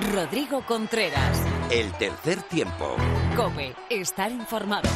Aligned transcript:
Rodrigo 0.00 0.66
Contreras. 0.66 1.40
El 1.70 1.92
tercer 1.92 2.42
tiempo. 2.42 2.96
Cope, 3.36 3.76
estar 3.88 4.32
informado. 4.32 4.88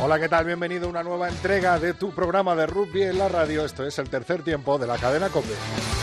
Hola, 0.00 0.18
¿qué 0.20 0.28
tal? 0.28 0.44
Bienvenido 0.44 0.86
a 0.86 0.90
una 0.90 1.02
nueva 1.02 1.28
entrega 1.30 1.78
de 1.78 1.94
tu 1.94 2.10
programa 2.10 2.54
de 2.54 2.66
rugby 2.66 3.04
en 3.04 3.18
la 3.18 3.28
radio. 3.28 3.64
Esto 3.64 3.86
es 3.86 3.98
el 3.98 4.10
tercer 4.10 4.42
tiempo 4.42 4.76
de 4.78 4.86
la 4.86 4.98
cadena 4.98 5.30
COPE. 5.30 5.97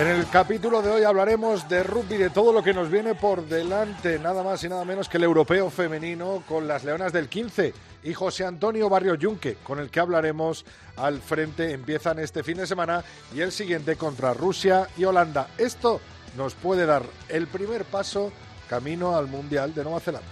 En 0.00 0.06
el 0.08 0.26
capítulo 0.30 0.80
de 0.80 0.88
hoy 0.88 1.04
hablaremos 1.04 1.68
de 1.68 1.82
rugby, 1.82 2.16
de 2.16 2.30
todo 2.30 2.54
lo 2.54 2.62
que 2.62 2.72
nos 2.72 2.90
viene 2.90 3.14
por 3.14 3.46
delante, 3.46 4.18
nada 4.18 4.42
más 4.42 4.64
y 4.64 4.68
nada 4.70 4.82
menos 4.82 5.10
que 5.10 5.18
el 5.18 5.24
europeo 5.24 5.68
femenino 5.68 6.42
con 6.48 6.66
las 6.66 6.84
Leonas 6.84 7.12
del 7.12 7.28
15 7.28 7.74
y 8.04 8.14
José 8.14 8.46
Antonio 8.46 8.88
Barrio 8.88 9.14
Yunque, 9.16 9.56
con 9.56 9.78
el 9.78 9.90
que 9.90 10.00
hablaremos 10.00 10.64
al 10.96 11.20
frente. 11.20 11.72
Empiezan 11.74 12.18
este 12.18 12.42
fin 12.42 12.56
de 12.56 12.66
semana 12.66 13.04
y 13.34 13.42
el 13.42 13.52
siguiente 13.52 13.96
contra 13.96 14.32
Rusia 14.32 14.88
y 14.96 15.04
Holanda. 15.04 15.48
Esto 15.58 16.00
nos 16.34 16.54
puede 16.54 16.86
dar 16.86 17.02
el 17.28 17.46
primer 17.46 17.84
paso 17.84 18.32
camino 18.70 19.18
al 19.18 19.26
Mundial 19.26 19.74
de 19.74 19.84
Nueva 19.84 20.00
Zelanda. 20.00 20.30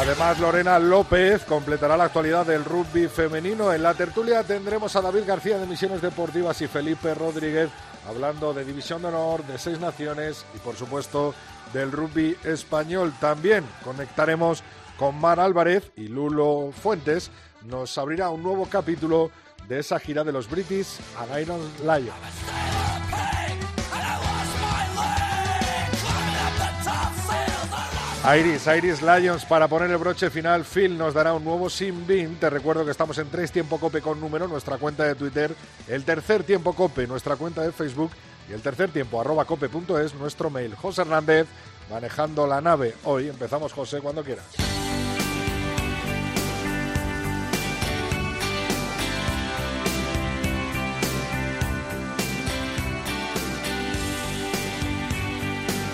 Además, 0.00 0.40
Lorena 0.40 0.78
López 0.78 1.44
completará 1.44 1.94
la 1.94 2.04
actualidad 2.04 2.46
del 2.46 2.64
rugby 2.64 3.06
femenino. 3.06 3.70
En 3.70 3.82
la 3.82 3.92
tertulia 3.92 4.42
tendremos 4.42 4.96
a 4.96 5.02
David 5.02 5.24
García 5.26 5.58
de 5.58 5.66
Misiones 5.66 6.00
Deportivas 6.00 6.58
y 6.62 6.68
Felipe 6.68 7.14
Rodríguez 7.14 7.68
hablando 8.08 8.54
de 8.54 8.64
División 8.64 9.02
de 9.02 9.08
Honor, 9.08 9.44
de 9.44 9.58
Seis 9.58 9.78
Naciones 9.78 10.46
y, 10.54 10.58
por 10.60 10.74
supuesto, 10.74 11.34
del 11.74 11.92
rugby 11.92 12.34
español. 12.44 13.12
También 13.20 13.62
conectaremos 13.84 14.62
con 14.98 15.20
Mar 15.20 15.38
Álvarez 15.38 15.92
y 15.96 16.08
Lulo 16.08 16.72
Fuentes. 16.72 17.30
Nos 17.66 17.98
abrirá 17.98 18.30
un 18.30 18.42
nuevo 18.42 18.66
capítulo 18.70 19.30
de 19.68 19.80
esa 19.80 20.00
gira 20.00 20.24
de 20.24 20.32
los 20.32 20.48
British 20.48 20.98
and 21.18 21.80
Lions. 21.82 22.89
Iris, 28.22 28.66
Iris 28.66 29.00
Lions 29.00 29.46
para 29.46 29.66
poner 29.66 29.90
el 29.90 29.96
broche 29.96 30.28
final. 30.28 30.64
Phil 30.64 30.96
nos 30.98 31.14
dará 31.14 31.32
un 31.32 31.42
nuevo 31.42 31.70
Simbin. 31.70 32.36
Te 32.36 32.50
recuerdo 32.50 32.84
que 32.84 32.90
estamos 32.90 33.16
en 33.16 33.30
tres 33.30 33.50
tiempo 33.50 33.78
cope 33.80 34.02
con 34.02 34.20
número, 34.20 34.46
nuestra 34.46 34.76
cuenta 34.76 35.04
de 35.04 35.14
Twitter, 35.14 35.54
el 35.88 36.04
tercer 36.04 36.44
tiempo 36.44 36.74
cope, 36.74 37.06
nuestra 37.06 37.36
cuenta 37.36 37.62
de 37.62 37.72
Facebook 37.72 38.10
y 38.48 38.52
el 38.52 38.60
tercer 38.60 38.90
tiempo 38.90 39.22
arroba 39.22 39.46
cope.es, 39.46 40.14
nuestro 40.16 40.50
mail. 40.50 40.74
José 40.74 41.00
Hernández 41.00 41.46
manejando 41.90 42.46
la 42.46 42.60
nave. 42.60 42.94
Hoy 43.04 43.28
empezamos, 43.28 43.72
José, 43.72 44.00
cuando 44.00 44.22
quieras. 44.22 44.44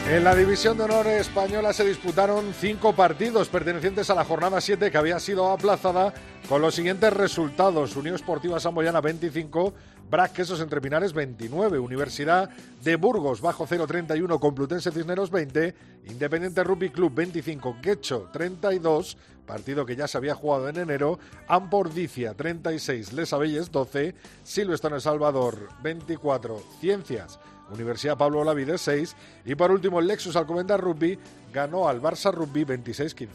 En 0.09 0.22
la 0.22 0.37
división 0.37 0.78
de 0.78 0.84
honor 0.84 1.09
española 1.09 1.72
se 1.72 1.84
disputaron 1.84 2.55
cinco 2.55 2.94
partidos 2.94 3.49
pertenecientes 3.49 4.09
a 4.09 4.15
la 4.15 4.25
jornada 4.25 4.61
7 4.61 4.93
que 4.93 4.99
había 4.99 5.19
sido 5.19 5.50
aplazada 5.50 6.15
con 6.49 6.62
los 6.62 6.77
siguientes 6.77 7.12
resultados. 7.12 7.97
Unión 7.97 8.15
Esportiva 8.15 8.61
Samboyana 8.61 9.00
25, 9.00 9.75
Brac 10.09 10.33
Quesos 10.33 10.61
Entre 10.61 10.81
Pinares 10.81 11.12
29, 11.12 11.81
Universidad 11.81 12.50
de 12.84 12.94
Burgos 12.94 13.41
bajo 13.41 13.67
031, 13.67 14.39
Complutense 14.39 14.93
Cisneros 14.93 15.33
20, 15.33 15.75
Independiente 16.06 16.62
Rugby 16.62 16.91
Club 16.91 17.12
25, 17.12 17.78
Quecho 17.83 18.31
32, 18.33 19.17
partido 19.44 19.84
que 19.84 19.97
ya 19.97 20.06
se 20.06 20.19
había 20.19 20.37
jugado 20.37 20.69
en 20.69 20.77
enero, 20.77 21.19
Ampordicia 21.49 22.33
36, 22.34 23.12
Les 23.12 23.33
Abelles 23.33 23.73
12, 23.73 24.15
Silvestre 24.44 24.94
El 24.94 25.00
Salvador 25.00 25.69
24, 25.83 26.62
Ciencias 26.81 27.41
Universidad 27.71 28.16
Pablo 28.16 28.41
Olavide 28.41 28.78
6 28.78 29.16
y 29.44 29.54
por 29.54 29.71
último 29.71 30.00
el 30.00 30.06
Lexus 30.06 30.37
Alcobendas 30.37 30.81
Rugby 30.81 31.19
ganó 31.53 31.88
al 31.88 32.00
Barça 32.00 32.32
Rugby 32.32 32.65
26-15. 32.65 33.28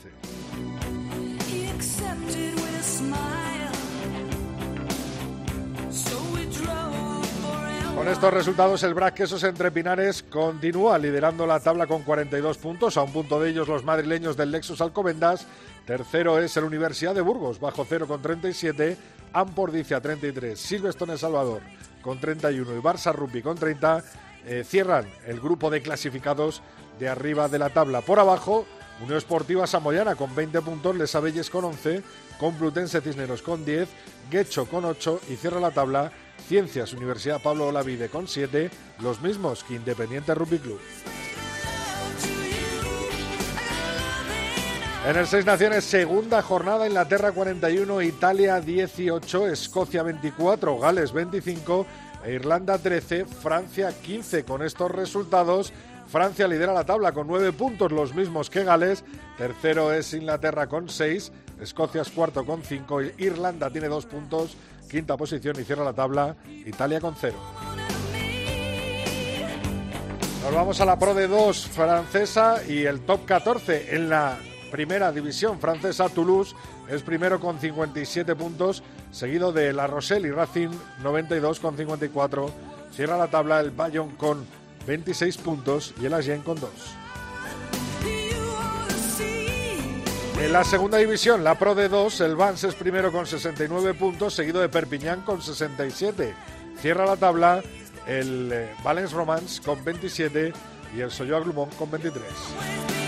Con 7.96 8.08
estos 8.08 8.34
resultados, 8.34 8.81
el 8.81 8.96
Brac 8.96 9.14
Quesos 9.14 9.44
Entre 9.44 9.70
Pinares 9.70 10.24
continúa 10.24 10.97
liderando 10.97 11.46
la 11.46 11.59
tabla 11.59 11.86
con 11.86 12.02
42 12.02 12.58
puntos, 12.58 12.97
a 12.97 13.03
un 13.03 13.14
punto 13.14 13.40
de 13.40 13.52
ellos 13.52 13.68
los 13.68 13.84
madrileños 13.84 14.36
del 14.36 14.50
Lexus 14.50 14.81
Alcobendas. 14.81 15.46
Tercero 15.86 16.40
es 16.40 16.58
el 16.58 16.64
Universidad 16.64 17.14
de 17.14 17.22
Burgos, 17.22 17.59
bajo 17.59 17.86
0 17.88 18.08
con 18.08 18.20
37, 18.20 18.97
Ampordicia 19.34 20.02
33, 20.02 20.59
Silvestre 20.59 21.12
El 21.12 21.20
Salvador 21.20 21.62
con 22.01 22.19
31 22.19 22.78
y 22.78 22.81
Barça 22.81 23.13
Rugby 23.13 23.41
con 23.41 23.57
30 23.57 24.03
eh, 24.45 24.63
cierran 24.67 25.07
el 25.28 25.39
grupo 25.39 25.69
de 25.69 25.81
clasificados 25.81 26.62
de 27.00 27.09
arriba 27.09 27.47
de 27.47 27.59
la 27.59 27.69
tabla. 27.69 28.01
Por 28.01 28.19
abajo, 28.19 28.66
Unión 29.01 29.17
Esportiva 29.17 29.67
Samoyana 29.67 30.16
con 30.16 30.35
20 30.35 30.61
puntos, 30.61 30.95
Les 30.95 31.13
Abelles 31.16 31.50
con 31.50 31.66
11, 31.66 32.03
Complutense 32.40 33.01
Cisneros 33.01 33.41
con 33.41 33.66
10, 33.66 33.90
Guecho 34.29 34.66
con 34.66 34.85
8 34.85 35.22
y 35.29 35.35
cierra 35.35 35.59
la 35.59 35.72
tabla 35.72 36.11
Ciencias 36.47 36.94
Universidad 36.94 37.41
Pablo 37.41 37.67
Olavide 37.67 38.09
con 38.09 38.28
7, 38.28 38.69
los 39.00 39.22
mismos 39.22 39.63
que 39.63 39.75
Independiente 39.75 40.34
Rugby 40.35 40.59
Club. 40.59 40.79
En 45.03 45.17
el 45.17 45.25
Seis 45.25 45.47
Naciones, 45.47 45.84
segunda 45.84 46.44
jornada, 46.44 46.88
Inglaterra 46.88 47.31
41, 47.31 48.03
Italia 48.03 48.62
18, 48.62 49.47
Escocia 49.47 50.03
24, 50.03 50.78
Gales 50.78 51.12
25 51.12 51.88
e 52.23 52.34
Irlanda 52.34 52.78
13, 52.78 53.25
Francia 53.25 53.91
15. 54.00 54.45
Con 54.45 54.61
estos 54.61 54.91
resultados, 54.91 55.73
Francia 56.07 56.47
lidera 56.47 56.72
la 56.72 56.85
tabla 56.85 57.13
con 57.13 57.25
9 57.25 57.51
puntos, 57.53 57.91
los 57.91 58.13
mismos 58.13 58.51
que 58.51 58.63
Gales. 58.63 59.03
Tercero 59.40 59.91
es 59.91 60.13
Inglaterra 60.13 60.67
con 60.67 60.88
6, 60.88 61.31
Escocia 61.59 62.03
es 62.03 62.11
cuarto 62.11 62.45
con 62.45 62.61
5, 62.61 63.01
Irlanda 63.17 63.72
tiene 63.72 63.88
2 63.88 64.06
puntos, 64.06 64.56
quinta 64.88 65.17
posición 65.17 65.59
y 65.59 65.63
cierra 65.63 65.84
la 65.84 65.94
tabla 65.94 66.35
Italia 66.47 67.01
con 67.01 67.16
0. 67.19 67.35
Nos 70.44 70.53
vamos 70.53 70.79
a 70.79 70.85
la 70.85 71.00
Pro 71.00 71.16
de 71.16 71.28
2 71.28 71.67
francesa 71.69 72.61
y 72.67 72.84
el 72.85 73.01
top 73.01 73.25
14 73.25 73.95
en 73.95 74.07
la 74.07 74.38
primera 74.72 75.12
división 75.12 75.59
francesa, 75.59 76.09
Toulouse 76.09 76.56
es 76.90 77.04
primero 77.04 77.40
con 77.40 77.59
57 77.59 78.36
puntos, 78.36 78.82
seguido 79.12 79.52
de 79.52 79.74
La 79.74 79.86
Rochelle 79.86 80.28
y 80.28 80.32
Racing 80.32 80.70
92 81.04 81.59
con 81.59 81.78
54. 81.78 82.50
Cierra 82.96 83.18
la 83.18 83.28
tabla 83.28 83.59
el 83.59 83.72
Bayonne 83.72 84.16
con 84.18 84.46
26 84.88 85.38
puntos 85.38 85.94
y 86.02 86.06
el 86.06 86.14
Agen 86.14 86.42
con 86.42 86.59
2. 86.59 86.70
En 90.41 90.53
la 90.53 90.64
segunda 90.64 90.97
división, 90.97 91.44
la 91.44 91.59
Pro 91.59 91.76
de 91.76 91.88
2, 91.88 92.22
el 92.22 92.35
Vans 92.35 92.64
es 92.64 92.74
primero 92.74 93.12
con 93.12 93.28
69 93.28 93.94
puntos, 93.94 94.34
seguido 94.34 94.59
de 94.59 94.70
Perpignan 94.70 95.22
con 95.22 95.40
67. 95.40 96.34
Cierra 96.82 97.06
la 97.06 97.16
tabla 97.16 97.62
el 98.08 98.50
eh, 98.52 98.74
Valence 98.84 99.14
Romance 99.14 99.62
con 99.62 99.84
27 99.84 100.52
y 100.96 101.02
el 101.02 101.12
Soyo 101.12 101.41
Glumont 101.44 101.76
con 101.76 101.91
23. 101.91 103.01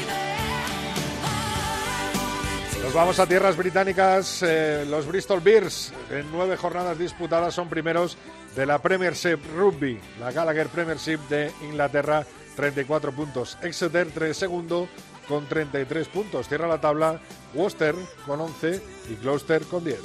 Nos 2.84 2.94
vamos 2.94 3.18
a 3.20 3.26
tierras 3.26 3.56
británicas. 3.56 4.44
Eh, 4.44 4.86
los 4.90 5.08
Bristol 5.08 5.40
Bears, 5.40 5.94
en 6.12 6.30
nueve 6.34 6.58
jornadas 6.58 7.00
disputadas, 7.00 7.54
son 7.54 7.70
primeros 7.70 8.18
de 8.58 8.66
la 8.66 8.80
Premiership 8.80 9.40
Rugby, 9.56 10.00
la 10.20 10.34
Gallagher 10.34 10.68
Premiership 10.68 11.20
de 11.30 11.50
Inglaterra, 11.62 12.26
34 12.58 13.14
puntos. 13.14 13.58
Exeter, 13.62 14.12
3 14.14 14.36
segundo, 14.36 14.90
con 15.30 15.48
33 15.48 16.10
puntos. 16.10 16.50
Cierra 16.50 16.68
la 16.68 16.82
tabla 16.82 17.22
Worcester 17.54 17.96
con 18.28 18.42
11 18.42 18.82
y 19.10 19.16
Gloucester 19.16 19.64
con 19.64 19.86
10. 19.86 20.00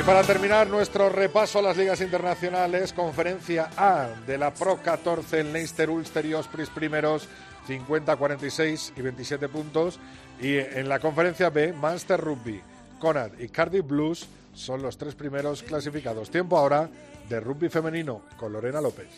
Y 0.00 0.02
para 0.04 0.22
terminar 0.22 0.68
nuestro 0.68 1.10
repaso 1.10 1.58
a 1.58 1.62
las 1.62 1.76
ligas 1.76 2.00
internacionales, 2.00 2.94
conferencia 2.94 3.68
A 3.76 4.08
de 4.26 4.38
la 4.38 4.54
Pro 4.54 4.78
14, 4.82 5.40
el 5.40 5.52
Leicester, 5.52 5.90
Ulster 5.90 6.24
y 6.24 6.32
Ospreys 6.32 6.70
primeros, 6.70 7.28
50, 7.66 8.16
46 8.16 8.92
y 8.96 9.02
27 9.02 9.48
puntos. 9.48 9.98
Y 10.40 10.56
en 10.58 10.88
la 10.88 10.98
conferencia 10.98 11.50
B, 11.50 11.72
Manchester 11.72 12.20
Rugby 12.20 12.60
Conad 12.98 13.32
y 13.38 13.48
Cardiff 13.48 13.86
Blues 13.86 14.26
son 14.54 14.82
los 14.82 14.96
tres 14.98 15.14
primeros 15.14 15.62
clasificados. 15.62 16.30
Tiempo 16.30 16.56
ahora 16.56 16.88
de 17.28 17.40
rugby 17.40 17.68
femenino 17.68 18.22
con 18.36 18.52
Lorena 18.52 18.80
López. 18.80 19.08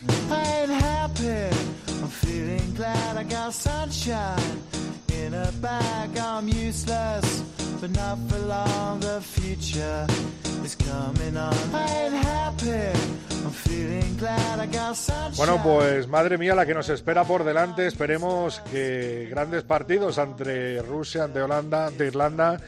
Bueno, 15.37 15.61
pues 15.63 16.07
madre 16.07 16.37
mía 16.37 16.55
la 16.55 16.65
que 16.65 16.73
nos 16.73 16.89
espera 16.89 17.23
por 17.23 17.43
delante. 17.43 17.87
Esperemos 17.87 18.59
que 18.71 19.27
grandes 19.29 19.63
partidos 19.63 20.17
entre 20.17 20.81
Rusia, 20.81 21.25
ante 21.25 21.41
Holanda, 21.41 21.87
ante 21.87 22.07
Irlanda 22.07 22.59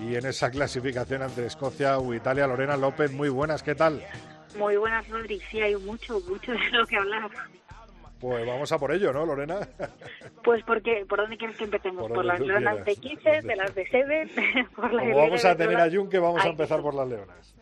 y 0.00 0.14
en 0.14 0.26
esa 0.26 0.50
clasificación 0.50 1.22
entre 1.22 1.46
Escocia 1.46 1.98
o 1.98 2.12
Italia. 2.12 2.46
Lorena 2.46 2.76
López, 2.76 3.12
muy 3.12 3.28
buenas, 3.28 3.62
¿qué 3.62 3.74
tal? 3.74 4.02
Muy 4.58 4.76
buenas, 4.76 5.08
Rodri. 5.08 5.40
Sí, 5.50 5.60
hay 5.60 5.76
mucho, 5.76 6.20
mucho 6.20 6.52
de 6.52 6.70
lo 6.70 6.86
que 6.86 6.96
hablar. 6.96 7.30
Pues 8.20 8.46
vamos 8.46 8.72
a 8.72 8.78
por 8.78 8.92
ello, 8.92 9.12
¿no, 9.12 9.26
Lorena? 9.26 9.60
Pues 10.42 10.62
porque, 10.64 11.04
¿por 11.08 11.18
dónde 11.18 11.36
quieres 11.36 11.56
que 11.56 11.64
empecemos? 11.64 12.08
¿Por, 12.08 12.24
las 12.24 12.40
leonas 12.40 12.84
de 12.84 12.96
15, 12.96 13.42
de 13.42 13.56
las 13.56 13.74
de 13.74 13.86
7? 13.86 14.66
por 14.76 14.92
la 14.92 15.02
vamos 15.14 15.44
a 15.44 15.56
tener 15.56 15.76
a 15.78 15.90
Jun, 15.90 16.08
que 16.08 16.18
vamos 16.18 16.44
a 16.44 16.48
empezar 16.48 16.80
por 16.80 16.94
las 16.94 17.08
leonas. 17.08 17.56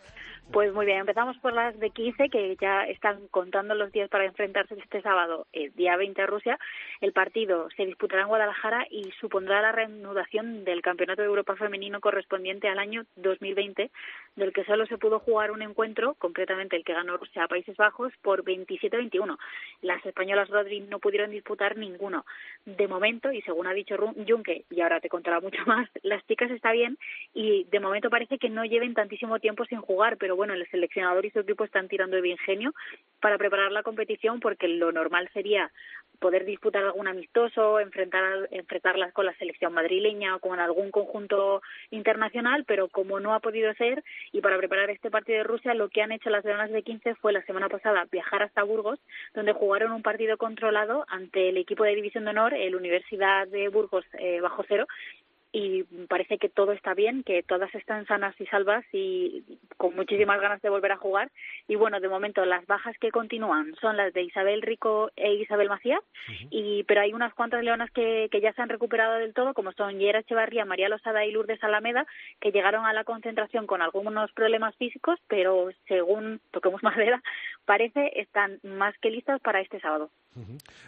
Pues 0.53 0.73
muy 0.75 0.85
bien, 0.85 0.99
empezamos 0.99 1.37
por 1.39 1.55
las 1.55 1.79
de 1.81 1.91
15, 1.91 2.29
que 2.29 2.57
ya 2.61 2.85
están 2.85 3.27
contando 3.29 3.75
los 3.75 3.91
días 3.93 4.11
para 4.11 4.27
enfrentarse 4.27 4.75
este 4.75 5.01
sábado, 5.01 5.47
el 5.53 5.75
día 5.75 5.97
20 5.97 6.21
a 6.21 6.27
Rusia. 6.27 6.59
El 7.01 7.13
partido 7.13 7.69
se 7.77 7.87
disputará 7.87 8.23
en 8.23 8.29
Guadalajara 8.29 8.87
y 8.91 9.11
supondrá 9.21 9.63
la 9.63 9.73
reanudación 9.73 10.65
del 10.65 10.83
Campeonato 10.83 11.23
de 11.23 11.29
Europa 11.29 11.57
Femenino 11.57 12.01
correspondiente 12.01 12.69
al 12.69 12.79
año 12.79 13.05
2020, 13.17 13.91
del 14.37 14.53
que 14.53 14.65
solo 14.65 14.87
se 14.87 14.99
pudo 14.99 15.21
jugar 15.21 15.51
un 15.51 15.63
encuentro, 15.63 16.15
concretamente 16.15 16.77
el 16.77 16.85
que 16.85 16.93
ganó 16.93 17.17
Rusia 17.17 17.45
a 17.45 17.49
Países 17.49 17.77
Bajos, 17.77 18.13
por 18.23 18.45
27-21. 18.45 19.39
Las 19.83 20.05
españolas 20.05 20.49
Rodri 20.49 20.81
no 20.81 20.99
pudieron 20.99 21.31
disputar 21.31 21.77
ninguno. 21.77 22.25
De 22.65 22.89
momento, 22.89 23.33
y 23.33 23.43
según 23.43 23.67
ha 23.67 23.73
dicho 23.73 23.97
Junque, 24.27 24.65
y 24.71 24.81
ahora 24.81 25.01
te 25.01 25.09
contará 25.09 25.41
mucho 25.41 25.63
más, 25.67 25.89
las 26.03 26.27
chicas 26.27 26.51
está 26.51 26.73
bien 26.73 26.99
y 27.33 27.65
de 27.65 27.81
momento 27.81 28.11
parece 28.11 28.39
que 28.39 28.51
no 28.51 28.65
lleven 28.65 28.95
tantísimo 28.95 29.39
tiempo 29.39 29.65
sin 29.67 29.81
jugar, 29.81 30.17
pero 30.17 30.37
bueno, 30.37 30.55
el 30.55 30.67
seleccionador 30.71 31.25
y 31.27 31.31
su 31.31 31.41
equipo 31.41 31.65
están 31.65 31.89
tirando 31.89 32.21
de 32.21 32.29
ingenio 32.29 32.75
para 33.21 33.39
preparar 33.39 33.73
la 33.73 33.83
competición 33.83 34.41
porque 34.41 34.69
lo 34.69 34.93
normal 34.93 35.29
sería 35.33 35.71
poder 36.19 36.45
disputar 36.45 36.85
algún 36.85 37.09
amistoso, 37.09 37.81
enfrentar, 37.81 38.49
enfrentarlas 38.51 39.13
con 39.13 39.27
la 39.27 39.35
selección 39.35 39.73
madrileña 39.73 40.37
o 40.37 40.41
con 40.41 40.61
algún 40.61 40.91
conjunto 40.91 41.63
internacional, 41.91 42.65
pero 42.67 42.89
como 42.89 43.21
no 43.21 43.35
ha 43.35 43.41
podido 43.41 43.73
ser 43.75 44.03
y 44.33 44.41
para 44.41 44.59
preparar 44.59 44.91
este 44.91 45.11
partido 45.11 45.39
de 45.39 45.45
Rusia 45.45 45.75
lo 45.75 45.89
que 45.89 46.03
han 46.03 46.13
hecho 46.13 46.31
las 46.31 46.45
Leonas 46.45 46.71
de 46.71 46.83
15 46.83 47.15
fue 47.17 47.33
la 47.33 47.45
semana 47.45 47.69
pasada 47.69 48.07
viajar 48.11 48.43
hasta 48.43 48.63
Burgos, 48.63 48.99
donde 49.35 49.53
jugaron 49.53 49.93
un 49.93 50.03
partido 50.03 50.37
controlado 50.37 51.05
ante 51.09 51.49
el 51.49 51.57
equipo 51.57 51.85
de 51.85 51.95
División 51.95 52.25
de 52.25 52.31
Honor, 52.31 52.55
el 52.55 52.75
Universidad 52.75 53.47
de 53.49 53.69
Burgos 53.69 54.05
eh, 54.19 54.41
bajo 54.41 54.65
cero, 54.69 54.87
y 55.55 55.85
parece 56.09 56.39
que 56.39 56.49
todo 56.49 56.73
está 56.73 56.95
bien, 56.95 57.23
que 57.23 57.45
todas 57.45 57.73
están 57.77 58.07
sanas 58.07 58.35
y 58.41 58.47
salvas 58.47 58.85
y 58.93 59.45
con 59.77 59.95
muchísimas 59.95 60.41
ganas 60.41 60.61
de 60.61 60.69
volver 60.69 60.91
a 60.91 60.97
jugar. 60.97 61.31
Y 61.69 61.77
bueno, 61.77 62.01
de 62.01 62.09
momento 62.09 62.45
las 62.45 62.67
bajas 62.67 62.99
que 62.99 63.13
continúan 63.13 63.73
son 63.81 63.97
las 63.97 64.13
de 64.13 64.23
Isabel 64.23 64.63
Rico 64.63 65.13
e 65.15 65.35
Isabel 65.35 65.69
Macías, 65.69 66.01
y, 66.51 66.83
pero 66.85 67.03
hay 67.03 67.13
unas 67.13 67.33
cuantas 67.35 67.63
leonas 67.63 67.89
que, 67.93 68.29
que 68.33 68.41
ya 68.41 68.53
se 68.53 68.63
han 68.63 68.69
recuperado 68.69 69.15
del 69.15 69.33
todo, 69.33 69.55
como 69.55 69.71
son 69.71 70.01
Yera 70.01 70.19
Echevarría, 70.19 70.65
María 70.65 70.89
Losada 70.89 71.25
y 71.25 71.31
Lourdes 71.31 71.63
Alameda, 71.63 72.05
que 72.41 72.51
llegaron 72.51 72.85
a 72.85 72.93
la 72.93 73.05
concentración 73.05 73.69
con 73.69 73.81
algunos 73.81 74.33
problemas 74.33 74.75
físicos, 74.75 75.21
pero 75.29 75.69
según 75.87 76.41
toquemos 76.51 76.83
madera, 76.83 77.23
parece 77.65 78.11
están 78.21 78.59
más 78.65 78.99
que 78.99 79.11
listas 79.11 79.41
para 79.41 79.61
este 79.61 79.79
sábado. 79.79 80.11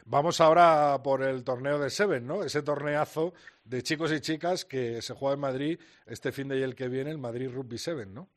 Vamos 0.04 0.40
ahora 0.40 1.00
por 1.02 1.22
el 1.22 1.44
torneo 1.44 1.78
de 1.78 1.90
Seven, 1.90 2.26
¿no? 2.26 2.42
Ese 2.42 2.62
torneazo 2.62 3.32
de 3.64 3.82
chicos 3.82 4.12
y 4.12 4.20
chicas 4.20 4.64
que 4.64 5.02
se 5.02 5.14
juega 5.14 5.34
en 5.34 5.40
Madrid 5.40 5.80
este 6.06 6.32
fin 6.32 6.48
de 6.48 6.58
y 6.58 6.62
el 6.62 6.74
que 6.74 6.88
viene, 6.88 7.10
el 7.10 7.18
Madrid 7.18 7.50
Rugby 7.52 7.78
Seven, 7.78 8.14
¿no? 8.14 8.28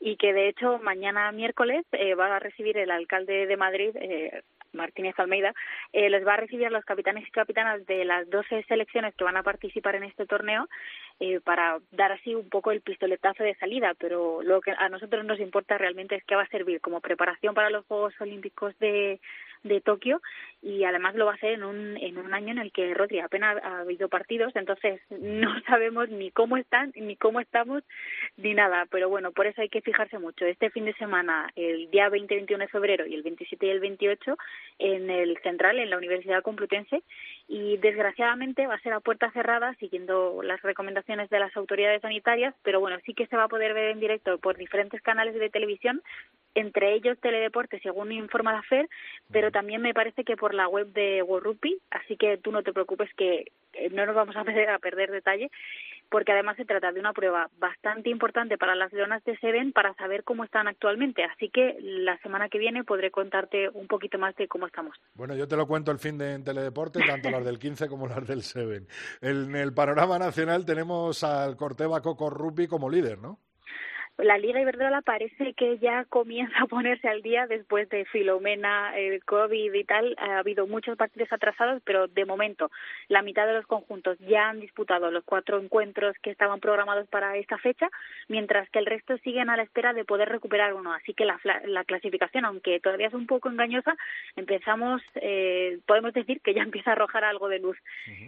Y 0.00 0.16
que 0.16 0.32
de 0.32 0.48
hecho 0.48 0.78
mañana 0.78 1.30
miércoles 1.32 1.86
eh, 1.92 2.14
va 2.14 2.36
a 2.36 2.40
recibir 2.40 2.76
el 2.76 2.90
alcalde 2.90 3.46
de 3.46 3.56
Madrid, 3.56 3.90
eh, 3.94 4.42
Martínez 4.74 5.14
Almeida, 5.18 5.54
eh, 5.92 6.10
les 6.10 6.26
va 6.26 6.34
a 6.34 6.38
recibir 6.38 6.66
a 6.66 6.70
los 6.70 6.84
capitanes 6.84 7.26
y 7.26 7.30
capitanas 7.30 7.86
de 7.86 8.04
las 8.04 8.28
12 8.28 8.64
selecciones 8.64 9.14
que 9.14 9.24
van 9.24 9.36
a 9.36 9.42
participar 9.42 9.94
en 9.94 10.04
este 10.04 10.26
torneo 10.26 10.68
eh, 11.20 11.40
para 11.40 11.78
dar 11.92 12.12
así 12.12 12.34
un 12.34 12.48
poco 12.48 12.70
el 12.70 12.80
pistoletazo 12.80 13.44
de 13.44 13.54
salida, 13.56 13.94
pero 13.98 14.42
lo 14.42 14.60
que 14.60 14.72
a 14.72 14.88
nosotros 14.88 15.24
nos 15.24 15.40
importa 15.40 15.78
realmente 15.78 16.16
es 16.16 16.24
que 16.24 16.36
va 16.36 16.42
a 16.42 16.48
servir 16.48 16.80
como 16.80 17.00
preparación 17.00 17.54
para 17.54 17.70
los 17.70 17.86
Juegos 17.86 18.14
Olímpicos 18.20 18.78
de 18.78 19.20
de 19.64 19.80
Tokio 19.80 20.20
y 20.62 20.84
además 20.84 21.14
lo 21.14 21.26
va 21.26 21.32
a 21.32 21.34
hacer 21.34 21.54
en 21.54 21.64
un, 21.64 21.96
en 21.96 22.18
un 22.18 22.32
año 22.32 22.52
en 22.52 22.58
el 22.58 22.70
que 22.70 22.94
Rodri 22.94 23.18
apenas 23.18 23.56
ha 23.62 23.80
habido 23.80 24.08
partidos, 24.08 24.54
entonces 24.54 25.00
no 25.10 25.60
sabemos 25.62 26.08
ni 26.10 26.30
cómo 26.30 26.56
están, 26.56 26.92
ni 26.94 27.16
cómo 27.16 27.40
estamos, 27.40 27.82
ni 28.36 28.54
nada, 28.54 28.86
pero 28.90 29.08
bueno, 29.08 29.32
por 29.32 29.46
eso 29.46 29.60
hay 29.60 29.68
que 29.68 29.80
fijarse 29.80 30.18
mucho. 30.18 30.44
Este 30.44 30.70
fin 30.70 30.84
de 30.84 30.94
semana, 30.94 31.50
el 31.56 31.90
día 31.90 32.08
20-21 32.08 32.58
de 32.58 32.68
febrero 32.68 33.06
y 33.06 33.14
el 33.14 33.22
27 33.22 33.66
y 33.66 33.70
el 33.70 33.80
28 33.80 34.36
en 34.78 35.10
el 35.10 35.36
Central, 35.38 35.78
en 35.78 35.90
la 35.90 35.96
Universidad 35.96 36.42
Complutense, 36.42 37.02
y 37.48 37.78
desgraciadamente 37.78 38.66
va 38.66 38.74
a 38.74 38.80
ser 38.80 38.92
a 38.92 39.00
puerta 39.00 39.30
cerrada 39.32 39.74
siguiendo 39.74 40.42
las 40.42 40.60
recomendaciones 40.62 41.03
de 41.06 41.38
las 41.38 41.54
autoridades 41.56 42.00
sanitarias, 42.00 42.54
pero 42.62 42.80
bueno, 42.80 42.96
sí 43.04 43.12
que 43.12 43.26
se 43.26 43.36
va 43.36 43.44
a 43.44 43.48
poder 43.48 43.74
ver 43.74 43.90
en 43.90 44.00
directo 44.00 44.38
por 44.38 44.56
diferentes 44.56 45.02
canales 45.02 45.34
de 45.34 45.50
televisión, 45.50 46.02
entre 46.54 46.94
ellos 46.94 47.18
Teledeporte, 47.20 47.80
según 47.80 48.12
informa 48.12 48.52
la 48.52 48.62
FED, 48.62 48.86
pero 49.30 49.50
también 49.50 49.82
me 49.82 49.92
parece 49.92 50.24
que 50.24 50.36
por 50.36 50.54
la 50.54 50.68
web 50.68 50.86
de 50.92 51.22
World 51.22 51.46
Rugby, 51.46 51.78
así 51.90 52.16
que 52.16 52.38
tú 52.38 52.52
no 52.52 52.62
te 52.62 52.72
preocupes 52.72 53.12
que 53.14 53.52
no 53.90 54.06
nos 54.06 54.14
vamos 54.14 54.36
a 54.36 54.44
perder, 54.44 54.70
a 54.70 54.78
perder 54.78 55.10
detalle, 55.10 55.50
porque 56.14 56.30
además 56.30 56.56
se 56.56 56.64
trata 56.64 56.92
de 56.92 57.00
una 57.00 57.12
prueba 57.12 57.50
bastante 57.58 58.08
importante 58.08 58.56
para 58.56 58.76
las 58.76 58.92
leonas 58.92 59.24
de 59.24 59.36
Seven 59.38 59.72
para 59.72 59.94
saber 59.94 60.22
cómo 60.22 60.44
están 60.44 60.68
actualmente. 60.68 61.24
Así 61.24 61.50
que 61.50 61.76
la 61.80 62.16
semana 62.18 62.48
que 62.48 62.58
viene 62.58 62.84
podré 62.84 63.10
contarte 63.10 63.68
un 63.70 63.88
poquito 63.88 64.16
más 64.16 64.32
de 64.36 64.46
cómo 64.46 64.68
estamos. 64.68 64.96
Bueno, 65.14 65.34
yo 65.34 65.48
te 65.48 65.56
lo 65.56 65.66
cuento 65.66 65.90
el 65.90 65.98
fin 65.98 66.16
de 66.16 66.38
Teledeporte, 66.38 67.00
tanto 67.04 67.32
las 67.32 67.44
del 67.44 67.58
15 67.58 67.88
como 67.88 68.06
las 68.06 68.24
del 68.28 68.42
Seven. 68.42 68.86
En 69.22 69.56
el 69.56 69.74
panorama 69.74 70.16
nacional 70.16 70.64
tenemos 70.64 71.24
al 71.24 71.56
Corteva 71.56 72.00
Coco 72.00 72.30
Rugby 72.30 72.68
como 72.68 72.88
líder, 72.88 73.18
¿no? 73.18 73.40
La 74.18 74.38
Liga 74.38 74.60
Iberdrola 74.60 75.02
parece 75.02 75.54
que 75.54 75.78
ya 75.78 76.04
comienza 76.04 76.56
a 76.62 76.66
ponerse 76.66 77.08
al 77.08 77.20
día 77.22 77.46
después 77.46 77.88
de 77.88 78.04
Filomena, 78.04 78.96
el 78.96 79.24
COVID 79.24 79.74
y 79.74 79.84
tal. 79.84 80.14
Ha 80.18 80.38
habido 80.38 80.66
muchos 80.66 80.96
partidos 80.96 81.32
atrasados, 81.32 81.82
pero 81.84 82.06
de 82.06 82.24
momento 82.24 82.70
la 83.08 83.22
mitad 83.22 83.46
de 83.46 83.54
los 83.54 83.66
conjuntos 83.66 84.16
ya 84.20 84.50
han 84.50 84.60
disputado 84.60 85.10
los 85.10 85.24
cuatro 85.24 85.58
encuentros 85.60 86.16
que 86.22 86.30
estaban 86.30 86.60
programados 86.60 87.08
para 87.08 87.36
esta 87.36 87.58
fecha, 87.58 87.88
mientras 88.28 88.70
que 88.70 88.78
el 88.78 88.86
resto 88.86 89.18
siguen 89.18 89.50
a 89.50 89.56
la 89.56 89.64
espera 89.64 89.92
de 89.92 90.04
poder 90.04 90.28
recuperar 90.28 90.74
uno. 90.74 90.92
Así 90.92 91.12
que 91.12 91.24
la, 91.24 91.40
la 91.64 91.84
clasificación, 91.84 92.44
aunque 92.44 92.78
todavía 92.78 93.08
es 93.08 93.14
un 93.14 93.26
poco 93.26 93.48
engañosa, 93.48 93.96
empezamos, 94.36 95.02
eh, 95.16 95.80
podemos 95.86 96.12
decir 96.12 96.40
que 96.40 96.54
ya 96.54 96.62
empieza 96.62 96.90
a 96.90 96.92
arrojar 96.92 97.24
algo 97.24 97.48
de 97.48 97.58
luz. 97.58 97.76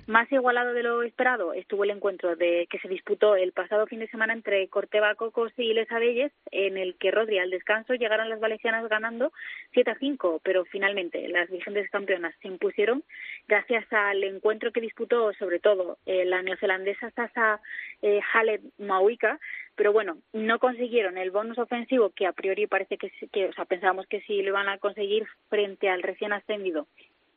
Más 0.08 0.30
igualado 0.32 0.72
de 0.72 0.82
lo 0.82 1.02
esperado 1.04 1.52
estuvo 1.52 1.84
el 1.84 1.90
encuentro 1.90 2.34
de 2.34 2.66
que 2.68 2.80
se 2.80 2.88
disputó 2.88 3.36
el 3.36 3.52
pasado 3.52 3.86
fin 3.86 4.00
de 4.00 4.08
semana 4.08 4.32
entre 4.32 4.66
Corteva 4.68 5.14
Cocos 5.14 5.52
y 5.56 5.75
Les 5.76 5.90
Abelles, 5.92 6.32
en 6.50 6.76
el 6.76 6.96
que 6.96 7.10
Rodri 7.10 7.38
al 7.38 7.50
descanso 7.50 7.94
llegaron 7.94 8.28
las 8.28 8.40
valencianas 8.40 8.88
ganando 8.88 9.32
7 9.72 9.90
a 9.90 9.98
5, 9.98 10.40
pero 10.42 10.64
finalmente 10.64 11.28
las 11.28 11.50
vigentes 11.50 11.88
campeonas 11.90 12.34
se 12.42 12.48
impusieron 12.48 13.04
gracias 13.46 13.84
al 13.92 14.24
encuentro 14.24 14.72
que 14.72 14.80
disputó 14.80 15.32
sobre 15.34 15.60
todo 15.60 15.98
eh, 16.06 16.24
la 16.24 16.42
neozelandesa 16.42 17.10
Sasa 17.10 17.60
eh, 18.02 18.20
Halle 18.32 18.60
Mauika, 18.78 19.38
pero 19.74 19.92
bueno, 19.92 20.18
no 20.32 20.58
consiguieron 20.58 21.18
el 21.18 21.30
bonus 21.30 21.58
ofensivo 21.58 22.10
que 22.10 22.26
a 22.26 22.32
priori 22.32 22.66
parece 22.66 22.96
que, 22.96 23.12
que 23.30 23.46
o 23.46 23.52
sea, 23.52 23.66
pensábamos 23.66 24.06
que 24.06 24.22
sí 24.22 24.42
lo 24.42 24.48
iban 24.48 24.68
a 24.68 24.78
conseguir 24.78 25.26
frente 25.48 25.88
al 25.88 26.02
recién 26.02 26.32
ascendido 26.32 26.88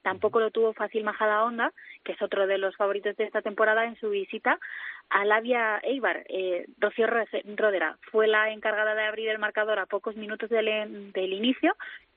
Tampoco 0.02 0.40
lo 0.40 0.52
tuvo 0.52 0.74
fácil 0.74 1.04
Majada 1.04 1.44
Honda, 1.44 1.74
que 2.04 2.14
es 2.14 2.22
otro 2.22 2.48
de 2.48 2.58
los 2.58 2.76
favoritos 2.76 3.16
de 3.18 3.26
esta 3.26 3.42
temporada 3.42 3.86
en 3.86 4.00
su 4.00 4.10
visita 4.10 4.60
a 5.10 5.26
Lavia 5.26 5.80
Eibar. 5.84 6.26
Eh, 6.30 6.66
Rocío 6.78 7.08
Rodera 7.08 7.98
fue 8.12 8.28
la 8.28 8.52
encargada 8.52 8.96
de 8.96 9.04
abrir 9.04 9.30
el 9.30 9.40
marcador 9.40 9.80
a 9.80 9.86
pocos 9.86 10.16
minutos 10.16 10.50
del, 10.50 11.12
del 11.12 11.34
inicio 11.34 11.76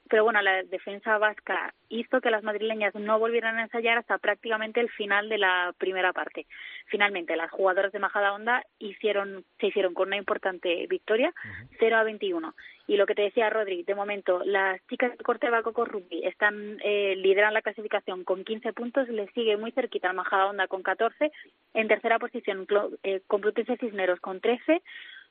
pero 0.08 0.24
bueno, 0.24 0.42
la 0.42 0.62
defensa 0.64 1.16
vasca 1.18 1.74
hizo 1.88 2.20
que 2.20 2.30
las 2.30 2.42
madrileñas 2.42 2.94
no 2.94 3.18
volvieran 3.18 3.58
a 3.58 3.62
ensayar 3.62 3.98
hasta 3.98 4.18
prácticamente 4.18 4.80
el 4.80 4.90
final 4.90 5.28
de 5.28 5.38
la 5.38 5.74
primera 5.78 6.12
parte. 6.12 6.46
Finalmente, 6.86 7.36
las 7.36 7.50
jugadoras 7.50 7.92
de 7.92 7.98
Majada 7.98 8.34
Honda 8.34 8.64
hicieron, 8.78 9.44
se 9.58 9.68
hicieron 9.68 9.94
con 9.94 10.08
una 10.08 10.16
importante 10.16 10.86
victoria, 10.88 11.32
0 11.78 11.96
a 11.96 12.02
21. 12.02 12.54
Y 12.88 12.96
lo 12.96 13.06
que 13.06 13.14
te 13.14 13.22
decía 13.22 13.48
Rodri, 13.48 13.84
de 13.84 13.94
momento, 13.94 14.42
las 14.44 14.84
chicas 14.88 15.16
de 15.16 15.24
Corteva 15.24 15.62
Coco 15.62 15.84
Rugby 15.84 16.26
están, 16.26 16.78
eh, 16.84 17.14
lideran 17.16 17.54
la 17.54 17.62
clasificación 17.62 18.24
con 18.24 18.44
15 18.44 18.72
puntos, 18.72 19.08
le 19.08 19.28
sigue 19.28 19.56
muy 19.56 19.70
cerquita 19.72 20.08
el 20.08 20.16
Majada 20.16 20.46
Honda 20.46 20.66
con 20.66 20.82
14, 20.82 21.30
en 21.74 21.88
tercera 21.88 22.18
posición 22.18 22.66
eh, 23.02 23.22
Complutense 23.26 23.76
Cisneros 23.76 24.20
con 24.20 24.40
13, 24.40 24.82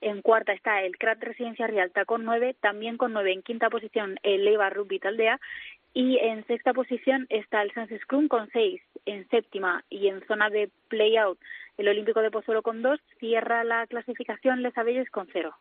En 0.02 0.22
cuarta 0.22 0.52
está 0.54 0.82
el 0.82 0.98
CRAT 0.98 1.24
Residencia 1.24 1.68
Rialta 1.68 2.06
con 2.06 2.26
nueve, 2.26 2.56
también 2.60 2.98
con 2.98 3.14
nueve 3.14 3.34
en 3.34 3.44
quinta 3.44 3.70
posición 3.70 4.20
el 4.24 4.44
Leiva 4.44 4.70
Rugby 4.70 5.00
Taldea 5.00 5.40
y 5.94 6.18
en 6.18 6.46
sexta 6.48 6.74
posición 6.74 7.28
está 7.30 7.62
el 7.62 7.72
Sans 7.74 7.92
Scrum 8.02 8.28
con 8.28 8.50
seis, 8.52 8.82
en 9.06 9.28
séptima 9.30 9.84
y 9.90 10.08
en 10.08 10.26
zona 10.26 10.50
de 10.50 10.70
play-out 10.88 11.38
el 11.78 11.88
Olímpico 11.88 12.22
de 12.22 12.32
Pozuelo 12.32 12.62
con 12.62 12.82
dos, 12.82 13.00
cierra 13.20 13.64
la 13.64 13.88
clasificación 13.88 14.62
Les 14.62 14.78
Abelles 14.78 15.10
con 15.10 15.28
cero. 15.32 15.56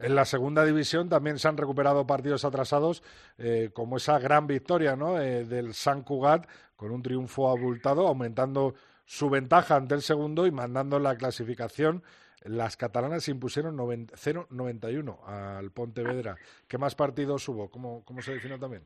En 0.00 0.14
la 0.14 0.24
segunda 0.24 0.64
división 0.64 1.08
también 1.08 1.38
se 1.38 1.46
han 1.46 1.56
recuperado 1.56 2.06
partidos 2.06 2.44
atrasados, 2.44 3.02
eh, 3.38 3.70
como 3.72 3.96
esa 3.96 4.18
gran 4.18 4.46
victoria 4.46 4.96
¿no? 4.96 5.20
Eh, 5.20 5.44
del 5.44 5.72
San 5.74 6.02
Cugat, 6.02 6.48
con 6.74 6.90
un 6.90 7.02
triunfo 7.02 7.48
abultado, 7.48 8.08
aumentando 8.08 8.74
su 9.04 9.30
ventaja 9.30 9.76
ante 9.76 9.94
el 9.94 10.02
segundo 10.02 10.46
y 10.46 10.50
mandando 10.50 10.98
la 10.98 11.16
clasificación. 11.16 12.02
Las 12.48 12.76
catalanas 12.76 13.24
se 13.24 13.30
impusieron 13.30 13.76
0-91 13.76 15.24
al 15.26 15.70
Pontevedra. 15.70 16.36
¿Qué 16.68 16.78
más 16.78 16.94
partidos 16.94 17.48
hubo? 17.48 17.70
¿Cómo, 17.70 18.04
cómo 18.04 18.22
se 18.22 18.32
definió 18.32 18.58
también? 18.58 18.82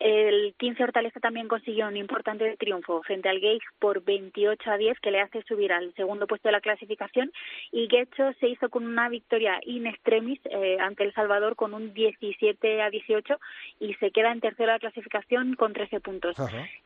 El 0.00 0.54
15 0.56 0.82
Hortaleza 0.82 1.20
también 1.20 1.46
consiguió 1.46 1.86
un 1.86 1.96
importante 1.98 2.56
triunfo 2.56 3.02
frente 3.02 3.28
al 3.28 3.38
Gage 3.38 3.60
por 3.78 4.02
28 4.02 4.70
a 4.70 4.78
10 4.78 4.98
que 4.98 5.10
le 5.10 5.20
hace 5.20 5.42
subir 5.42 5.74
al 5.74 5.92
segundo 5.94 6.26
puesto 6.26 6.48
de 6.48 6.52
la 6.52 6.62
clasificación. 6.62 7.30
Y 7.70 7.86
Guecho 7.86 8.32
se 8.40 8.48
hizo 8.48 8.70
con 8.70 8.86
una 8.86 9.10
victoria 9.10 9.60
in 9.66 9.86
extremis 9.86 10.40
eh, 10.46 10.78
ante 10.80 11.04
El 11.04 11.12
Salvador 11.12 11.54
con 11.54 11.74
un 11.74 11.92
17 11.92 12.80
a 12.80 12.88
18 12.88 13.38
y 13.80 13.92
se 13.94 14.10
queda 14.10 14.32
en 14.32 14.40
tercera 14.40 14.72
de 14.72 14.76
la 14.76 14.80
clasificación 14.80 15.54
con 15.54 15.74
13 15.74 16.00
puntos. 16.00 16.34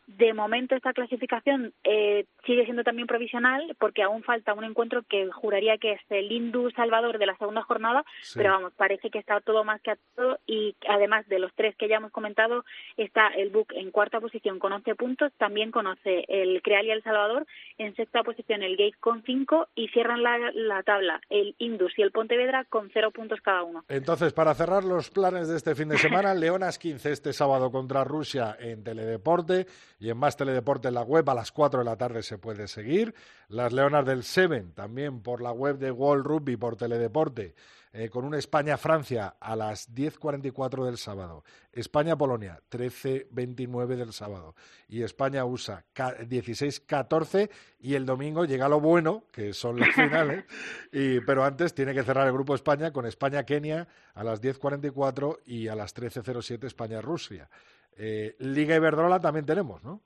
De 0.09 0.35
momento 0.35 0.75
esta 0.75 0.93
clasificación 0.93 1.73
eh, 1.85 2.25
sigue 2.45 2.65
siendo 2.65 2.83
también 2.83 3.07
provisional 3.07 3.77
porque 3.79 4.03
aún 4.03 4.25
falta 4.25 4.55
un 4.55 4.65
encuentro 4.65 5.05
que 5.09 5.31
juraría 5.31 5.79
que 5.79 5.93
es 5.93 6.01
el 6.11 6.33
Indu 6.33 6.73
Salvador 6.73 7.19
de 7.19 7.27
la 7.27 7.37
segunda 7.37 7.63
jornada, 7.63 8.05
pero 8.35 8.51
vamos, 8.51 8.73
parece 8.75 9.11
que 9.11 9.21
está 9.21 9.41
todo 9.41 9.63
más 9.63 9.81
que 9.83 9.93
a 9.93 9.99
todo 10.17 10.39
y 10.47 10.75
además 10.89 11.29
de 11.29 11.39
los 11.39 11.55
tres 11.55 11.77
que 11.77 11.87
ya 11.87 11.97
hemos 11.97 12.11
comentado, 12.11 12.65
está 13.05 13.29
el 13.29 13.51
BUC 13.51 13.73
en 13.75 13.91
cuarta 13.91 14.21
posición 14.21 14.59
con 14.59 14.73
11 14.73 14.95
puntos, 14.95 15.33
también 15.39 15.71
conoce 15.71 16.25
el 16.29 16.63
Creal 16.63 16.87
y 16.87 16.91
El 16.91 17.03
Salvador, 17.03 17.47
en 17.79 17.95
sexta 17.95 18.23
posición 18.23 18.63
el 18.63 18.77
Gate 18.77 18.97
con 19.01 19.23
5 19.23 19.69
y 19.75 19.89
cierran 19.89 20.23
la, 20.23 20.83
tabla 20.83 21.21
el 21.31 21.55
Indus 21.59 21.93
y 21.99 22.03
el 22.03 22.13
Pontevedra 22.13 22.65
con 22.65 22.91
0 22.93 23.11
puntos 23.11 23.41
cada 23.41 23.63
uno. 23.63 23.85
Entonces, 23.89 24.33
para 24.33 24.55
cerrar 24.55 24.85
los 24.85 25.11
planes 25.11 25.49
de 25.49 25.57
este 25.57 25.75
fin 25.75 25.89
de 25.89 25.99
semana, 25.99 26.35
Leonas 26.35 26.79
15 26.79 27.13
este 27.13 27.33
sábado 27.33 27.71
contra 27.71 28.05
Rusia 28.05 28.57
en 28.59 28.83
Teledeporte 28.83 29.67
y 29.99 30.11
en 30.11 30.19
más 30.19 30.37
Teledeporte 30.37 30.89
en 30.89 30.95
la 30.95 31.03
web 31.03 31.29
a 31.29 31.35
las 31.35 31.53
4 31.53 31.81
de 31.81 31.85
la 31.85 31.97
tarde 31.97 32.23
se 32.23 32.39
puede 32.39 32.67
seguir. 32.67 33.15
Las 33.49 33.73
Leonas 33.73 34.05
del 34.05 34.23
Seven 34.23 34.75
también 34.75 35.23
por 35.23 35.43
la 35.43 35.53
web 35.53 35.79
de 35.79 35.91
World 35.91 36.27
Rugby 36.27 36.57
por 36.57 36.77
Teledeporte 36.77 37.55
eh, 37.97 38.11
con 38.11 38.25
una 38.25 38.39
España-Francia 38.39 39.37
a 39.39 39.55
las 39.55 39.95
10.44 39.95 40.85
del 40.85 40.99
sábado, 40.99 41.45
España-Polonia 41.73 42.59
13.29 42.69 43.87
del 43.95 44.13
sábado 44.13 44.57
y 44.89 45.03
España-USA 45.03 45.85
16.14 45.95 47.51
y 47.79 47.95
el 47.95 48.05
domingo 48.05 48.47
llega 48.47 48.69
lo 48.69 48.81
bueno, 48.81 49.23
que 49.33 49.53
son 49.53 49.79
las 49.79 49.91
finales, 49.95 50.45
y, 50.91 51.21
pero 51.21 51.45
antes 51.45 51.73
tiene 51.73 51.95
que 51.95 52.03
cerrar 52.03 52.27
el 52.27 52.33
grupo 52.33 52.57
España 52.57 52.93
con 52.93 53.07
España-Kenia 53.07 53.87
a 54.15 54.25
las 54.25 54.43
10.44 54.43 55.39
y 55.47 55.69
a 55.69 55.77
las 55.77 55.95
13.07 55.95 56.65
España-Rusia. 56.65 57.49
Eh, 57.97 58.35
Liga 58.41 58.75
Iberdrola 58.75 59.21
también 59.21 59.47
tenemos, 59.47 59.85
¿no? 59.85 60.01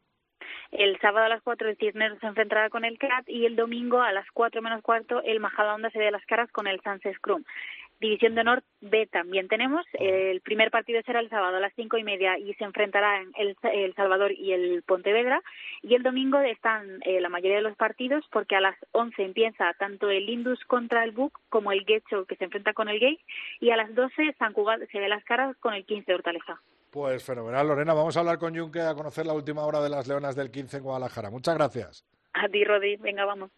El 0.71 0.99
sábado 1.01 1.25
a 1.25 1.29
las 1.31 1.43
4 1.43 1.71
el 1.71 1.77
Cisneros 1.79 2.19
se 2.21 2.27
enfrentará 2.27 2.69
con 2.69 2.85
el 2.85 2.99
CRAT 2.99 3.27
y 3.29 3.47
el 3.47 3.57
domingo 3.57 4.03
a 4.03 4.13
las 4.13 4.27
4 4.33 4.61
menos 4.61 4.83
cuarto 4.83 5.23
el 5.23 5.41
Majadahonda 5.41 5.91
se 5.91 5.99
ve 5.99 6.11
las 6.11 6.25
caras 6.27 6.51
con 6.53 6.67
el 6.67 6.81
Sans 6.83 7.03
Scrum. 7.17 7.43
División 8.01 8.35
de 8.35 8.43
Honor 8.43 8.63
B 8.81 9.07
también 9.07 9.49
tenemos. 9.49 9.85
El 9.95 10.41
primer 10.41 10.71
partido 10.71 11.01
será 11.05 11.21
el 11.21 11.31
sábado 11.31 11.57
a 11.57 11.61
las 11.61 11.73
cinco 11.75 11.99
y 11.99 12.05
media 12.05 12.39
y 12.39 12.55
se 12.55 12.65
enfrentarán 12.65 13.33
el, 13.37 13.57
el 13.73 13.95
Salvador 13.95 14.33
y 14.33 14.53
el 14.53 14.83
Pontevedra. 14.83 15.43
Y 15.83 15.95
el 15.95 16.03
domingo 16.03 16.39
están 16.41 17.01
eh, 17.05 17.21
la 17.21 17.29
mayoría 17.29 17.57
de 17.57 17.63
los 17.63 17.77
partidos 17.77 18.25
porque 18.31 18.57
a 18.57 18.61
las 18.61 18.77
11 18.93 19.23
empieza 19.23 19.73
tanto 19.79 20.11
el 20.11 20.29
Indus 20.29 20.65
contra 20.67 21.05
el 21.05 21.13
Buc 21.13 21.39
como 21.49 21.73
el 21.73 21.85
Guecho 21.85 22.25
que 22.27 22.37
se 22.37 22.45
enfrenta 22.45 22.73
con 22.73 22.89
el 22.89 23.01
Gay 23.01 23.19
y 23.61 23.71
a 23.71 23.77
las 23.77 23.95
12 23.95 24.35
San 24.39 24.53
Cugat 24.53 24.81
se 24.91 24.99
ve 25.01 25.09
las 25.09 25.25
caras 25.25 25.57
con 25.59 25.75
el 25.75 25.85
15 25.85 26.05
de 26.07 26.15
Hortaleza. 26.15 26.61
Pues 26.91 27.25
fenomenal, 27.25 27.67
Lorena. 27.67 27.95
Vamos 27.95 28.17
a 28.17 28.21
hablar 28.21 28.39
con 28.39 28.57
Junque 28.57 28.81
a 28.81 28.95
conocer 28.95 29.27
la 29.27 29.35
última 29.35 29.65
hora 29.65 29.81
de 29.81 29.91
las 29.91 30.09
Leonas 30.09 30.37
del 30.37 30.51
15 30.51 30.79
en 30.79 30.83
Guadalajara. 30.83 31.31
Muchas 31.31 31.55
gracias. 31.55 32.05
A 32.33 32.49
ti, 32.49 32.65
Rodi. 32.65 32.97
Venga, 32.97 33.25
vamos. 33.25 33.51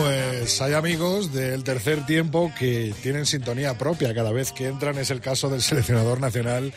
Pues 0.00 0.60
hay 0.60 0.74
amigos 0.74 1.32
del 1.32 1.62
tercer 1.64 2.04
tiempo 2.06 2.50
que 2.58 2.94
tienen 3.02 3.26
sintonía 3.26 3.76
propia 3.78 4.14
cada 4.14 4.32
vez 4.32 4.52
que 4.52 4.66
entran. 4.66 4.98
Es 4.98 5.10
el 5.10 5.20
caso 5.20 5.48
del 5.48 5.62
seleccionador 5.62 6.20
nacional 6.20 6.72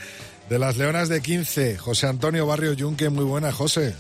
de 0.50 0.60
las 0.60 0.78
Leonas 0.78 1.10
de 1.10 1.22
15, 1.22 1.78
José 1.78 2.08
Antonio 2.08 2.46
Barrio 2.46 2.74
Yunque. 2.74 3.10
Muy 3.10 3.26
buena, 3.26 3.52
José. 3.52 3.96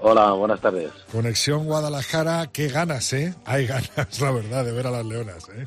Hola, 0.00 0.32
buenas 0.32 0.60
tardes. 0.60 0.90
Conexión 1.12 1.64
Guadalajara, 1.64 2.48
qué 2.52 2.68
ganas, 2.68 3.12
¿eh? 3.12 3.34
Hay 3.44 3.66
ganas, 3.66 4.20
la 4.20 4.30
verdad, 4.30 4.64
de 4.64 4.72
ver 4.72 4.86
a 4.86 4.90
las 4.90 5.04
Leonas, 5.04 5.48
¿eh? 5.50 5.66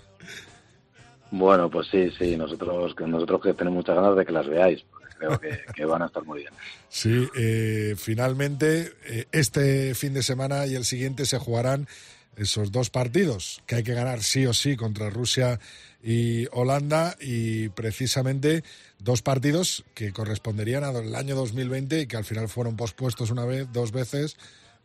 Bueno, 1.32 1.70
pues 1.70 1.88
sí, 1.90 2.10
sí, 2.18 2.36
nosotros, 2.36 2.96
nosotros 3.08 3.42
que 3.42 3.54
tenemos 3.54 3.78
muchas 3.78 3.96
ganas 3.96 4.16
de 4.16 4.26
que 4.26 4.32
las 4.32 4.48
veáis, 4.48 4.84
creo 5.18 5.40
que, 5.76 5.86
van 5.86 6.02
a 6.02 6.06
estar 6.08 6.24
muy 6.24 6.40
bien. 6.40 6.54
Sí, 6.90 7.28
eh, 7.36 7.96
finalmente 7.98 8.94
eh, 9.06 9.26
este 9.32 9.96
fin 9.96 10.14
de 10.14 10.24
semana 10.24 10.66
y 10.66 10.76
el 10.76 10.86
siguiente 10.86 11.26
se 11.26 11.38
jugarán 11.38 11.88
esos 12.36 12.72
dos 12.72 12.90
partidos 12.90 13.62
que 13.66 13.76
hay 13.76 13.84
que 13.84 13.94
ganar 13.94 14.22
sí 14.22 14.46
o 14.46 14.54
sí 14.54 14.76
contra 14.76 15.10
Rusia 15.10 15.60
y 16.04 16.48
Holanda 16.52 17.16
y 17.20 17.70
precisamente 17.70 18.64
dos 19.00 19.22
partidos 19.22 19.84
que 19.94 20.14
corresponderían 20.14 20.84
al 20.84 21.16
año 21.16 21.36
2020 21.36 22.02
y 22.02 22.08
que 22.08 22.18
al 22.18 22.26
final 22.26 22.48
fueron 22.50 22.76
pospuestos 22.76 23.32
una 23.32 23.46
vez, 23.46 23.72
dos 23.72 23.92
veces, 23.92 24.38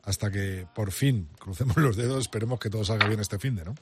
hasta 0.03 0.31
que 0.31 0.67
por 0.75 0.93
fin 0.93 1.29
crucemos 1.39 1.77
los 1.77 1.97
dedos, 1.97 2.21
esperemos 2.21 2.59
que 2.59 2.71
todo 2.71 2.85
salga 2.85 3.09
bien 3.09 3.21
este 3.21 3.39
fin 3.39 3.57
de, 3.57 3.65
¿no? 3.65 3.75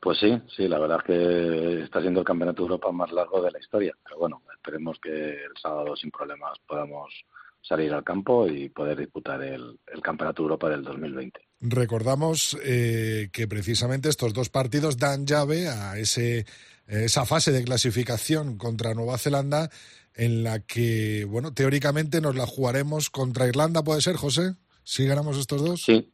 Pues 0.00 0.18
sí, 0.18 0.40
sí, 0.56 0.66
la 0.66 0.78
verdad 0.78 1.00
es 1.00 1.04
que 1.04 1.82
está 1.82 2.00
siendo 2.00 2.20
el 2.20 2.26
Campeonato 2.26 2.62
de 2.62 2.68
Europa 2.68 2.90
más 2.90 3.12
largo 3.12 3.42
de 3.42 3.50
la 3.50 3.58
historia. 3.58 3.94
Pero 4.02 4.18
bueno, 4.18 4.40
esperemos 4.54 4.98
que 4.98 5.10
el 5.44 5.52
sábado 5.60 5.94
sin 5.94 6.10
problemas 6.10 6.58
podamos 6.66 7.12
salir 7.60 7.92
al 7.92 8.02
campo 8.02 8.48
y 8.48 8.70
poder 8.70 8.98
disputar 8.98 9.42
el, 9.42 9.78
Campeonato 10.02 10.42
de 10.42 10.44
Europa 10.44 10.70
del 10.70 10.82
2020. 10.82 11.40
Recordamos 11.60 12.56
eh, 12.64 13.28
que 13.32 13.46
precisamente 13.46 14.08
estos 14.08 14.32
dos 14.32 14.48
partidos 14.48 14.96
dan 14.96 15.26
llave 15.26 15.68
a 15.68 15.98
ese, 15.98 16.46
esa 16.86 17.26
fase 17.26 17.52
de 17.52 17.64
clasificación 17.64 18.56
contra 18.56 18.94
Nueva 18.94 19.18
Zelanda 19.18 19.70
en 20.14 20.42
la 20.42 20.60
que, 20.60 21.24
bueno, 21.28 21.52
teóricamente 21.52 22.20
nos 22.20 22.34
la 22.34 22.46
jugaremos 22.46 23.10
contra 23.10 23.46
Irlanda, 23.46 23.84
¿puede 23.84 24.00
ser, 24.00 24.16
José? 24.16 24.54
¿Si 24.84 25.06
ganamos 25.06 25.38
estos 25.38 25.62
dos? 25.62 25.82
Sí, 25.82 26.12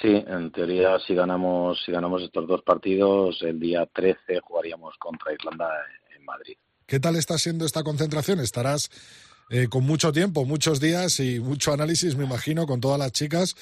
Sí, 0.00 0.08
en 0.08 0.50
teoría 0.50 0.98
si 0.98 1.14
ganamos 1.14 1.80
si 1.84 1.92
ganamos 1.92 2.20
estos 2.22 2.48
dos 2.48 2.62
partidos, 2.62 3.40
el 3.42 3.60
día 3.60 3.86
13 3.86 4.40
jugaríamos 4.42 4.96
contra 4.98 5.32
Irlanda 5.32 5.68
en 6.16 6.24
Madrid. 6.24 6.56
¿Qué 6.86 6.98
tal 6.98 7.14
está 7.14 7.38
siendo 7.38 7.64
esta 7.64 7.84
concentración? 7.84 8.40
Estarás 8.40 8.90
eh, 9.48 9.68
con 9.68 9.84
mucho 9.84 10.10
tiempo, 10.10 10.44
muchos 10.44 10.80
días 10.80 11.20
y 11.20 11.38
mucho 11.38 11.72
análisis, 11.72 12.16
me 12.16 12.24
imagino, 12.24 12.66
con 12.66 12.80
todas 12.80 12.98
las 12.98 13.12
chicas, 13.12 13.54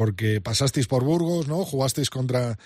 porque 0.00 0.40
pasasteis 0.40 0.88
por 0.88 1.04
Burgos, 1.04 1.46
¿no? 1.46 1.62
Jugasteis 1.62 2.08
contra 2.08 2.56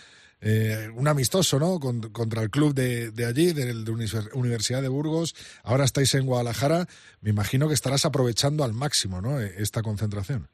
eh, 0.40 0.88
un 0.94 1.08
amistoso, 1.08 1.58
¿no? 1.58 1.80
contra 1.80 2.42
el 2.42 2.48
club 2.48 2.74
de, 2.74 3.10
de 3.10 3.26
allí, 3.26 3.52
de 3.52 3.74
la 3.74 3.90
Universidad 4.34 4.82
de 4.82 4.88
Burgos. 4.88 5.34
Ahora 5.64 5.82
estáis 5.82 6.14
en 6.14 6.26
Guadalajara. 6.26 6.86
Me 7.22 7.30
imagino 7.30 7.66
que 7.66 7.74
estarás 7.74 8.04
aprovechando 8.06 8.62
al 8.62 8.72
máximo, 8.72 9.20
¿no? 9.20 9.40
Esta 9.40 9.82
concentración. 9.82 10.46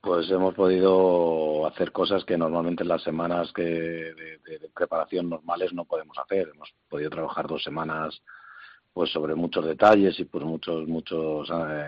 Pues 0.00 0.28
hemos 0.32 0.52
podido 0.56 1.64
hacer 1.68 1.92
cosas 1.92 2.24
que 2.24 2.36
normalmente 2.36 2.82
en 2.82 2.88
las 2.88 3.04
semanas 3.04 3.52
que 3.54 3.62
de, 3.62 4.70
preparación 4.74 5.30
normales 5.30 5.72
no 5.72 5.84
podemos 5.84 6.18
hacer. 6.18 6.50
Hemos 6.52 6.74
podido 6.88 7.10
trabajar 7.10 7.46
dos 7.46 7.62
semanas 7.62 8.20
pues 8.92 9.12
sobre 9.12 9.36
muchos 9.36 9.64
detalles 9.64 10.18
y 10.18 10.24
pues 10.24 10.44
muchos 10.44 10.88
muchos 10.88 11.48
eh, 11.50 11.86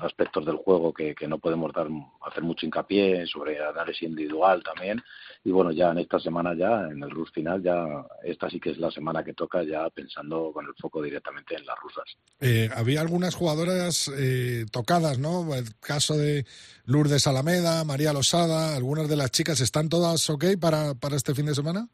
aspectos 0.00 0.44
del 0.44 0.56
juego 0.56 0.92
que, 0.92 1.14
que 1.14 1.28
no 1.28 1.38
podemos 1.38 1.72
dar 1.72 1.88
hacer 2.26 2.42
mucho 2.42 2.66
hincapié 2.66 3.26
sobre 3.26 3.62
análisis 3.62 4.02
individual 4.02 4.62
también. 4.62 5.02
Y 5.44 5.50
bueno 5.50 5.72
ya 5.72 5.90
en 5.90 5.98
esta 5.98 6.18
semana 6.18 6.54
ya 6.54 6.88
en 6.90 7.02
el 7.02 7.10
RUS 7.10 7.30
final 7.32 7.62
ya 7.62 7.84
esta 8.22 8.48
sí 8.48 8.58
que 8.58 8.70
es 8.70 8.78
la 8.78 8.90
semana 8.90 9.22
que 9.22 9.34
toca 9.34 9.62
ya 9.62 9.88
pensando 9.90 10.50
con 10.52 10.66
el 10.66 10.74
foco 10.80 11.02
directamente 11.02 11.54
en 11.54 11.66
las 11.66 11.78
rusas. 11.78 12.04
Eh, 12.40 12.70
había 12.74 13.00
algunas 13.00 13.34
jugadoras 13.34 14.10
eh, 14.16 14.66
tocadas 14.70 15.18
no 15.18 15.54
el 15.54 15.74
caso 15.80 16.16
de 16.16 16.46
Lourdes 16.86 17.26
Alameda 17.26 17.84
María 17.84 18.12
Losada 18.12 18.74
algunas 18.74 19.08
de 19.08 19.16
las 19.16 19.30
chicas 19.30 19.60
están 19.60 19.88
todas 19.88 20.28
ok 20.30 20.44
para 20.60 20.94
para 20.94 21.16
este 21.16 21.34
fin 21.34 21.46
de 21.46 21.54
semana 21.54 21.88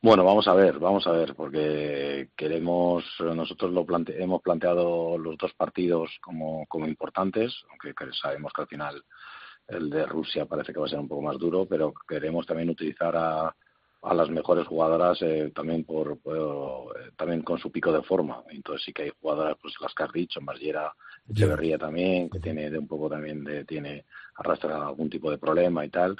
bueno, 0.00 0.24
vamos 0.24 0.46
a 0.46 0.54
ver, 0.54 0.78
vamos 0.78 1.06
a 1.06 1.12
ver, 1.12 1.34
porque 1.34 2.30
queremos, 2.36 3.04
nosotros 3.20 3.72
lo 3.72 3.84
hemos 4.08 4.42
planteado 4.42 5.18
los 5.18 5.36
dos 5.36 5.52
partidos 5.54 6.10
como, 6.20 6.66
como 6.66 6.86
importantes, 6.86 7.64
aunque 7.70 7.92
sabemos 8.12 8.52
que 8.52 8.62
al 8.62 8.68
final 8.68 9.04
el 9.66 9.90
de 9.90 10.06
Rusia 10.06 10.46
parece 10.46 10.72
que 10.72 10.78
va 10.78 10.86
a 10.86 10.88
ser 10.88 11.00
un 11.00 11.08
poco 11.08 11.22
más 11.22 11.36
duro, 11.36 11.66
pero 11.66 11.92
queremos 12.08 12.46
también 12.46 12.70
utilizar 12.70 13.14
a, 13.16 13.54
a 14.02 14.14
las 14.14 14.30
mejores 14.30 14.66
jugadoras 14.68 15.20
eh, 15.22 15.50
también 15.52 15.84
por, 15.84 16.18
eh, 16.24 17.10
también 17.16 17.42
con 17.42 17.58
su 17.58 17.72
pico 17.72 17.92
de 17.92 18.02
forma. 18.02 18.44
Entonces 18.50 18.84
sí 18.84 18.92
que 18.92 19.02
hay 19.02 19.12
jugadoras, 19.20 19.56
pues 19.60 19.74
las 19.80 19.92
que 19.94 20.04
has 20.04 20.12
dicho, 20.12 20.40
Margera 20.40 20.94
Echeverría 21.28 21.76
también, 21.76 22.30
que 22.30 22.38
tiene 22.38 22.70
de 22.70 22.78
un 22.78 22.86
poco 22.86 23.10
también 23.10 23.42
de, 23.44 23.64
tiene 23.64 24.04
arrastra 24.36 24.86
algún 24.86 25.10
tipo 25.10 25.30
de 25.30 25.38
problema 25.38 25.84
y 25.84 25.90
tal 25.90 26.16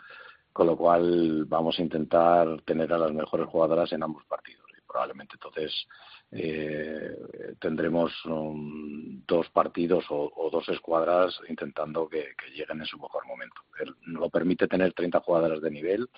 con 0.53 0.67
lo 0.67 0.77
cual 0.77 1.45
vamos 1.47 1.79
a 1.79 1.83
intentar 1.83 2.63
tener 2.63 2.93
a 2.93 2.99
las 2.99 3.13
mejores 3.13 3.47
jugadoras 3.47 3.93
en 3.93 4.03
ambos 4.03 4.25
partidos 4.25 4.67
y 4.77 4.81
probablemente 4.87 5.35
entonces 5.35 5.87
eh, 6.31 7.17
tendremos 7.59 8.13
um, 8.27 9.23
dos 9.27 9.49
partidos 9.51 10.05
o, 10.11 10.51
dos 10.53 10.69
escuadras 10.69 11.39
intentando 11.49 12.09
que, 12.09 12.35
lleguen 12.55 12.81
en 12.81 12.87
su 12.87 12.99
mejor 12.99 13.27
momento. 13.27 13.63
lo 14.07 14.29
permite 14.29 14.67
tener 14.67 14.93
30 14.93 15.21
jugadoras 15.21 15.61
de 15.63 15.71
nivel 15.71 16.09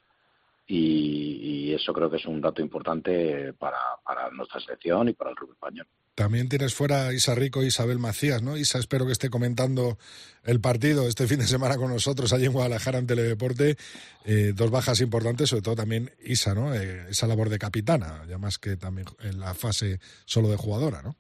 y, 0.67 1.73
eso 1.75 1.93
creo 1.93 2.11
que 2.11 2.17
es 2.17 2.27
un 2.27 2.41
dato 2.41 2.61
importante 2.61 3.53
para, 3.55 3.79
para 4.05 4.31
nuestra 4.31 4.61
selección 4.61 5.09
y 5.09 5.13
para 5.13 5.31
el 5.31 5.37
club 5.37 5.53
español. 5.53 5.87
También 6.15 6.49
tienes 6.49 6.75
fuera 6.75 7.09
a 7.09 7.13
Isa 7.15 7.35
Rico 7.35 7.63
y 7.63 7.67
Isabel 7.67 7.99
Macías, 7.99 8.43
¿no? 8.43 8.57
Isa, 8.57 8.79
espero 8.79 9.07
que 9.07 9.13
esté 9.13 9.31
comentando 9.31 9.97
el 10.45 10.61
partido 10.61 11.09
este 11.09 11.27
fin 11.27 11.39
de 11.39 11.47
semana 11.47 11.77
con 11.77 11.91
nosotros 11.91 12.33
allí 12.33 12.47
en 12.47 12.53
Guadalajara 12.53 12.99
en 12.99 13.07
Teledeporte. 13.07 13.77
Eh, 14.25 14.53
dos 14.55 14.71
bajas 14.71 15.01
importantes, 15.01 15.49
sobre 15.49 15.63
todo 15.63 15.77
también 15.77 16.11
Isa, 16.23 16.55
¿no? 16.55 16.75
Eh, 16.75 17.07
esa 17.11 17.27
labor 17.27 17.49
de 17.49 17.59
capitana, 17.59 18.25
ya 18.29 18.39
más 18.39 18.59
que 18.59 18.77
también 18.77 19.07
en 19.21 19.41
la 19.41 19.55
fase 19.55 19.99
solo 20.27 20.49
de 20.49 20.57
jugadora, 20.57 21.01
¿no? 21.03 21.17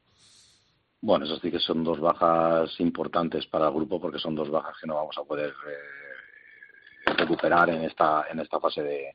Bueno, 1.02 1.24
eso 1.24 1.38
sí 1.38 1.50
que 1.50 1.60
son 1.60 1.82
dos 1.82 1.98
bajas 1.98 2.78
importantes 2.78 3.46
para 3.46 3.68
el 3.68 3.74
grupo 3.74 3.98
porque 4.00 4.18
son 4.18 4.34
dos 4.34 4.50
bajas 4.50 4.76
que 4.78 4.86
no 4.86 4.96
vamos 4.96 5.16
a 5.16 5.24
poder 5.24 5.48
eh, 5.48 7.12
recuperar 7.16 7.70
en 7.70 7.84
esta 7.84 8.26
en 8.30 8.38
esta 8.38 8.60
fase 8.60 8.82
de, 8.82 9.14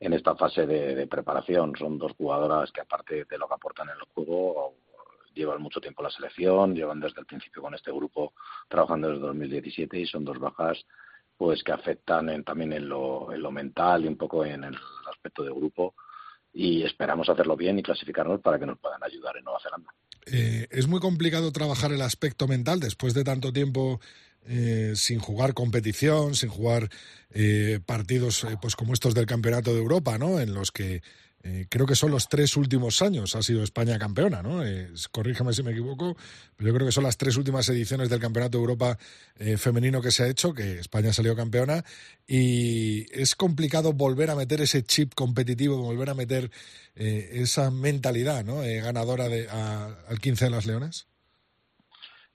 en 0.00 0.14
esta 0.14 0.34
fase 0.34 0.66
de, 0.66 1.06
preparación. 1.06 1.74
Son 1.76 1.98
dos 1.98 2.12
jugadoras 2.16 2.72
que 2.72 2.80
aparte 2.80 3.26
de 3.26 3.38
lo 3.38 3.46
que 3.46 3.54
aportan 3.54 3.88
en 3.88 3.96
el 3.96 4.06
juego, 4.14 4.74
llevan 5.34 5.62
mucho 5.62 5.80
tiempo 5.80 6.02
la 6.02 6.10
selección, 6.10 6.74
llevan 6.74 7.00
desde 7.00 7.20
el 7.20 7.26
principio 7.26 7.62
con 7.62 7.74
este 7.74 7.90
grupo 7.92 8.32
trabajando 8.68 9.08
desde 9.08 9.22
2017 9.22 9.98
y 9.98 10.06
son 10.06 10.24
dos 10.24 10.38
bajas 10.38 10.84
pues 11.36 11.62
que 11.62 11.72
afectan 11.72 12.44
también 12.44 12.72
en 12.74 12.88
lo, 12.88 13.32
en 13.32 13.40
lo 13.40 13.50
mental 13.50 14.04
y 14.04 14.08
un 14.08 14.16
poco 14.16 14.44
en 14.44 14.64
el 14.64 14.76
aspecto 15.10 15.42
de 15.42 15.50
grupo 15.50 15.94
y 16.52 16.82
esperamos 16.82 17.28
hacerlo 17.28 17.56
bien 17.56 17.78
y 17.78 17.82
clasificarnos 17.82 18.40
para 18.40 18.58
que 18.58 18.66
nos 18.66 18.78
puedan 18.78 19.02
ayudar 19.02 19.36
en 19.36 19.44
Nueva 19.44 19.60
Zelanda. 19.62 19.90
Eh, 20.26 20.66
es 20.70 20.86
muy 20.86 21.00
complicado 21.00 21.50
trabajar 21.50 21.92
el 21.92 22.02
aspecto 22.02 22.46
mental 22.46 22.80
después 22.80 23.14
de 23.14 23.24
tanto 23.24 23.52
tiempo 23.52 24.00
eh, 24.46 24.92
sin 24.96 25.18
jugar 25.18 25.52
competición, 25.52 26.34
sin 26.34 26.48
jugar 26.48 26.88
eh, 27.30 27.78
partidos 27.84 28.44
eh, 28.44 28.56
pues 28.60 28.74
como 28.74 28.94
estos 28.94 29.14
del 29.14 29.26
Campeonato 29.26 29.74
de 29.74 29.80
Europa, 29.80 30.16
¿no? 30.16 30.40
En 30.40 30.54
los 30.54 30.72
que 30.72 31.02
creo 31.68 31.86
que 31.86 31.94
son 31.94 32.10
los 32.10 32.28
tres 32.28 32.56
últimos 32.56 33.00
años 33.00 33.34
ha 33.34 33.42
sido 33.42 33.62
España 33.62 33.98
campeona, 33.98 34.42
¿no? 34.42 34.60
corrígeme 35.10 35.52
si 35.52 35.62
me 35.62 35.70
equivoco, 35.70 36.16
pero 36.56 36.68
yo 36.68 36.74
creo 36.74 36.86
que 36.86 36.92
son 36.92 37.04
las 37.04 37.16
tres 37.16 37.36
últimas 37.36 37.68
ediciones 37.70 38.10
del 38.10 38.20
Campeonato 38.20 38.58
de 38.58 38.62
Europa 38.62 38.98
femenino 39.56 40.02
que 40.02 40.10
se 40.10 40.24
ha 40.24 40.28
hecho, 40.28 40.52
que 40.52 40.80
España 40.80 41.12
salió 41.12 41.34
campeona, 41.34 41.82
y 42.26 43.06
es 43.18 43.34
complicado 43.34 43.94
volver 43.94 44.30
a 44.30 44.36
meter 44.36 44.60
ese 44.60 44.82
chip 44.82 45.14
competitivo, 45.14 45.78
volver 45.78 46.10
a 46.10 46.14
meter 46.14 46.50
esa 46.94 47.70
mentalidad, 47.70 48.44
¿no? 48.44 48.60
ganadora 48.60 49.28
de, 49.28 49.48
al 49.48 50.18
15 50.20 50.44
de 50.44 50.50
las 50.50 50.66
Leonas. 50.66 51.06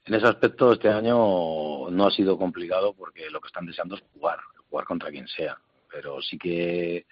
En 0.06 0.14
ese 0.14 0.26
aspecto 0.26 0.72
este 0.72 0.88
año 0.88 1.90
no 1.90 2.06
ha 2.06 2.10
sido 2.12 2.38
complicado 2.38 2.94
porque 2.94 3.28
lo 3.28 3.40
que 3.40 3.48
están 3.48 3.66
deseando 3.66 3.96
es 3.96 4.02
jugar, 4.14 4.38
jugar 4.70 4.86
contra 4.86 5.10
quien 5.10 5.26
sea. 5.26 5.58
Pero 5.90 6.22
sí 6.22 6.38
que 6.38 7.06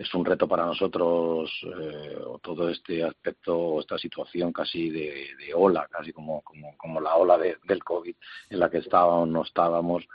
es 0.00 0.14
un 0.14 0.24
reto 0.24 0.48
para 0.48 0.64
nosotros 0.64 1.50
eh, 1.62 2.18
todo 2.42 2.70
este 2.70 3.04
aspecto 3.04 3.56
o 3.56 3.80
esta 3.80 3.98
situación 3.98 4.52
casi 4.52 4.88
de, 4.88 5.52
ola, 5.54 5.86
casi 5.90 6.12
como, 6.12 6.40
como, 6.42 6.76
como 6.78 7.00
la 7.00 7.16
ola 7.16 7.36
del 7.38 7.84
COVID 7.84 8.14
en 8.48 8.58
la 8.58 8.70
que 8.70 8.78
estábamos, 8.78 9.28
no 9.28 9.42
estábamos. 9.42 10.06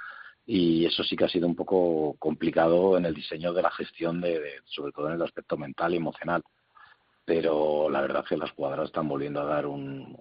Y 0.47 0.85
eso 0.85 1.03
sí 1.03 1.15
que 1.15 1.25
ha 1.25 1.29
sido 1.29 1.47
un 1.47 1.55
poco 1.55 2.15
complicado 2.17 2.97
en 2.97 3.05
el 3.05 3.13
diseño 3.13 3.53
de 3.53 3.61
la 3.61 3.71
gestión, 3.71 4.21
de 4.21 4.61
sobre 4.65 4.91
todo 4.91 5.07
en 5.07 5.15
el 5.15 5.21
aspecto 5.21 5.55
mental 5.57 5.93
y 5.93 5.97
emocional 5.97 6.43
pero 7.25 7.89
la 7.89 8.01
verdad 8.01 8.21
es 8.23 8.29
que 8.29 8.37
las 8.37 8.51
jugadoras 8.51 8.85
están 8.85 9.07
volviendo 9.07 9.41
a 9.41 9.45
dar 9.45 9.65
un, 9.65 10.15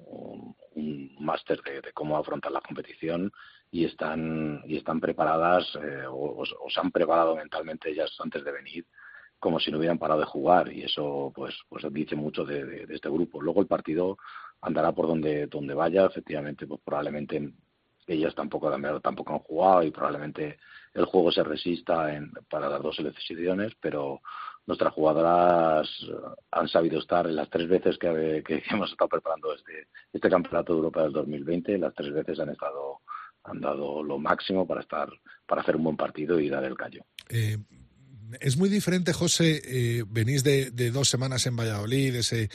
un, 0.74 1.14
máster 1.20 1.60
de, 1.62 1.92
cómo 1.92 2.16
afrontar 2.16 2.50
la 2.50 2.60
competición 2.60 3.30
y 3.70 3.84
están 3.84 4.62
y 4.66 4.78
están 4.78 5.00
preparadas 5.00 5.64
eh, 5.76 6.04
o, 6.08 6.42
se 6.44 6.80
han 6.80 6.90
preparado 6.90 7.36
mentalmente 7.36 7.90
ellas 7.90 8.14
antes 8.20 8.42
de 8.44 8.52
venir 8.52 8.86
como 9.44 9.60
si 9.60 9.70
no 9.70 9.76
hubieran 9.76 9.98
parado 9.98 10.20
de 10.20 10.26
jugar 10.26 10.72
y 10.72 10.84
eso 10.84 11.30
pues 11.34 11.54
pues 11.68 11.84
dice 11.92 12.16
mucho 12.16 12.46
de, 12.46 12.86
este 12.88 13.10
grupo 13.10 13.42
luego 13.42 13.60
el 13.60 13.66
partido 13.66 14.16
andará 14.62 14.92
por 14.92 15.06
donde 15.06 15.48
donde 15.48 15.74
vaya 15.74 16.06
efectivamente 16.06 16.66
pues 16.66 16.80
probablemente 16.82 17.52
ellas 18.06 18.34
tampoco 18.34 18.70
tampoco 19.02 19.34
han 19.34 19.40
jugado 19.40 19.82
y 19.82 19.90
probablemente 19.90 20.56
el 20.94 21.04
juego 21.04 21.30
se 21.30 21.44
resista 21.44 22.14
en, 22.14 22.32
para 22.48 22.70
las 22.70 22.82
dos 22.82 22.96
selecciones 22.96 23.74
pero 23.78 24.22
nuestras 24.66 24.94
jugadoras 24.94 25.90
han 26.50 26.68
sabido 26.68 26.98
estar 26.98 27.26
en 27.26 27.36
las 27.36 27.50
tres 27.50 27.68
veces 27.68 27.98
que, 27.98 28.42
hemos 28.70 28.92
estado 28.92 29.08
preparando 29.10 29.54
este, 29.54 29.88
este 30.10 30.30
campeonato 30.30 30.72
de 30.72 30.78
Europa 30.78 31.02
del 31.02 31.12
2020, 31.12 31.76
las 31.76 31.92
tres 31.92 32.14
veces 32.14 32.40
han 32.40 32.48
estado 32.48 33.02
han 33.42 33.60
dado 33.60 34.02
lo 34.02 34.18
máximo 34.18 34.66
para 34.66 34.80
estar 34.80 35.10
para 35.44 35.60
hacer 35.60 35.76
un 35.76 35.84
buen 35.84 35.98
partido 35.98 36.40
y 36.40 36.48
dar 36.48 36.64
el 36.64 36.78
callo. 36.78 37.04
Eh, 37.28 37.58
es 38.40 38.56
muy 38.56 38.68
diferente, 38.68 39.12
José, 39.12 39.62
eh, 39.64 40.04
venís 40.08 40.44
de, 40.44 40.70
dos 40.90 41.08
semanas 41.08 41.46
en 41.46 41.56
Valladolid, 41.56 42.14
ese 42.16 42.50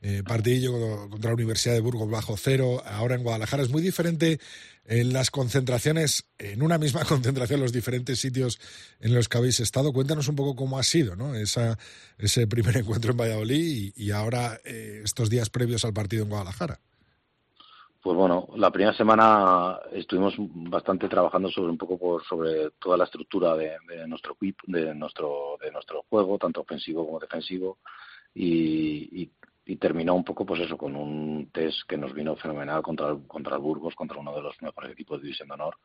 eh, 0.00 0.22
partidillo 0.26 1.08
contra 1.08 1.30
la 1.30 1.34
Universidad 1.34 1.74
de 1.74 1.80
Burgos 1.80 2.10
bajo 2.10 2.36
cero, 2.36 2.82
ahora 2.84 3.14
en 3.14 3.22
Guadalajara. 3.22 3.62
Es 3.62 3.70
muy 3.70 3.82
diferente 3.82 4.38
en 4.84 5.12
las 5.12 5.30
concentraciones, 5.30 6.26
en 6.38 6.62
una 6.62 6.78
misma 6.78 7.04
concentración, 7.06 7.60
los 7.60 7.72
diferentes 7.72 8.20
sitios 8.20 8.60
en 9.00 9.14
los 9.14 9.28
que 9.28 9.38
habéis 9.38 9.60
estado. 9.60 9.92
Cuéntanos 9.92 10.28
un 10.28 10.36
poco 10.36 10.56
cómo 10.56 10.78
ha 10.78 10.82
sido 10.82 11.16
¿no? 11.16 11.34
Esa, 11.34 11.78
ese 12.18 12.46
primer 12.46 12.76
encuentro 12.78 13.12
en 13.12 13.16
Valladolid 13.16 13.92
y, 13.96 14.10
ahora 14.10 14.60
eh, 14.64 15.00
estos 15.04 15.30
días 15.30 15.50
previos 15.50 15.84
al 15.84 15.94
partido 15.94 16.24
en 16.24 16.28
Guadalajara. 16.28 16.80
Pues 18.04 18.18
bueno, 18.18 18.48
la 18.56 18.70
primera 18.70 18.94
semana 18.94 19.80
estuvimos 19.90 20.34
bastante 20.38 21.08
trabajando 21.08 21.48
sobre 21.48 21.70
un 21.70 21.78
poco 21.78 21.96
por, 21.96 22.22
sobre 22.22 22.72
toda 22.72 22.98
la 22.98 23.04
estructura 23.04 23.56
de, 23.56 23.78
nuestro 24.06 24.34
equipo, 24.34 24.62
de 24.66 24.94
nuestro 24.94 25.56
de 25.58 25.70
nuestro 25.72 26.04
juego, 26.10 26.36
tanto 26.36 26.60
ofensivo 26.60 27.06
como 27.06 27.18
defensivo, 27.18 27.78
y, 28.34 29.30
terminó 29.80 30.14
un 30.14 30.22
poco 30.22 30.44
pues 30.44 30.60
eso 30.60 30.76
con 30.76 30.94
un 30.94 31.48
test 31.50 31.88
que 31.88 31.96
nos 31.96 32.12
vino 32.12 32.36
fenomenal 32.36 32.82
contra 32.82 33.08
el, 33.08 33.26
contra 33.26 33.56
el 33.56 33.62
Burgos, 33.62 33.94
contra 33.94 34.18
uno 34.18 34.34
de 34.34 34.42
los 34.42 34.60
mejores 34.60 34.92
equipos 34.92 35.18
de 35.18 35.22
división 35.22 35.48
de 35.48 35.54
honor, 35.54 35.78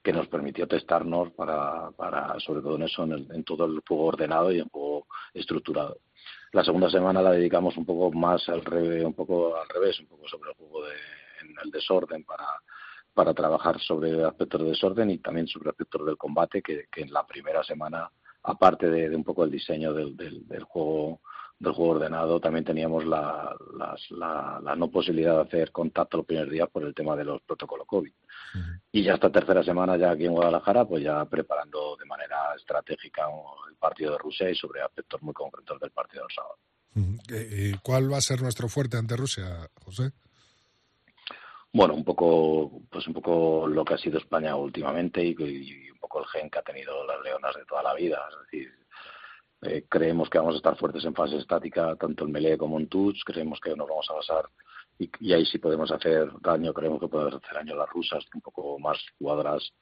que 0.00 0.12
nos 0.12 0.28
permitió 0.28 0.68
testarnos 0.68 1.32
para, 1.32 1.90
para 1.90 2.38
sobre 2.38 2.62
todo 2.62 2.76
en 2.76 2.82
eso, 2.82 3.02
en, 3.02 3.42
todo 3.42 3.64
el 3.64 3.82
juego 3.86 4.04
ordenado 4.04 4.52
y 4.52 4.60
en 4.60 4.68
juego 4.68 5.08
estructurado. 5.34 5.98
La 6.52 6.62
segunda 6.62 6.88
semana 6.88 7.20
la 7.20 7.32
dedicamos 7.32 7.76
un 7.76 7.84
poco 7.84 8.16
más 8.16 8.48
al 8.48 8.64
revés, 8.64 9.04
un 9.04 9.14
poco 9.14 9.56
al 9.56 9.68
revés, 9.68 9.98
un 9.98 10.06
poco 10.06 10.28
sobre 10.28 10.50
el 10.50 10.56
juego 10.56 10.84
de, 10.84 10.92
en 10.92 11.13
el 11.62 11.70
desorden 11.70 12.24
para 12.24 12.46
para 13.12 13.32
trabajar 13.32 13.80
sobre 13.80 14.24
aspectos 14.24 14.62
de 14.62 14.68
desorden 14.70 15.10
y 15.10 15.18
también 15.18 15.46
sobre 15.46 15.70
aspectos 15.70 16.04
del 16.04 16.16
combate 16.16 16.60
que, 16.60 16.86
que 16.90 17.02
en 17.02 17.12
la 17.12 17.24
primera 17.24 17.62
semana 17.62 18.10
aparte 18.42 18.90
de, 18.90 19.08
de 19.08 19.16
un 19.16 19.22
poco 19.22 19.44
el 19.44 19.50
diseño 19.50 19.94
del, 19.94 20.16
del, 20.16 20.46
del 20.48 20.64
juego 20.64 21.20
del 21.58 21.72
juego 21.72 21.92
ordenado 21.92 22.40
también 22.40 22.64
teníamos 22.64 23.04
la, 23.06 23.54
la, 24.10 24.74
no 24.76 24.90
posibilidad 24.90 25.36
de 25.36 25.42
hacer 25.42 25.70
contacto 25.70 26.18
los 26.18 26.26
primeros 26.26 26.50
días 26.50 26.68
por 26.68 26.82
el 26.82 26.94
tema 26.94 27.14
de 27.16 27.24
los 27.24 27.40
protocolos 27.42 27.86
COVID. 27.86 28.12
Y 28.92 29.02
ya 29.02 29.14
esta 29.14 29.30
tercera 29.30 29.62
semana 29.62 29.96
ya 29.96 30.10
aquí 30.10 30.26
en 30.26 30.32
Guadalajara, 30.32 30.84
pues 30.84 31.02
ya 31.02 31.24
preparando 31.24 31.96
de 31.96 32.04
manera 32.06 32.54
estratégica 32.56 33.22
el 33.68 33.76
partido 33.76 34.12
de 34.12 34.18
Rusia 34.18 34.50
y 34.50 34.54
sobre 34.54 34.82
aspectos 34.82 35.22
muy 35.22 35.32
concretos 35.32 35.80
del 35.80 35.90
partido 35.92 36.24
del 36.26 36.34
sábado. 36.34 36.58
Eh, 37.30 37.76
¿Cuál 37.82 38.12
va 38.12 38.18
a 38.18 38.20
ser 38.20 38.42
nuestro 38.42 38.68
fuerte 38.68 38.96
ante 38.96 39.16
Rusia, 39.16 39.68
José? 39.84 40.12
Bueno, 41.74 41.94
un 41.94 42.04
poco, 42.04 42.82
pues 42.88 43.04
un 43.08 43.14
poco 43.14 43.66
lo 43.66 43.84
que 43.84 43.94
ha 43.94 43.98
sido 43.98 44.18
España 44.18 44.54
últimamente 44.54 45.24
y, 45.24 45.90
un 45.90 45.98
poco 45.98 46.20
el 46.20 46.26
gen 46.26 46.48
que 46.48 46.60
ha 46.60 46.62
tenido 46.62 47.04
las 47.04 47.20
Leonas 47.20 47.56
de 47.56 47.64
toda 47.64 47.82
la 47.82 47.94
vida. 47.94 48.24
Es 48.30 48.38
decir, 48.42 48.72
eh, 49.62 49.84
creemos 49.88 50.30
que 50.30 50.38
vamos 50.38 50.54
a 50.54 50.58
estar 50.58 50.76
fuertes 50.76 51.04
en 51.04 51.16
fase 51.16 51.36
estática, 51.36 51.96
tanto 51.96 52.26
en 52.26 52.30
melee 52.30 52.56
como 52.56 52.78
en 52.78 52.86
touch. 52.88 53.24
Creemos 53.24 53.58
que 53.58 53.74
nos 53.74 53.88
vamos 53.88 54.06
a 54.08 54.14
basar 54.14 54.48
y, 55.00 55.32
ahí 55.32 55.44
sí 55.46 55.58
podemos 55.58 55.90
hacer 55.90 56.30
daño. 56.40 56.72
Creemos 56.72 57.00
que 57.00 57.08
podemos 57.08 57.34
hacer 57.34 57.54
daño 57.54 57.74
a 57.74 57.78
las 57.78 57.90
rusas, 57.90 58.24
un 58.32 58.40
poco 58.40 58.78
más 58.78 58.96
jugadoras, 59.18 59.72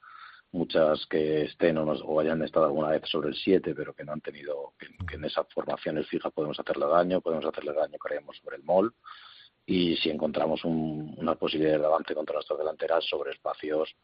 muchas 0.50 1.04
que 1.10 1.42
estén 1.42 1.76
o, 1.76 1.84
o 1.84 2.20
hayan 2.20 2.42
estado 2.42 2.64
alguna 2.64 2.88
vez 2.88 3.02
sobre 3.04 3.28
el 3.28 3.36
7, 3.36 3.74
pero 3.74 3.92
que 3.92 4.04
no 4.04 4.12
han 4.12 4.22
tenido, 4.22 4.72
que, 4.78 5.14
en 5.14 5.24
esas 5.26 5.46
formaciones 5.52 6.08
fijas 6.08 6.32
podemos 6.32 6.58
hacerle 6.58 6.86
daño. 6.86 7.20
Podemos 7.20 7.44
hacerle 7.44 7.74
daño, 7.74 7.98
creemos, 7.98 8.38
sobre 8.38 8.56
el 8.56 8.62
MOL. 8.62 8.94
Y 9.64 9.96
si 9.96 10.10
encontramos 10.10 10.64
una 10.64 11.34
posibilidad 11.36 11.78
de 11.78 11.86
avance 11.86 12.14
contra 12.14 12.34
nuestras 12.34 12.58
delanteras 12.58 13.04
sobre 13.08 13.30
espacios 13.32 13.94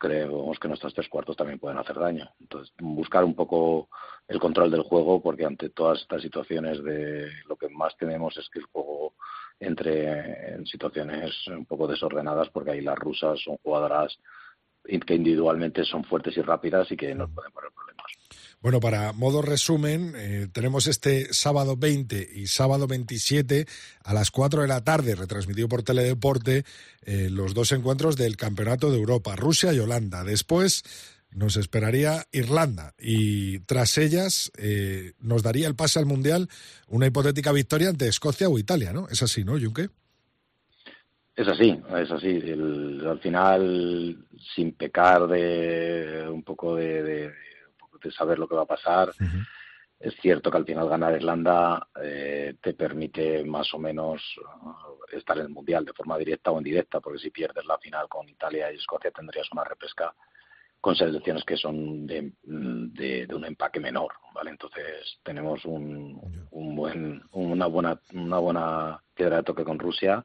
creemos 0.00 0.58
que 0.58 0.66
nuestros 0.66 0.94
tres 0.94 1.08
cuartos 1.10 1.36
también 1.36 1.58
pueden 1.58 1.76
hacer 1.76 1.98
daño. 1.98 2.26
Entonces, 2.40 2.72
buscar 2.80 3.22
un 3.22 3.34
poco 3.34 3.90
el 4.26 4.40
control 4.40 4.70
del 4.70 4.82
juego, 4.82 5.20
porque 5.20 5.44
ante 5.44 5.68
todas 5.68 6.00
estas 6.00 6.22
situaciones 6.22 6.82
de 6.82 7.30
lo 7.46 7.56
que 7.56 7.68
más 7.68 7.94
tenemos 7.98 8.34
es 8.38 8.48
que 8.48 8.60
el 8.60 8.64
juego 8.64 9.12
entre 9.60 10.54
en 10.54 10.64
situaciones 10.64 11.46
un 11.48 11.66
poco 11.66 11.86
desordenadas, 11.86 12.48
porque 12.48 12.70
ahí 12.70 12.80
las 12.80 12.98
rusas 12.98 13.38
son 13.40 13.58
jugadoras 13.58 14.18
que 14.82 15.14
individualmente 15.14 15.84
son 15.84 16.02
fuertes 16.04 16.34
y 16.38 16.40
rápidas 16.40 16.90
y 16.90 16.96
que 16.96 17.14
nos 17.14 17.30
pueden 17.30 17.52
poner 17.52 17.70
problemas. 17.70 18.06
Bueno, 18.62 18.78
para 18.78 19.14
modo 19.14 19.40
resumen, 19.40 20.12
eh, 20.16 20.46
tenemos 20.52 20.86
este 20.86 21.32
sábado 21.32 21.78
20 21.78 22.28
y 22.34 22.46
sábado 22.46 22.86
27 22.86 23.64
a 24.04 24.12
las 24.12 24.30
4 24.30 24.60
de 24.60 24.68
la 24.68 24.84
tarde, 24.84 25.14
retransmitido 25.14 25.66
por 25.66 25.82
Teledeporte, 25.82 26.64
eh, 27.06 27.30
los 27.30 27.54
dos 27.54 27.72
encuentros 27.72 28.16
del 28.18 28.36
Campeonato 28.36 28.90
de 28.90 28.98
Europa, 28.98 29.34
Rusia 29.34 29.72
y 29.72 29.78
Holanda. 29.78 30.24
Después 30.24 30.82
nos 31.30 31.56
esperaría 31.56 32.26
Irlanda 32.32 32.92
y 32.98 33.60
tras 33.60 33.96
ellas 33.96 34.52
eh, 34.58 35.12
nos 35.20 35.42
daría 35.42 35.66
el 35.66 35.74
pase 35.74 35.98
al 35.98 36.04
Mundial 36.04 36.48
una 36.86 37.06
hipotética 37.06 37.52
victoria 37.52 37.88
ante 37.88 38.08
Escocia 38.08 38.50
o 38.50 38.58
Italia, 38.58 38.92
¿no? 38.92 39.08
Es 39.08 39.22
así, 39.22 39.42
¿no, 39.42 39.52
Junque? 39.52 39.88
Es 41.34 41.48
así, 41.48 41.80
es 41.96 42.10
así. 42.10 42.42
al 43.06 43.20
final, 43.20 44.18
sin 44.54 44.72
pecar 44.72 45.26
de 45.28 46.28
un 46.30 46.42
poco 46.42 46.76
de 46.76 47.02
de 47.02 47.32
saber 48.10 48.38
lo 48.38 48.48
que 48.48 48.56
va 48.56 48.62
a 48.62 48.66
pasar. 48.66 49.12
Es 50.00 50.14
cierto 50.22 50.50
que 50.50 50.56
al 50.56 50.64
final 50.64 50.88
ganar 50.88 51.14
Irlanda 51.14 51.88
eh, 52.02 52.54
te 52.62 52.72
permite 52.72 53.44
más 53.44 53.74
o 53.74 53.78
menos 53.78 54.22
uh, 54.38 55.14
estar 55.14 55.36
en 55.36 55.44
el 55.44 55.48
Mundial 55.50 55.84
de 55.84 55.92
forma 55.92 56.16
directa 56.16 56.50
o 56.50 56.56
indirecta, 56.56 57.00
porque 57.00 57.18
si 57.18 57.30
pierdes 57.30 57.66
la 57.66 57.76
final 57.76 58.08
con 58.08 58.26
Italia 58.26 58.72
y 58.72 58.76
Escocia 58.76 59.10
tendrías 59.10 59.52
una 59.52 59.62
repesca 59.62 60.14
con 60.80 60.96
selecciones 60.96 61.44
que 61.44 61.58
son 61.58 62.06
de, 62.06 62.32
de, 62.42 63.28
un 63.34 63.44
empaque 63.44 63.78
menor, 63.78 64.14
¿vale? 64.34 64.50
Entonces 64.50 65.18
tenemos 65.22 65.64
un, 65.66 66.48
un 66.50 66.76
buen, 66.76 67.22
una 67.32 67.66
buena, 67.66 68.00
una 68.14 68.38
buena 68.38 69.02
piedra 69.14 69.36
de 69.36 69.42
toque 69.42 69.64
con 69.64 69.78
Rusia 69.78 70.24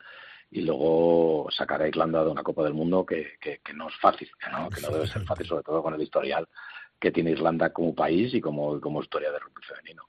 y 0.52 0.62
luego 0.62 1.48
sacar 1.52 1.82
a 1.82 1.88
Irlanda 1.90 2.24
de 2.24 2.32
una 2.32 2.44
Copa 2.44 2.64
del 2.64 2.74
Mundo 2.74 3.06
que, 3.06 3.34
que, 3.42 3.60
no 3.74 3.90
es 3.90 3.96
fácil, 3.98 4.30
¿no? 4.50 4.70
que 4.70 4.80
no 4.80 4.92
debe 4.92 5.08
ser 5.08 5.26
fácil, 5.26 5.46
sobre 5.46 5.64
todo 5.64 5.84
con 5.84 5.94
el 5.94 6.02
historial 6.02 6.48
que 7.00 7.12
tiene 7.12 7.32
Irlanda 7.32 7.72
como 7.72 7.94
país 7.94 8.34
y 8.34 8.42
como, 8.42 8.80
como 8.82 9.02
historia 9.02 9.32
de 9.32 9.40
rugby 9.40 9.62
femenino. 9.68 10.04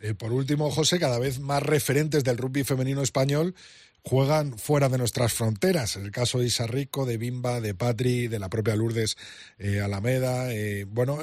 Eh, 0.00 0.14
por 0.14 0.32
último, 0.32 0.70
José, 0.70 1.00
cada 1.00 1.18
vez 1.18 1.40
más 1.40 1.62
referentes 1.62 2.22
del 2.22 2.38
rugby 2.38 2.62
femenino 2.62 3.02
español 3.02 3.54
juegan 4.02 4.58
fuera 4.58 4.88
de 4.88 4.98
nuestras 4.98 5.32
fronteras. 5.32 5.96
El 5.96 6.10
caso 6.10 6.38
de 6.38 6.46
Isa 6.46 6.66
Rico, 6.66 7.04
de 7.06 7.18
Bimba, 7.18 7.60
de 7.60 7.74
Patri, 7.74 8.28
de 8.28 8.38
la 8.38 8.48
propia 8.48 8.76
Lourdes 8.76 9.16
eh, 9.58 9.80
Alameda. 9.80 10.52
Eh, 10.52 10.84
bueno, 10.84 11.18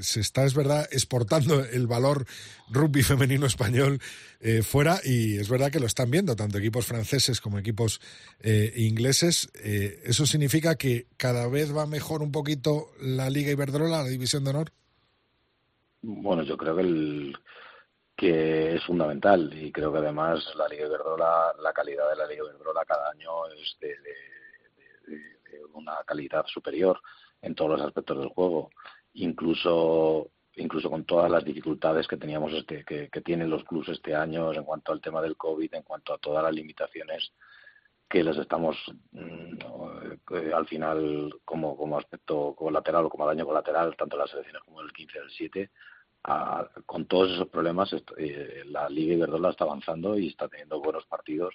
se 0.00 0.20
está, 0.20 0.44
es 0.44 0.54
verdad, 0.54 0.88
exportando 0.90 1.64
el 1.64 1.86
valor 1.86 2.26
rugby 2.70 3.02
femenino 3.02 3.46
español 3.46 4.00
fuera 4.64 4.98
y 5.04 5.38
es 5.38 5.48
verdad 5.48 5.70
que 5.70 5.78
lo 5.78 5.86
están 5.86 6.10
viendo 6.10 6.34
tanto 6.34 6.58
equipos 6.58 6.86
franceses 6.86 7.40
como 7.40 7.58
equipos 7.58 8.00
ingleses. 8.74 9.50
¿Eso 9.54 10.26
significa 10.26 10.74
que 10.74 11.06
cada 11.16 11.46
vez 11.46 11.76
va 11.76 11.86
mejor 11.86 12.22
un 12.22 12.32
poquito 12.32 12.90
la 13.00 13.30
Liga 13.30 13.52
Iberdrola, 13.52 14.02
la 14.02 14.08
División 14.08 14.42
de 14.42 14.50
Honor? 14.50 14.72
Bueno, 16.02 16.42
yo 16.42 16.56
creo 16.56 16.74
que 16.74 16.82
el 16.82 17.36
que 18.22 18.76
es 18.76 18.84
fundamental 18.84 19.52
y 19.52 19.72
creo 19.72 19.90
que 19.92 19.98
además 19.98 20.54
la 20.54 20.68
Liga 20.68 20.86
Iberdrola, 20.86 21.54
la 21.60 21.72
calidad 21.72 22.08
de 22.08 22.14
la 22.14 22.28
Liga 22.28 22.44
de 22.44 22.50
Iberdrola 22.50 22.84
cada 22.84 23.10
año 23.10 23.48
es 23.48 23.76
de, 23.80 23.96
una 25.74 25.96
calidad 26.06 26.46
superior 26.46 27.00
en 27.40 27.56
todos 27.56 27.72
los 27.72 27.80
aspectos 27.80 28.20
del 28.20 28.28
juego, 28.28 28.70
incluso 29.14 30.30
incluso 30.54 30.88
con 30.88 31.04
todas 31.04 31.28
las 31.32 31.44
dificultades 31.44 32.06
que 32.06 32.16
teníamos 32.16 32.52
este, 32.52 32.84
que, 32.84 33.08
tienen 33.22 33.50
los 33.50 33.64
clubes 33.64 33.88
este 33.88 34.14
año 34.14 34.52
en 34.52 34.62
cuanto 34.62 34.92
al 34.92 35.00
tema 35.00 35.20
del 35.20 35.36
COVID, 35.36 35.74
en 35.74 35.82
cuanto 35.82 36.14
a 36.14 36.18
todas 36.18 36.44
las 36.44 36.54
limitaciones 36.54 37.32
que 38.08 38.22
les 38.22 38.36
estamos 38.36 38.76
mm, 39.10 39.56
eh, 40.30 40.52
al 40.54 40.68
final 40.68 41.40
como, 41.44 41.76
como 41.76 41.98
aspecto 41.98 42.54
colateral 42.54 43.06
o 43.06 43.10
como 43.10 43.26
daño 43.26 43.44
colateral, 43.44 43.96
tanto 43.96 44.16
las 44.16 44.30
selecciones 44.30 44.62
como 44.62 44.80
el 44.80 44.92
15 44.92 45.18
del 45.18 45.30
7, 45.32 45.70
a, 46.24 46.68
con 46.86 47.06
todos 47.06 47.32
esos 47.32 47.48
problemas, 47.48 47.94
eh, 48.16 48.62
la 48.66 48.88
Liga 48.88 49.14
Iberdrola 49.14 49.50
está 49.50 49.64
avanzando 49.64 50.18
y 50.18 50.28
está 50.28 50.48
teniendo 50.48 50.80
buenos 50.80 51.04
partidos 51.06 51.54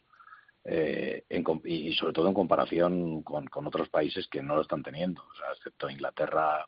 eh, 0.69 1.23
en, 1.29 1.45
y 1.63 1.93
sobre 1.93 2.11
todo 2.11 2.27
en 2.27 2.33
comparación 2.33 3.23
con, 3.23 3.47
otros 3.67 3.87
países 3.87 4.27
que 4.27 4.43
no 4.43 4.55
lo 4.55 4.63
están 4.63 4.83
teniendo, 4.83 5.21
o 5.21 5.33
sea, 5.33 5.53
excepto 5.55 5.89
Inglaterra 5.89 6.67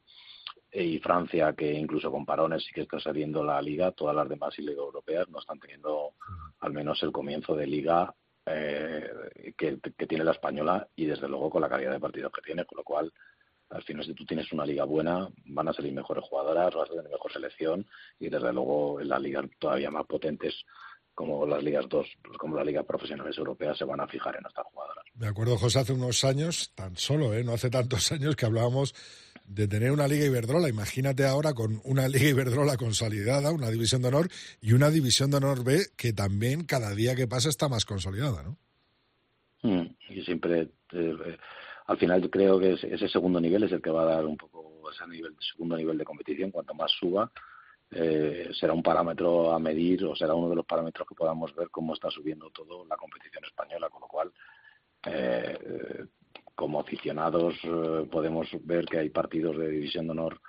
eh, 0.72 0.84
y 0.86 1.00
Francia, 1.00 1.52
que 1.52 1.74
incluso 1.74 2.10
con 2.10 2.26
parones 2.26 2.64
sí 2.64 2.72
que 2.74 2.82
está 2.82 2.98
saliendo 3.02 3.44
la 3.44 3.62
liga, 3.62 3.92
todas 3.92 4.16
las 4.16 4.30
demás 4.30 4.58
y 4.58 4.66
europeas 4.66 5.28
no 5.28 5.40
están 5.40 5.60
teniendo 5.60 6.14
al 6.60 6.72
menos 6.72 7.04
el 7.04 7.12
comienzo 7.12 7.58
de 7.58 7.68
liga 7.68 8.16
eh, 8.46 9.12
que, 9.58 9.80
que, 9.82 10.08
tiene 10.08 10.24
la 10.24 10.32
española 10.32 10.88
y 10.96 11.06
desde 11.06 11.28
luego 11.28 11.50
con 11.50 11.62
la 11.62 11.70
calidad 11.70 11.92
de 11.92 12.00
partido 12.00 12.32
que 12.32 12.42
tiene, 12.42 12.64
con 12.64 12.78
lo 12.78 12.86
cual 12.86 13.12
al 13.70 13.84
final, 13.84 14.04
si 14.06 14.14
tú 14.14 14.26
tienes 14.26 14.52
una 14.52 14.66
liga 14.66 14.84
buena, 14.84 15.28
van 15.46 15.68
a 15.68 15.74
salir 15.74 15.94
mejores 15.94 16.24
jugadoras, 16.24 16.74
vas 16.74 16.90
a 16.90 16.94
tener 16.94 17.12
mejor 17.12 17.32
selección 17.32 17.86
y 18.20 18.30
desde 18.30 18.52
luego 18.52 19.00
en 19.00 19.10
las 19.10 19.22
ligas 19.22 19.46
todavía 19.60 19.92
más 19.92 20.06
potentes 20.08 20.66
como 21.14 21.46
las 21.46 21.62
ligas 21.62 21.86
2, 21.90 22.08
como 22.38 22.56
las 22.56 22.66
ligas 22.66 22.86
profesionales 22.86 23.38
europeas, 23.38 23.78
se 23.78 23.84
van 23.84 24.00
a 24.00 24.08
fijar 24.08 24.38
en 24.38 24.46
estas 24.48 24.66
jugadoras. 24.68 25.04
De 25.14 25.28
acuerdo, 25.28 25.58
José, 25.58 25.80
hace 25.80 25.92
unos 25.92 26.24
años, 26.24 26.72
tan 26.76 26.96
solo, 26.96 27.34
¿eh? 27.34 27.44
no 27.44 27.54
hace 27.54 27.70
tantos 27.70 28.10
años 28.14 28.38
que 28.38 28.46
hablábamos 28.46 28.96
de 29.46 29.68
tener 29.68 29.92
una 29.92 30.08
Liga 30.08 30.26
Iberdrola. 30.26 30.70
Imagínate 30.70 31.26
ahora 31.26 31.54
con 31.54 31.82
una 31.84 32.08
Liga 32.08 32.30
Iberdrola 32.30 32.78
consolidada, 32.78 33.52
una 33.52 33.70
división 33.70 34.02
de 34.02 34.08
honor 34.08 34.30
y 34.62 34.74
una 34.74 34.90
división 34.90 35.30
de 35.32 35.38
honor 35.38 35.64
B 35.64 35.88
que 35.98 36.14
también 36.14 36.64
cada 36.64 36.96
día 36.96 37.16
que 37.16 37.28
pasa 37.28 37.50
está 37.50 37.68
más 37.68 37.84
consolidada, 37.84 38.44
¿no? 38.44 38.58
Mm, 39.62 39.96
y 40.10 40.22
siempre 40.22 40.70
eh, 40.94 41.38
al 41.90 41.98
final 41.98 42.22
yo 42.22 42.30
creo 42.30 42.60
que 42.60 42.74
ese 42.74 43.10
segundo 43.10 43.42
nivel 43.42 43.64
es 43.64 43.72
el 43.72 43.82
que 43.82 43.90
va 43.90 44.04
a 44.04 44.16
dar 44.16 44.26
un 44.28 44.38
poco 44.38 44.92
ese 44.92 45.08
nivel, 45.08 45.36
segundo 45.40 45.76
nivel 45.76 45.98
de 45.98 46.06
competición. 46.06 46.52
Cuanto 46.52 46.76
más 46.76 46.92
suba, 46.92 47.32
eh, 47.90 48.48
será 48.54 48.74
un 48.74 48.84
parámetro 48.84 49.52
a 49.52 49.58
medir 49.58 50.06
o 50.06 50.16
será 50.16 50.36
uno 50.36 50.50
de 50.50 50.56
los 50.58 50.68
parámetros 50.68 51.08
que 51.08 51.16
podamos 51.16 51.56
ver 51.56 51.72
cómo 51.72 51.96
está 51.96 52.12
subiendo 52.12 52.52
todo 52.52 52.86
la 52.86 52.96
competición 52.96 53.44
española, 53.44 53.90
con 53.90 54.02
lo 54.02 54.08
cual 54.08 54.32
eh, 55.08 56.06
como 56.54 56.80
aficionados 56.80 57.56
eh, 57.64 58.08
podemos 58.12 58.48
ver 58.62 58.86
que 58.86 59.00
hay 59.00 59.10
partidos 59.10 59.58
de 59.58 59.70
división 59.70 60.06
de 60.06 60.12
honor 60.12 60.40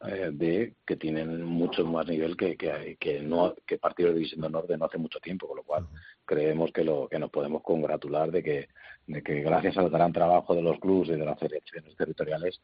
eh, 0.00 0.30
de 0.32 0.74
que 0.84 0.96
tienen 0.96 1.44
mucho 1.44 1.84
más 1.84 2.08
nivel 2.08 2.36
que, 2.36 2.56
que, 2.56 2.96
que, 2.98 3.20
no 3.20 3.54
que 3.64 3.78
partidos 3.78 4.14
de 4.14 4.18
división 4.18 4.40
de 4.40 4.46
honor 4.48 4.66
de 4.66 4.78
no 4.78 4.86
hace 4.86 4.98
mucho 4.98 5.20
tiempo 5.20 5.46
con 5.46 5.58
lo 5.58 5.62
cual 5.62 5.86
creemos 6.24 6.72
que 6.72 6.82
lo 6.82 7.08
que 7.08 7.18
nos 7.18 7.30
podemos 7.30 7.62
congratular 7.62 8.30
de 8.32 8.42
que 8.42 8.68
de 9.08 9.22
que 9.22 9.40
gracias 9.40 9.76
al 9.78 9.88
gran 9.90 10.12
trabajo 10.12 10.54
de 10.54 10.62
los 10.62 10.78
clubes 10.78 11.08
y 11.08 11.12
de 11.12 11.24
las 11.24 11.38
selecciones 11.38 11.96
territoriales 11.96 12.60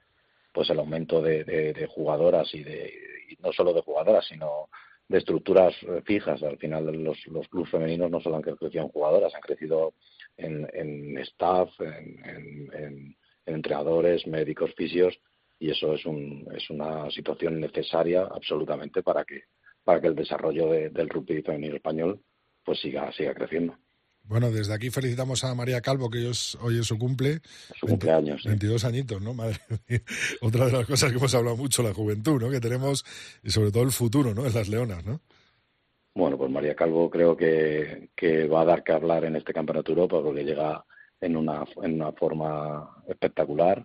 pues 0.53 0.71
el 0.71 0.79
aumento 0.79 1.21
de, 1.21 1.89
jugadoras 1.91 2.55
y 2.55 2.63
de 2.63 2.93
y 3.31 3.43
no 3.43 3.53
solo 3.53 3.73
de 3.73 3.81
jugadoras 3.81 4.27
sino 4.27 4.69
de 5.09 5.19
estructuras 5.19 5.75
eh, 5.83 6.03
fijas 6.05 6.43
al 6.43 6.59
final 6.59 6.85
los, 7.03 7.27
los 7.29 7.49
clubes 7.49 7.71
femeninos 7.71 8.11
no 8.11 8.21
solo 8.21 8.37
han 8.37 8.43
crecido 8.43 8.85
en 8.85 8.91
jugadoras 8.91 9.35
han 9.35 9.41
crecido 9.41 9.95
en, 10.37 10.69
en 10.73 11.19
staff 11.19 11.71
en, 11.81 12.25
en, 12.25 12.75
en 12.75 13.17
entrenadores 13.47 14.27
médicos 14.27 14.73
fisios 14.77 15.19
y 15.59 15.71
eso 15.71 15.95
es, 15.95 16.05
un, 16.05 16.47
es 16.55 16.69
una 16.69 17.11
situación 17.11 17.59
necesaria 17.59 18.23
absolutamente 18.23 19.03
para 19.03 19.25
que 19.25 19.45
para 19.83 20.01
que 20.01 20.09
el 20.09 20.15
desarrollo 20.15 20.69
del 20.69 21.09
rugby 21.09 21.43
femenino 21.43 21.77
español 21.77 22.21
pues 22.65 22.81
siga 22.81 23.11
siga 23.13 23.35
creciendo. 23.35 23.77
Bueno, 24.27 24.51
desde 24.51 24.73
aquí 24.73 24.89
felicitamos 24.89 25.45
a 25.45 25.55
María 25.55 25.83
Calvo, 25.83 26.09
que 26.09 26.19
hoy 26.61 26.79
es 26.79 26.87
su 26.87 26.99
cumple. 26.99 27.41
Su 27.79 27.87
cumpleaños. 27.87 28.43
22 28.45 28.85
añitos, 28.87 29.21
¿no? 29.21 29.35
Madre 29.35 29.59
Otra 30.41 30.67
de 30.67 30.73
las 30.73 30.87
cosas 30.87 31.11
que 31.11 31.19
hemos 31.19 31.35
hablado 31.35 31.57
mucho, 31.57 31.83
la 31.83 31.93
juventud, 31.93 32.41
¿no? 32.41 32.51
Que 32.51 32.61
tenemos, 32.61 33.05
y 33.43 33.51
sobre 33.51 33.71
todo 33.71 33.83
el 33.83 33.91
futuro, 33.91 34.35
¿no? 34.35 34.47
En 34.47 34.55
las 34.55 34.69
leonas, 34.69 35.05
¿no? 35.05 35.21
Bueno, 36.15 36.39
pues 36.39 36.51
María 36.51 36.75
Calvo 36.75 37.11
creo 37.11 37.37
que, 37.37 38.09
que 38.17 38.47
va 38.47 38.63
a 38.63 38.65
dar 38.65 38.83
que 38.83 38.93
hablar 38.93 39.27
en 39.27 39.37
este 39.37 39.53
Campeonato 39.53 39.93
Europa 39.93 40.23
porque 40.23 40.45
llega 40.45 40.85
en 41.21 41.37
una, 41.37 41.65
en 41.83 41.95
una 41.95 42.13
forma 42.13 43.03
espectacular. 43.07 43.85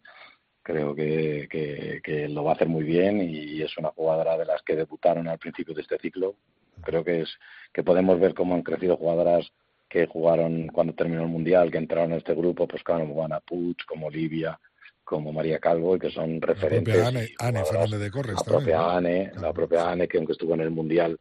Creo 0.61 0.95
que, 0.95 1.47
que, 1.49 2.29
lo 2.29 2.43
va 2.43 2.51
a 2.51 2.53
hacer 2.53 2.69
muy 2.69 2.83
bien 2.83 3.21
y 3.21 3.61
es 3.61 3.75
una 3.77 3.89
jugadora 3.89 4.37
de 4.37 4.45
las 4.45 4.61
que 4.61 4.75
debutaron 4.75 5.27
al 5.27 5.39
principio 5.39 5.73
de 5.73 5.81
este 5.81 5.97
ciclo. 5.97 6.35
Creo 6.83 7.03
que 7.03 7.21
es 7.21 7.29
que 7.73 7.83
podemos 7.83 8.19
ver 8.19 8.33
cómo 8.33 8.53
han 8.53 8.61
crecido 8.61 8.95
jugadoras 8.95 9.51
que 9.89 10.05
jugaron 10.05 10.67
cuando 10.67 10.93
terminó 10.93 11.23
el 11.23 11.29
mundial, 11.29 11.71
que 11.71 11.79
entraron 11.79 12.11
en 12.11 12.19
este 12.19 12.35
grupo, 12.35 12.67
pues 12.67 12.83
como 12.83 13.13
Juana 13.13 13.39
Puig, 13.39 13.77
como 13.87 14.07
Olivia, 14.07 14.59
como 15.03 15.33
María 15.33 15.57
Calvo 15.57 15.95
y 15.95 15.99
que 15.99 16.11
son 16.11 16.39
referentes. 16.39 16.95
La 16.95 17.09
propia 17.11 17.27
Anne, 17.39 17.65
Fernández 17.65 17.99
de 17.99 18.11
Corres. 18.11 18.35
La 18.35 18.43
propia 18.43 18.95
Anne, 18.95 19.31
la 19.41 19.51
propia 19.51 19.89
Anne, 19.89 20.07
que 20.07 20.17
aunque 20.17 20.33
estuvo 20.33 20.53
en 20.53 20.61
el 20.61 20.69
mundial 20.69 21.19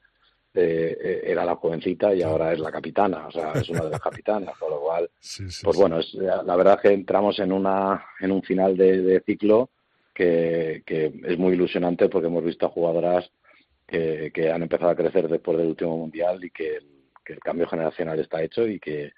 eh, 0.52 0.98
eh, 1.02 1.20
era 1.24 1.44
la 1.46 1.56
jovencita 1.56 2.14
y 2.14 2.20
ahora 2.20 2.52
es 2.52 2.58
la 2.58 2.70
capitana, 2.70 3.28
o 3.28 3.30
sea, 3.30 3.52
es 3.52 3.68
una 3.70 3.84
de 3.84 3.90
las 3.90 4.00
capitanas, 4.00 4.58
con 4.58 4.70
lo 4.70 4.80
cual, 4.80 5.10
pues 5.62 5.76
bueno, 5.76 6.00
es, 6.00 6.12
la 6.14 6.56
verdad 6.56 6.78
que 6.80 6.92
entramos 6.92 7.38
en 7.38 7.52
una 7.52 8.04
en 8.20 8.32
un 8.32 8.42
final 8.42 8.76
de, 8.76 9.22
ciclo 9.24 9.70
que, 10.12 10.82
que, 10.84 11.12
es 11.24 11.38
muy 11.38 11.54
ilusionante 11.54 12.10
porque 12.10 12.26
hemos 12.26 12.44
visto 12.44 12.66
a 12.66 12.70
jugadoras 12.70 13.30
que, 13.86 14.30
que, 14.34 14.50
han 14.50 14.62
empezado 14.62 14.90
a 14.90 14.96
crecer 14.96 15.28
después 15.28 15.56
del 15.56 15.68
último 15.68 15.96
mundial 15.96 16.44
y 16.44 16.50
que, 16.50 16.76
el 16.76 16.97
cambio 17.40 17.68
generacional 17.68 18.18
está 18.18 18.42
hecho 18.42 18.66
y 18.66 18.80
que 18.80 19.12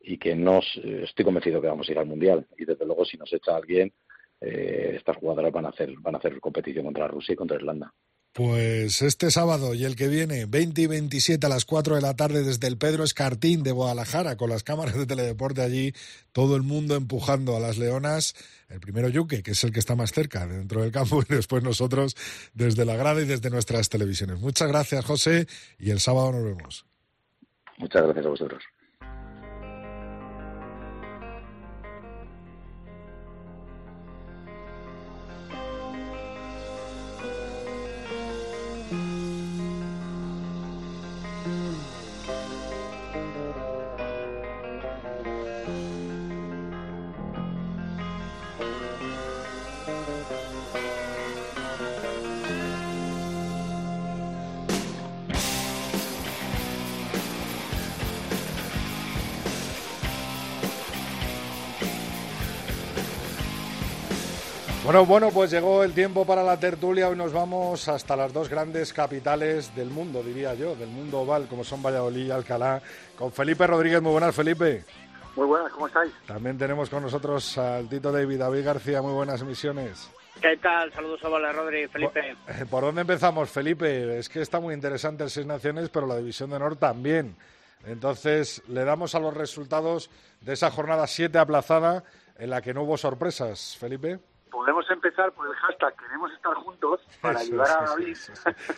y 0.00 0.18
que 0.18 0.34
no 0.34 0.60
estoy 0.60 1.24
convencido 1.24 1.60
que 1.60 1.68
vamos 1.68 1.88
a 1.88 1.92
ir 1.92 1.98
al 1.98 2.06
mundial 2.06 2.46
y 2.58 2.64
desde 2.64 2.84
luego 2.84 3.04
si 3.04 3.16
nos 3.16 3.32
echa 3.32 3.56
alguien 3.56 3.92
eh, 4.40 4.92
estas 4.96 5.16
jugadoras 5.16 5.52
van 5.52 5.66
a 5.66 5.70
hacer 5.70 5.94
van 5.98 6.14
a 6.14 6.18
hacer 6.18 6.38
competición 6.40 6.84
contra 6.84 7.08
Rusia 7.08 7.32
y 7.32 7.36
contra 7.36 7.56
Irlanda. 7.56 7.92
Pues 8.34 9.00
este 9.00 9.30
sábado 9.30 9.74
y 9.74 9.84
el 9.84 9.94
que 9.94 10.08
viene, 10.08 10.46
20 10.46 10.82
y 10.82 10.86
27 10.88 11.46
a 11.46 11.48
las 11.48 11.64
4 11.64 11.94
de 11.94 12.00
la 12.00 12.16
tarde 12.16 12.42
desde 12.42 12.66
el 12.66 12.76
Pedro 12.76 13.04
Escartín 13.04 13.62
de 13.62 13.70
Guadalajara, 13.70 14.36
con 14.36 14.50
las 14.50 14.64
cámaras 14.64 14.98
de 14.98 15.06
teledeporte 15.06 15.62
allí, 15.62 15.94
todo 16.32 16.56
el 16.56 16.62
mundo 16.62 16.96
empujando 16.96 17.56
a 17.56 17.60
las 17.60 17.78
leonas. 17.78 18.34
El 18.68 18.80
primero 18.80 19.08
Yuque, 19.08 19.44
que 19.44 19.52
es 19.52 19.62
el 19.62 19.70
que 19.70 19.78
está 19.78 19.94
más 19.94 20.10
cerca 20.10 20.48
dentro 20.48 20.82
del 20.82 20.90
campo, 20.90 21.22
y 21.28 21.32
después 21.32 21.62
nosotros 21.62 22.16
desde 22.54 22.84
la 22.84 22.96
grada 22.96 23.22
y 23.22 23.24
desde 23.24 23.50
nuestras 23.50 23.88
televisiones. 23.88 24.40
Muchas 24.40 24.66
gracias, 24.66 25.04
José, 25.04 25.46
y 25.78 25.92
el 25.92 26.00
sábado 26.00 26.32
nos 26.32 26.42
vemos. 26.42 26.86
Muchas 27.78 28.02
gracias 28.02 28.26
a 28.26 28.28
vosotros. 28.28 28.64
Bueno, 64.84 65.06
bueno, 65.06 65.30
pues 65.30 65.50
llegó 65.50 65.82
el 65.82 65.94
tiempo 65.94 66.26
para 66.26 66.42
la 66.42 66.60
tertulia. 66.60 67.08
Hoy 67.08 67.16
nos 67.16 67.32
vamos 67.32 67.88
hasta 67.88 68.14
las 68.16 68.34
dos 68.34 68.50
grandes 68.50 68.92
capitales 68.92 69.74
del 69.74 69.88
mundo, 69.88 70.22
diría 70.22 70.52
yo, 70.52 70.76
del 70.76 70.90
mundo 70.90 71.20
oval, 71.20 71.48
como 71.48 71.64
son 71.64 71.82
Valladolid 71.82 72.26
y 72.26 72.30
Alcalá, 72.30 72.82
con 73.16 73.32
Felipe 73.32 73.66
Rodríguez. 73.66 74.02
Muy 74.02 74.12
buenas, 74.12 74.34
Felipe. 74.34 74.84
Muy 75.36 75.46
buenas, 75.46 75.72
¿cómo 75.72 75.86
estáis? 75.86 76.12
También 76.26 76.58
tenemos 76.58 76.90
con 76.90 77.02
nosotros 77.02 77.56
al 77.56 77.88
Tito 77.88 78.12
David, 78.12 78.38
David 78.38 78.62
García. 78.62 79.00
Muy 79.00 79.14
buenas 79.14 79.42
misiones. 79.42 80.10
¿Qué 80.42 80.58
tal? 80.58 80.92
Saludos 80.92 81.24
a 81.24 81.30
Vala, 81.30 81.50
Rodri, 81.50 81.88
Felipe. 81.88 82.36
Eh, 82.46 82.66
¿Por, 82.68 82.82
dónde 82.82 83.00
empezamos, 83.00 83.48
Felipe? 83.48 84.18
Es 84.18 84.28
que 84.28 84.42
está 84.42 84.60
muy 84.60 84.74
interesante 84.74 85.24
el 85.24 85.30
Seis 85.30 85.46
Naciones, 85.46 85.88
pero 85.88 86.06
la 86.06 86.18
División 86.18 86.50
de 86.50 86.56
Honor 86.56 86.76
también. 86.76 87.36
Entonces, 87.86 88.62
le 88.68 88.84
damos 88.84 89.14
a 89.14 89.18
los 89.18 89.32
resultados 89.32 90.10
de 90.42 90.52
esa 90.52 90.70
jornada 90.70 91.06
7 91.06 91.38
aplazada 91.38 92.04
en 92.38 92.50
la 92.50 92.60
que 92.60 92.74
no 92.74 92.82
hubo 92.82 92.98
sorpresas, 92.98 93.78
Felipe 93.80 94.18
podemos 94.54 94.88
empezar 94.88 95.32
por 95.32 95.48
el 95.48 95.54
hashtag 95.54 95.96
queremos 95.96 96.32
estar 96.32 96.54
juntos 96.54 97.00
para 97.20 97.40
ayudar 97.40 97.68
a 97.70 97.84
David. 97.90 98.16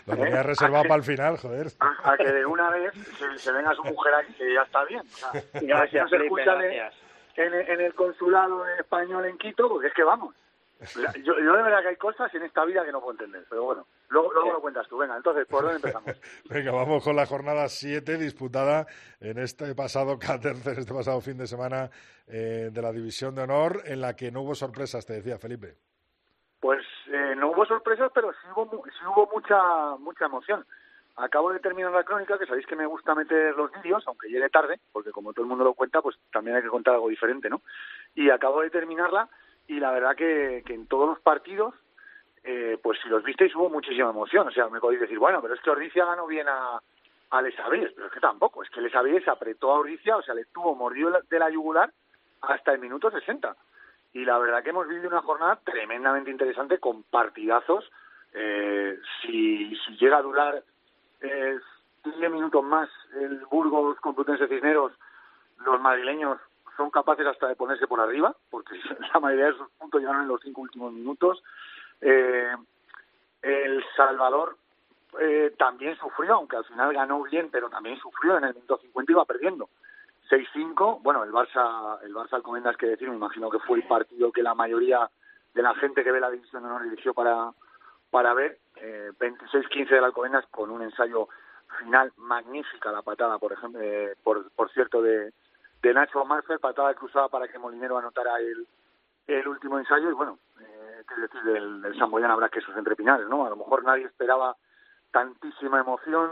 Lo 0.07 0.17
tenía 0.17 0.43
reservado 0.43 0.85
para 0.85 0.97
el 0.97 1.03
final, 1.03 1.37
joder. 1.37 1.67
A, 1.81 2.17
que 2.17 2.33
de 2.33 2.47
una 2.47 2.71
vez 2.71 2.95
se, 3.37 3.53
venga 3.53 3.75
su 3.75 3.85
mujer 3.85 4.15
aquí, 4.15 4.33
que 4.33 4.55
ya 4.55 4.63
está 4.63 4.85
bien. 4.85 5.03
gracias, 5.53 6.11
Felipe, 6.11 6.43
gracias. 6.43 6.95
En, 7.37 7.53
en, 7.53 7.81
el 7.83 7.95
consulado 7.95 8.67
español 8.67 9.27
en 9.27 9.37
Quito, 9.37 9.69
porque 9.69 9.89
es 9.89 9.95
que 9.95 10.03
vamos. 10.03 10.35
Yo, 10.79 11.39
yo 11.39 11.57
de 11.57 11.63
verdad 11.63 11.81
que 11.81 11.89
hay 11.89 11.97
cosas 11.97 12.33
en 12.35 12.43
esta 12.43 12.65
vida 12.65 12.85
que 12.85 12.93
no 12.93 13.01
puedo 13.01 13.13
entender, 13.13 13.47
pero 13.49 13.65
bueno, 13.65 13.87
luego, 14.11 14.33
luego 14.33 14.53
lo 14.53 14.61
cuentas 14.61 14.87
tú. 14.89 14.99
Venga, 14.99 15.17
entonces, 15.17 15.47
¿por 15.47 15.63
dónde 15.63 15.77
empezamos? 15.77 16.21
Venga, 16.51 16.71
vamos 16.73 17.03
con 17.03 17.17
la 17.17 17.25
jornada 17.25 17.69
7 17.69 18.19
disputada 18.19 18.87
en 19.21 19.39
este 19.39 19.75
pasado 19.75 20.19
en 20.21 20.79
este 20.79 20.95
pasado 20.95 21.21
fin 21.23 21.39
de 21.39 21.47
semana 21.47 21.91
eh, 22.27 22.71
de 22.71 22.83
la 22.83 22.93
División 22.93 23.35
de 23.35 23.43
Honor, 23.43 23.83
en 23.87 24.03
la 24.03 24.15
que 24.15 24.31
no 24.31 24.43
hubo 24.43 24.55
sorpresas, 24.55 25.07
te 25.07 25.15
decía 25.15 25.39
Felipe. 25.39 25.77
Pues 26.61 26.85
eh, 27.07 27.35
no 27.37 27.51
hubo 27.51 27.65
sorpresas, 27.65 28.11
pero 28.15 28.33
sí 28.33 28.49
hubo, 28.55 28.85
sí 28.87 29.07
hubo 29.07 29.31
mucha, 29.33 29.97
mucha 29.99 30.27
emoción. 30.27 30.67
Acabo 31.17 31.51
de 31.51 31.61
terminar 31.61 31.93
la 31.93 32.05
crónica, 32.05 32.39
que 32.39 32.45
sabéis 32.45 32.67
que 32.67 32.77
me 32.77 32.85
gusta 32.85 33.15
meter 33.15 33.57
los 33.57 33.73
vídeos, 33.73 34.05
aunque 34.07 34.29
llegue 34.29 34.51
tarde, 34.51 34.81
porque 34.93 35.13
como 35.13 35.33
todo 35.33 35.45
el 35.45 35.49
mundo 35.49 35.65
lo 35.65 35.73
cuenta, 35.73 36.03
pues 36.03 36.17
también 36.31 36.57
hay 36.57 36.63
que 36.63 36.69
contar 36.69 36.93
algo 36.93 37.09
diferente, 37.09 37.49
¿no? 37.49 37.63
Y 38.15 38.29
acabo 38.29 38.61
de 38.61 38.69
terminarla 38.69 39.31
y 39.69 39.81
la 39.81 39.91
verdad 39.91 40.17
que, 40.17 40.63
que 40.67 40.75
en 40.75 40.87
todos 40.87 41.09
los 41.09 41.21
partidos, 41.21 41.75
eh, 42.45 42.79
pues 42.83 42.99
si 43.03 43.09
los 43.09 43.25
visteis 43.25 43.55
hubo 43.57 43.69
muchísima 43.69 44.11
emoción. 44.11 44.47
O 44.49 44.51
sea, 44.53 44.69
me 44.69 44.81
podéis 44.81 45.01
decir, 45.01 45.19
bueno, 45.19 45.43
pero 45.43 45.55
es 45.55 45.61
que 45.61 45.71
Ordicia 45.71 46.05
ganó 46.05 46.27
bien 46.27 46.47
a, 46.49 46.81
a 47.31 47.43
Lesavíes, 47.43 47.93
pero 47.95 48.07
es 48.07 48.13
que 48.13 48.21
tampoco, 48.21 48.63
es 48.63 48.71
que 48.71 48.81
Lesavíes 48.81 49.27
apretó 49.27 49.73
a 49.73 49.81
Ordicia, 49.81 50.17
o 50.17 50.23
sea, 50.23 50.35
le 50.35 50.43
estuvo 50.43 50.75
mordido 50.77 51.11
de 51.29 51.39
la 51.39 51.51
yugular 51.51 51.93
hasta 52.43 52.73
el 52.73 52.79
minuto 52.79 53.11
60. 53.11 53.57
Y 54.13 54.25
la 54.25 54.39
verdad 54.39 54.63
que 54.63 54.71
hemos 54.71 54.89
vivido 54.89 55.09
una 55.09 55.23
jornada 55.23 55.59
tremendamente 55.65 56.31
interesante 56.31 56.79
con 56.79 57.03
partidazos. 57.03 57.91
Eh, 58.33 58.99
si, 59.21 59.77
si 59.77 59.97
llega 59.97 60.19
a 60.19 60.23
durar 60.23 60.63
eh, 61.21 61.59
10 62.05 62.31
minutos 62.31 62.63
más 62.63 62.89
el 63.21 63.45
Burgos 63.47 63.99
Complutense 64.01 64.47
Cisneros, 64.47 64.93
los 65.65 65.81
madrileños 65.81 66.39
son 66.77 66.91
capaces 66.91 67.27
hasta 67.27 67.49
de 67.49 67.57
ponerse 67.57 67.87
por 67.87 68.01
arriba, 68.01 68.35
porque 68.51 68.75
la 69.15 69.21
mayoría 69.21 69.47
de 69.47 69.53
esos 69.53 69.71
puntos 69.79 70.01
llegaron 70.01 70.23
en 70.23 70.29
los 70.29 70.41
cinco 70.41 70.63
últimos 70.63 70.93
minutos. 70.93 71.43
Eh, 72.01 72.55
el 73.43 73.85
Salvador 73.97 74.57
eh, 75.21 75.55
también 75.59 75.97
sufrió, 75.97 76.35
aunque 76.35 76.57
al 76.57 76.65
final 76.65 76.93
ganó 76.93 77.23
bien, 77.23 77.49
pero 77.51 77.71
también 77.71 77.99
sufrió 77.99 78.39
en 78.39 78.45
el 78.45 78.55
minuto 78.55 78.79
50 78.79 79.13
iba 79.13 79.25
perdiendo. 79.25 79.69
6-5, 80.29 81.03
bueno, 81.03 81.23
el 81.23 81.31
Barça, 81.31 82.01
el 82.03 82.13
Barça 82.13 82.35
Alcomendas 82.35 82.77
que 82.77 82.87
decir, 82.87 83.09
me 83.09 83.17
imagino 83.17 83.49
que 83.49 83.61
fue 83.61 83.79
el 83.79 83.87
partido 83.87 84.33
que 84.33 84.43
la 84.43 84.55
mayoría 84.55 85.09
de 85.55 85.63
la 85.63 85.75
gente 85.77 86.03
que 86.03 86.11
ve 86.11 86.21
la 86.21 86.31
división 86.31 86.63
de 86.63 86.69
honor 86.69 86.83
eligió 86.87 87.15
para, 87.15 87.53
para 88.11 88.35
ver. 88.35 88.59
Eh, 88.77 89.13
26-15 89.19 89.89
del 89.89 90.05
Alcomendas 90.05 90.45
con 90.51 90.71
un 90.71 90.83
ensayo 90.83 91.29
final 91.79 92.13
magnífica 92.17 92.93
la 92.93 93.03
patada, 93.03 93.39
por 93.39 93.53
ejemplo, 93.53 93.81
eh, 93.81 94.17
por, 94.23 94.51
por 94.51 94.71
cierto, 94.73 95.01
de, 95.01 95.33
de 95.83 95.95
Nacho 95.95 96.25
Marcel, 96.25 96.59
patada 96.59 96.95
cruzada 96.95 97.29
para 97.29 97.49
que 97.49 97.59
Molinero 97.59 97.99
anotara 97.99 98.39
el, 98.39 98.67
el 99.27 99.49
último 99.49 99.79
ensayo. 99.79 100.11
Y 100.11 100.15
bueno, 100.15 100.39
eh, 100.61 101.05
qué 101.09 101.21
decir 101.21 101.43
del, 101.43 101.83
del 101.83 101.99
Samboyán 101.99 102.31
habrá 102.31 102.49
que 102.49 102.59
esos 102.59 102.77
entrepinales, 102.77 103.29
¿no? 103.29 103.47
A 103.47 103.51
lo 103.51 103.57
mejor 103.57 103.85
nadie 103.85 104.05
esperaba 104.05 104.57
tantísima 105.11 105.81
emoción, 105.81 106.31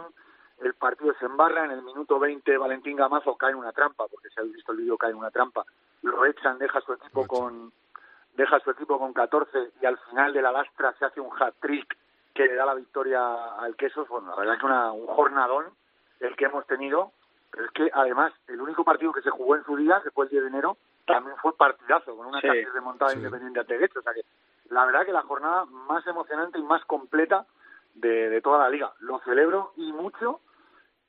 el 0.61 0.75
partido 0.75 1.15
se 1.19 1.27
embarra, 1.27 1.65
en 1.65 1.73
el 1.73 1.83
minuto 1.83 2.19
20 2.19 2.57
Valentín 2.59 2.97
Gamazo 2.97 3.37
cae 3.37 3.51
en 3.51 3.57
una 3.57 3.73
trampa, 3.73 4.07
porque 4.09 4.29
si 4.29 4.39
habéis 4.39 4.55
visto 4.57 4.73
el 4.73 4.79
vídeo 4.79 4.99
cae 4.99 5.11
en 5.11 5.17
una 5.17 5.31
trampa, 5.31 5.65
lo 6.03 6.25
echan, 6.27 6.59
deja 6.59 6.81
su 6.81 6.93
equipo 6.93 7.27
con 7.27 7.73
deja 8.35 8.59
su 8.61 8.71
equipo 8.71 8.99
con 8.99 9.13
14 9.13 9.73
y 9.81 9.87
al 9.87 9.97
final 9.99 10.33
de 10.33 10.43
la 10.43 10.53
lastra 10.53 10.93
se 10.99 11.05
hace 11.05 11.21
un 11.21 11.31
hat-trick 11.31 11.97
que 12.35 12.47
le 12.47 12.55
da 12.55 12.67
la 12.67 12.75
victoria 12.75 13.55
al 13.55 13.77
Quesos, 13.77 14.09
bueno, 14.09 14.31
la 14.31 14.37
verdad 14.37 14.59
que 14.59 14.67
una, 14.67 14.93
un 14.93 15.07
jornadón 15.07 15.67
el 16.21 16.35
que 16.37 16.47
hemos 16.47 16.67
tenido 16.67 17.13
pero 17.55 17.67
es 17.67 17.73
que 17.73 17.89
además 17.95 18.33
el 18.49 18.61
único 18.61 18.83
partido 18.83 19.13
que 19.13 19.23
se 19.23 19.31
jugó 19.31 19.55
en 19.55 19.65
su 19.65 19.77
día, 19.77 20.01
que 20.03 20.11
fue 20.11 20.25
el 20.25 20.31
10 20.31 20.43
de 20.43 20.49
enero, 20.49 20.77
también 21.07 21.37
fue 21.37 21.57
partidazo, 21.57 22.17
con 22.17 22.27
una 22.27 22.41
sí, 22.41 22.49
de 22.49 22.81
montada 22.81 23.15
independiente 23.15 23.61
a 23.61 23.65
Teguecho. 23.65 24.01
O 24.01 24.03
sea 24.03 24.13
que 24.13 24.23
la 24.71 24.85
verdad 24.85 25.07
que 25.07 25.13
la 25.13 25.23
jornada 25.23 25.65
más 25.67 26.05
emocionante 26.05 26.59
y 26.59 26.65
más 26.65 26.85
completa 26.85 27.47
de, 27.95 28.29
de 28.29 28.41
toda 28.41 28.59
la 28.59 28.69
liga. 28.69 28.93
Lo 28.99 29.21
celebro 29.21 29.73
y 29.77 29.93
mucho, 29.93 30.41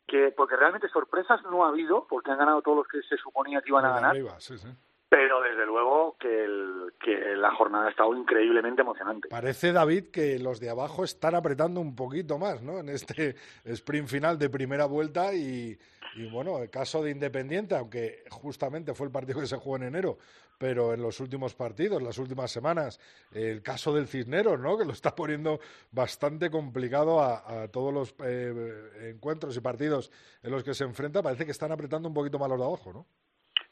que 0.05 0.31
porque 0.37 0.55
realmente 0.55 0.87
sorpresas 0.89 1.41
no 1.45 1.65
ha 1.65 1.69
habido, 1.69 2.05
porque 2.07 2.29
han 2.29 2.37
ganado 2.37 2.61
todos 2.61 2.77
los 2.77 2.87
que 2.87 3.01
se 3.01 3.17
suponía 3.17 3.61
que 3.61 3.69
iban 3.69 3.85
a 3.85 3.93
ganar. 3.93 4.15
Pero 5.09 5.41
desde 5.41 5.65
luego 5.65 6.15
que, 6.19 6.43
el, 6.45 6.93
que 6.99 7.35
la 7.35 7.53
jornada 7.55 7.87
ha 7.87 7.89
estado 7.89 8.15
increíblemente 8.15 8.81
emocionante. 8.81 9.29
Parece, 9.29 9.71
David, 9.71 10.07
que 10.11 10.39
los 10.39 10.59
de 10.59 10.69
abajo 10.69 11.03
están 11.03 11.35
apretando 11.35 11.79
un 11.79 11.95
poquito 11.95 12.37
más, 12.37 12.61
¿no? 12.61 12.79
En 12.79 12.89
este 12.89 13.35
sprint 13.65 14.07
final 14.07 14.39
de 14.39 14.49
primera 14.49 14.85
vuelta 14.85 15.33
y, 15.33 15.77
y 16.15 16.29
bueno, 16.29 16.57
el 16.59 16.69
caso 16.69 17.03
de 17.03 17.11
Independiente, 17.11 17.75
aunque 17.75 18.23
justamente 18.29 18.93
fue 18.93 19.07
el 19.07 19.11
partido 19.11 19.41
que 19.41 19.47
se 19.47 19.57
jugó 19.57 19.75
en 19.75 19.83
enero, 19.83 20.17
pero 20.57 20.93
en 20.93 21.01
los 21.01 21.19
últimos 21.19 21.53
partidos, 21.55 22.01
las 22.01 22.17
últimas 22.17 22.51
semanas, 22.51 22.99
el 23.31 23.61
caso 23.61 23.93
del 23.93 24.07
Cisneros, 24.07 24.59
¿no? 24.59 24.77
Que 24.77 24.85
lo 24.85 24.93
está 24.93 25.13
poniendo 25.13 25.59
bastante 25.91 26.49
complicado 26.49 27.21
a, 27.21 27.67
todos 27.67 27.93
los 27.93 28.15
eh, 28.23 29.11
encuentros 29.13 29.57
y 29.57 29.59
partidos 29.59 30.11
en 30.41 30.51
los 30.51 30.63
que 30.63 30.73
se 30.73 30.85
enfrenta. 30.85 31.21
Parece 31.21 31.45
que 31.45 31.51
están 31.51 31.71
apretando 31.71 32.07
un 32.07 32.13
poquito 32.13 32.39
más 32.39 32.49
los 32.49 32.59
de 32.59 32.65
abajo, 32.65 32.93
¿no? 32.93 33.05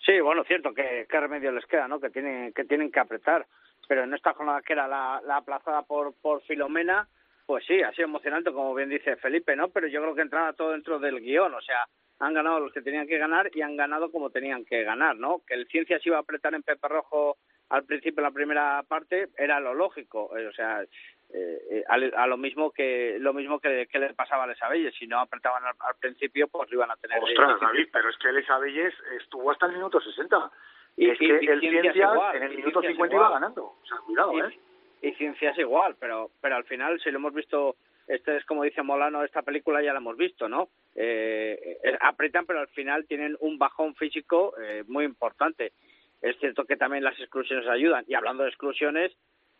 Sí, 0.06 0.20
bueno, 0.20 0.44
cierto, 0.44 0.74
que 0.74 1.06
qué 1.10 1.20
remedio 1.20 1.52
les 1.52 1.66
queda, 1.66 1.88
¿no? 1.88 2.00
Que 2.00 2.10
tienen 2.10 2.52
que, 2.54 2.66
tienen 2.66 2.92
que 2.92 3.00
apretar. 3.00 3.46
Pero 3.88 4.04
en 4.04 4.14
esta 4.14 4.34
jornada 4.34 4.62
que 4.62 4.74
era 4.74 4.88
la, 4.88 5.22
la 5.26 5.38
aplazada 5.38 5.84
por, 5.84 6.14
por 6.22 6.42
Filomena, 6.44 7.08
pues 7.46 7.66
sí, 7.66 7.82
ha 7.82 7.92
sido 7.92 8.08
emocionante, 8.08 8.52
como 8.52 8.74
bien 8.74 8.90
dice 8.90 9.16
Felipe, 9.18 9.56
¿no? 9.56 9.70
Pero 9.70 9.88
yo 9.88 10.02
creo 10.02 10.16
que 10.16 10.22
entraba 10.22 10.54
todo 10.54 10.72
dentro 10.72 11.00
del 11.00 11.20
guion, 11.20 11.54
o 11.54 11.62
sea, 11.62 11.88
han 12.20 12.34
ganado 12.34 12.60
los 12.60 12.74
que 12.74 12.82
tenían 12.82 13.08
que 13.08 13.18
ganar 13.18 13.50
y 13.54 13.62
han 13.62 13.76
ganado 13.76 14.12
como 14.12 14.30
tenían 14.30 14.66
que 14.66 14.84
ganar, 14.84 15.16
¿no? 15.16 15.42
Que 15.46 15.56
el 15.56 15.68
Ciencia 15.68 16.00
iba 16.04 16.18
a 16.18 16.22
apretar 16.22 16.54
en 16.54 16.64
Pepe 16.64 16.88
Rojo 16.88 17.38
al 17.70 17.86
principio 17.86 18.18
de 18.18 18.30
la 18.30 18.32
primera 18.32 18.84
parte 18.88 19.30
era 19.38 19.60
lo 19.60 19.74
lógico, 19.74 20.26
o 20.26 20.54
sea, 20.54 20.86
eh, 21.34 21.62
eh, 21.70 21.84
a, 21.88 22.28
lo 22.28 22.38
mismo 22.38 22.72
que 22.72 23.18
lo 23.20 23.34
mismo 23.34 23.60
que, 23.60 23.88
le 23.92 24.14
pasaba 24.14 24.44
a 24.44 24.48
Les 24.48 24.62
Abelles, 24.62 24.94
si 24.96 25.08
no 25.08 25.20
apretaban 25.20 25.64
al, 25.66 25.96
principio, 26.00 26.48
pues 26.48 26.70
lo 26.70 26.78
iban 26.78 26.92
a 26.92 26.96
tener. 26.98 27.22
Ostras, 27.22 27.60
David, 27.60 27.88
pero 27.92 28.10
es 28.10 28.18
que 28.18 28.32
Les 28.32 28.50
Abelles 28.50 28.94
estuvo 29.20 29.52
hasta 29.52 29.66
el 29.66 29.74
minuto 29.74 30.00
60. 30.00 30.52
Y, 30.98 31.10
es 31.10 31.18
que 31.18 31.26
el 31.26 31.60
Ciencia 31.60 32.12
en 32.36 32.44
el 32.44 32.56
minuto 32.56 32.82
50 32.82 33.16
iba 33.16 33.30
ganando. 33.32 33.64
O 33.64 33.86
sea, 33.86 33.98
cuidado, 34.06 34.46
¿eh? 34.46 34.60
Y 35.02 35.12
Ciencia 35.14 35.50
es 35.52 35.58
igual, 35.58 35.96
pero, 36.00 36.30
pero 36.40 36.56
al 36.56 36.64
final, 36.66 37.02
si 37.02 37.12
lo 37.12 37.18
hemos 37.18 37.34
visto 37.34 37.76
este 38.08 38.38
es 38.38 38.46
como 38.46 38.64
dice 38.64 38.84
Molano, 38.84 39.24
esta 39.24 39.42
película 39.42 39.82
ya 39.82 39.94
la 39.94 40.00
hemos 40.00 40.18
visto, 40.18 40.50
¿no? 40.50 40.70
Eh, 40.96 41.78
eh, 41.84 41.98
aprietan, 42.02 42.46
pero 42.46 42.60
al 42.60 42.68
final 42.70 43.06
tienen 43.08 43.38
un 43.40 43.58
bajón 43.58 43.96
físico 43.96 44.54
eh, 44.62 44.84
muy 44.88 45.06
importante. 45.06 45.72
Es 46.22 46.38
cierto 46.40 46.66
que 46.66 46.78
también 46.78 47.04
las 47.04 47.18
exclusiones 47.20 47.68
ayudan. 47.68 48.04
Y 48.08 48.16
hablando 48.16 48.44
de 48.44 48.50
exclusiones, 48.50 49.12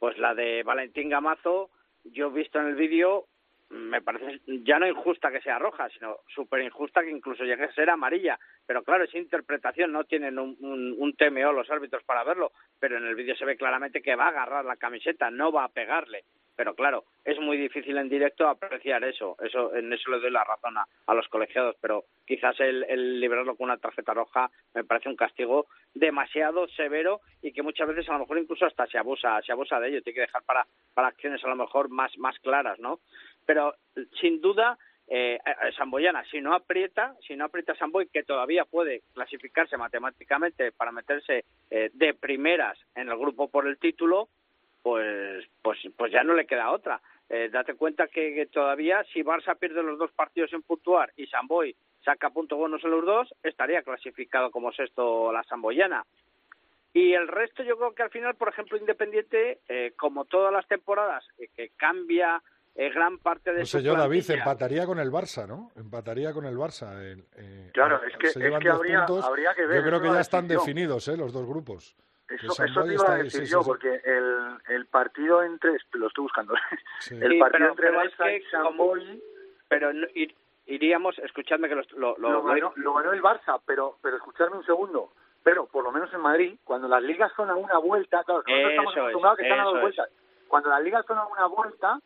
pues 0.04 0.18
la 0.18 0.36
de 0.36 0.64
Valentín 0.64 1.08
Gamazo, 1.08 1.70
yo 2.04 2.28
he 2.28 2.32
visto 2.34 2.60
en 2.60 2.68
el 2.68 2.76
vídeo, 2.76 3.28
me 3.70 4.02
parece 4.02 4.42
ya 4.46 4.78
no 4.78 4.86
injusta 4.86 5.32
que 5.32 5.40
sea 5.40 5.58
roja, 5.58 5.88
sino 5.92 6.18
súper 6.28 6.62
injusta 6.62 7.02
que 7.02 7.10
incluso 7.10 7.46
llegue 7.46 7.64
a 7.64 7.72
ser 7.72 7.90
amarilla. 7.90 8.38
Pero 8.66 8.84
claro, 8.84 9.06
es 9.06 9.16
interpretación, 9.16 9.94
no 9.94 10.04
tienen 10.04 10.38
un, 10.40 10.58
un, 10.60 10.94
un 10.98 11.14
TMO 11.14 11.54
los 11.54 11.72
árbitros 11.72 12.04
para 12.04 12.26
verlo, 12.26 12.52
pero 12.82 12.98
en 12.98 13.06
el 13.06 13.16
vídeo 13.16 13.34
se 13.38 13.46
ve 13.46 13.56
claramente 13.56 14.02
que 14.02 14.18
va 14.18 14.26
a 14.26 14.32
agarrar 14.32 14.66
la 14.66 14.76
camiseta, 14.76 15.32
no 15.32 15.54
va 15.54 15.64
a 15.64 15.72
pegarle 15.72 16.26
pero 16.56 16.76
claro, 16.76 17.06
es 17.24 17.40
muy 17.40 17.58
difícil 17.58 17.98
en 17.98 18.10
directo 18.10 18.48
apreciar 18.48 19.04
eso, 19.04 19.36
eso 19.44 19.76
en 19.76 19.92
eso 19.92 20.12
le 20.12 20.20
doy 20.20 20.32
la 20.32 20.44
razón 20.44 20.76
a, 20.78 21.14
los 21.14 21.28
colegiados, 21.28 21.76
pero 21.82 22.06
quizás 22.26 22.60
el, 22.60 22.84
el, 22.90 23.20
liberarlo 23.20 23.56
con 23.56 23.66
una 23.66 23.78
tarjeta 23.78 24.14
roja 24.14 24.50
me 24.74 24.84
parece 24.84 25.10
un 25.10 25.16
castigo 25.16 25.68
demasiado 25.94 26.68
severo 26.70 27.22
y 27.42 27.54
que 27.54 27.64
muchas 27.64 27.88
veces 27.88 28.10
a 28.10 28.14
lo 28.14 28.20
mejor 28.20 28.40
incluso 28.40 28.66
hasta 28.66 28.88
se 28.88 28.98
abusa, 28.98 29.42
se 29.42 29.52
abusa 29.52 29.80
de 29.80 29.90
ello, 29.90 30.02
tiene 30.02 30.16
que 30.16 30.22
dejar 30.22 30.44
para, 30.44 30.66
para 30.94 31.10
acciones 31.10 31.44
a 31.44 31.50
lo 31.50 31.56
mejor 31.56 31.90
más, 31.90 32.18
más 32.18 32.38
claras, 32.40 32.80
¿no? 32.80 33.00
Pero 33.46 33.76
sin 34.20 34.42
duda 34.42 34.78
eh, 35.08 35.40
Samboyana, 35.78 36.24
si 36.32 36.40
no 36.40 36.54
aprieta, 36.54 37.16
si 37.28 37.36
no 37.36 37.46
aprieta 37.46 37.76
Samboy, 37.76 38.08
que 38.08 38.24
todavía 38.24 38.66
puede 38.66 39.02
clasificarse 39.14 39.78
matemáticamente 39.78 40.72
para 40.72 40.92
meterse 40.92 41.46
eh, 41.70 41.90
de 41.94 42.14
primeras 42.14 42.78
en 42.96 43.10
el 43.10 43.18
grupo 43.18 43.50
por 43.50 43.68
el 43.68 43.78
título, 43.78 44.30
pues, 44.84 45.46
pues, 45.62 45.80
pues 45.98 46.12
ya 46.12 46.24
no 46.24 46.36
le 46.36 46.46
queda 46.46 46.72
otra. 46.72 47.02
Eh, 47.30 47.50
date 47.52 47.74
cuenta 47.74 48.08
que, 48.08 48.48
todavía 48.52 49.04
si 49.12 49.24
Barça 49.24 49.58
pierde 49.58 49.82
los 49.82 49.98
dos 49.98 50.12
partidos 50.12 50.54
en 50.54 50.62
puntuar 50.62 51.12
y 51.16 51.26
Samboy 51.26 51.76
saca 52.04 52.30
puntos 52.30 52.60
buenos 52.60 52.84
en 52.84 52.92
los 52.92 53.06
dos, 53.06 53.34
estaría 53.42 53.82
clasificado 53.82 54.52
como 54.52 54.74
sexto 54.74 55.32
la 55.32 55.42
Samboyana. 55.44 56.06
Y 56.94 57.14
el 57.14 57.28
resto 57.28 57.64
yo 57.64 57.78
creo 57.78 57.96
que 57.96 58.04
al 58.04 58.12
final, 58.12 58.36
por 58.36 58.50
ejemplo, 58.50 58.78
Independiente, 58.78 59.62
eh, 59.68 59.94
como 59.98 60.26
todas 60.26 60.54
las 60.54 60.68
temporadas, 60.68 61.26
eh, 61.40 61.48
que 61.56 61.70
cambia 61.70 62.44
eh, 62.76 62.90
gran 62.90 63.18
parte 63.18 63.52
de 63.52 63.62
no 63.62 63.66
sé 63.66 63.82
yo, 63.82 63.96
David, 63.96 64.30
empataría 64.30 64.86
con 64.86 65.00
el 65.00 65.10
Barça, 65.10 65.48
¿no? 65.48 65.72
Empataría 65.76 66.34
con 66.34 66.46
el 66.46 66.56
Barça. 66.56 66.92
claro, 67.72 68.02
es 68.04 68.18
que, 68.18 68.28
es 68.28 68.34
que 68.34 68.70
habría, 68.70 69.06
habría, 69.06 69.54
que 69.56 69.66
ver. 69.66 69.78
Yo 69.78 69.88
creo 69.88 70.02
que 70.02 70.10
ya 70.10 70.20
están 70.20 70.48
definidos 70.48 71.08
¿eh? 71.08 71.18
los 71.18 71.32
dos 71.34 71.48
grupos. 71.48 71.96
Eso, 72.36 72.64
eso 72.64 72.84
te 72.84 72.94
iba 72.94 73.14
a 73.14 73.18
decir 73.18 73.44
yo, 73.44 73.62
porque 73.64 74.02
el, 74.04 74.58
el 74.70 74.86
partido 74.88 75.44
entre... 75.44 75.78
Lo 75.94 76.08
estoy 76.08 76.24
buscando. 76.24 76.54
El 77.12 77.38
partido 77.38 77.70
entre 77.70 77.92
Barça 77.92 78.38
y 78.38 78.42
San 78.50 78.64
Pero 79.68 79.92
iríamos... 80.66 81.20
Escuchadme 81.20 81.70
que 81.70 81.76
lo... 81.76 81.84
Lo, 81.96 82.18
lo, 82.18 82.44
ganó, 82.44 82.74
lo, 82.76 82.94
ganó, 82.94 83.14
el 83.14 83.22
Barça, 83.22 83.62
pero, 83.66 83.98
pero 84.02 84.18
escuchadme 84.18 84.58
un 84.58 84.66
segundo. 84.66 85.12
Pero, 85.44 85.68
por 85.68 85.84
lo 85.84 85.92
menos 85.92 86.12
en 86.14 86.22
Madrid, 86.22 86.56
cuando 86.64 86.88
las 86.88 87.04
ligas 87.04 87.32
son 87.36 87.50
a 87.50 87.56
una 87.56 87.78
vuelta... 87.78 88.24
Claro, 88.24 88.44
nosotros 88.48 88.70
estamos 88.72 88.98
acostumbrados 88.98 89.38
que 89.38 89.44
están 89.44 89.60
a 89.60 89.64
dos 89.64 89.82
vueltas. 89.82 90.10
Cuando 90.48 90.70
las 90.70 90.84
ligas 90.84 91.06
son 91.06 91.18
a 91.18 91.26
una 91.28 91.46
vuelta, 91.48 92.00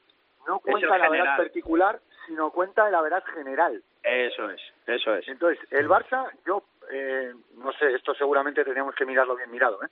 no 0.47 0.59
cuenta 0.59 0.97
la 0.97 1.09
verdad 1.09 1.37
particular, 1.37 1.99
sino 2.25 2.51
cuenta 2.51 2.89
la 2.89 3.01
verdad 3.01 3.23
general. 3.33 3.81
Eso 4.03 4.49
es, 4.49 4.61
eso 4.87 5.15
es. 5.15 5.27
Entonces, 5.27 5.59
el 5.71 5.87
Barça, 5.87 6.29
yo... 6.45 6.63
Eh, 6.89 7.33
no 7.57 7.73
sé, 7.73 7.93
esto 7.93 8.13
seguramente 8.13 8.63
teníamos 8.63 8.95
que 8.95 9.05
mirarlo 9.05 9.35
bien 9.35 9.51
mirado, 9.51 9.83
¿eh? 9.83 9.87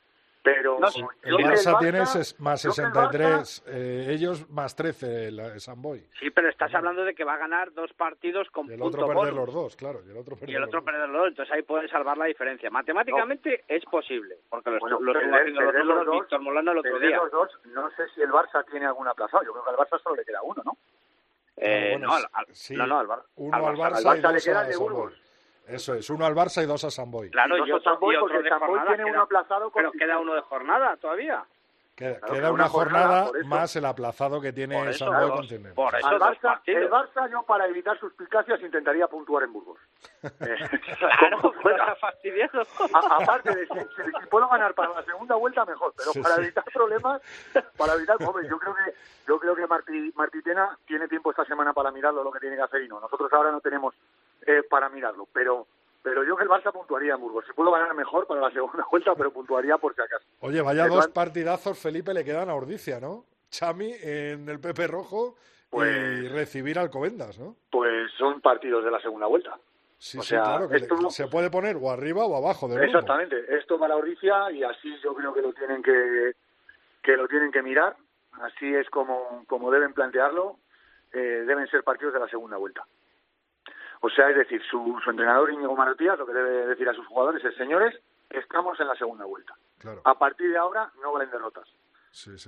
Pero 0.46 0.78
el 1.24 1.38
Barça 1.38 1.80
tiene 1.80 2.04
más 2.38 2.62
63, 2.62 3.64
eh, 3.66 4.08
ellos 4.12 4.48
más 4.52 4.76
13, 4.76 5.30
el 5.30 5.60
Samboy. 5.60 6.06
Sí, 6.20 6.30
pero 6.30 6.50
estás 6.50 6.72
hablando 6.76 7.04
de 7.04 7.16
que 7.16 7.24
va 7.24 7.34
a 7.34 7.38
ganar 7.38 7.74
dos 7.74 7.92
partidos 7.94 8.48
con 8.52 8.70
y 8.70 8.74
el 8.76 8.82
otro 8.84 9.08
perder 9.08 9.34
los 9.34 9.52
dos, 9.52 9.76
claro. 9.76 10.02
Y 10.06 10.12
el 10.12 10.18
otro 10.18 10.36
perder, 10.36 10.52
y 10.52 10.56
el 10.56 10.64
otro 10.64 10.82
los, 10.82 10.86
perder 10.86 11.10
los 11.10 11.20
dos, 11.20 11.28
entonces 11.30 11.52
ahí 11.52 11.64
puede 11.64 11.88
salvar 11.88 12.16
la 12.20 12.26
diferencia. 12.26 12.70
Matemáticamente 12.70 13.64
es 13.68 13.84
posible, 13.86 14.36
porque 14.48 14.70
lo, 14.70 14.78
bueno, 14.78 15.00
lo 15.00 15.20
estuvo 15.20 15.36
haciendo 15.36 15.62
los 15.62 15.74
números 15.74 16.22
Víctor 16.22 16.42
Molano 16.42 16.72
el 16.74 16.78
otro 16.78 17.00
día. 17.00 17.18
Los 17.18 17.32
dos, 17.32 17.50
no 17.66 17.90
sé 17.96 18.08
si 18.14 18.22
el 18.22 18.30
Barça 18.30 18.64
tiene 18.70 18.86
algún 18.86 19.08
aplazado, 19.08 19.44
yo 19.44 19.52
creo 19.52 19.64
que 19.64 19.70
al 19.72 19.78
Barça 19.78 20.00
solo 20.04 20.16
le 20.16 20.26
queda 20.26 20.44
uno, 20.44 20.62
¿no? 20.64 20.78
Eh, 21.58 21.98
no, 22.00 22.14
al, 22.14 22.28
sí, 22.52 22.76
no, 22.76 22.86
no, 22.86 23.00
al, 23.00 23.08
uno 23.38 23.56
al 23.56 23.76
Barça, 23.76 23.96
al 23.96 24.22
Barça, 24.22 24.32
le 24.32 24.42
queda 24.42 24.64
de 24.66 24.78
Burgos. 24.78 25.25
Eso 25.68 25.94
es, 25.96 26.10
uno 26.10 26.26
al 26.26 26.36
Barça 26.36 26.64
y 26.64 26.66
dos 26.66 26.84
a 26.84 26.92
Samboy. 26.92 27.32
Claro, 27.32 27.58
y, 27.58 27.72
otro, 27.72 27.92
Samboy, 27.92 28.16
porque 28.20 28.42
tiene 28.44 29.06
uno 29.06 29.22
aplazado. 29.22 29.72
Pero 29.74 29.92
queda 29.92 30.20
uno 30.20 30.36
de 30.36 30.42
jornada 30.42 30.96
todavía. 30.98 31.44
Queda, 31.96 32.52
una, 32.52 32.68
jornada, 32.68 33.32
más 33.46 33.74
el 33.78 33.86
aplazado 33.86 34.42
que 34.42 34.52
tiene 34.52 34.92
Samboy 34.92 35.30
con 35.30 35.74
Por 35.74 35.96
eso, 35.96 36.10
Barça, 36.20 36.60
el 36.66 36.90
Barça, 36.90 37.32
yo 37.32 37.42
para 37.44 37.68
evitar 37.68 37.98
sus 37.98 38.10
suspicacias 38.10 38.60
intentaría 38.62 39.08
puntuar 39.08 39.44
en 39.44 39.54
Burgos. 39.54 39.80
Eh, 40.26 40.58
claro, 41.00 41.54
fastidiado. 42.02 42.64
aparte 42.94 43.56
de 43.56 43.68
si, 43.68 44.28
puedo 44.30 44.48
ganar 44.50 44.74
para 44.74 44.94
la 44.96 45.04
segunda 45.04 45.36
vuelta 45.36 45.64
mejor, 45.66 45.94
pero 45.96 46.24
para 46.24 46.42
evitar 46.42 46.64
problemas, 46.74 47.22
para 47.78 47.94
evitar, 47.94 48.18
hombre, 48.24 48.48
yo 48.50 48.58
creo 48.58 48.74
que 48.74 48.94
yo 49.28 49.40
creo 49.40 49.56
que 49.56 49.68
Martí, 49.68 50.12
Martitena 50.16 50.78
tiene 50.88 51.08
tiempo 51.08 51.30
esta 51.30 51.46
semana 51.46 51.74
para 51.74 51.92
mirarlo 51.92 52.24
lo 52.24 52.32
que 52.32 52.40
tiene 52.40 52.56
que 52.56 52.64
hacer 52.64 52.82
y 52.84 52.88
no. 52.88 53.00
Nosotros 53.00 53.32
ahora 53.34 53.52
no 53.52 53.62
tenemos 53.62 53.94
eh, 54.46 54.64
para 54.70 54.90
mirarlo. 54.90 55.28
Pero 55.34 55.68
pero 56.06 56.24
yo 56.24 56.36
que 56.38 56.44
el 56.44 56.50
Barça 56.50 56.72
puntuaría 56.72 57.16
en 57.16 57.20
Burgos. 57.20 57.46
Si 57.48 57.54
puedo 57.54 57.72
ganar 57.72 57.96
mejor 57.96 58.28
para 58.28 58.40
la 58.40 58.52
segunda 58.52 58.86
vuelta, 58.92 59.16
pero 59.16 59.32
puntuaría 59.32 59.80
por 59.80 59.96
si 59.96 60.02
acaso. 60.02 60.24
Oye, 60.42 60.62
vaya 60.62 60.88
dos 60.88 61.08
partidazos, 61.08 61.80
Felipe, 61.80 62.14
le 62.14 62.24
quedan 62.24 62.48
a 62.48 62.54
Ordicia, 62.54 63.00
¿no? 63.00 63.26
Chami 63.50 63.92
en 64.02 64.48
el 64.48 64.60
Pepe 64.60 64.86
Rojo 64.86 65.36
y 65.38 65.70
pues 65.72 66.32
recibir 66.32 66.78
al 66.78 66.92
Covendas, 66.92 67.40
¿no? 67.40 67.56
Pues 67.72 68.12
son 68.20 68.40
partidos 68.40 68.86
de 68.86 68.92
la 68.92 69.00
segunda 69.00 69.26
vuelta. 69.26 69.58
Sí, 69.98 70.20
sí, 70.22 70.36
claro, 70.36 70.70
que 70.70 70.80
se 71.10 71.28
puede 71.28 71.50
poner 71.50 71.78
o 71.78 71.90
arriba 71.90 72.26
o 72.26 72.36
abajo 72.36 72.68
de 72.68 72.86
Exactamente, 72.86 73.36
esto 73.58 73.80
para 73.80 73.96
Ordicia 73.96 74.52
y 74.52 74.64
así 74.64 74.96
yo 75.04 75.16
creo 75.16 75.34
que 75.34 75.42
lo 75.42 75.54
tienen 75.54 75.82
que, 75.82 76.34
que 77.02 77.18
lo 77.18 77.28
tienen 77.28 77.52
que 77.52 77.64
mirar, 77.64 77.96
así 78.42 78.76
es 78.76 78.88
como, 78.92 79.44
como 79.48 79.72
deben 79.72 79.94
plantearlo, 79.94 80.58
eh, 81.14 81.44
deben 81.48 81.68
ser 81.68 81.84
partidos 81.84 82.14
de 82.14 82.20
la 82.20 82.28
segunda 82.28 82.58
vuelta. 82.58 82.86
O 84.06 84.10
sea, 84.12 84.30
es 84.30 84.38
decir, 84.38 84.62
su, 84.70 85.02
entrenador 85.08 85.52
Íñigo 85.52 85.76
Maratías 85.76 86.20
lo 86.20 86.28
que 86.28 86.34
debe 86.34 86.68
decir 86.68 86.88
a 86.88 86.94
sus 86.94 87.08
jugadores 87.08 87.44
es, 87.44 87.56
señores, 87.56 88.00
estamos 88.30 88.80
en 88.80 88.88
la 88.88 88.94
segunda 88.94 89.26
vuelta. 89.26 89.56
A 90.04 90.14
partir 90.14 90.52
de 90.52 90.60
ahora 90.60 90.92
no 91.02 91.12
valen 91.12 91.32
derrotas. 91.32 91.68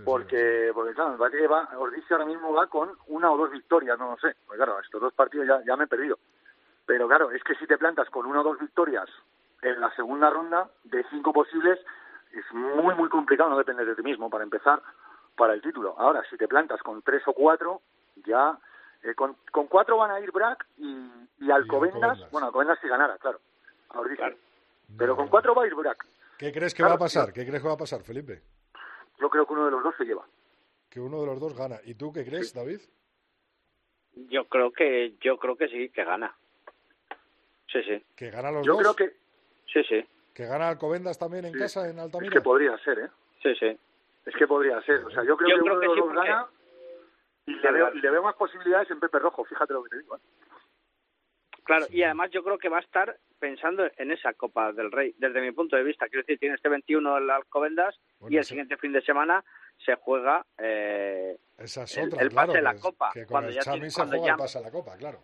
porque, 0.05 0.69
porque 0.71 0.93
claro, 0.93 1.13
me 1.13 1.17
parece 1.17 1.39
que 1.39 1.47
va, 1.47 1.67
ahora 1.71 2.25
mismo 2.25 2.53
va 2.53 2.67
con 2.67 2.91
una 3.07 3.31
o 3.31 3.37
dos 3.37 3.49
victorias, 3.49 3.97
no 3.97 4.11
lo 4.11 4.17
sé. 4.17 4.35
Pues 4.45 4.57
claro, 4.57 4.79
estos 4.79 5.01
dos 5.01 5.13
partidos 5.13 5.47
ya, 5.47 5.59
ya 5.65 5.75
me 5.75 5.85
he 5.85 5.87
perdido. 5.87 6.19
Pero 6.85 7.07
claro, 7.07 7.31
es 7.31 7.43
que 7.43 7.55
si 7.55 7.65
te 7.65 7.79
plantas 7.79 8.07
con 8.11 8.27
una 8.27 8.41
o 8.41 8.43
dos 8.43 8.59
victorias 8.59 9.09
en 9.63 9.81
la 9.81 9.89
segunda 9.95 10.29
ronda, 10.29 10.69
de 10.83 11.03
cinco 11.09 11.33
posibles, 11.33 11.79
es 12.33 12.45
muy, 12.53 12.93
muy 12.93 13.09
complicado, 13.09 13.49
no 13.49 13.57
depende 13.57 13.83
de 13.83 13.95
ti 13.95 14.03
mismo, 14.03 14.29
para 14.29 14.43
empezar, 14.43 14.83
para 15.35 15.55
el 15.55 15.63
título. 15.63 15.95
Ahora, 15.97 16.23
si 16.29 16.37
te 16.37 16.47
plantas 16.47 16.83
con 16.83 17.01
tres 17.01 17.23
o 17.25 17.33
cuatro, 17.33 17.81
ya 18.27 18.59
eh, 19.03 19.13
con, 19.15 19.35
con, 19.51 19.67
cuatro 19.67 19.97
van 19.97 20.11
a 20.11 20.19
ir 20.19 20.31
Brack 20.31 20.65
y, 20.77 21.09
y 21.39 21.51
Alcobendas. 21.51 22.29
Bueno, 22.31 22.47
Alcobendas 22.47 22.79
si 22.81 22.87
ganara, 22.87 23.17
claro. 23.17 23.39
Pero 24.97 25.15
con 25.15 25.27
cuatro 25.27 25.53
va 25.55 25.63
a 25.63 25.67
ir 25.67 25.75
Brack. 25.75 26.05
¿Qué 26.37 26.51
crees 26.51 26.73
que 26.73 26.83
va 26.83 26.93
a 26.93 26.97
pasar? 26.97 27.33
¿Qué 27.33 27.45
crees 27.45 27.61
que 27.61 27.67
va 27.67 27.73
a 27.73 27.77
pasar, 27.77 28.01
Felipe? 28.03 28.41
Yo 29.19 29.29
creo 29.29 29.45
que 29.45 29.53
uno 29.53 29.65
de 29.65 29.71
los 29.71 29.83
dos 29.83 29.95
se 29.97 30.05
lleva. 30.05 30.25
Que 30.89 30.99
uno 30.99 31.19
de 31.21 31.25
los 31.27 31.39
dos 31.39 31.55
gana. 31.57 31.77
¿Y 31.83 31.95
tú 31.95 32.13
qué 32.13 32.23
crees, 32.25 32.53
David? 32.53 32.79
Yo 34.29 34.45
creo 34.45 34.71
que 34.71 35.15
yo 35.21 35.37
creo 35.37 35.55
que 35.55 35.67
sí, 35.67 35.89
que 35.89 36.03
gana. 36.03 36.33
Sí, 37.71 37.81
sí. 37.83 38.03
¿Que 38.15 38.29
gana 38.31 38.51
los 38.51 38.65
Yo 38.65 38.73
dos? 38.73 38.81
creo 38.81 38.95
que 38.95 39.15
Sí, 39.73 39.83
sí. 39.83 40.07
¿Que 40.33 40.45
gana 40.45 40.69
Alcobendas 40.69 41.19
también 41.19 41.45
en 41.45 41.53
Sí. 41.53 41.59
casa, 41.59 41.89
en 41.89 41.97
es 41.97 42.03
Altamira? 42.05 42.33
que 42.33 42.41
podría 42.41 42.77
ser, 42.79 42.99
¿eh? 42.99 43.09
Sí, 43.43 43.53
sí. 43.59 43.77
Es 44.25 44.35
que 44.35 44.47
podría 44.47 44.81
ser. 44.83 45.03
O 45.05 45.09
sea, 45.11 45.23
yo 45.23 45.35
creo 45.35 45.49
Yo 45.49 45.55
que 45.57 45.61
creo 45.61 45.73
uno 45.73 45.79
que 45.81 45.87
de 45.87 45.87
los 45.87 45.95
sí, 45.95 45.99
dos 46.01 46.13
porque- 46.15 46.29
gana 46.29 46.47
y 47.47 47.53
le, 47.55 47.71
veo, 47.71 47.93
y 47.93 48.01
le 48.01 48.09
veo 48.11 48.21
más 48.21 48.35
posibilidades 48.35 48.91
en 48.91 48.99
Pepe 48.99 49.19
Rojo. 49.19 49.43
Fíjate 49.45 49.73
lo 49.73 49.83
que 49.83 49.89
te 49.89 49.97
digo. 49.99 50.17
¿eh? 50.17 50.19
Claro, 51.63 51.85
y 51.89 52.03
además 52.03 52.29
yo 52.31 52.43
creo 52.43 52.57
que 52.57 52.69
va 52.69 52.77
a 52.77 52.81
estar 52.81 53.17
pensando 53.39 53.85
en 53.97 54.11
esa 54.11 54.33
Copa 54.33 54.71
del 54.71 54.91
Rey, 54.91 55.13
desde 55.17 55.41
mi 55.41 55.51
punto 55.51 55.75
de 55.75 55.83
vista. 55.83 56.07
Quiero 56.07 56.21
decir, 56.23 56.39
tiene 56.39 56.55
este 56.55 56.69
21 56.69 57.17
el 57.17 57.29
Alcobendas 57.29 57.99
Bueno, 58.19 58.33
y 58.33 58.37
el 58.37 58.43
sí. 58.43 58.49
siguiente 58.49 58.77
fin 58.77 58.93
de 58.93 59.01
semana 59.01 59.43
se 59.85 59.95
juega 59.95 60.45
eh, 60.57 61.37
Esa 61.57 61.83
es 61.83 61.97
el- 61.97 62.07
otra, 62.07 62.21
el 62.21 62.29
pase 62.29 62.33
claro, 62.33 62.53
de 62.53 62.61
la 62.61 62.75
Copa, 62.79 63.11
Que 63.13 63.21
con 63.21 63.27
cuando 63.31 63.49
el 63.49 63.55
ya 63.55 63.61
tiene- 63.71 63.89
se 63.89 63.95
cuando 63.95 64.17
juega 64.17 64.27
ya- 64.27 64.33
el 64.33 64.39
pase 64.39 64.57
a 64.57 64.61
la 64.61 64.71
Copa, 64.71 64.97
claro. 64.97 65.19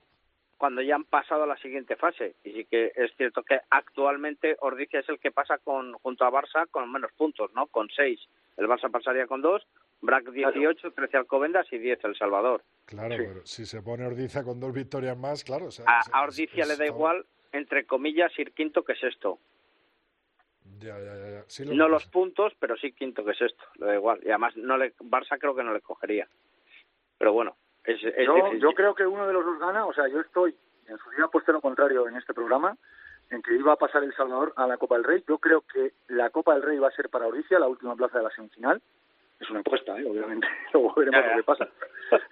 Cuando 0.64 0.82
ya 0.82 0.96
han 0.96 1.04
pasado 1.04 1.44
a 1.44 1.46
la 1.46 1.58
siguiente 1.58 1.98
fase. 1.98 2.36
Y 2.46 2.54
sí 2.54 2.64
que 2.64 2.94
es 2.96 3.12
cierto 3.18 3.44
que 3.44 3.60
actualmente 3.70 4.56
Ordizia 4.62 5.02
es 5.02 5.10
el 5.10 5.20
que 5.20 5.30
pasa 5.30 5.58
con 5.58 5.92
junto 5.96 6.24
a 6.24 6.32
Barça 6.32 6.70
con 6.72 6.90
menos 6.90 7.12
puntos, 7.18 7.52
¿no? 7.54 7.68
Con 7.68 7.90
seis. 7.90 8.18
El 8.56 8.68
Barça 8.70 8.90
pasaría 8.90 9.28
con 9.28 9.42
dos, 9.42 9.62
Brac 10.00 10.30
18, 10.30 10.92
13 10.94 11.18
Alcobendas 11.18 11.68
y 11.74 11.80
10 11.80 12.02
El 12.06 12.16
Salvador. 12.16 12.64
Claro, 12.86 13.14
Sí. 13.18 13.24
pero 13.28 13.46
si 13.46 13.66
se 13.66 13.82
pone 13.82 14.06
Ordiza 14.06 14.46
con 14.46 14.62
dos 14.62 14.72
victorias 14.74 15.18
más, 15.18 15.44
claro. 15.44 15.66
o 15.66 15.72
sea, 15.72 15.84
A, 15.86 15.98
a 15.98 16.00
es- 16.00 16.10
Ordizia 16.30 16.66
le 16.66 16.78
da 16.78 16.86
igual, 16.86 17.26
entre 17.52 17.86
comillas, 17.86 18.32
ir 18.40 18.54
quinto 18.54 18.86
que 18.86 18.96
sexto. 18.96 19.40
Ya, 20.80 20.98
ya, 20.98 21.18
ya, 21.18 21.30
ya. 21.30 21.44
Sí, 21.48 21.66
lo 21.66 21.74
No 21.74 21.90
los 21.90 22.06
puntos, 22.08 22.54
pero 22.58 22.78
sí 22.78 22.94
quinto 22.94 23.26
que 23.26 23.34
sexto. 23.34 23.62
Le 23.80 23.86
da 23.88 23.96
igual. 23.96 24.22
Y 24.24 24.30
además 24.30 24.56
no 24.56 24.78
le, 24.78 24.96
Barça 24.96 25.38
creo 25.38 25.54
que 25.56 25.64
no 25.64 25.74
le 25.74 25.82
cogería. 25.82 26.26
Pero 27.18 27.34
bueno, 27.34 27.58
es, 27.86 28.04
es 28.04 28.26
Yo, 28.26 28.54
yo 28.54 28.72
creo 28.74 28.96
que 28.96 29.06
uno 29.06 29.28
de 29.28 29.34
los 29.34 29.46
dos 29.46 29.60
gana. 29.60 29.86
O 29.86 29.94
sea, 29.94 30.08
yo 30.08 30.22
estoy, 30.22 30.56
en 30.88 30.98
su 30.98 31.10
día 31.12 31.26
aposté 31.26 31.52
lo 31.52 31.62
contrario 31.62 32.08
en 32.08 32.16
este 32.16 32.34
programa, 32.34 32.78
en 33.30 33.42
que 33.42 33.56
iba 33.56 33.74
a 33.74 33.78
pasar 33.78 34.04
El 34.04 34.14
Salvador 34.16 34.54
a 34.56 34.68
la 34.68 34.78
Copa 34.78 34.96
del 34.96 35.04
Rey. 35.04 35.24
Yo 35.28 35.38
creo 35.38 35.62
que 35.62 35.94
la 36.08 36.30
Copa 36.30 36.54
del 36.54 36.64
Rey 36.64 36.78
va 36.80 36.88
a 36.90 36.96
ser 36.96 37.10
para 37.10 37.28
Oricia, 37.28 37.60
la 37.60 37.68
última 37.68 37.96
plaza 37.96 38.18
de 38.18 38.24
la 38.26 38.30
semifinal. 38.32 38.82
Es 39.40 39.50
una 39.50 39.60
apuesta, 39.60 40.00
¿eh? 40.00 40.06
obviamente. 40.10 40.48
Luego 40.74 40.94
veremos 40.96 41.20
Ya, 41.20 41.28
ya. 41.28 41.36
lo 41.36 41.42
que 41.42 41.46
pasa. 41.46 41.70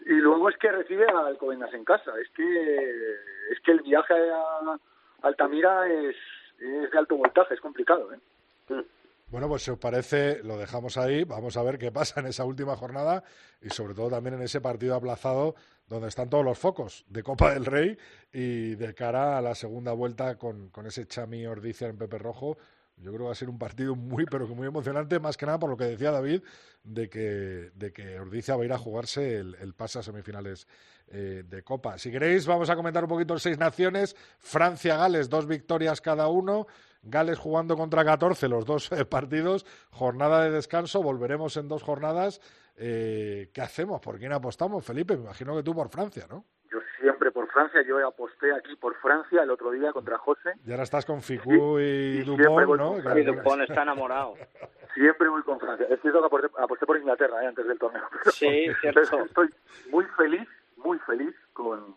Y 0.05 0.13
luego 0.13 0.47
es 0.49 0.57
que 0.57 0.71
recibe 0.71 1.05
a 1.09 1.25
Alcobendas 1.25 1.73
en 1.73 1.83
casa. 1.83 2.13
Es 2.19 2.29
que 2.29 3.15
es 3.49 3.59
que 3.61 3.71
el 3.71 3.81
viaje 3.81 4.13
a 4.13 4.77
Altamira 5.23 5.87
es, 5.89 6.15
es 6.59 6.91
de 6.91 6.97
alto 6.97 7.15
voltaje, 7.15 7.55
es 7.55 7.59
complicado. 7.59 8.13
¿eh? 8.13 8.83
Bueno, 9.31 9.47
pues 9.47 9.63
si 9.63 9.71
os 9.71 9.79
parece, 9.79 10.43
lo 10.43 10.57
dejamos 10.57 10.97
ahí. 10.97 11.23
Vamos 11.23 11.55
a 11.55 11.63
ver 11.63 11.77
qué 11.77 11.89
pasa 11.89 12.19
en 12.19 12.27
esa 12.27 12.43
última 12.43 12.75
jornada 12.75 13.23
y 13.61 13.69
sobre 13.69 13.93
todo 13.93 14.09
también 14.09 14.33
en 14.33 14.41
ese 14.41 14.59
partido 14.59 14.93
aplazado 14.93 15.55
donde 15.87 16.09
están 16.09 16.29
todos 16.29 16.43
los 16.43 16.59
focos 16.59 17.05
de 17.07 17.23
Copa 17.23 17.53
del 17.53 17.65
Rey 17.65 17.97
y 18.33 18.75
de 18.75 18.93
cara 18.93 19.37
a 19.37 19.41
la 19.41 19.55
segunda 19.55 19.93
vuelta 19.93 20.37
con, 20.37 20.67
con 20.67 20.85
ese 20.85 21.07
Chami 21.07 21.45
Ordicia 21.45 21.87
en 21.87 21.97
Pepe 21.97 22.17
Rojo. 22.17 22.57
Yo 22.97 23.11
creo 23.11 23.19
que 23.19 23.25
va 23.27 23.31
a 23.31 23.35
ser 23.35 23.49
un 23.49 23.57
partido 23.57 23.95
muy, 23.95 24.25
pero 24.25 24.49
que 24.49 24.53
muy 24.53 24.67
emocionante, 24.67 25.17
más 25.17 25.37
que 25.37 25.45
nada 25.45 25.59
por 25.59 25.69
lo 25.69 25.77
que 25.77 25.85
decía 25.85 26.11
David, 26.11 26.43
de 26.83 27.09
que, 27.09 27.71
de 27.73 27.93
que 27.93 28.19
va 28.19 28.61
a 28.61 28.65
ir 28.65 28.73
a 28.73 28.77
jugarse 28.77 29.37
el, 29.37 29.55
el 29.61 29.73
pase 29.73 29.99
a 29.99 30.03
semifinales 30.03 30.67
eh, 31.07 31.43
de 31.47 31.63
Copa. 31.63 31.97
Si 31.97 32.11
queréis, 32.11 32.45
vamos 32.45 32.69
a 32.69 32.75
comentar 32.75 33.01
un 33.05 33.09
poquito 33.09 33.39
seis 33.39 33.57
naciones. 33.57 34.13
Francia, 34.39 34.97
Gales, 34.97 35.29
dos 35.29 35.47
victorias 35.47 36.01
cada 36.01 36.27
uno. 36.27 36.67
Gales 37.03 37.39
jugando 37.39 37.75
contra 37.75 38.05
14 38.05 38.47
los 38.47 38.65
dos 38.65 38.91
eh, 38.91 39.05
partidos. 39.05 39.65
Jornada 39.91 40.43
de 40.43 40.51
descanso. 40.51 41.01
Volveremos 41.01 41.57
en 41.57 41.67
dos 41.67 41.83
jornadas. 41.83 42.39
Eh, 42.77 43.49
¿Qué 43.53 43.61
hacemos? 43.61 43.99
¿Por 44.01 44.17
quién 44.17 44.33
apostamos, 44.33 44.85
Felipe? 44.85 45.15
Me 45.15 45.23
imagino 45.23 45.55
que 45.55 45.63
tú 45.63 45.73
por 45.73 45.89
Francia, 45.89 46.25
¿no? 46.29 46.45
Yo 46.71 46.79
siempre 46.99 47.31
por 47.31 47.47
Francia, 47.51 47.81
yo 47.85 48.05
aposté 48.07 48.53
aquí 48.53 48.75
por 48.75 48.95
Francia 49.01 49.43
el 49.43 49.49
otro 49.51 49.71
día 49.71 49.91
contra 49.91 50.17
José. 50.17 50.53
Y 50.65 50.71
ahora 50.71 50.83
estás 50.83 51.05
con 51.05 51.21
Ficú 51.21 51.79
y 51.79 52.21
Dupont, 52.21 52.77
¿no? 52.77 53.03
con 53.03 53.17
Y 53.17 53.23
Dupont 53.23 53.61
está 53.63 53.81
enamorado. 53.83 54.35
Siempre 54.93 55.29
voy 55.29 55.41
con 55.43 55.59
Francia. 55.59 55.87
Es 55.89 56.01
cierto 56.01 56.19
que 56.19 56.25
aposté, 56.27 56.47
aposté 56.57 56.85
por 56.85 56.97
Inglaterra 56.97 57.43
¿eh? 57.43 57.47
antes 57.47 57.65
del 57.65 57.79
torneo. 57.79 58.03
pero- 58.23 58.31
Sí, 58.31 58.67
cierto. 58.81 59.19
Estoy 59.25 59.49
muy 59.89 60.05
feliz, 60.17 60.47
muy 60.77 60.99
feliz 60.99 61.33
con, 61.53 61.95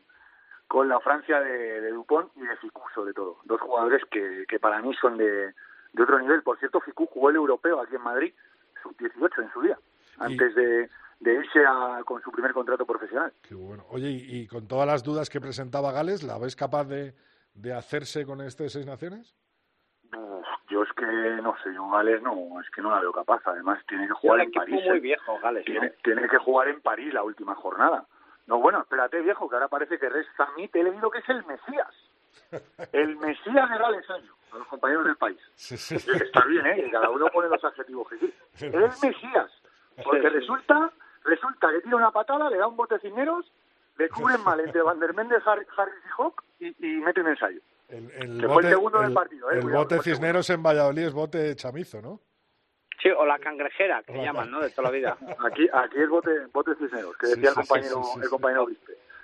con 0.74 0.88
la 0.88 0.98
Francia 0.98 1.40
de, 1.40 1.80
de 1.82 1.90
Dupont 1.92 2.32
y 2.36 2.40
de 2.44 2.56
Ficú, 2.56 2.82
sobre 2.92 3.12
todo. 3.12 3.38
Dos 3.44 3.60
jugadores 3.60 4.02
que, 4.10 4.44
que 4.48 4.58
para 4.58 4.82
mí 4.82 4.92
son 5.00 5.16
de, 5.16 5.54
de 5.92 6.02
otro 6.02 6.18
nivel. 6.18 6.42
Por 6.42 6.58
cierto, 6.58 6.80
Ficú 6.80 7.06
jugó 7.06 7.30
el 7.30 7.36
europeo 7.36 7.80
aquí 7.80 7.94
en 7.94 8.02
Madrid, 8.02 8.34
sub-18 8.82 9.42
en 9.44 9.52
su 9.52 9.60
día, 9.62 9.78
antes 10.18 10.52
de, 10.56 10.90
de 11.20 11.32
irse 11.34 11.64
a- 11.64 12.02
con 12.04 12.20
su 12.22 12.32
primer 12.32 12.52
contrato 12.52 12.84
profesional. 12.84 13.32
Qué 13.48 13.54
bueno. 13.54 13.84
Oye, 13.90 14.10
y, 14.10 14.40
y 14.40 14.46
con 14.48 14.66
todas 14.66 14.88
las 14.88 15.04
dudas 15.04 15.30
que 15.30 15.40
presentaba 15.40 15.92
Gales, 15.92 16.24
¿la 16.24 16.38
ves 16.38 16.56
capaz 16.56 16.86
de, 16.88 17.14
de 17.54 17.72
hacerse 17.72 18.26
con 18.26 18.40
este 18.40 18.68
Seis 18.68 18.84
Naciones? 18.84 19.32
Uf, 20.12 20.44
yo 20.70 20.82
es 20.82 20.92
que 20.94 21.06
no 21.06 21.54
sé, 21.62 21.72
yo 21.72 21.88
Gales 21.88 22.20
no, 22.20 22.60
es 22.60 22.68
que 22.70 22.82
no 22.82 22.90
la 22.90 22.98
veo 23.00 23.12
capaz. 23.12 23.40
Además, 23.44 23.78
tiene 23.86 24.08
que 24.08 24.14
jugar 24.14 24.40
en 24.40 24.50
París. 24.50 24.82
muy 24.88 24.96
¿eh? 24.98 25.00
viejo, 25.00 25.38
Gales, 25.40 25.62
¿no? 25.68 25.72
tiene, 25.72 25.90
tiene 26.02 26.28
que 26.28 26.38
jugar 26.38 26.66
en 26.66 26.80
París 26.80 27.14
la 27.14 27.22
última 27.22 27.54
jornada. 27.54 28.06
No, 28.46 28.58
bueno, 28.58 28.80
espérate, 28.80 29.20
viejo, 29.20 29.48
que 29.48 29.56
ahora 29.56 29.68
parece 29.68 29.98
que 29.98 30.08
Res 30.08 30.26
Samit 30.36 30.74
he 30.76 30.82
leído 30.84 31.10
que 31.10 31.18
es 31.18 31.28
el 31.28 31.44
Mesías. 31.46 31.88
El 32.92 33.16
Mesías 33.16 33.70
de 33.70 33.78
Gales 33.78 34.04
a 34.10 34.18
los 34.58 34.66
compañeros 34.68 35.04
del 35.06 35.16
país. 35.16 35.38
Sí, 35.54 35.76
sí. 35.76 35.94
Está 35.96 36.44
bien, 36.44 36.66
¿eh? 36.66 36.88
Cada 36.92 37.10
uno 37.10 37.26
pone 37.32 37.48
los 37.48 37.64
adjetivos 37.64 38.08
que 38.08 38.18
quiere. 38.18 38.34
Es 38.54 38.62
el 39.02 39.10
Mesías. 39.10 39.50
Porque 40.04 40.28
resulta, 40.28 40.90
resulta 41.24 41.70
que 41.72 41.80
tira 41.80 41.96
una 41.96 42.10
patada, 42.10 42.50
le 42.50 42.58
da 42.58 42.66
un 42.66 42.76
bote 42.76 42.98
cineros, 42.98 43.50
le 43.96 44.08
cubren 44.08 44.42
mal 44.44 44.60
entre 44.60 44.82
Van 44.82 44.98
der 45.00 45.14
Mende, 45.14 45.36
Har- 45.36 45.66
Harris 45.76 45.94
y 46.04 46.08
Hawk 46.22 46.42
y, 46.60 46.66
y 46.86 46.96
mete 47.00 47.20
un 47.20 47.28
ensayo. 47.28 47.60
El, 47.88 48.10
el 48.12 48.40
Que 48.40 48.48
fue 48.48 48.62
el 48.62 48.68
segundo 48.70 49.00
del 49.00 49.12
partido, 49.12 49.50
eh, 49.50 49.54
el 49.56 49.62
cuidado, 49.62 49.84
bote 49.84 50.02
Cisneros 50.02 50.50
en 50.50 50.62
Valladolid 50.62 51.02
es 51.06 51.12
bote 51.12 51.54
chamizo, 51.54 52.00
¿no? 52.02 52.20
Sí, 53.04 53.10
o 53.10 53.26
la 53.26 53.38
cangrejera, 53.38 54.02
que 54.02 54.12
O 54.12 54.16
la 54.16 54.22
llaman, 54.22 54.50
¿no? 54.50 54.62
De 54.62 54.70
toda 54.70 54.84
la 54.84 54.90
vida. 54.90 55.18
Aquí, 55.46 55.68
aquí 55.70 55.98
es 55.98 56.08
bote, 56.08 56.30
bote 56.50 56.74
cisneros, 56.76 57.14
que 57.18 57.26
decía 57.26 57.50
sí, 57.50 57.60
el 57.60 57.66
compañero, 57.66 58.02
sí, 58.02 58.20
el 58.22 58.28
compañero. 58.30 58.66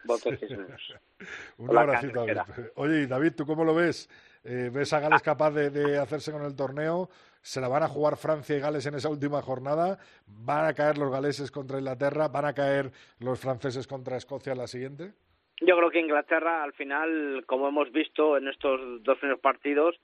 Botes 0.05 0.39
cisneros. 0.39 0.95
Un 1.57 1.79
abracito. 1.79 2.27
David. 2.27 2.67
Oye, 2.75 3.07
David, 3.07 3.33
¿tú 3.35 3.47
cómo 3.47 3.65
lo 3.65 3.75
ves? 3.75 4.11
Eh, 4.45 4.69
¿Ves 4.71 4.93
a 4.93 5.01
Gales 5.01 5.23
capaz 5.23 5.53
de, 5.53 5.71
de 5.71 5.97
hacerse 5.99 6.31
con 6.31 6.43
el 6.43 6.55
torneo? 6.55 7.09
¿Se 7.41 7.59
la 7.59 7.69
van 7.69 7.83
a 7.83 7.89
jugar 7.89 8.19
Francia 8.19 8.55
y 8.55 8.61
Gales 8.61 8.85
en 8.85 8.97
esa 8.97 9.09
última 9.09 9.41
jornada? 9.41 9.99
¿Van 10.27 10.67
a 10.67 10.75
caer 10.75 10.99
los 10.99 11.11
galeses 11.11 11.51
contra 11.51 11.79
Inglaterra? 11.79 12.29
¿Van 12.29 12.45
a 12.45 12.53
caer 12.53 12.91
los 13.19 13.41
franceses 13.41 13.87
contra 13.87 14.19
Escocia 14.19 14.53
en 14.53 14.59
la 14.59 14.67
siguiente? 14.67 15.15
Yo 15.63 15.75
creo 15.77 15.91
que 15.91 16.01
Inglaterra, 16.01 16.63
al 16.63 16.75
final, 16.75 17.45
como 17.47 17.69
hemos 17.69 17.91
visto 17.93 18.37
en 18.37 18.49
estos 18.49 19.03
dos 19.03 19.19
primeros 19.19 19.41
partidos, 19.41 19.99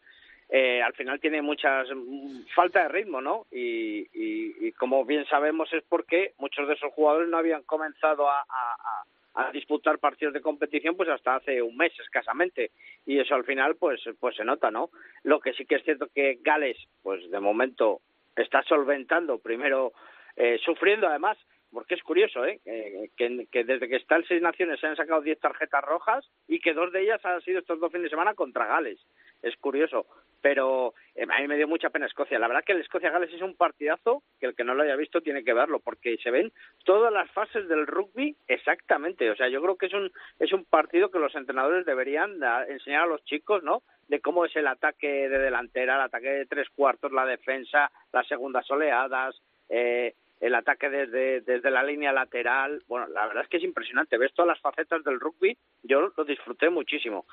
eh, 0.49 0.81
al 0.83 0.93
final 0.95 1.19
tiene 1.21 1.43
muchas 1.43 1.89
mm, 1.95 2.43
falta 2.55 2.83
de 2.83 2.89
ritmo, 2.89 3.21
¿no? 3.21 3.47
Y, 3.51 4.07
y- 4.13 4.73
como 4.73 5.05
bien 5.05 5.25
sabemos 5.27 5.73
es 5.73 5.83
porque 5.89 6.35
muchos 6.39 6.69
de 6.69 6.75
esos 6.75 6.93
jugadores 6.93 7.29
no 7.29 7.39
habían 7.39 7.63
comenzado 7.63 8.29
a 8.29 9.53
disputar 9.53 9.99
partidos 9.99 10.33
de 10.35 10.41
competición 10.41 10.97
pues 10.97 11.09
hasta 11.11 11.37
hace 11.37 11.61
un 11.61 11.77
mes 11.77 11.93
escasamente 12.01 12.71
y 13.05 13.19
eso 13.19 13.35
al 13.35 13.45
final 13.45 13.77
pues 13.77 14.01
pues 14.19 14.35
se 14.37 14.45
nota, 14.45 14.71
¿no? 14.71 14.91
Lo 15.25 15.41
que 15.41 15.53
sí 15.53 15.67
que 15.67 15.75
es 15.77 15.85
cierto 15.85 16.09
que 16.15 16.39
Gales 16.43 16.79
pues 17.03 17.31
de 17.31 17.41
momento 17.41 18.01
está 18.35 18.63
solventando 18.63 19.39
primero 19.39 19.93
eh, 20.37 20.59
sufriendo 20.65 21.07
además 21.07 21.37
porque 21.73 21.95
es 21.97 22.03
curioso, 22.03 22.47
¿eh? 22.47 22.61
Eh, 22.65 23.11
que, 23.17 23.47
que 23.51 23.65
desde 23.65 23.89
que 23.89 23.97
está 23.97 24.17
el 24.17 24.27
Seis 24.27 24.41
Naciones 24.41 24.81
se 24.81 24.87
han 24.87 24.97
sacado 24.97 25.21
10 25.21 25.39
tarjetas 25.41 25.85
rojas 25.85 26.25
y 26.49 26.59
que 26.61 26.73
dos 26.73 26.91
de 26.93 27.03
ellas 27.03 27.23
han 27.25 27.43
sido 27.43 27.59
estos 27.59 27.79
dos 27.81 27.91
fines 27.93 28.05
de 28.05 28.11
semana 28.11 28.35
contra 28.35 28.67
Gales. 28.67 28.99
Es 29.43 29.55
curioso. 29.57 30.07
Pero 30.41 30.95
eh, 31.15 31.27
a 31.29 31.41
mí 31.41 31.49
me 31.49 31.57
dio 31.57 31.69
mucha 31.69 31.91
pena 31.91 32.07
Escocia. 32.07 32.39
La 32.39 32.49
verdad 32.49 32.65
que 32.65 32.73
el 32.73 32.81
Escocia-Gales 32.81 33.33
es 33.33 33.43
un 33.43 33.57
partidazo 33.57 34.23
que 34.39 34.47
el 34.47 34.55
que 34.55 34.65
no 34.65 34.75
lo 34.75 34.83
haya 34.83 34.97
visto 34.97 35.21
tiene 35.21 35.45
que 35.45 35.55
verlo 35.55 35.81
porque 35.81 36.17
se 36.23 36.31
ven 36.31 36.53
todas 36.85 37.13
las 37.13 37.31
fases 37.31 37.69
del 37.69 37.87
rugby 37.87 38.37
exactamente. 38.47 39.31
O 39.31 39.37
sea, 39.37 39.49
yo 39.49 39.63
creo 39.63 39.77
que 39.77 39.87
es 39.87 39.95
un, 39.95 40.11
es 40.39 40.53
un 40.53 40.65
partido 40.65 41.11
que 41.11 41.19
los 41.19 41.35
entrenadores 41.35 41.87
deberían 41.87 42.41
enseñar 42.69 43.03
a 43.03 43.07
los 43.07 43.25
chicos, 43.25 43.63
¿no? 43.63 43.83
De 44.09 44.21
cómo 44.21 44.45
es 44.45 44.55
el 44.57 44.67
ataque 44.67 45.29
de 45.29 45.39
delantera, 45.39 45.97
el 45.97 46.03
ataque 46.03 46.29
de 46.29 46.47
tres 46.47 46.69
cuartos, 46.71 47.13
la 47.13 47.27
defensa, 47.27 47.91
las 48.13 48.27
segundas 48.29 48.71
oleadas, 48.71 49.41
eh, 49.69 50.15
el 50.41 50.55
ataque 50.55 50.91
desde, 50.91 51.41
desde 51.41 51.71
la 51.71 51.83
línea 51.83 52.13
lateral. 52.13 52.83
Bueno, 52.89 53.09
la 53.09 53.27
verdad 53.27 53.45
es 53.45 53.49
que 53.49 53.57
es 53.57 53.65
impresionante. 53.65 54.19
Ves 54.19 54.35
todas 54.35 54.49
las 54.49 54.61
facetas 54.61 55.03
del 55.05 55.21
rugby, 55.21 55.57
yo 55.83 56.13
lo 56.17 56.25
disfruté 56.25 56.71
muchísimo. 56.71 57.27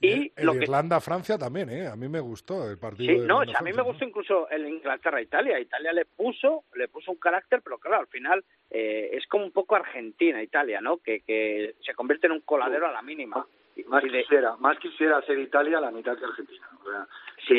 Y 0.00 0.32
el 0.36 0.46
lo 0.46 0.52
que 0.52 0.58
Irlanda-Francia 0.64 1.36
también, 1.38 1.70
¿eh? 1.70 1.86
A 1.88 1.96
mí 1.96 2.08
me 2.08 2.20
gustó 2.20 2.70
el 2.70 2.78
partido. 2.78 3.12
Sí, 3.12 3.20
de 3.20 3.26
no, 3.26 3.38
o 3.38 3.44
sea, 3.44 3.58
a 3.58 3.62
mí 3.62 3.72
me 3.72 3.82
gustó 3.82 4.04
incluso 4.04 4.48
el 4.48 4.66
Inglaterra-Italia. 4.68 5.58
Italia 5.58 5.92
le 5.92 6.04
puso, 6.04 6.64
le 6.74 6.86
puso 6.88 7.10
un 7.10 7.18
carácter, 7.18 7.62
pero 7.62 7.78
claro, 7.78 8.00
al 8.02 8.06
final 8.06 8.44
eh, 8.70 9.10
es 9.12 9.26
como 9.26 9.44
un 9.44 9.50
poco 9.52 9.74
Argentina-Italia, 9.76 10.80
¿no? 10.80 10.98
Que, 10.98 11.20
que 11.20 11.74
se 11.84 11.94
convierte 11.94 12.26
en 12.26 12.32
un 12.34 12.40
coladero 12.42 12.86
a 12.86 12.92
la 12.92 13.02
mínima. 13.02 13.44
Y- 13.74 13.84
Más 13.84 14.02
de- 14.02 14.10
quisiera, 14.22 14.56
más 14.56 14.78
quisiera 14.78 15.20
ser 15.22 15.38
Italia 15.38 15.80
la 15.80 15.90
mitad 15.90 16.16
que 16.16 16.24
Argentina. 16.24 16.68
O 16.84 16.90
sea, 16.90 17.06
Sí, 17.46 17.54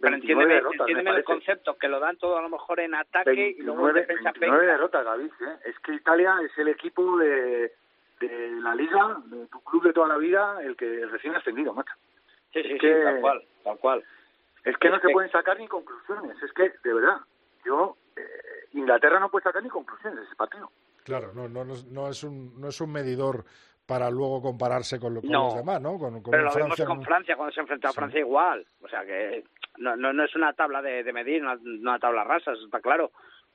pero 0.00 0.16
entiéndeme, 0.16 0.58
el 1.16 1.24
concepto, 1.24 1.78
que 1.78 1.88
lo 1.88 2.00
dan 2.00 2.16
todo 2.18 2.36
a 2.36 2.42
lo 2.42 2.48
mejor 2.50 2.80
en 2.80 2.94
ataque 2.94 3.54
y 3.56 3.62
luego 3.62 3.88
en 3.88 3.94
defensa 3.94 4.32
29 4.32 4.66
derrotas, 4.66 5.04
David. 5.04 5.30
¿eh? 5.40 5.56
Es 5.70 5.78
que 5.78 5.94
Italia 5.94 6.34
es 6.44 6.56
el 6.58 6.68
equipo 6.68 7.16
de, 7.18 7.72
de 8.28 8.50
la 8.60 8.74
liga, 8.74 9.18
de 9.26 9.46
tu 9.46 9.60
club 9.60 9.84
de 9.84 9.92
toda 9.92 10.08
la 10.08 10.16
vida, 10.16 10.58
el 10.62 10.76
que 10.76 11.06
recién 11.06 11.34
ascendido, 11.34 11.74
macho. 11.74 11.94
Sí, 12.52 12.62
sí, 12.62 12.78
que, 12.78 13.02
tal 13.02 13.20
cual, 13.20 13.42
tal 13.64 13.78
cual. 13.78 14.04
Es 14.64 14.76
que 14.76 14.90
no 14.90 15.00
se 15.00 15.08
pueden 15.08 15.30
sacar 15.30 15.58
ni 15.58 15.66
conclusiones, 15.66 16.40
es 16.42 16.52
que, 16.52 16.72
de 16.84 16.94
verdad, 16.94 17.16
yo, 17.64 17.96
eh, 18.16 18.22
Inglaterra 18.72 19.18
no 19.18 19.30
puede 19.30 19.44
sacar 19.44 19.62
ni 19.62 19.68
conclusiones 19.68 20.20
de 20.20 20.26
ese 20.26 20.36
partido. 20.36 20.70
Claro, 21.04 21.32
no, 21.34 21.48
no, 21.48 21.64
no, 21.64 22.08
es 22.08 22.22
un, 22.22 22.60
no 22.60 22.68
es 22.68 22.80
un 22.80 22.92
medidor 22.92 23.44
para 23.86 24.10
luego 24.10 24.40
compararse 24.40 25.00
con, 25.00 25.14
los 25.14 25.22
demás, 25.22 25.80
¿no? 25.80 25.98
Con, 25.98 26.22
pero 26.22 26.44
lo 26.44 26.54
vemos 26.54 26.80
con 26.86 27.02
Francia 27.02 27.34
cuando 27.36 27.52
se 27.52 27.60
enfrentó 27.60 27.88
a 27.88 27.92
Francia 27.92 28.20
igual. 28.20 28.64
O 28.80 28.88
sea 28.88 29.04
que 29.04 29.44
no, 29.78 29.96
no, 29.96 30.12
no 30.12 30.24
es 30.24 30.34
una 30.36 30.52
tabla 30.52 30.80
de, 30.80 31.02
de 31.02 31.12
medir, 31.12 31.42
una, 31.42 31.54
una 31.54 31.98
tabla 31.98 32.22
rasa, 32.22 32.52
está 32.52 32.80
claro 32.80 33.10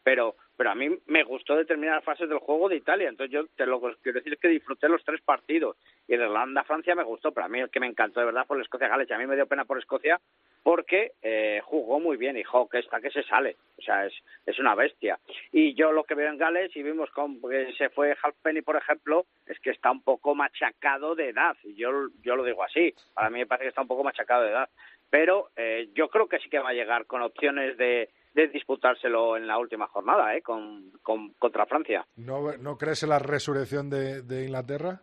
pero 0.07 0.37
pero 0.55 0.71
a 0.71 0.75
mí 0.75 0.89
me 1.07 1.23
gustó 1.23 1.55
determinadas 1.55 2.03
fases 2.03 2.29
del 2.29 2.39
juego 2.39 2.69
de 2.69 2.77
Italia, 2.77 3.09
entonces 3.09 3.31
yo 3.31 3.45
te 3.57 3.65
lo 3.65 3.81
quiero 4.01 4.19
decir 4.19 4.33
es 4.33 4.39
que 4.39 4.47
disfruté 4.47 4.87
los 4.87 5.03
tres 5.03 5.21
partidos 5.21 5.75
y 6.07 6.15
de 6.15 6.23
Irlanda-Francia 6.23 6.95
me 6.95 7.03
gustó, 7.03 7.33
pero 7.33 7.45
a 7.45 7.49
mí 7.49 7.59
el 7.59 7.69
que 7.69 7.81
me 7.81 7.87
encantó 7.87 8.21
de 8.21 8.27
verdad 8.27 8.45
fue 8.47 8.55
el 8.55 8.63
Escocia-Gales, 8.63 9.11
a 9.11 9.17
mí 9.17 9.27
me 9.27 9.35
dio 9.35 9.45
pena 9.47 9.65
por 9.65 9.77
Escocia 9.77 10.19
porque 10.63 11.11
eh, 11.21 11.59
jugó 11.63 11.99
muy 11.99 12.15
bien 12.15 12.37
y 12.37 12.43
que 12.71 12.79
está 12.79 13.01
que 13.01 13.11
se 13.11 13.21
sale, 13.23 13.57
o 13.77 13.81
sea, 13.81 14.05
es, 14.05 14.13
es 14.45 14.57
una 14.59 14.75
bestia. 14.75 15.19
Y 15.51 15.73
yo 15.75 15.91
lo 15.91 16.05
que 16.05 16.15
veo 16.15 16.29
en 16.29 16.37
Gales 16.37 16.73
y 16.75 16.83
vimos 16.83 17.11
con 17.11 17.41
que 17.41 17.73
se 17.77 17.89
fue 17.89 18.15
Halfpenny, 18.23 18.61
por 18.61 18.77
ejemplo, 18.77 19.25
es 19.45 19.59
que 19.59 19.71
está 19.71 19.91
un 19.91 20.03
poco 20.03 20.35
machacado 20.35 21.15
de 21.15 21.29
edad, 21.29 21.57
y 21.63 21.75
yo, 21.75 21.91
yo 22.23 22.37
lo 22.37 22.45
digo 22.45 22.63
así, 22.63 22.93
para 23.13 23.29
mí 23.29 23.39
me 23.39 23.45
parece 23.45 23.65
que 23.65 23.69
está 23.69 23.81
un 23.81 23.87
poco 23.89 24.05
machacado 24.05 24.43
de 24.43 24.51
edad, 24.51 24.69
pero 25.09 25.49
eh, 25.57 25.89
yo 25.93 26.09
creo 26.09 26.27
que 26.27 26.39
sí 26.39 26.49
que 26.49 26.59
va 26.59 26.69
a 26.69 26.73
llegar 26.73 27.05
con 27.05 27.21
opciones 27.21 27.77
de 27.77 28.09
de 28.37 28.47
disputárselo 28.49 29.35
en 29.35 29.47
la 29.47 29.57
última 29.57 29.87
jornada, 29.87 30.35
¿eh? 30.35 30.41
Con, 30.41 30.91
contra 31.01 31.65
Francia. 31.65 32.05
¿No, 32.17 32.55
¿No 32.57 32.77
crees 32.77 33.01
en 33.03 33.09
la 33.09 33.19
resurrección 33.19 33.89
de, 33.89 34.21
de 34.21 34.45
Inglaterra? 34.45 35.01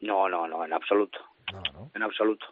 No, 0.00 0.28
no, 0.28 0.46
no, 0.46 0.64
en 0.64 0.72
absoluto. 0.74 1.18
No, 1.52 1.62
no. 1.72 1.90
En 1.94 2.02
absoluto. 2.02 2.46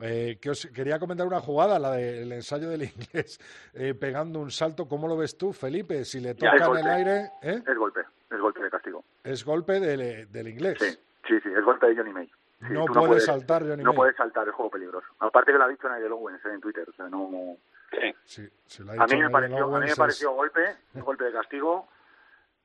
Eh, 0.00 0.38
que 0.40 0.50
os 0.50 0.66
quería 0.66 0.98
comentar 0.98 1.26
una 1.26 1.40
jugada, 1.40 1.78
la 1.78 1.92
del 1.92 2.32
ensayo 2.32 2.68
del 2.68 2.82
inglés, 2.82 3.38
eh, 3.74 3.94
pegando 3.94 4.40
un 4.40 4.50
salto. 4.50 4.86
¿Cómo 4.86 5.08
lo 5.08 5.16
ves 5.16 5.38
tú, 5.38 5.52
Felipe? 5.52 6.04
Si 6.04 6.20
le 6.20 6.34
toca 6.34 6.66
en 6.66 6.76
el 6.76 6.88
aire. 6.88 7.30
¿eh? 7.42 7.62
Es 7.66 7.76
golpe, 7.76 8.00
es 8.30 8.38
golpe 8.38 8.62
de 8.62 8.70
castigo. 8.70 9.04
Es 9.24 9.44
golpe 9.44 9.80
del, 9.80 10.30
del 10.30 10.48
inglés. 10.48 10.78
Sí, 10.78 10.90
sí, 11.26 11.40
sí, 11.42 11.48
es 11.56 11.64
golpe 11.64 11.86
de 11.86 11.96
Johnny 11.96 12.12
May. 12.12 12.30
no, 12.70 12.84
puede 12.84 13.20
saltar 13.20 13.62
Johnny 13.62 13.82
No 13.82 13.94
puede 13.94 14.12
saltar, 14.14 14.48
es 14.48 14.54
juego 14.54 14.70
peligroso. 14.70 15.06
Aparte 15.20 15.52
que 15.52 15.58
lo 15.58 15.64
ha 15.64 15.68
dicho 15.68 15.88
Nigel 15.88 16.12
Owens 16.12 16.44
en 16.44 16.60
Twitter, 16.60 16.88
o 16.88 16.92
sea, 16.92 17.08
no 17.08 17.56
a, 18.98 19.06
mí 19.06 19.16
me 19.16 19.30
pareció, 19.30 19.76
a 19.76 19.80
mí 19.80 19.86
me 19.86 19.96
pareció 19.96 20.32
golpe, 20.32 20.76
un 20.94 21.02
golpe 21.02 21.24
de 21.24 21.32
castigo. 21.32 21.88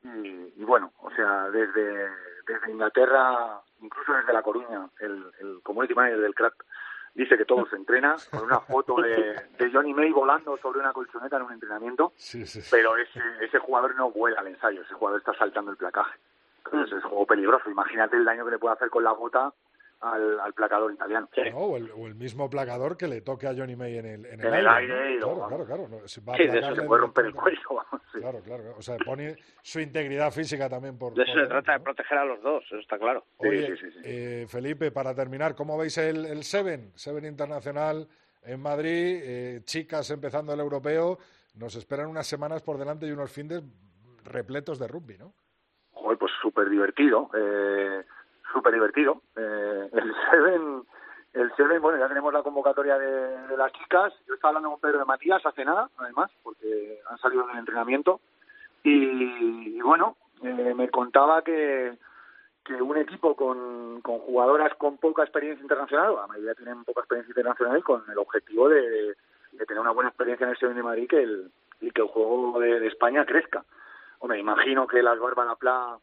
Y, 0.03 0.63
bueno, 0.63 0.93
o 0.99 1.11
sea, 1.11 1.49
desde, 1.49 2.09
desde 2.45 2.71
Inglaterra, 2.71 3.59
incluso 3.81 4.13
desde 4.13 4.31
La 4.31 4.41
Coruña, 4.41 4.87
el, 4.99 5.31
el 5.39 5.59
community 5.63 5.93
manager 5.93 6.21
del 6.21 6.35
crack 6.35 6.65
dice 7.13 7.35
que 7.35 7.45
todo 7.45 7.67
se 7.67 7.75
entrena, 7.75 8.15
con 8.29 8.43
una 8.43 8.59
foto 8.59 9.01
de, 9.01 9.35
de, 9.57 9.71
Johnny 9.71 9.93
May 9.93 10.11
volando 10.11 10.55
sobre 10.57 10.79
una 10.79 10.93
colchoneta 10.93 11.37
en 11.37 11.43
un 11.43 11.53
entrenamiento, 11.53 12.13
pero 12.69 12.95
ese, 12.95 13.19
ese 13.41 13.57
jugador 13.57 13.95
no 13.95 14.11
vuela 14.11 14.39
al 14.39 14.47
ensayo, 14.47 14.83
ese 14.83 14.93
jugador 14.93 15.19
está 15.19 15.33
saltando 15.33 15.71
el 15.71 15.77
placaje. 15.77 16.17
Entonces 16.63 16.97
es 16.97 17.03
juego 17.03 17.25
peligroso. 17.25 17.69
Imagínate 17.69 18.17
el 18.17 18.25
daño 18.25 18.45
que 18.45 18.51
le 18.51 18.59
puede 18.59 18.75
hacer 18.75 18.89
con 18.89 19.03
la 19.03 19.13
bota 19.13 19.51
al, 19.99 20.39
al 20.39 20.53
placador 20.53 20.93
italiano. 20.93 21.27
o, 21.55 21.77
el, 21.77 21.91
o, 21.91 22.07
el, 22.07 22.15
mismo 22.15 22.49
placador 22.49 22.97
que 22.97 23.07
le 23.07 23.21
toque 23.21 23.47
a 23.47 23.55
Johnny 23.55 23.75
May 23.75 23.97
en 23.97 24.05
el, 24.05 24.25
en 24.25 24.39
el, 24.39 24.53
el 24.53 24.67
aire. 24.67 25.15
y 25.15 25.17
claro, 25.19 25.47
claro, 25.47 25.65
claro, 25.65 26.07
sí, 26.07 26.21
de 26.21 26.59
eso 26.59 26.75
se 26.75 26.83
puede 26.83 27.01
romper 27.01 27.25
el 27.25 27.33
cuello. 27.33 27.59
Claro, 28.13 28.41
claro. 28.41 28.75
O 28.77 28.81
sea, 28.81 28.97
pone 28.97 29.35
su 29.61 29.79
integridad 29.79 30.31
física 30.31 30.69
también 30.69 30.97
por... 30.97 31.13
De 31.13 31.23
eso 31.23 31.33
se 31.33 31.47
trata 31.47 31.73
de 31.73 31.79
proteger 31.79 32.17
a 32.17 32.25
los 32.25 32.41
dos, 32.41 32.63
eso 32.65 32.77
está 32.77 32.97
claro. 32.97 33.25
Oye, 33.37 33.75
eh, 34.03 34.45
Felipe, 34.47 34.91
para 34.91 35.13
terminar, 35.15 35.55
¿cómo 35.55 35.77
veis 35.77 35.97
el, 35.97 36.25
el 36.25 36.43
Seven? 36.43 36.91
Seven 36.95 37.25
Internacional 37.25 38.07
en 38.43 38.61
Madrid, 38.61 39.19
eh, 39.23 39.61
chicas 39.65 40.09
empezando 40.11 40.53
el 40.53 40.59
europeo. 40.59 41.17
Nos 41.55 41.75
esperan 41.75 42.07
unas 42.07 42.27
semanas 42.27 42.61
por 42.61 42.77
delante 42.77 43.07
y 43.07 43.11
unos 43.11 43.31
fines 43.31 43.63
repletos 44.23 44.77
de 44.79 44.87
rugby, 44.87 45.17
¿no? 45.17 45.33
Joder, 45.91 46.17
pues 46.17 46.31
súper 46.41 46.69
divertido. 46.69 47.29
Eh 47.35 48.03
súper 48.51 48.73
divertido. 48.73 49.21
Eh, 49.35 49.89
el 49.91 50.15
Seven, 50.31 50.83
el 51.33 51.55
Seven, 51.55 51.81
bueno, 51.81 51.99
ya 51.99 52.07
tenemos 52.07 52.33
la 52.33 52.43
convocatoria 52.43 52.97
de, 52.97 53.57
las 53.57 53.71
chicas. 53.73 54.13
Yo 54.27 54.35
estaba 54.35 54.49
hablando 54.49 54.71
con 54.71 54.79
Pedro 54.79 54.99
de 54.99 55.05
Matías 55.05 55.45
hace 55.45 55.65
nada, 55.65 55.89
además, 55.97 56.31
porque 56.43 56.99
han 57.09 57.17
salido 57.17 57.47
del 57.47 57.57
entrenamiento. 57.57 58.19
Y, 58.83 59.81
bueno, 59.81 60.15
eh, 60.41 60.73
me 60.75 60.89
contaba 60.89 61.41
que, 61.41 61.97
que 62.67 62.81
un 62.81 62.97
equipo 62.97 63.35
con, 63.35 64.01
jugadoras 64.01 64.75
con 64.75 64.97
poca 64.97 65.23
experiencia 65.23 65.61
internacional, 65.61 66.15
la 66.15 66.27
mayoría 66.27 66.53
tienen 66.53 66.83
poca 66.83 67.01
experiencia 67.01 67.31
internacional, 67.31 67.83
con 67.83 68.03
el 68.09 68.17
objetivo 68.17 68.67
de, 68.67 69.15
tener 69.65 69.79
una 69.79 69.91
buena 69.91 70.09
experiencia 70.09 70.43
en 70.43 70.51
el 70.51 70.57
Seven 70.57 70.75
de 70.75 70.83
Madrid 70.83 71.07
que 71.09 71.21
el, 71.23 71.51
y 71.79 71.91
que 71.91 72.01
el 72.01 72.07
juego 72.07 72.59
de, 72.59 72.85
España 72.87 73.25
crezca. 73.25 73.63
Hombre, 74.19 74.39
imagino 74.39 74.85
que 74.85 75.01
las 75.01 75.17
Bárbara 75.17 75.55
Pla, 75.55 75.97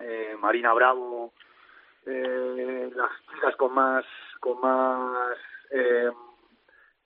eh, 0.00 0.36
Marina 0.40 0.72
Bravo, 0.72 1.32
eh, 2.06 2.90
las 2.94 3.10
chicas 3.32 3.56
con 3.56 3.74
más 3.74 4.04
con 4.40 4.60
más 4.60 5.36
eh, 5.70 6.10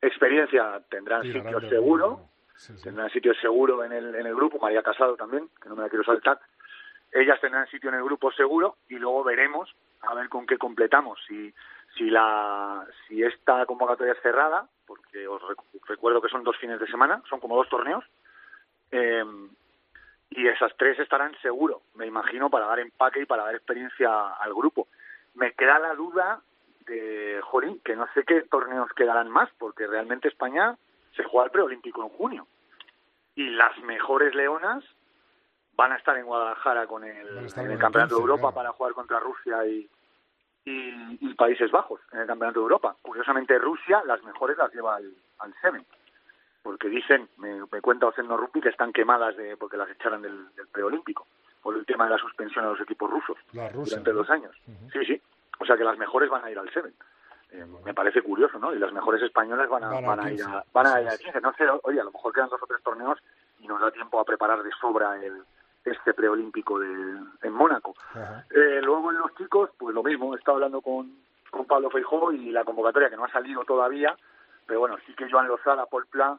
experiencia 0.00 0.80
tendrán 0.88 1.22
sitio 1.22 1.60
seguro. 1.68 2.28
tendrán 2.82 3.10
sitio 3.10 3.34
seguro 3.34 3.82
en 3.84 3.92
el 3.92 4.14
en 4.14 4.26
el 4.26 4.34
grupo. 4.34 4.58
María 4.58 4.82
Casado 4.82 5.16
también 5.16 5.48
que 5.60 5.68
no 5.68 5.76
me 5.76 5.82
la 5.82 5.88
quiero 5.88 6.04
saltar. 6.04 6.40
Ellas 7.12 7.40
tendrán 7.40 7.66
sitio 7.68 7.88
en 7.88 7.96
el 7.96 8.04
grupo 8.04 8.30
seguro 8.32 8.76
y 8.88 8.96
luego 8.96 9.24
veremos 9.24 9.74
a 10.02 10.14
ver 10.14 10.28
con 10.28 10.46
qué 10.46 10.58
completamos. 10.58 11.18
Si 11.26 11.52
si 11.96 12.10
la 12.10 12.86
si 13.08 13.22
esta 13.22 13.66
convocatoria 13.66 14.12
es 14.12 14.22
cerrada 14.22 14.68
porque 14.86 15.26
os 15.26 15.42
recuerdo 15.88 16.20
que 16.20 16.28
son 16.28 16.44
dos 16.44 16.56
fines 16.58 16.78
de 16.78 16.86
semana 16.86 17.22
son 17.28 17.40
como 17.40 17.56
dos 17.56 17.68
torneos 17.68 18.04
eh, 18.92 19.24
y 20.30 20.46
esas 20.46 20.72
tres 20.76 20.98
estarán 20.98 21.34
seguro, 21.42 21.82
me 21.94 22.06
imagino, 22.06 22.48
para 22.50 22.66
dar 22.66 22.78
empaque 22.78 23.22
y 23.22 23.26
para 23.26 23.44
dar 23.44 23.54
experiencia 23.54 24.30
al 24.34 24.54
grupo. 24.54 24.86
Me 25.34 25.52
queda 25.52 25.78
la 25.80 25.94
duda 25.94 26.40
de, 26.86 27.40
Jorín, 27.42 27.80
que 27.80 27.96
no 27.96 28.06
sé 28.14 28.24
qué 28.24 28.42
torneos 28.42 28.92
quedarán 28.92 29.28
más, 29.28 29.50
porque 29.58 29.88
realmente 29.88 30.28
España 30.28 30.76
se 31.16 31.24
juega 31.24 31.46
el 31.46 31.50
preolímpico 31.50 32.02
en 32.02 32.10
junio. 32.10 32.46
Y 33.34 33.50
las 33.50 33.76
mejores 33.80 34.34
leonas 34.34 34.84
van 35.74 35.92
a 35.92 35.96
estar 35.96 36.16
en 36.16 36.26
Guadalajara 36.26 36.86
con 36.86 37.04
el, 37.04 37.50
en 37.56 37.70
el 37.70 37.78
Campeonato 37.78 38.14
de 38.14 38.20
Europa 38.20 38.52
para 38.52 38.72
jugar 38.72 38.92
contra 38.92 39.18
Rusia 39.18 39.66
y, 39.66 39.88
y, 40.64 41.34
Países 41.34 41.70
Bajos 41.70 42.00
en 42.12 42.20
el 42.20 42.26
Campeonato 42.26 42.60
de 42.60 42.64
Europa. 42.64 42.94
Curiosamente, 43.02 43.58
Rusia 43.58 44.02
las 44.04 44.22
mejores 44.22 44.58
las 44.58 44.72
lleva 44.74 44.96
al, 44.96 45.10
al 45.38 45.54
Semen 45.62 45.84
porque 46.62 46.88
dicen, 46.88 47.28
me, 47.38 47.60
me 47.70 47.80
cuenta 47.80 48.06
Ocendo 48.06 48.36
Rupi, 48.36 48.60
que 48.60 48.68
están 48.68 48.92
quemadas 48.92 49.36
de, 49.36 49.56
porque 49.56 49.76
las 49.76 49.90
echaran 49.90 50.22
del, 50.22 50.46
preolímpico, 50.72 51.26
por 51.62 51.76
el 51.76 51.86
tema 51.86 52.04
de 52.04 52.10
la 52.10 52.18
suspensión 52.18 52.64
a 52.64 52.68
los 52.68 52.80
equipos 52.80 53.10
rusos 53.10 53.36
durante 53.52 54.12
dos 54.12 54.28
años. 54.30 54.54
Sí, 54.92 55.04
sí. 55.06 55.20
O 55.58 55.64
sea 55.64 55.76
que 55.76 55.84
las 55.84 55.98
mejores 55.98 56.30
van 56.30 56.44
a 56.44 56.50
ir 56.50 56.58
al 56.58 56.72
Seven. 56.72 56.94
Eh, 57.52 57.66
me 57.84 57.94
parece 57.94 58.22
curioso, 58.22 58.58
¿no? 58.58 58.72
Y 58.74 58.78
las 58.78 58.92
mejores 58.92 59.22
españolas 59.22 59.68
van 59.68 59.84
a, 59.84 60.00
van 60.00 60.20
a, 60.20 60.32
ir 60.32 60.42
a, 60.42 60.64
van 60.72 60.86
a 60.86 61.02
ir 61.02 61.08
a 61.08 61.18
15. 61.18 61.40
No 61.40 61.52
sé, 61.54 61.64
oye, 61.82 62.00
a 62.00 62.04
lo 62.04 62.12
mejor 62.12 62.32
quedan 62.32 62.48
dos 62.48 62.62
o 62.62 62.66
tres 62.66 62.82
torneos 62.82 63.18
y 63.58 63.66
nos 63.66 63.80
da 63.80 63.90
tiempo 63.90 64.20
a 64.20 64.24
preparar 64.24 64.62
de 64.62 64.70
sobra 64.80 65.16
el, 65.22 65.42
este 65.84 66.14
preolímpico 66.14 66.78
de, 66.78 67.18
en 67.42 67.52
Mónaco. 67.52 67.94
Eh, 68.50 68.80
luego 68.82 69.10
en 69.10 69.18
los 69.18 69.34
chicos, 69.34 69.70
pues 69.78 69.94
lo 69.94 70.02
mismo, 70.02 70.34
he 70.34 70.38
estado 70.38 70.56
hablando 70.56 70.80
con, 70.80 71.12
con 71.50 71.66
Pablo 71.66 71.90
Feijó 71.90 72.32
y 72.32 72.50
la 72.50 72.64
convocatoria 72.64 73.10
que 73.10 73.16
no 73.16 73.24
ha 73.24 73.32
salido 73.32 73.64
todavía, 73.64 74.16
pero 74.66 74.80
bueno, 74.80 74.96
sí 75.06 75.14
que 75.14 75.30
Joan 75.30 75.48
Lozada, 75.48 75.86
Paul 75.86 76.06
Pla, 76.06 76.38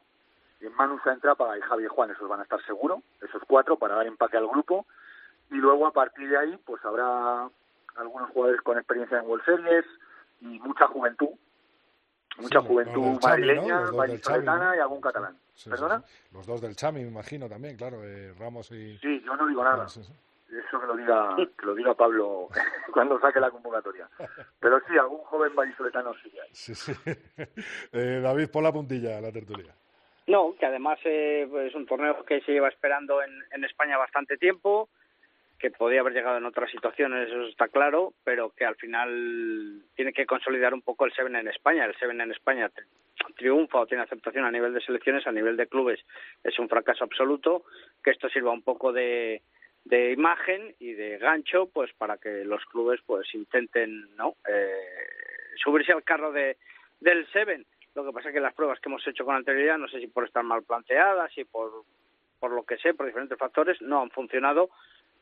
Manu 0.70 0.98
Trápaga 1.20 1.58
y 1.58 1.60
Javier 1.60 1.88
Juan, 1.90 2.10
esos 2.10 2.28
van 2.28 2.40
a 2.40 2.42
estar 2.44 2.62
seguros, 2.64 3.00
esos 3.20 3.42
cuatro, 3.46 3.76
para 3.76 3.96
dar 3.96 4.06
empaque 4.06 4.36
al 4.36 4.46
grupo. 4.46 4.86
Y 5.50 5.56
luego 5.56 5.86
a 5.86 5.92
partir 5.92 6.28
de 6.28 6.38
ahí, 6.38 6.58
pues 6.64 6.84
habrá 6.84 7.48
algunos 7.96 8.30
jugadores 8.30 8.62
con 8.62 8.78
experiencia 8.78 9.18
en 9.18 9.26
World 9.26 9.44
Series 9.44 9.84
y 10.40 10.58
mucha 10.60 10.86
juventud. 10.86 11.30
Mucha 12.38 12.60
juventud 12.60 13.18
madrileña, 13.22 13.82
¿no? 13.82 14.74
y 14.74 14.78
algún 14.78 15.00
catalán. 15.00 15.36
¿Perdona? 15.68 16.02
Los 16.32 16.46
dos 16.46 16.60
del 16.62 16.74
Chami, 16.74 17.02
me 17.02 17.08
imagino 17.08 17.48
también, 17.48 17.76
claro, 17.76 18.02
eh, 18.02 18.32
Ramos 18.38 18.70
y... 18.72 18.96
Sí, 18.98 19.20
yo 19.24 19.36
no 19.36 19.46
digo 19.46 19.62
nada. 19.62 19.84
Eso 19.84 20.80
que 20.80 20.86
lo 20.86 20.96
diga, 20.96 21.36
que 21.36 21.66
lo 21.66 21.74
diga 21.74 21.94
Pablo 21.94 22.48
cuando 22.92 23.18
saque 23.20 23.40
la 23.40 23.50
convocatoria. 23.50 24.08
Pero 24.60 24.80
sí, 24.86 24.98
algún 24.98 25.20
joven 25.24 25.54
vallisoletano 25.54 26.12
sí 26.22 26.30
hay. 26.38 26.50
Sí, 26.52 26.74
sí. 26.74 26.92
Eh, 27.92 28.20
David, 28.22 28.48
pon 28.50 28.64
la 28.64 28.72
puntilla 28.72 29.20
la 29.20 29.30
tertulia. 29.32 29.74
No, 30.26 30.54
que 30.58 30.66
además 30.66 30.98
eh, 31.04 31.48
es 31.66 31.74
un 31.74 31.86
torneo 31.86 32.24
que 32.24 32.40
se 32.42 32.52
lleva 32.52 32.68
esperando 32.68 33.22
en, 33.22 33.42
en 33.50 33.64
España 33.64 33.98
bastante 33.98 34.36
tiempo, 34.36 34.88
que 35.58 35.70
podía 35.70 36.00
haber 36.00 36.12
llegado 36.12 36.38
en 36.38 36.44
otras 36.44 36.70
situaciones, 36.70 37.28
eso 37.28 37.46
está 37.46 37.68
claro, 37.68 38.12
pero 38.24 38.50
que 38.50 38.64
al 38.64 38.74
final 38.76 39.82
tiene 39.94 40.12
que 40.12 40.26
consolidar 40.26 40.74
un 40.74 40.82
poco 40.82 41.04
el 41.04 41.12
Seven 41.12 41.36
en 41.36 41.48
España. 41.48 41.84
El 41.84 41.96
Seven 41.96 42.20
en 42.20 42.32
España 42.32 42.70
triunfa 43.36 43.80
o 43.80 43.86
tiene 43.86 44.02
aceptación 44.02 44.44
a 44.44 44.50
nivel 44.50 44.74
de 44.74 44.80
selecciones, 44.80 45.26
a 45.26 45.32
nivel 45.32 45.56
de 45.56 45.68
clubes 45.68 46.00
es 46.42 46.58
un 46.58 46.68
fracaso 46.68 47.04
absoluto, 47.04 47.64
que 48.02 48.10
esto 48.10 48.28
sirva 48.28 48.50
un 48.50 48.62
poco 48.62 48.92
de, 48.92 49.42
de 49.84 50.12
imagen 50.12 50.74
y 50.78 50.92
de 50.92 51.18
gancho 51.18 51.68
pues 51.72 51.92
para 51.94 52.18
que 52.18 52.44
los 52.44 52.64
clubes 52.66 53.00
pues 53.06 53.32
intenten 53.34 54.16
no 54.16 54.34
eh, 54.48 55.56
subirse 55.62 55.92
al 55.92 56.04
carro 56.04 56.32
de 56.32 56.56
del 57.00 57.26
Seven 57.32 57.64
lo 57.94 58.04
que 58.04 58.12
pasa 58.12 58.28
es 58.28 58.34
que 58.34 58.40
las 58.40 58.54
pruebas 58.54 58.80
que 58.80 58.88
hemos 58.88 59.06
hecho 59.06 59.24
con 59.24 59.34
anterioridad 59.34 59.78
no 59.78 59.88
sé 59.88 60.00
si 60.00 60.06
por 60.06 60.24
estar 60.24 60.42
mal 60.42 60.62
planteadas 60.62 61.36
y 61.36 61.44
por 61.44 61.84
por 62.40 62.50
lo 62.50 62.64
que 62.64 62.76
sé 62.78 62.94
por 62.94 63.06
diferentes 63.06 63.38
factores 63.38 63.80
no 63.82 64.02
han 64.02 64.10
funcionado 64.10 64.70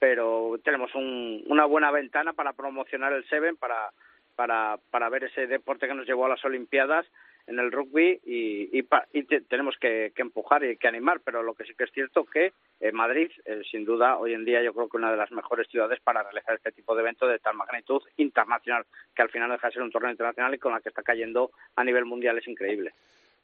pero 0.01 0.59
tenemos 0.65 0.91
una 0.95 1.67
buena 1.67 1.93
ventana 1.93 2.33
para 2.33 2.55
promocionar 2.55 3.13
el 3.13 3.29
Seven, 3.29 3.57
para, 3.57 3.93
para, 4.35 4.79
para 4.91 5.11
ver 5.11 5.25
ese 5.25 5.47
deporte 5.47 5.87
que 5.87 5.95
nos 5.95 6.07
llevó 6.07 6.25
a 6.25 6.31
las 6.31 6.45
Olimpiadas 6.45 7.07
en 7.51 7.59
el 7.59 7.73
rugby 7.73 8.21
y, 8.25 8.79
y, 8.79 9.25
tenemos 9.49 9.77
que, 9.81 10.13
empujar 10.17 10.65
y 10.65 10.77
que 10.77 10.87
animar, 10.87 11.21
pero 11.25 11.43
lo 11.43 11.55
que 11.55 11.65
sí 11.65 11.75
que 11.75 11.85
es 11.85 11.93
cierto 11.93 12.25
que 12.25 12.53
eh, 12.79 12.93
Madrid, 12.93 13.31
eh, 13.45 13.63
sin 13.69 13.85
duda, 13.85 14.19
hoy 14.19 14.35
en 14.35 14.45
día 14.45 14.63
yo 14.63 14.73
creo 14.73 14.89
que 14.89 14.97
una 14.97 15.11
de 15.11 15.17
las 15.17 15.33
mejores 15.33 15.67
ciudades 15.69 15.99
para 16.01 16.23
realizar 16.23 16.55
este 16.55 16.71
tipo 16.71 16.95
de 16.95 17.03
eventos 17.03 17.29
de 17.29 17.41
tal 17.41 17.57
magnitud 17.57 18.03
internacional, 18.17 18.87
que 19.15 19.23
al 19.23 19.31
final 19.31 19.51
deja 19.51 19.67
de 19.67 19.73
ser 19.73 19.83
un 19.83 19.91
torneo 19.91 20.13
internacional 20.13 20.55
y 20.55 20.59
con 20.59 20.73
la 20.73 20.81
que 20.81 20.91
está 20.91 21.03
cayendo 21.03 21.51
a 21.75 21.83
nivel 21.83 22.05
mundial 22.05 22.39
es 22.39 22.47
increíble. 22.47 22.95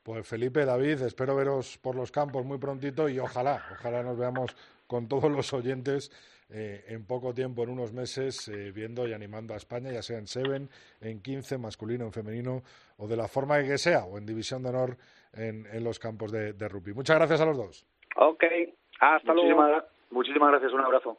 Pues 0.04 0.26
Felipe, 0.28 0.64
David, 0.64 1.02
espero 1.02 1.34
veros 1.34 1.76
por 1.78 1.96
los 1.96 2.12
campos 2.12 2.44
muy 2.44 2.59
prontito 2.59 3.09
y 3.09 3.18
ojalá, 3.18 3.66
ojalá 3.72 4.04
nos 4.04 4.16
veamos 4.16 4.57
con 4.86 5.09
todos 5.09 5.32
los 5.32 5.52
oyentes 5.52 6.12
eh, 6.49 6.84
en 6.88 7.07
poco 7.07 7.34
tiempo, 7.34 7.62
en 7.62 7.70
unos 7.70 7.92
meses, 7.92 8.49
eh, 8.49 8.70
viendo 8.72 9.07
y 9.07 9.12
animando 9.12 9.55
a 9.55 9.57
España, 9.57 9.90
ya 9.90 10.03
sea 10.03 10.18
en 10.18 10.26
Seven, 10.26 10.68
en 11.01 11.20
15, 11.20 11.59
masculino, 11.59 12.05
en 12.05 12.12
femenino, 12.12 12.62
o 12.99 13.09
de 13.09 13.16
la 13.16 13.28
forma 13.28 13.62
que 13.62 13.78
sea, 13.78 14.05
o 14.05 14.18
en 14.18 14.26
división 14.26 14.62
de 14.62 14.68
honor 14.68 14.97
en, 15.32 15.84
los 15.84 15.99
campos 15.99 16.32
de, 16.32 16.53
de, 16.53 16.68
rugby. 16.68 16.94
Muchas 16.94 17.16
gracias 17.16 17.40
a 17.40 17.47
los 17.47 17.57
dos. 17.57 17.86
Ok, 18.16 18.44
hasta 19.01 19.34
luego. 19.34 19.82
Muchísimas 20.11 20.51
gracias, 20.51 20.72
un 20.72 20.80
abrazo. 20.80 21.18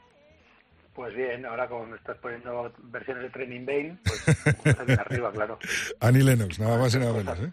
Pues 0.95 1.15
bien, 1.15 1.45
ahora 1.45 1.67
como 1.69 1.85
me 1.85 1.97
estás 1.97 2.17
poniendo 2.17 2.73
versiones 2.83 3.23
de 3.23 3.29
Training 3.29 3.65
Bane, 3.65 3.97
pues 4.03 4.79
arriba, 4.99 5.31
claro. 5.31 5.57
Annie 6.01 6.23
Lennox, 6.23 6.59
nada 6.59 6.77
más 6.77 6.93
y 6.93 6.99
nada 6.99 7.13
menos, 7.13 7.39
¿eh? 7.39 7.51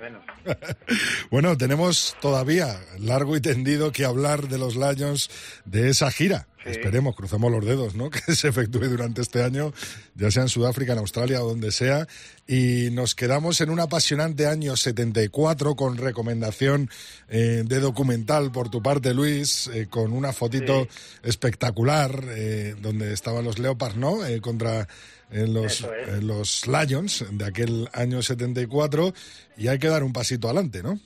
menos. 0.00 0.22
bueno, 1.30 1.56
tenemos 1.56 2.16
todavía 2.20 2.76
largo 2.98 3.36
y 3.36 3.40
tendido 3.40 3.92
que 3.92 4.04
hablar 4.04 4.48
de 4.48 4.58
los 4.58 4.76
Lions 4.76 5.30
de 5.64 5.90
esa 5.90 6.10
gira. 6.10 6.46
Esperemos, 6.64 7.14
cruzamos 7.16 7.50
los 7.52 7.64
dedos, 7.64 7.94
¿no? 7.94 8.10
Que 8.28 8.34
se 8.34 8.48
efectúe 8.48 8.86
durante 8.88 9.22
este 9.22 9.42
año, 9.42 9.72
ya 10.14 10.30
sea 10.30 10.42
en 10.42 10.48
Sudáfrica, 10.48 10.92
en 10.92 10.98
Australia 10.98 11.42
o 11.42 11.48
donde 11.48 11.70
sea. 11.70 12.06
Y 12.46 12.90
nos 12.92 13.14
quedamos 13.14 13.60
en 13.60 13.70
un 13.70 13.80
apasionante 13.80 14.46
año 14.46 14.76
74 14.76 15.76
con 15.76 15.96
recomendación 15.96 16.90
eh, 17.28 17.62
de 17.64 17.80
documental 17.80 18.50
por 18.50 18.70
tu 18.70 18.82
parte, 18.82 19.14
Luis, 19.14 19.68
eh, 19.68 19.86
con 19.88 20.12
una 20.12 20.32
fotito 20.32 20.88
espectacular 21.22 22.24
eh, 22.28 22.74
donde 22.80 23.12
estaban 23.12 23.44
los 23.44 23.58
Leopards, 23.58 23.96
¿no? 23.96 24.18
contra 24.40 24.86
en 25.30 25.52
los, 25.52 25.86
los 26.22 26.66
Lions 26.66 27.24
de 27.30 27.44
aquel 27.44 27.88
año 27.92 28.22
74 28.22 29.12
y 29.56 29.68
hay 29.68 29.78
que 29.78 29.88
dar 29.88 30.02
un 30.02 30.12
pasito 30.12 30.48
adelante, 30.48 30.82
¿no? 30.82 30.98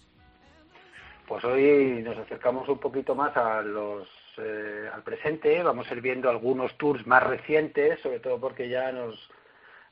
Pues 1.27 1.45
hoy 1.45 2.03
nos 2.05 2.17
acercamos 2.19 2.69
un 2.69 2.79
poquito 2.79 3.15
más 3.15 3.37
a 3.37 3.63
los 3.63 4.07
eh, 4.45 4.91
al 4.93 5.03
presente, 5.03 5.63
vamos 5.63 5.91
a 5.91 5.95
ir 5.95 6.01
viendo 6.01 6.29
algunos 6.29 6.77
tours 6.79 7.07
más 7.07 7.23
recientes, 7.23 8.01
sobre 8.01 8.21
todo 8.21 8.41
porque 8.41 8.69
ya 8.69 8.93
nos 8.93 9.31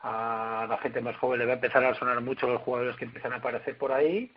a 0.03 0.67
la 0.69 0.79
gente 0.79 1.01
más 1.03 1.17
joven 1.17 1.41
le 1.41 1.45
va 1.45 1.53
a 1.53 1.57
empezar 1.57 1.85
a 1.85 1.95
sonar 1.95 2.21
mucho 2.23 2.47
los 2.47 2.63
jugadores 2.63 2.97
que 2.97 3.05
empiezan 3.05 3.35
a 3.35 3.37
aparecer 3.37 3.77
por 3.77 3.93
ahí. 3.93 4.33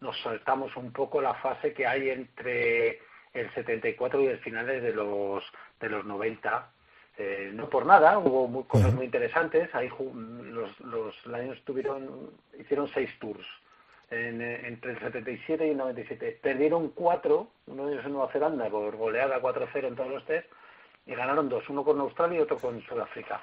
Nos 0.00 0.20
saltamos 0.20 0.76
un 0.76 0.92
poco 0.92 1.22
la 1.22 1.34
fase 1.34 1.72
que 1.72 1.86
hay 1.86 2.10
entre 2.10 3.00
el 3.32 3.52
74 3.54 4.20
y 4.20 4.26
el 4.26 4.38
finales 4.38 4.82
de 4.82 4.92
los 4.92 5.42
de 5.80 5.88
los 5.88 6.04
90 6.04 6.70
eh, 7.20 7.50
no 7.52 7.68
por 7.68 7.84
nada, 7.84 8.18
hubo 8.18 8.64
cosas 8.68 8.94
muy 8.94 9.06
interesantes. 9.06 9.74
Ahí 9.74 9.88
los, 9.88 10.80
los 10.80 11.26
Lions 11.26 11.60
tuvieron, 11.64 12.30
hicieron 12.58 12.88
seis 12.94 13.10
tours 13.18 13.46
eh, 14.10 14.62
entre 14.64 14.92
el 14.92 14.98
77 15.00 15.66
y 15.66 15.70
el 15.70 15.76
97. 15.76 16.38
Perdieron 16.42 16.88
cuatro, 16.90 17.48
uno 17.66 17.86
de 17.86 17.94
ellos 17.94 18.06
en 18.06 18.12
Nueva 18.12 18.32
Zelanda 18.32 18.68
por 18.68 18.96
goleada 18.96 19.40
4-0 19.40 19.88
en 19.88 19.96
todos 19.96 20.10
los 20.10 20.24
test, 20.24 20.46
y 21.06 21.14
ganaron 21.14 21.48
dos, 21.48 21.68
uno 21.68 21.84
con 21.84 22.00
Australia 22.00 22.38
y 22.38 22.42
otro 22.42 22.58
con 22.58 22.80
Sudáfrica. 22.82 23.40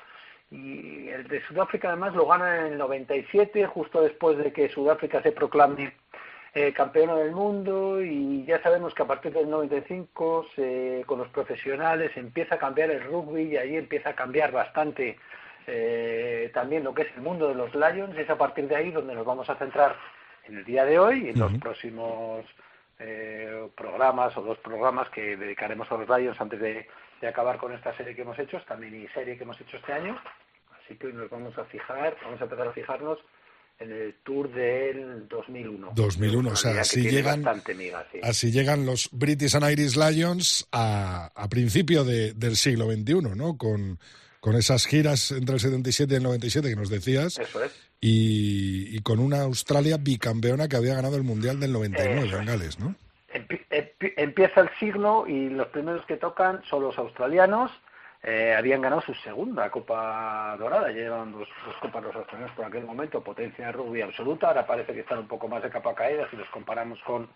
Y 0.51 1.07
el 1.09 1.28
de 1.28 1.41
Sudáfrica 1.41 1.89
además 1.89 2.13
lo 2.13 2.28
gana 2.28 2.59
en 2.59 2.74
el 2.74 2.78
97, 2.78 3.66
justo 3.66 4.01
después 4.01 4.38
de 4.38 4.53
que 4.53 4.70
Sudáfrica 4.70 5.22
se 5.22 5.32
proclame 5.32 5.93
eh, 6.53 6.72
campeona 6.72 7.16
del 7.16 7.32
mundo 7.32 8.01
y 8.01 8.45
ya 8.45 8.61
sabemos 8.61 8.93
que 8.93 9.03
a 9.03 9.07
partir 9.07 9.34
del 9.34 9.49
95 9.49 10.45
con 11.05 11.20
los 11.20 11.28
profesionales 11.28 12.16
empieza 12.16 12.55
a 12.55 12.59
cambiar 12.59 12.91
el 12.91 13.03
rugby 13.03 13.41
y 13.43 13.57
ahí 13.57 13.76
empieza 13.76 14.11
a 14.11 14.16
cambiar 14.16 14.51
bastante 14.51 15.18
eh, 15.68 16.51
también 16.53 16.84
lo 16.84 16.93
que 16.93 17.01
es 17.01 17.09
el 17.16 17.22
mundo 17.22 17.47
de 17.49 17.55
los 17.55 17.74
Lions. 17.76 18.18
Es 18.18 18.30
a 18.30 18.38
partir 18.38 18.68
de 18.68 18.76
ahí 18.76 18.91
donde 18.91 19.16
nos 19.16 19.26
vamos 19.26 19.49
a 19.49 19.55
centrar 19.55 19.95
en 20.48 20.58
el 20.58 20.66
día 20.66 20.86
de 20.86 21.00
hoy 21.00 21.26
y 21.26 21.30
en 21.30 21.39
los 21.39 21.54
próximos 21.54 22.46
eh, 23.00 23.68
programas 23.76 24.36
o 24.38 24.41
dos 24.41 24.58
programas 24.60 25.10
que 25.10 25.36
dedicaremos 25.38 25.91
a 25.91 25.98
los 25.98 26.10
Lions 26.10 26.39
antes 26.39 26.60
de, 26.60 26.88
de 27.22 27.28
acabar 27.28 27.58
con 27.58 27.74
esta 27.74 27.96
serie 27.98 28.16
que 28.16 28.22
hemos 28.22 28.38
hecho, 28.39 28.58
esta 28.58 28.76
miniserie 28.76 29.38
que 29.38 29.43
hemos 29.43 29.60
hecho 29.60 29.78
este 29.78 29.93
año. 29.93 30.20
Así 30.84 30.96
que 30.96 31.08
hoy 31.08 31.14
nos 31.14 31.30
vamos 31.30 31.58
a 31.58 31.66
fijar, 31.66 32.16
vamos 32.24 32.39
a 32.39 32.43
empezar 32.43 32.68
a 32.68 32.72
fijarnos 32.72 33.20
en 33.80 33.91
el 33.91 34.16
Tour 34.24 34.52
del 34.54 35.28
2001. 35.28 35.91
2001, 35.96 36.50
o 36.50 36.56
sea, 36.56 36.82
así 36.82 37.02
llegan, 37.10 37.43
así 38.24 38.52
llegan 38.52 38.86
los 38.86 39.10
British 39.12 39.56
and 39.56 39.70
Irish 39.70 39.98
Lions 39.98 40.68
a, 40.72 41.32
a 41.36 41.50
principio 41.50 42.04
de, 42.04 42.34
del 42.34 42.56
siglo 42.56 42.86
XXI, 42.86 43.36
¿no? 43.36 43.58
Con, 43.58 44.00
con 44.46 44.56
esas 44.56 44.86
giras 44.86 45.32
entre 45.32 45.56
el 45.56 45.60
77 45.60 46.14
y 46.14 46.18
el 46.18 46.22
97 46.22 46.70
que 46.70 46.76
nos 46.76 46.91
decías. 46.91 47.39
Eso 47.39 47.64
es. 47.64 47.89
Y, 48.00 48.96
y 48.96 49.02
con 49.02 49.18
una 49.18 49.41
Australia 49.41 49.98
bicampeona 50.00 50.68
que 50.68 50.76
había 50.76 50.93
ganado 50.93 51.16
el 51.16 51.24
Mundial 51.24 51.60
del 51.60 51.74
99 51.74 52.30
en 52.30 52.46
Gales, 52.46 52.80
¿no? 52.80 52.93
Empieza 53.32 54.62
el 54.62 54.70
siglo 54.80 55.26
y 55.28 55.50
los 55.50 55.66
primeros 55.70 56.06
que 56.06 56.18
tocan 56.18 56.62
son 56.70 56.84
los 56.84 56.96
australianos 56.96 57.72
eh, 58.22 58.54
habían 58.56 58.82
ganado 58.82 59.02
su 59.02 59.16
segunda 59.16 59.72
Copa 59.72 60.56
Dorada, 60.60 60.89
llevan 60.89 61.32
dos, 61.32 61.48
Copas 61.82 62.04
los 62.04 62.16
australianos 62.16 62.56
por 62.56 62.66
aquel 62.66 62.86
momento, 62.86 63.24
potencia 63.24 63.66
de 63.66 63.72
rugby 63.72 64.02
absoluta, 64.02 64.50
ahora 64.50 64.68
parece 64.68 64.93
que 64.93 65.00
están 65.00 65.18
un 65.20 65.28
poco 65.28 65.48
más 65.48 65.64
de 65.64 65.72
capa 65.72 65.96
caída 65.96 66.30
si 66.30 66.38
los 66.38 66.50
comparamos 66.50 67.00
con, 67.02 67.28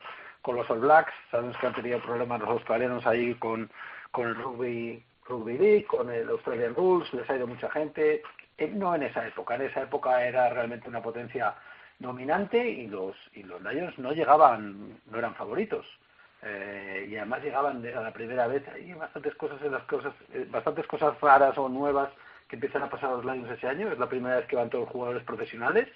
con 0.43 0.55
los 0.55 0.69
All 0.69 0.79
Blacks, 0.79 1.13
sabemos 1.31 1.57
que 1.57 1.65
han 1.65 1.73
tenido 1.73 1.99
problemas 2.01 2.39
los 2.39 2.49
australianos 2.49 3.03
ahí 3.07 3.33
con, 3.33 3.71
con 4.11 4.27
el 4.27 4.35
rugby, 4.35 5.03
rugby 5.29 5.57
league, 5.57 5.85
con 5.85 6.09
el 6.09 6.27
Australian 6.29 6.75
Rules, 6.75 7.13
les 7.13 7.29
ha 7.29 7.35
ido 7.35 7.47
mucha 7.47 7.69
gente, 7.69 8.21
eh, 8.57 8.67
no 8.67 8.93
en 8.95 9.03
esa 9.03 9.25
época, 9.25 9.55
en 9.55 9.61
esa 9.61 9.83
época 9.83 10.25
era 10.25 10.49
realmente 10.49 10.89
una 10.89 11.01
potencia 11.01 11.55
dominante 11.99 12.67
y 12.67 12.87
los, 12.87 13.15
y 13.33 13.43
los 13.43 13.61
Lions 13.61 13.97
no 13.99 14.11
llegaban, 14.11 14.99
no 15.09 15.17
eran 15.17 15.35
favoritos. 15.35 15.85
Eh, 16.41 17.07
y 17.09 17.17
además 17.17 17.43
llegaban 17.43 17.85
a 17.85 18.01
la 18.01 18.13
primera 18.13 18.47
vez 18.47 18.65
hay 18.69 18.93
bastantes 18.93 19.35
cosas 19.35 19.61
en 19.61 19.73
las 19.73 19.83
cosas 19.83 20.13
eh, 20.31 20.47
bastantes 20.49 20.87
cosas 20.87 21.19
raras 21.19 21.57
o 21.57 21.67
nuevas 21.67 22.09
que 22.47 22.55
empiezan 22.55 22.81
a 22.81 22.89
pasar 22.89 23.09
a 23.09 23.15
los 23.17 23.25
Lions 23.25 23.51
ese 23.51 23.67
año 23.67 23.91
es 23.91 23.99
la 23.99 24.07
primera 24.07 24.37
vez 24.37 24.45
que 24.45 24.55
van 24.55 24.69
todos 24.69 24.85
los 24.85 24.93
jugadores 24.93 25.21
profesionales 25.23 25.89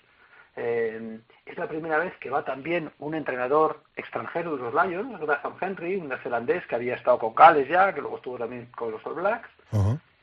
eh, 0.56 1.20
es 1.46 1.58
la 1.58 1.68
primera 1.68 1.98
vez 1.98 2.16
que 2.18 2.30
va 2.30 2.46
también 2.46 2.92
un 3.00 3.16
entrenador 3.16 3.82
extranjero 3.96 4.56
de 4.56 4.64
los 4.64 4.74
Lions 4.74 5.20
Graham 5.20 5.56
Henry 5.60 5.96
un 5.96 6.10
neozelandés 6.10 6.66
que 6.68 6.76
había 6.76 6.96
estado 6.96 7.18
con 7.18 7.34
Gales 7.34 7.68
ya 7.68 7.94
que 7.94 8.02
luego 8.02 8.18
estuvo 8.18 8.38
también 8.38 8.68
con 8.68 8.92
los 8.92 9.06
All 9.06 9.16
Blacks 9.16 9.50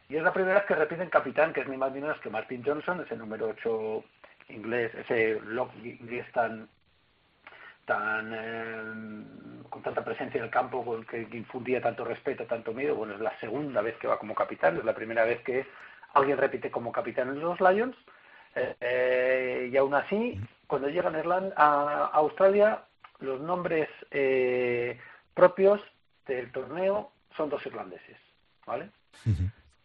Y 0.08 0.16
es 0.16 0.22
la 0.22 0.32
primera 0.32 0.54
vez 0.54 0.64
que 0.64 0.74
repiten 0.74 1.08
capitán, 1.08 1.52
que 1.52 1.60
es 1.60 1.68
ni 1.68 1.76
más 1.76 1.92
ni 1.92 2.00
menos 2.00 2.18
que 2.20 2.30
Martin 2.30 2.62
Johnson, 2.64 3.00
ese 3.00 3.16
número 3.16 3.48
8 3.48 4.04
inglés, 4.48 4.92
ese 4.94 5.40
lock 5.40 5.72
inglés 5.82 6.26
tan 6.32 6.68
tan 7.86 8.32
eh, 8.32 9.24
con 9.68 9.82
tanta 9.82 10.04
presencia 10.04 10.38
en 10.38 10.44
el 10.44 10.50
campo, 10.50 10.84
con 10.84 11.04
que, 11.04 11.26
infundía 11.32 11.80
tanto 11.80 12.04
respeto, 12.04 12.44
tanto 12.44 12.72
miedo. 12.72 12.94
Bueno, 12.94 13.14
es 13.14 13.20
la 13.20 13.36
segunda 13.40 13.82
vez 13.82 13.96
que 13.98 14.06
va 14.06 14.18
como 14.18 14.34
capitán, 14.34 14.76
es 14.76 14.84
la 14.84 14.94
primera 14.94 15.24
vez 15.24 15.40
que 15.42 15.66
alguien 16.14 16.38
repite 16.38 16.70
como 16.70 16.92
capitán 16.92 17.28
en 17.28 17.40
los 17.40 17.60
Lions. 17.60 17.96
Eh, 18.60 18.76
eh, 18.80 19.70
y 19.72 19.76
aún 19.76 19.94
así, 19.94 20.38
cuando 20.66 20.88
llegan 20.88 21.14
a, 21.56 22.10
Australia, 22.12 22.84
los 23.20 23.40
nombres 23.40 23.88
propios 25.34 25.80
del 26.26 26.50
torneo 26.52 27.10
son 27.36 27.48
dos 27.48 27.64
irlandeses, 27.64 28.16
¿vale? 28.66 28.90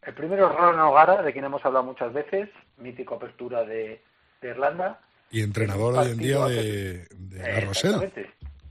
El 0.01 0.13
primero 0.13 0.49
es 0.49 0.57
Ron 0.57 0.79
O'Gara, 0.79 1.21
de 1.21 1.33
quien 1.33 1.45
hemos 1.45 1.63
hablado 1.65 1.85
muchas 1.85 2.13
veces, 2.13 2.49
mítico 2.77 3.15
apertura 3.15 3.63
de, 3.63 4.01
Irlanda. 4.41 4.99
Y 5.31 5.41
entrenador 5.41 5.97
hoy 5.97 6.11
en 6.11 6.17
día 6.17 6.45
de, 6.45 7.07
de 7.09 7.39
La 7.39 7.59
Rochelle, 7.61 8.11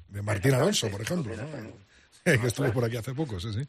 de 0.08 0.22
Martín 0.22 0.54
Alonso, 0.54 0.88
por 0.88 1.00
ejemplo, 1.00 1.34
que 2.24 2.46
estuvo 2.46 2.72
por 2.72 2.84
aquí 2.84 2.96
hace 2.96 3.12
poco, 3.12 3.40
sí, 3.40 3.52
sí. 3.52 3.66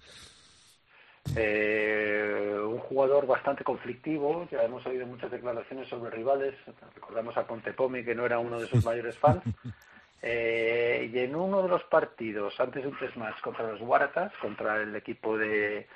Eh, 1.36 2.55
un 2.63 2.78
jugador 2.80 3.26
bastante 3.26 3.63
conflictivo, 3.63 4.47
ya 4.51 4.63
hemos 4.63 4.86
oído 4.86 5.07
muchas 5.07 5.32
declaraciones 5.32 5.88
sobre 5.88 6.11
rivales, 6.11 6.53
recordamos 6.93 7.36
a 7.38 7.47
Contepomi 7.47 8.03
que 8.03 8.13
no 8.13 8.26
era 8.26 8.38
uno 8.39 8.59
de 8.59 8.67
sus 8.67 8.86
mayores 8.86 9.17
fans, 9.17 9.41
eh, 10.21 11.09
y 11.11 11.17
en 11.17 11.36
uno 11.36 11.63
de 11.63 11.69
los 11.69 11.84
partidos, 11.86 12.59
antes 12.59 12.84
de 12.84 12.89
un 12.89 12.99
test 12.99 13.15
match 13.15 13.41
contra 13.41 13.71
los 13.71 13.82
Waratahs, 13.82 14.34
contra 14.41 14.82
el 14.82 14.95
equipo 14.95 15.38
de, 15.38 15.88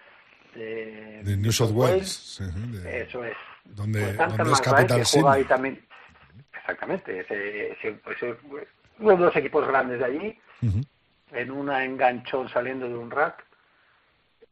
de, 0.56 1.38
New 1.38 1.52
South 1.52 1.72
Wales. 1.72 2.42
eso 2.86 3.24
es. 3.24 3.38
Donde, 3.66 4.14
donde 4.14 4.52
es 4.52 4.62
capital 4.62 5.04
juega 5.06 5.48
también, 5.48 5.80
Exactamente, 6.70 7.22
ese, 7.22 8.00
uno 9.00 9.18
de 9.18 9.26
los 9.26 9.36
equipos 9.36 9.68
grandes 9.68 9.98
de 9.98 10.06
allí, 10.06 10.40
en 11.32 11.52
una 11.52 11.84
enganchón 11.84 12.48
saliendo 12.50 12.88
de 12.88 12.96
un 12.96 13.10
rack. 13.10 13.44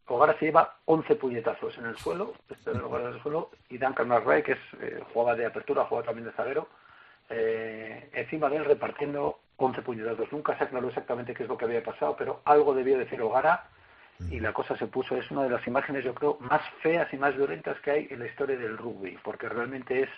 Hogar 0.07 0.37
se 0.39 0.45
lleva 0.45 0.77
11 0.85 1.15
puñetazos 1.15 1.77
en 1.77 1.85
el 1.85 1.97
suelo, 1.97 2.33
este 2.49 2.71
en 2.71 2.79
lugar 2.79 3.03
del 3.03 3.21
suelo, 3.21 3.49
y 3.69 3.77
Duncan 3.77 4.07
McRae, 4.07 4.41
que 4.41 4.53
es, 4.53 4.59
eh, 4.81 5.03
jugaba 5.13 5.35
de 5.35 5.45
apertura, 5.45 5.85
juega 5.85 6.05
también 6.05 6.27
de 6.27 6.33
zaguero, 6.33 6.69
eh, 7.29 8.09
encima 8.13 8.49
de 8.49 8.57
él 8.57 8.65
repartiendo 8.65 9.39
11 9.57 9.81
puñetazos. 9.81 10.31
Nunca 10.31 10.57
se 10.57 10.63
aclaró 10.63 10.87
exactamente 10.87 11.33
qué 11.33 11.43
es 11.43 11.49
lo 11.49 11.57
que 11.57 11.65
había 11.65 11.83
pasado, 11.83 12.15
pero 12.17 12.41
algo 12.45 12.73
debió 12.73 12.97
decir 12.97 13.21
Hogara 13.21 13.67
y 14.31 14.39
la 14.39 14.53
cosa 14.53 14.77
se 14.77 14.87
puso, 14.87 15.15
es 15.15 15.29
una 15.29 15.43
de 15.43 15.49
las 15.49 15.65
imágenes 15.67 16.03
yo 16.03 16.15
creo 16.15 16.37
más 16.39 16.61
feas 16.81 17.11
y 17.13 17.17
más 17.17 17.35
violentas 17.35 17.79
que 17.81 17.91
hay 17.91 18.07
en 18.09 18.19
la 18.19 18.27
historia 18.27 18.57
del 18.57 18.77
rugby, 18.77 19.17
porque 19.23 19.47
realmente 19.47 20.03
es, 20.03 20.09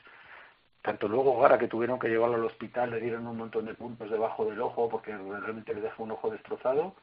tanto 0.82 1.08
luego 1.08 1.40
Gara 1.40 1.58
que 1.58 1.68
tuvieron 1.68 2.00
que 2.00 2.08
llevarlo 2.08 2.36
al 2.36 2.46
hospital, 2.46 2.92
le 2.92 3.02
dieron 3.02 3.28
un 3.28 3.38
montón 3.38 3.66
de 3.66 3.74
puntos 3.74 4.10
debajo 4.10 4.46
del 4.46 4.62
ojo 4.62 4.88
porque 4.88 5.18
realmente 5.18 5.74
le 5.74 5.82
dejó 5.82 6.04
un 6.04 6.12
ojo 6.12 6.30
destrozado, 6.30 6.96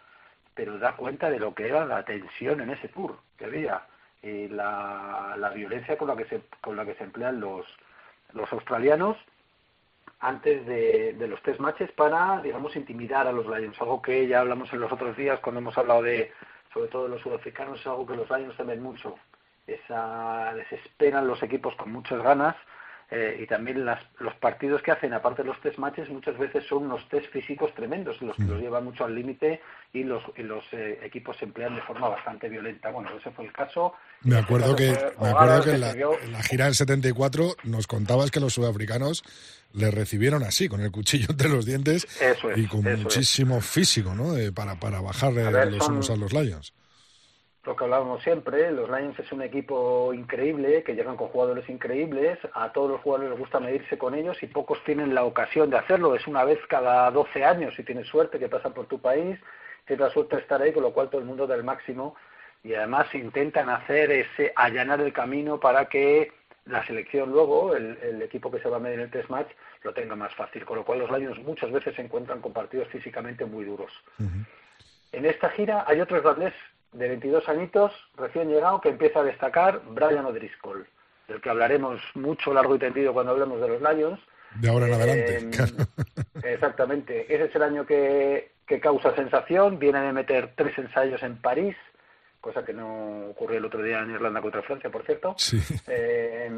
pero 0.56 0.78
da 0.78 0.96
cuenta 0.96 1.30
de 1.30 1.38
lo 1.38 1.54
que 1.54 1.68
era 1.68 1.84
la 1.84 2.04
tensión 2.04 2.60
en 2.60 2.70
ese 2.70 2.88
tour 2.88 3.16
que 3.36 3.44
había 3.44 3.82
y 4.22 4.48
la, 4.48 5.36
la 5.38 5.50
violencia 5.50 5.96
con 5.96 6.08
la 6.08 6.16
que 6.16 6.24
se 6.24 6.40
con 6.60 6.74
la 6.74 6.84
que 6.84 6.94
se 6.94 7.04
emplean 7.04 7.38
los 7.38 7.64
los 8.32 8.52
australianos 8.52 9.16
antes 10.18 10.66
de, 10.66 11.12
de, 11.12 11.28
los 11.28 11.42
test 11.42 11.60
matches 11.60 11.92
para, 11.92 12.40
digamos, 12.40 12.74
intimidar 12.74 13.26
a 13.26 13.32
los 13.32 13.46
Lions, 13.46 13.78
algo 13.80 14.00
que 14.00 14.26
ya 14.26 14.40
hablamos 14.40 14.72
en 14.72 14.80
los 14.80 14.90
otros 14.90 15.14
días 15.16 15.38
cuando 15.40 15.60
hemos 15.60 15.76
hablado 15.76 16.02
de, 16.02 16.32
sobre 16.72 16.88
todo 16.88 17.06
los 17.06 17.20
sudafricanos, 17.20 17.78
es 17.80 17.86
algo 17.86 18.06
que 18.06 18.16
los 18.16 18.30
Lions 18.30 18.56
temen 18.56 18.82
mucho. 18.82 19.16
Esa, 19.66 20.54
les 20.54 20.72
esperan 20.72 21.26
los 21.26 21.42
equipos 21.42 21.74
con 21.76 21.92
muchas 21.92 22.22
ganas 22.22 22.56
eh, 23.08 23.38
y 23.40 23.46
también 23.46 23.84
las, 23.84 24.02
los 24.18 24.34
partidos 24.34 24.82
que 24.82 24.90
hacen, 24.90 25.12
aparte 25.12 25.42
de 25.42 25.48
los 25.48 25.60
test 25.60 25.78
matches, 25.78 26.08
muchas 26.08 26.36
veces 26.36 26.64
son 26.68 26.86
unos 26.86 27.08
test 27.08 27.26
físicos 27.32 27.72
tremendos, 27.74 28.20
los 28.20 28.36
que 28.36 28.42
los 28.42 28.60
llevan 28.60 28.84
mucho 28.84 29.04
al 29.04 29.14
límite 29.14 29.60
y 29.92 30.02
los, 30.02 30.24
y 30.36 30.42
los 30.42 30.64
eh, 30.72 30.98
equipos 31.04 31.36
se 31.36 31.44
emplean 31.44 31.76
de 31.76 31.82
forma 31.82 32.08
bastante 32.08 32.48
violenta. 32.48 32.90
Bueno, 32.90 33.10
ese 33.16 33.30
fue 33.30 33.44
el 33.44 33.52
caso. 33.52 33.94
Me 34.22 34.36
acuerdo 34.36 34.74
que, 34.74 34.90
me 35.20 35.28
acuerdo 35.28 35.62
que 35.62 35.70
en 35.70 35.80
la, 35.80 35.92
en 35.92 36.32
la, 36.32 36.42
gira 36.42 36.64
del 36.64 36.74
74 36.74 37.56
nos 37.62 37.86
contabas 37.86 38.32
que 38.32 38.40
los 38.40 38.54
sudafricanos 38.54 39.22
le 39.72 39.92
recibieron 39.92 40.42
así, 40.42 40.68
con 40.68 40.80
el 40.80 40.90
cuchillo 40.90 41.26
entre 41.30 41.48
los 41.48 41.64
dientes 41.64 42.08
y 42.56 42.66
con 42.66 42.82
muchísimo 42.82 43.60
físico, 43.60 44.16
¿no? 44.16 44.34
para, 44.52 44.80
para 44.80 45.00
bajarle 45.00 45.70
los 45.70 45.88
unos 45.88 46.10
a 46.10 46.16
los 46.16 46.32
Lions. 46.32 46.72
Lo 47.66 47.74
que 47.74 47.82
hablábamos 47.82 48.22
siempre, 48.22 48.70
los 48.70 48.88
Lions 48.88 49.18
es 49.18 49.32
un 49.32 49.42
equipo 49.42 50.14
increíble, 50.14 50.84
que 50.84 50.94
llegan 50.94 51.16
con 51.16 51.26
jugadores 51.28 51.68
increíbles, 51.68 52.38
a 52.54 52.72
todos 52.72 52.92
los 52.92 53.00
jugadores 53.00 53.30
les 53.30 53.40
gusta 53.40 53.58
medirse 53.58 53.98
con 53.98 54.14
ellos 54.14 54.40
y 54.40 54.46
pocos 54.46 54.78
tienen 54.84 55.16
la 55.16 55.24
ocasión 55.24 55.68
de 55.68 55.76
hacerlo, 55.76 56.14
es 56.14 56.28
una 56.28 56.44
vez 56.44 56.60
cada 56.68 57.10
12 57.10 57.44
años 57.44 57.74
si 57.74 57.82
tienes 57.82 58.06
suerte 58.06 58.38
que 58.38 58.48
pasan 58.48 58.72
por 58.72 58.86
tu 58.86 59.00
país, 59.00 59.36
tienes 59.84 60.06
la 60.06 60.12
suerte 60.12 60.36
de 60.36 60.42
estar 60.42 60.62
ahí, 60.62 60.72
con 60.72 60.84
lo 60.84 60.92
cual 60.92 61.10
todo 61.10 61.20
el 61.20 61.26
mundo 61.26 61.44
da 61.48 61.56
el 61.56 61.64
máximo. 61.64 62.14
Y 62.62 62.72
además 62.74 63.12
intentan 63.14 63.68
hacer 63.68 64.12
ese 64.12 64.52
allanar 64.54 65.00
el 65.00 65.12
camino 65.12 65.58
para 65.58 65.86
que 65.86 66.32
la 66.66 66.86
selección 66.86 67.32
luego, 67.32 67.74
el, 67.74 68.22
equipo 68.22 68.48
que 68.48 68.60
se 68.60 68.68
va 68.68 68.76
a 68.76 68.80
medir 68.80 69.00
en 69.00 69.06
el 69.06 69.10
test 69.10 69.28
match, 69.28 69.50
lo 69.82 69.92
tenga 69.92 70.14
más 70.14 70.32
fácil, 70.34 70.64
con 70.64 70.76
lo 70.76 70.84
cual 70.84 71.00
los 71.00 71.10
Lions 71.10 71.38
muchas 71.40 71.72
veces 71.72 71.96
se 71.96 72.02
encuentran 72.02 72.40
con 72.40 72.52
partidos 72.52 72.88
físicamente 72.88 73.44
muy 73.44 73.64
duros. 73.64 73.92
En 75.12 75.26
esta 75.26 75.48
gira 75.50 75.84
hay 75.86 76.00
otro 76.00 76.16
irlandés 76.16 76.54
de 76.96 77.08
22 77.08 77.48
añitos, 77.48 77.92
recién 78.16 78.48
llegado, 78.48 78.80
que 78.80 78.88
empieza 78.88 79.20
a 79.20 79.24
destacar, 79.24 79.82
Brian 79.90 80.24
O'Driscoll, 80.24 80.86
del 81.28 81.40
que 81.40 81.50
hablaremos 81.50 82.00
mucho, 82.14 82.54
largo 82.54 82.74
y 82.74 82.78
tendido 82.78 83.12
cuando 83.12 83.32
hablemos 83.32 83.60
de 83.60 83.68
los 83.68 83.82
Lions. 83.82 84.20
De 84.54 84.70
ahora 84.70 84.86
en 84.86 84.94
adelante. 84.94 85.38
Eh, 85.38 86.52
exactamente. 86.54 87.34
Ese 87.34 87.44
es 87.44 87.54
el 87.54 87.62
año 87.62 87.84
que, 87.84 88.52
que 88.66 88.80
causa 88.80 89.14
sensación. 89.14 89.78
Viene 89.78 90.00
de 90.00 90.12
meter 90.12 90.52
tres 90.56 90.78
ensayos 90.78 91.22
en 91.22 91.36
París, 91.36 91.76
cosa 92.40 92.64
que 92.64 92.72
no 92.72 93.28
ocurrió 93.30 93.58
el 93.58 93.66
otro 93.66 93.82
día 93.82 94.00
en 94.00 94.12
Irlanda 94.12 94.40
contra 94.40 94.62
Francia, 94.62 94.88
por 94.88 95.04
cierto. 95.04 95.36
Eh, 95.88 96.50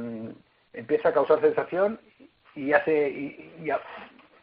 empieza 0.72 1.09
a 1.09 1.14
causar 1.14 1.41
sensación 1.41 1.99
y 2.55 2.72
hace 2.72 3.09
y, 3.09 3.70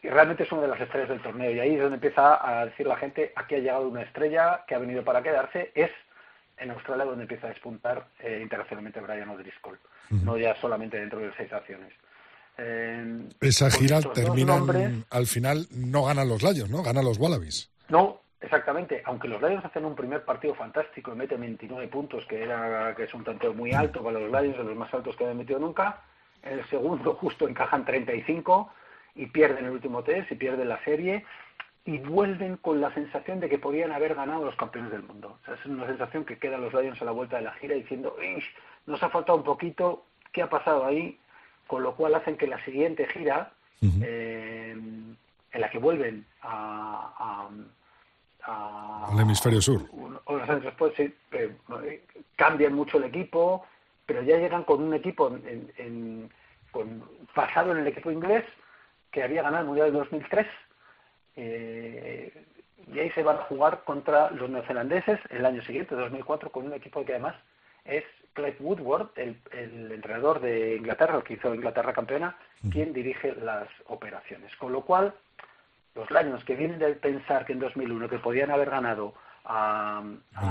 realmente 0.10 0.44
es 0.44 0.52
una 0.52 0.64
de 0.64 0.68
las 0.68 0.82
estrellas 0.82 1.10
del 1.10 1.22
torneo. 1.22 1.52
Y 1.52 1.60
ahí 1.60 1.76
es 1.76 1.82
donde 1.82 1.96
empieza 1.96 2.40
a 2.48 2.66
decir 2.66 2.88
la 2.88 2.98
gente 2.98 3.34
aquí 3.36 3.56
ha 3.56 3.60
llegado 3.60 3.88
una 3.88 4.02
estrella 4.02 4.64
que 4.68 4.76
ha 4.76 4.80
venido 4.80 5.04
para 5.04 5.22
quedarse. 5.22 5.72
Es 5.76 5.92
en 6.58 6.72
Australia 6.72 7.06
donde 7.06 7.24
empieza 7.24 7.48
a 7.48 7.50
despuntar 7.50 8.08
eh, 8.20 8.40
internacionalmente 8.42 9.02
Brian 9.02 9.30
O'Driscoll 9.30 9.78
no 10.10 10.38
ya 10.38 10.56
solamente 10.62 11.00
dentro 11.00 11.20
de 11.20 11.32
seis 11.36 11.52
acciones. 11.52 11.92
Eh, 12.58 13.28
esa 13.42 13.70
gira 13.70 14.00
termina 14.14 14.62
al 15.10 15.28
final 15.28 15.68
no 15.72 16.06
ganan 16.06 16.30
los 16.30 16.42
Lions 16.42 16.70
no 16.70 16.84
ganan 16.84 17.04
los 17.04 17.18
Wallabies. 17.18 17.70
No 17.90 18.22
Exactamente, 18.42 19.02
aunque 19.06 19.28
los 19.28 19.42
Lions 19.42 19.66
hacen 19.66 19.86
un 19.86 19.96
primer 19.96 20.24
partido 20.24 20.54
fantástico 20.54 21.12
y 21.12 21.16
meten 21.16 21.42
29 21.42 21.88
puntos, 21.88 22.24
que 22.28 22.44
era 22.44 22.94
que 22.96 23.06
es 23.06 23.14
un 23.16 23.24
tanteo 23.24 23.56
muy 23.56 23.74
alto 23.74 24.04
para 24.04 24.20
los 24.20 24.30
Lions, 24.30 24.58
de 24.58 24.64
los 24.64 24.76
más 24.76 24.94
altos 24.94 25.16
que 25.16 25.24
habían 25.24 25.40
metido 25.40 25.58
nunca, 25.58 26.04
en 26.44 26.60
el 26.60 26.70
segundo 26.70 27.16
justo 27.20 27.48
encajan 27.48 27.84
35 27.84 28.72
y 29.16 29.28
pierden 29.28 29.66
el 29.66 29.72
último 29.72 30.04
test 30.04 30.32
y 30.32 30.36
pierden 30.36 30.70
la 30.70 30.84
serie 30.84 31.26
y 31.86 32.00
vuelven 32.00 32.58
con 32.58 32.82
la 32.82 32.94
sensación 32.94 33.40
de 33.40 33.48
que 33.48 33.60
podían 33.60 33.92
haber 33.92 34.16
ganado 34.16 34.44
los 34.44 34.56
campeones 34.56 34.92
del 34.92 35.04
mundo. 35.04 35.38
O 35.42 35.46
sea, 35.46 35.54
es 35.54 35.66
una 35.66 35.86
sensación 35.86 36.26
que 36.26 36.38
quedan 36.38 36.62
los 36.62 36.74
Lions 36.74 37.02
a 37.02 37.06
la 37.06 37.12
vuelta 37.12 37.38
de 37.38 37.44
la 37.44 37.54
gira 37.54 37.76
diciendo, 37.76 38.16
nos 38.88 39.02
ha 39.04 39.10
faltado 39.10 39.38
un 39.38 39.44
poquito, 39.44 40.06
¿qué 40.32 40.42
ha 40.42 40.50
pasado 40.50 40.86
ahí? 40.86 41.20
Con 41.68 41.84
lo 41.84 41.96
cual 41.96 42.16
hacen 42.16 42.38
que 42.38 42.48
la 42.48 42.64
siguiente 42.66 43.08
gira, 43.08 43.52
eh, 44.02 44.72
en 44.72 45.62
la 45.62 45.70
que 45.70 45.78
vuelven 45.78 46.26
a 46.42 47.50
al 48.48 49.20
hemisferio 49.20 49.62
sur. 49.62 49.82
Después 50.62 50.94
sí, 50.96 51.14
cambian 52.36 52.74
mucho 52.74 52.98
el 52.98 53.06
equipo, 53.06 53.66
pero 54.06 54.22
ya 54.22 54.38
llegan 54.38 54.64
con 54.64 54.84
un 54.84 54.94
equipo 54.94 55.36
en, 55.36 56.30
con, 56.72 57.04
basado 57.36 57.72
en 57.72 57.80
el 57.80 57.88
equipo 57.88 58.12
inglés 58.12 58.44
que 59.16 59.24
había 59.24 59.44
ganado 59.44 59.62
el 59.62 59.68
Mundial 59.68 59.94
de 59.94 59.98
2003. 60.00 60.46
Eh, 61.38 62.46
y 62.94 63.00
ahí 63.00 63.10
se 63.12 63.24
van 63.24 63.38
a 63.38 63.44
jugar 63.44 63.84
contra 63.86 64.30
los 64.32 64.50
neozelandeses 64.50 65.20
el 65.30 65.46
año 65.46 65.64
siguiente, 65.64 65.96
2004, 65.96 66.52
con 66.52 66.66
un 66.66 66.74
equipo 66.74 67.06
que 67.06 67.14
además 67.14 67.34
es 67.86 68.04
Clive 68.34 68.58
Woodward, 68.60 69.08
el, 69.16 69.38
el 69.54 69.90
entrenador 69.94 70.42
de 70.42 70.76
Inglaterra, 70.76 71.16
el 71.16 71.24
que 71.24 71.36
hizo 71.36 71.56
Inglaterra 71.56 71.94
campeona, 71.94 72.36
quien 72.70 72.92
dirige 72.92 73.34
las 73.36 73.70
operaciones. 73.86 74.54
Con 74.58 74.74
lo 74.74 74.82
cual, 74.82 75.14
los 75.96 76.12
Lions 76.12 76.44
que 76.44 76.58
vienen 76.58 76.80
de 76.80 76.92
pensar 76.96 77.46
que 77.46 77.54
en 77.54 77.60
2001 77.60 78.10
que 78.10 78.20
podían 78.20 78.52
haber 78.52 78.70
ganado 78.70 79.14
a, 79.46 80.04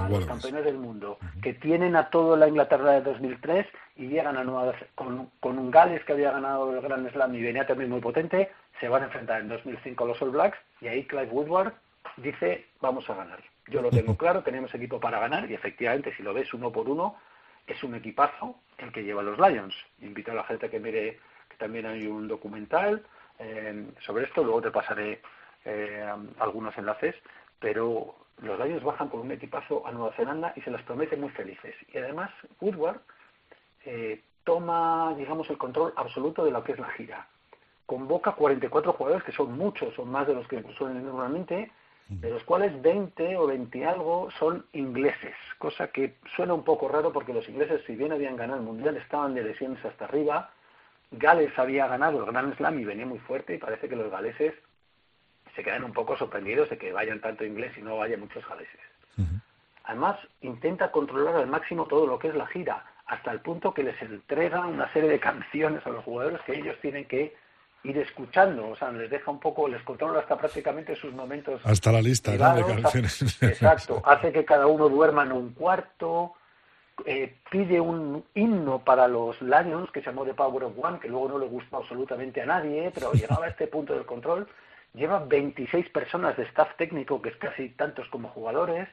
los 0.09 0.25
campeones 0.27 0.65
del 0.65 0.79
mundo, 0.79 1.19
que 1.43 1.55
tienen 1.55 1.97
a 1.97 2.11
toda 2.11 2.37
la 2.37 2.49
Inglaterra 2.49 2.93
de 2.93 3.03
2003 3.03 3.67
y 3.97 4.09
llegan 4.09 4.37
a 4.37 4.45
Nueva 4.45 4.75
con, 4.95 5.31
con 5.41 5.59
un 5.59 5.71
Gales 5.71 6.05
que 6.05 6.13
había 6.13 6.33
ganado 6.33 6.75
el 6.75 6.81
Gran 6.81 7.09
Slam 7.11 7.35
y 7.35 7.43
venía 7.43 7.67
también 7.67 7.91
muy 7.91 8.01
potente, 8.01 8.51
se 8.81 8.89
van 8.89 9.03
a 9.03 9.07
enfrentar 9.07 9.41
en 9.41 9.49
2005 9.49 10.05
a 10.05 10.07
los 10.09 10.23
All 10.23 10.31
Blacks 10.31 10.59
y 10.81 10.89
ahí 10.89 11.05
Clive 11.05 11.27
Woodward 11.27 11.73
dice 12.17 12.67
vamos 12.81 13.09
a 13.11 13.15
ganar. 13.15 13.43
Yo 13.69 13.83
lo 13.83 13.91
tengo 13.91 14.17
claro, 14.19 14.43
tenemos 14.43 14.75
equipo 14.75 15.01
para 15.01 15.19
ganar 15.21 15.51
y 15.51 15.55
efectivamente 15.55 16.15
si 16.17 16.23
lo 16.23 16.35
ves 16.35 16.53
uno 16.55 16.71
por 16.71 16.89
uno 16.89 17.17
es 17.67 17.83
un 17.83 17.95
equipazo 17.95 18.57
el 18.79 18.93
que 18.93 19.03
lleva 19.03 19.23
los 19.23 19.39
Lions. 19.39 19.75
Invito 20.03 20.33
a 20.33 20.35
la 20.35 20.45
gente 20.45 20.69
que 20.69 20.81
mire 20.81 21.19
que 21.49 21.57
también 21.57 21.87
hay 21.87 22.07
un 22.07 22.29
documental 22.29 23.05
eh, 23.39 23.87
sobre 24.05 24.25
esto, 24.25 24.45
luego 24.45 24.63
te 24.63 24.71
pasaré 24.71 25.21
eh, 25.65 26.07
algunos 26.39 26.77
enlaces, 26.77 27.15
pero 27.59 28.15
los 28.43 28.59
Lions 28.59 28.83
bajan 28.83 29.09
con 29.09 29.21
un 29.21 29.33
equipazo 29.33 29.87
a 29.87 29.93
Nueva 29.93 30.13
Zelanda 30.15 30.53
y 30.57 30.61
se 30.63 30.71
las 30.71 30.83
promete 30.83 31.17
muy 31.17 31.31
felices. 31.31 31.75
Y 31.93 31.99
además, 31.99 32.31
Woodward 32.61 33.01
eh, 33.85 34.21
toma, 34.45 35.15
digamos, 35.17 35.49
el 35.51 35.59
control 35.59 35.93
absoluto 35.97 36.45
de 36.45 36.51
lo 36.51 36.63
que 36.63 36.73
es 36.73 36.79
la 36.79 36.91
gira. 36.91 37.27
Convoca 37.87 38.33
44 38.33 38.93
jugadores, 38.93 39.25
que 39.25 39.33
son 39.33 39.57
muchos, 39.57 39.95
son 39.95 40.11
más 40.11 40.27
de 40.27 40.35
los 40.35 40.47
que 40.49 40.63
suelen 40.77 41.05
normalmente, 41.05 41.71
de 42.09 42.31
los 42.31 42.43
cuales 42.45 42.81
20 42.83 43.37
o 43.39 43.47
20 43.47 43.87
algo 43.87 44.29
son 44.39 44.67
ingleses, 44.73 45.35
cosa 45.59 45.89
que 45.89 46.17
suena 46.37 46.53
un 46.53 46.63
poco 46.63 46.87
raro 46.89 47.13
porque 47.13 47.33
los 47.33 47.49
ingleses, 47.49 47.83
si 47.87 47.97
bien 47.97 48.13
habían 48.13 48.37
ganado 48.37 48.61
el 48.61 48.67
Mundial, 48.67 48.97
estaban 48.97 49.35
de 49.35 49.43
lesiones 49.43 49.83
hasta 49.85 50.05
arriba. 50.05 50.51
Gales 51.11 51.59
había 51.59 51.87
ganado 51.87 52.19
el 52.19 52.27
Gran 52.27 52.55
Slam 52.57 52.79
y 52.79 52.85
venía 52.85 53.07
muy 53.07 53.19
fuerte 53.21 53.55
y 53.55 53.59
parece 53.59 53.89
que 53.89 53.97
los 53.97 54.11
galeses 54.11 54.55
se 55.55 55.63
quedan 55.63 55.85
un 55.85 55.93
poco 55.93 56.17
sorprendidos 56.17 56.71
de 56.71 56.79
que 56.79 56.93
vayan 56.93 57.21
tanto 57.21 57.45
inglés 57.45 57.73
y 57.79 57.83
no 57.83 57.99
vaya 57.99 58.17
muchos 58.17 58.47
galeses. 58.49 58.81
Además, 59.85 60.19
intenta 60.41 60.91
controlar 60.91 61.37
al 61.37 61.47
máximo 61.47 61.87
todo 61.87 62.07
lo 62.07 62.19
que 62.19 62.29
es 62.29 62.35
la 62.35 62.47
gira, 62.47 62.85
hasta 63.07 63.33
el 63.33 63.41
punto 63.41 63.75
que 63.75 63.83
les 63.83 64.01
entrega 64.01 64.67
una 64.67 64.91
serie 64.93 65.11
de 65.11 65.21
canciones 65.21 65.87
a 65.87 65.91
los 65.91 66.05
jugadores 66.05 66.41
que 66.47 66.59
ellos 66.59 66.77
tienen 66.81 67.05
que 67.05 67.37
ir 67.85 67.99
escuchando, 67.99 68.71
o 68.71 68.77
sea, 68.77 68.91
les 68.93 69.11
deja 69.11 69.31
un 69.31 69.39
poco, 69.39 69.69
les 69.69 69.83
controla 69.83 70.21
hasta 70.21 70.39
prácticamente 70.39 70.97
sus 70.97 71.13
momentos. 71.13 71.61
Hasta 71.65 71.93
la 71.93 72.01
lista 72.01 72.33
de 72.33 72.65
canciones. 72.65 73.43
Exacto, 73.43 74.03
hace 74.07 74.33
que 74.33 74.45
cada 74.45 74.67
uno 74.67 74.89
duerma 74.89 75.25
en 75.25 75.33
un 75.33 75.53
cuarto, 75.53 76.33
eh, 77.05 77.37
pide 77.51 77.81
un 77.81 78.25
himno 78.35 78.79
para 78.79 79.07
los 79.07 79.41
Lions 79.43 79.91
que 79.91 80.01
se 80.01 80.07
llamó 80.07 80.25
The 80.25 80.33
Power 80.33 80.65
of 80.65 80.73
One, 80.81 80.99
que 80.99 81.09
luego 81.09 81.29
no 81.29 81.39
le 81.39 81.47
gustó 81.47 81.79
absolutamente 81.79 82.41
a 82.41 82.47
nadie, 82.47 82.91
pero 82.95 83.13
llegaba 83.13 83.45
a 83.47 83.51
este 83.51 83.67
punto 83.67 83.93
del 83.93 84.07
control. 84.07 84.49
Lleva 84.95 85.19
26 85.19 85.91
personas 85.91 86.37
de 86.37 86.45
staff 86.45 86.77
técnico, 86.77 87.21
que 87.21 87.31
es 87.31 87.37
casi 87.37 87.69
tantos 87.71 88.09
como 88.09 88.29
jugadores, 88.29 88.89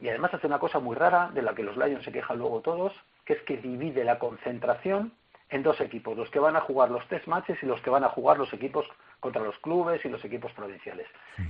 y 0.00 0.08
además 0.08 0.34
hace 0.34 0.46
una 0.46 0.58
cosa 0.58 0.80
muy 0.80 0.96
rara, 0.96 1.30
de 1.32 1.42
la 1.42 1.54
que 1.54 1.62
los 1.62 1.76
Lions 1.76 2.04
se 2.04 2.12
quejan 2.12 2.38
luego 2.38 2.60
todos, 2.60 2.92
que 3.24 3.34
es 3.34 3.42
que 3.42 3.56
divide 3.56 4.04
la 4.04 4.18
concentración 4.18 5.12
en 5.50 5.62
dos 5.62 5.80
equipos, 5.80 6.16
los 6.16 6.30
que 6.30 6.38
van 6.38 6.56
a 6.56 6.60
jugar 6.60 6.90
los 6.90 7.06
test 7.08 7.26
matches 7.26 7.58
y 7.62 7.66
los 7.66 7.80
que 7.80 7.90
van 7.90 8.04
a 8.04 8.08
jugar 8.08 8.38
los 8.38 8.52
equipos 8.52 8.86
contra 9.18 9.42
los 9.42 9.58
clubes 9.58 10.04
y 10.04 10.08
los 10.08 10.24
equipos 10.24 10.52
provinciales. 10.52 11.06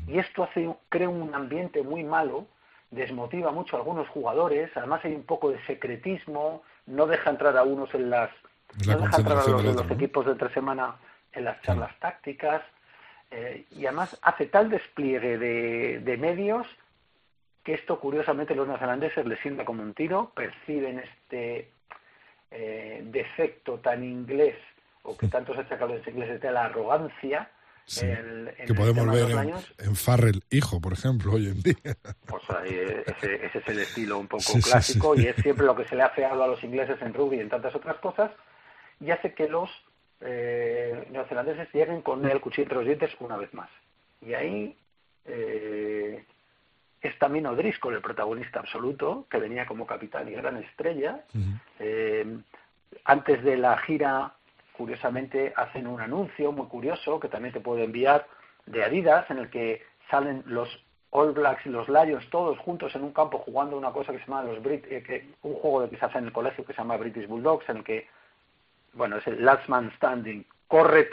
Y 0.06 0.18
esto 0.18 0.42
hace, 0.42 0.74
crea 0.88 1.08
un 1.08 1.34
ambiente 1.34 1.82
muy 1.82 2.02
malo, 2.02 2.46
desmotiva 2.90 3.52
mucho 3.52 3.76
a 3.76 3.80
algunos 3.80 4.08
jugadores, 4.08 4.70
además 4.74 5.04
hay 5.04 5.14
un 5.14 5.24
poco 5.24 5.50
de 5.50 5.64
secretismo, 5.66 6.62
no 6.86 7.06
deja 7.06 7.30
entrar 7.30 7.56
a 7.56 7.62
unos 7.62 7.94
en 7.94 8.10
las, 8.10 8.30
no 8.86 8.98
deja 8.98 9.16
entrar 9.16 9.38
a 9.38 9.46
los, 9.46 9.90
equipos 9.90 10.26
de 10.26 10.32
entre 10.32 10.52
semana 10.52 10.96
en 11.32 11.44
las 11.44 11.60
charlas 11.62 11.92
tácticas, 12.00 12.62
eh, 13.30 13.64
y 13.76 13.86
además 13.86 14.18
hace 14.22 14.46
tal 14.46 14.70
despliegue 14.70 15.38
de, 15.38 16.00
de 16.00 16.16
medios 16.16 16.66
que 17.62 17.74
esto 17.74 18.00
curiosamente 18.00 18.54
los 18.54 18.66
neozelandeses 18.66 19.26
les 19.26 19.38
sienta 19.40 19.64
como 19.64 19.82
un 19.82 19.94
tiro, 19.94 20.32
perciben 20.34 21.00
este 21.00 21.70
eh, 22.50 23.02
defecto 23.04 23.78
tan 23.78 24.02
inglés 24.02 24.56
o 25.02 25.16
que 25.16 25.28
tanto 25.28 25.54
se 25.54 25.60
achaca 25.60 25.84
a 25.84 25.88
los 25.88 26.06
ingleses 26.06 26.40
de 26.40 26.50
la 26.50 26.64
arrogancia. 26.64 27.50
que 28.66 28.74
podemos 28.74 29.06
ver 29.12 29.52
en, 29.78 29.96
Farrell 29.96 30.42
hijo, 30.50 30.80
por 30.80 30.92
ejemplo, 30.92 31.34
hoy 31.34 31.48
en 31.48 31.62
día. 31.62 31.96
Pues 32.26 32.42
ese, 32.64 33.46
es 33.46 33.68
el 33.68 33.78
estilo 33.78 34.18
un 34.18 34.28
poco 34.28 34.54
clásico 34.62 35.14
y 35.14 35.26
es 35.26 35.36
siempre 35.36 35.66
lo 35.66 35.76
que 35.76 35.86
se 35.86 35.96
le 35.96 36.02
ha 36.02 36.10
feado 36.10 36.42
a 36.42 36.48
los 36.48 36.62
ingleses 36.64 37.00
en 37.02 37.14
rugby 37.14 37.36
y 37.36 37.40
en 37.40 37.48
tantas 37.48 37.74
otras 37.74 37.96
cosas 37.98 38.30
y 39.00 39.10
hace 39.10 39.34
que 39.34 39.48
los 39.48 39.70
eh, 40.20 41.06
neozelandeses 41.10 41.72
lleguen 41.72 42.02
con 42.02 42.24
el 42.28 42.40
cuchillo 42.40 42.64
entre 42.64 42.78
los 42.78 42.86
dientes 42.86 43.10
una 43.20 43.36
vez 43.36 43.52
más. 43.54 43.70
Y 44.20 44.34
ahí 44.34 44.76
eh, 45.24 46.24
es 47.00 47.18
también 47.18 47.46
O'Driscoll 47.46 47.94
el 47.94 48.02
protagonista 48.02 48.60
absoluto, 48.60 49.26
que 49.30 49.38
venía 49.38 49.66
como 49.66 49.86
capitán 49.86 50.28
y 50.28 50.32
gran 50.32 50.58
estrella. 50.58 51.24
Eh, 51.78 52.38
antes 53.04 53.42
de 53.42 53.56
la 53.56 53.78
gira, 53.78 54.34
curiosamente, 54.76 55.52
hacen 55.56 55.86
un 55.86 56.00
anuncio 56.00 56.52
muy 56.52 56.66
curioso 56.66 57.18
que 57.18 57.28
también 57.28 57.54
te 57.54 57.60
puedo 57.60 57.82
enviar 57.82 58.26
de 58.66 58.84
Adidas, 58.84 59.30
en 59.30 59.38
el 59.38 59.50
que 59.50 59.82
salen 60.10 60.42
los 60.46 60.68
All 61.10 61.32
Blacks 61.32 61.64
y 61.66 61.70
los 61.70 61.88
Lions 61.88 62.28
todos 62.30 62.58
juntos 62.58 62.94
en 62.94 63.02
un 63.02 63.12
campo 63.12 63.38
jugando 63.38 63.76
una 63.76 63.90
cosa 63.90 64.12
que 64.12 64.18
se 64.18 64.26
llama 64.26 64.44
los 64.44 64.62
Brit 64.62 64.84
eh, 64.90 65.02
que, 65.02 65.28
un 65.42 65.54
juego 65.54 65.82
de 65.82 65.90
quizás 65.90 66.14
en 66.14 66.26
el 66.26 66.32
colegio 66.32 66.64
que 66.64 66.72
se 66.72 66.78
llama 66.78 66.96
British 66.98 67.26
Bulldogs, 67.26 67.68
en 67.68 67.78
el 67.78 67.84
que, 67.84 68.06
bueno, 68.92 69.16
es 69.16 69.26
el 69.26 69.44
last 69.44 69.68
man 69.68 69.92
standing, 69.96 70.44
corre 70.68 71.08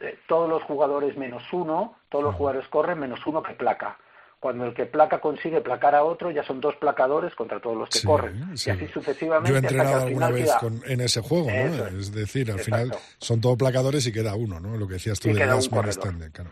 eh, 0.00 0.18
todos 0.26 0.48
los 0.48 0.62
jugadores 0.62 1.16
menos 1.16 1.42
uno, 1.52 1.96
todos 2.08 2.24
los 2.24 2.34
jugadores 2.34 2.68
corren 2.68 2.98
menos 2.98 3.26
uno 3.26 3.42
que 3.42 3.54
placa 3.54 3.98
cuando 4.42 4.64
el 4.66 4.74
que 4.74 4.86
placa 4.86 5.20
consigue 5.20 5.60
placar 5.60 5.94
a 5.94 6.02
otro, 6.02 6.32
ya 6.32 6.42
son 6.42 6.60
dos 6.60 6.74
placadores 6.74 7.32
contra 7.36 7.60
todos 7.60 7.76
los 7.76 7.88
que 7.88 8.02
corren. 8.02 8.50
Y 8.50 8.70
así 8.70 8.88
sucesivamente. 8.88 9.50
Yo 9.50 9.54
he 9.54 9.58
entrenado 9.60 10.04
alguna 10.04 10.30
vez 10.30 10.50
en 10.84 11.00
ese 11.00 11.20
juego, 11.20 11.46
¿no? 11.46 11.86
Es 11.96 12.10
decir, 12.12 12.50
al 12.50 12.58
final 12.58 12.92
son 13.18 13.40
todos 13.40 13.56
placadores 13.56 14.04
y 14.04 14.12
queda 14.12 14.34
uno, 14.34 14.58
¿no? 14.58 14.76
Lo 14.76 14.88
que 14.88 14.94
decías 14.94 15.20
tú 15.20 15.32
de 15.32 15.46
Last 15.46 15.70
Man 15.70 15.92
Standing, 15.92 16.30
claro. 16.30 16.50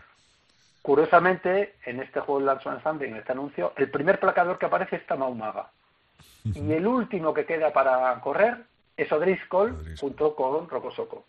Curiosamente, 0.81 1.75
en 1.85 1.99
este 1.99 2.21
juego 2.21 2.39
de 2.39 2.45
Last 2.45 2.65
Man 2.65 2.79
Standing, 2.79 3.09
en 3.09 3.17
este 3.17 3.33
anuncio, 3.33 3.73
el 3.75 3.91
primer 3.91 4.21
placador 4.21 4.57
que 4.57 4.67
aparece 4.67 4.95
es 4.95 5.05
Tamaumaga. 5.05 5.69
Y 6.45 6.71
el 6.71 6.87
último 6.87 7.33
que 7.33 7.45
queda 7.45 7.73
para 7.73 8.17
correr 8.21 8.63
es 9.01 9.11
O'Driscoll, 9.11 9.95
junto 9.99 10.35
con 10.35 10.69
Rocosoco. 10.69 11.25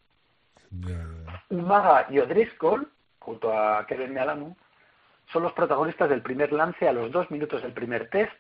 Umaga 1.51 2.07
y 2.11 2.19
O'Driscoll, 2.19 2.89
junto 3.19 3.53
a 3.53 3.87
Kevin 3.87 4.13
Mealamu, 4.13 4.55
son 5.33 5.43
los 5.43 5.53
protagonistas 5.53 6.11
del 6.11 6.23
primer 6.23 6.53
lance 6.53 6.89
a 6.89 6.93
los 6.93 7.11
dos 7.11 7.31
minutos 7.31 7.63
del 7.63 7.73
primer 7.73 8.11
test. 8.11 8.33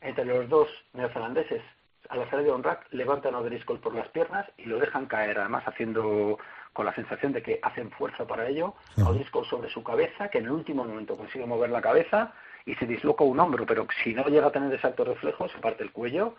Entre 0.00 0.24
los 0.24 0.48
dos 0.48 0.68
neozelandeses, 0.94 1.62
a 2.08 2.16
la 2.16 2.28
salida 2.30 2.48
de 2.48 2.52
un 2.52 2.62
rack, 2.62 2.86
levantan 2.90 3.34
a 3.34 3.40
O'Driscoll 3.40 3.80
por 3.80 3.94
las 3.94 4.08
piernas 4.08 4.46
y 4.56 4.64
lo 4.64 4.78
dejan 4.78 5.06
caer, 5.06 5.38
además 5.38 5.62
haciendo 5.66 6.38
con 6.72 6.86
la 6.86 6.94
sensación 6.94 7.32
de 7.32 7.42
que 7.42 7.60
hacen 7.62 7.90
fuerza 7.90 8.26
para 8.26 8.48
ello. 8.48 8.74
O'Driscoll 9.04 9.46
sobre 9.46 9.70
su 9.70 9.84
cabeza, 9.84 10.28
que 10.28 10.38
en 10.38 10.46
el 10.46 10.52
último 10.52 10.84
momento 10.84 11.16
consigue 11.16 11.44
mover 11.46 11.70
la 11.70 11.82
cabeza 11.82 12.32
y 12.64 12.74
se 12.76 12.86
disloca 12.86 13.24
un 13.24 13.38
hombro, 13.38 13.66
pero 13.66 13.86
si 14.02 14.14
no 14.14 14.24
llega 14.24 14.46
a 14.46 14.52
tener 14.52 14.72
exacto 14.72 15.04
reflejo, 15.04 15.48
se 15.48 15.58
parte 15.58 15.82
el 15.82 15.92
cuello. 15.92 16.34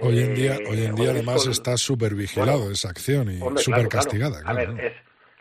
Hoy 0.00 0.20
en 0.20 0.34
día, 0.34 0.56
eh, 0.56 0.64
hoy 0.70 0.84
en 0.84 0.94
día 0.94 1.10
además 1.10 1.46
está 1.46 1.76
súper 1.76 2.14
vigilado 2.14 2.70
esa 2.70 2.88
acción 2.88 3.30
y 3.30 3.38
súper 3.58 3.88
castigada. 3.88 4.40
a 4.44 4.52
ver, 4.54 4.70
es, 4.80 4.92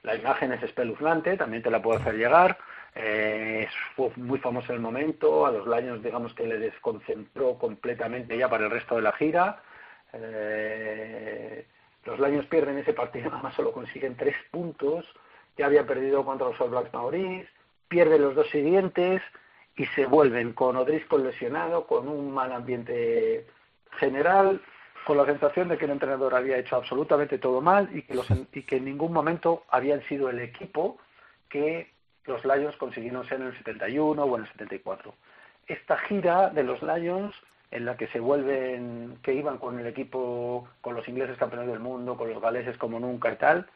la 0.03 0.15
imagen 0.15 0.51
es 0.51 0.63
espeluznante, 0.63 1.37
también 1.37 1.63
te 1.63 1.69
la 1.69 1.81
puedo 1.81 1.99
hacer 1.99 2.15
llegar. 2.15 2.57
Eh, 2.93 3.67
fue 3.95 4.11
muy 4.17 4.39
famoso 4.39 4.71
en 4.71 4.75
el 4.77 4.81
momento, 4.81 5.45
a 5.45 5.51
los 5.51 5.65
Lions 5.65 6.03
digamos 6.03 6.33
que 6.33 6.45
le 6.45 6.59
desconcentró 6.59 7.57
completamente 7.57 8.37
ya 8.37 8.49
para 8.49 8.65
el 8.65 8.71
resto 8.71 8.95
de 8.95 9.01
la 9.01 9.13
gira. 9.13 9.63
Eh, 10.11 11.65
los 12.03 12.19
Lions 12.19 12.45
pierden 12.47 12.77
ese 12.77 12.93
partido, 12.93 13.25
nada 13.29 13.43
más 13.43 13.55
solo 13.55 13.71
consiguen 13.71 14.17
tres 14.17 14.35
puntos, 14.51 15.05
ya 15.57 15.67
había 15.67 15.85
perdido 15.85 16.25
contra 16.25 16.47
los 16.47 16.59
All 16.59 16.71
Blacks 16.71 16.93
Maoris, 16.93 17.47
pierden 17.87 18.21
los 18.21 18.35
dos 18.35 18.49
siguientes 18.49 19.21
y 19.77 19.85
se 19.87 20.05
vuelven 20.05 20.51
con 20.51 20.75
O'Driscoll 20.75 21.23
lesionado, 21.23 21.87
con 21.87 22.09
un 22.09 22.31
mal 22.31 22.51
ambiente 22.51 23.45
general, 23.97 24.61
con 25.05 25.17
la 25.17 25.25
sensación 25.25 25.67
de 25.67 25.77
que 25.77 25.85
el 25.85 25.91
entrenador 25.91 26.35
había 26.35 26.57
hecho 26.57 26.75
absolutamente 26.75 27.37
todo 27.37 27.61
mal 27.61 27.89
y 27.93 28.03
que, 28.03 28.13
los, 28.13 28.27
y 28.53 28.63
que 28.63 28.77
en 28.77 28.85
ningún 28.85 29.13
momento 29.13 29.63
habían 29.69 30.01
sido 30.03 30.29
el 30.29 30.39
equipo 30.39 30.97
que 31.49 31.91
los 32.25 32.45
Lions 32.45 32.75
consiguieron 32.77 33.25
ser 33.27 33.41
en 33.41 33.47
el 33.47 33.57
71 33.57 34.23
o 34.23 34.35
en 34.35 34.43
el 34.43 34.49
74. 34.51 35.13
Esta 35.67 35.97
gira 35.97 36.49
de 36.49 36.63
los 36.63 36.81
Lions, 36.81 37.35
en 37.71 37.85
la 37.85 37.97
que 37.97 38.07
se 38.07 38.19
vuelven, 38.19 39.17
que 39.23 39.33
iban 39.33 39.57
con 39.57 39.79
el 39.79 39.87
equipo, 39.87 40.67
con 40.81 40.95
los 40.95 41.07
ingleses 41.07 41.37
campeones 41.37 41.69
del 41.69 41.79
mundo, 41.79 42.15
con 42.15 42.29
los 42.29 42.41
galeses 42.41 42.77
como 42.77 42.99
nunca 42.99 43.31
y 43.31 43.37
tal, 43.37 43.67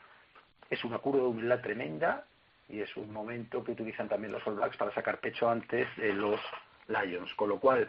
es 0.70 0.84
una 0.84 1.00
curva 1.00 1.20
de 1.20 1.28
humildad 1.28 1.62
tremenda 1.62 2.26
y 2.68 2.82
es 2.82 2.96
un 2.98 3.12
momento 3.14 3.64
que 3.64 3.72
utilizan 3.72 4.10
también 4.10 4.34
los 4.34 4.46
All 4.48 4.56
Blacks 4.56 4.78
para 4.78 4.94
sacar 4.94 5.20
pecho 5.20 5.50
antes 5.50 5.88
de 5.98 6.14
los 6.14 6.40
Lions. 6.88 7.34
Con 7.36 7.50
lo 7.50 7.60
cual, 7.60 7.88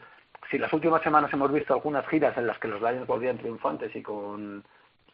si 0.51 0.59
las 0.59 0.73
últimas 0.73 1.03
semanas 1.03 1.33
hemos 1.33 1.53
visto 1.53 1.75
algunas 1.75 2.07
giras 2.09 2.37
en 2.37 2.47
las 2.47 2.59
que 2.59 2.69
los 2.69 2.81
Lions 2.81 3.07
volvían 3.07 3.39
triunfantes 3.39 3.95
y 3.95 4.03
con, 4.03 4.65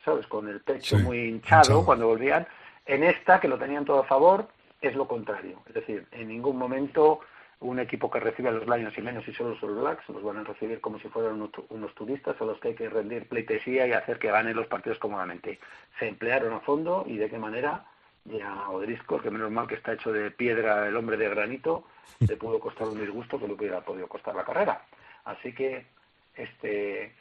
¿sabes?, 0.05 0.27
con 0.27 0.49
el 0.49 0.61
pecho 0.61 0.99
muy 0.99 1.29
hinchado 1.29 1.85
cuando 1.85 2.07
volvían, 2.07 2.47
en 2.87 3.05
esta, 3.05 3.41
que 3.41 3.49
lo 3.49 3.59
tenían 3.59 3.85
todo 3.85 4.01
a 4.01 4.05
favor, 4.05 4.49
es 4.81 4.95
lo 4.95 5.07
contrario. 5.07 5.63
Es 5.67 5.75
decir, 5.75 6.07
en 6.13 6.29
ningún 6.29 6.57
momento 6.59 7.21
un 7.61 7.79
equipo 7.79 8.11
que 8.11 8.19
recibe 8.19 8.49
a 8.49 8.53
los 8.53 8.67
Lions 8.67 8.97
y 8.99 9.03
menos 9.03 9.27
y 9.29 9.33
solo 9.33 9.57
los 9.61 9.81
Blacks 9.81 10.09
los 10.09 10.23
van 10.23 10.39
a 10.39 10.45
recibir 10.45 10.81
como 10.81 10.99
si 10.99 11.09
fueran 11.09 11.41
unos, 11.71 11.95
turistas 11.95 12.41
a 12.41 12.45
los 12.45 12.59
que 12.59 12.69
hay 12.69 12.75
que 12.75 12.89
rendir 12.89 13.29
pleitesía 13.29 13.87
y 13.87 13.93
hacer 13.93 14.19
que 14.19 14.31
ganen 14.31 14.57
los 14.57 14.67
partidos 14.67 14.99
cómodamente. 14.99 15.61
Se 15.99 16.09
emplearon 16.09 16.53
a 16.53 16.61
fondo 16.61 17.05
y 17.07 17.17
de 17.17 17.31
qué 17.31 17.39
manera 17.39 17.85
ya 18.25 18.69
Odrisco, 18.69 19.21
que 19.21 19.31
menos 19.31 19.51
mal 19.51 19.67
que 19.67 19.77
está 19.77 19.93
hecho 19.93 20.13
de 20.13 20.31
piedra 20.31 20.89
el 20.89 20.97
hombre 20.97 21.17
de 21.17 21.29
granito, 21.29 21.85
le 22.21 22.37
pudo 22.37 22.59
costar 22.61 22.89
un 22.89 23.01
disgusto 23.01 23.39
que 23.39 23.47
le 23.47 23.55
hubiera 23.55 23.81
podido 23.81 24.09
costar 24.09 24.35
la 24.35 24.45
carrera. 24.45 24.83
Así 25.25 25.53
que 25.55 25.87
este 26.35 27.13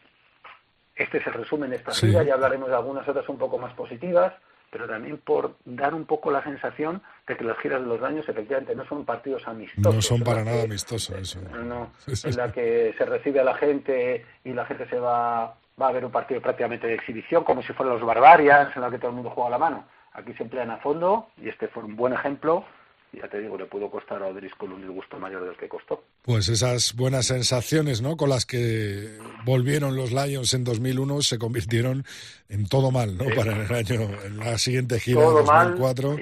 este 0.96 1.18
es 1.18 1.28
el 1.28 1.34
resumen 1.34 1.70
de 1.70 1.78
esta 1.78 1.94
gira, 1.94 2.24
ya 2.24 2.34
hablaremos 2.34 2.70
de 2.70 2.76
algunas 2.76 3.08
otras 3.08 3.28
un 3.30 3.38
poco 3.38 3.58
más 3.58 3.74
positivas, 3.74 4.34
pero 4.70 4.88
también 4.88 5.18
por 5.18 5.56
dar 5.66 5.94
un 5.94 6.06
poco 6.06 6.32
la 6.32 6.44
sensación 6.44 7.02
de 7.28 7.36
que 7.36 7.44
las 7.44 7.58
giras 7.58 7.82
de 7.82 7.88
los 7.88 8.02
años 8.02 8.28
efectivamente 8.28 8.76
no 8.76 8.86
son 8.86 9.06
partidos 9.06 9.48
amistosos. 9.48 9.96
No 9.96 10.02
son 10.02 10.22
para 10.22 10.44
nada 10.44 10.64
amistosos, 10.64 11.18
eso. 11.18 11.40
No, 11.42 11.92
en 12.24 12.36
la 12.36 12.52
que 12.52 12.94
se 12.98 13.06
recibe 13.06 13.40
a 13.40 13.44
la 13.44 13.56
gente 13.56 14.26
y 14.44 14.54
la 14.54 14.66
gente 14.66 14.88
se 14.88 15.00
va, 15.00 15.56
va 15.82 15.88
a 15.88 15.92
ver 15.92 16.06
un 16.06 16.12
partido 16.12 16.42
prácticamente 16.42 16.88
de 16.88 16.96
exhibición, 16.96 17.44
como 17.44 17.62
si 17.64 17.74
fueran 17.74 17.96
los 17.96 18.06
Barbarians, 18.06 18.76
en 18.76 18.82
la 18.82 18.92
que 18.92 18.98
todo 18.98 19.10
el 19.10 19.16
mundo 19.16 19.32
juega 19.32 19.50
la 19.50 19.58
mano. 19.58 19.86
Aquí 20.14 20.34
se 20.34 20.44
emplean 20.44 20.70
a 20.72 20.78
fondo 20.78 21.30
y 21.38 21.50
este 21.50 21.68
fue 21.68 21.84
un 21.84 21.96
buen 21.96 22.14
ejemplo 22.14 22.66
ya 23.14 23.28
te 23.28 23.40
digo, 23.40 23.58
le 23.58 23.66
pudo 23.66 23.90
costar 23.90 24.24
a 24.24 24.28
O'Driscoll 24.28 24.72
un 24.72 24.82
disgusto 24.82 25.18
mayor 25.20 25.46
del 25.46 25.58
que 25.58 25.68
costó. 25.68 26.04
Pues 26.24 26.48
esas 26.48 26.96
buenas 26.96 27.28
sensaciones, 27.28 28.02
¿no? 28.02 28.16
Con 28.16 28.30
las 28.30 28.46
que 28.46 29.18
volvieron 29.46 29.96
los 29.96 30.12
Lions 30.12 30.54
en 30.54 30.64
2001 30.64 31.22
se 31.22 31.38
convirtieron 31.38 32.06
en 32.50 32.68
todo 32.68 32.92
mal, 32.92 33.18
¿no? 33.18 33.26
Para 33.36 33.54
el 33.54 33.74
año, 33.74 34.02
en 34.26 34.38
la 34.38 34.58
siguiente 34.58 35.00
gira 35.00 35.22
de 35.22 35.44
2004 35.44 36.16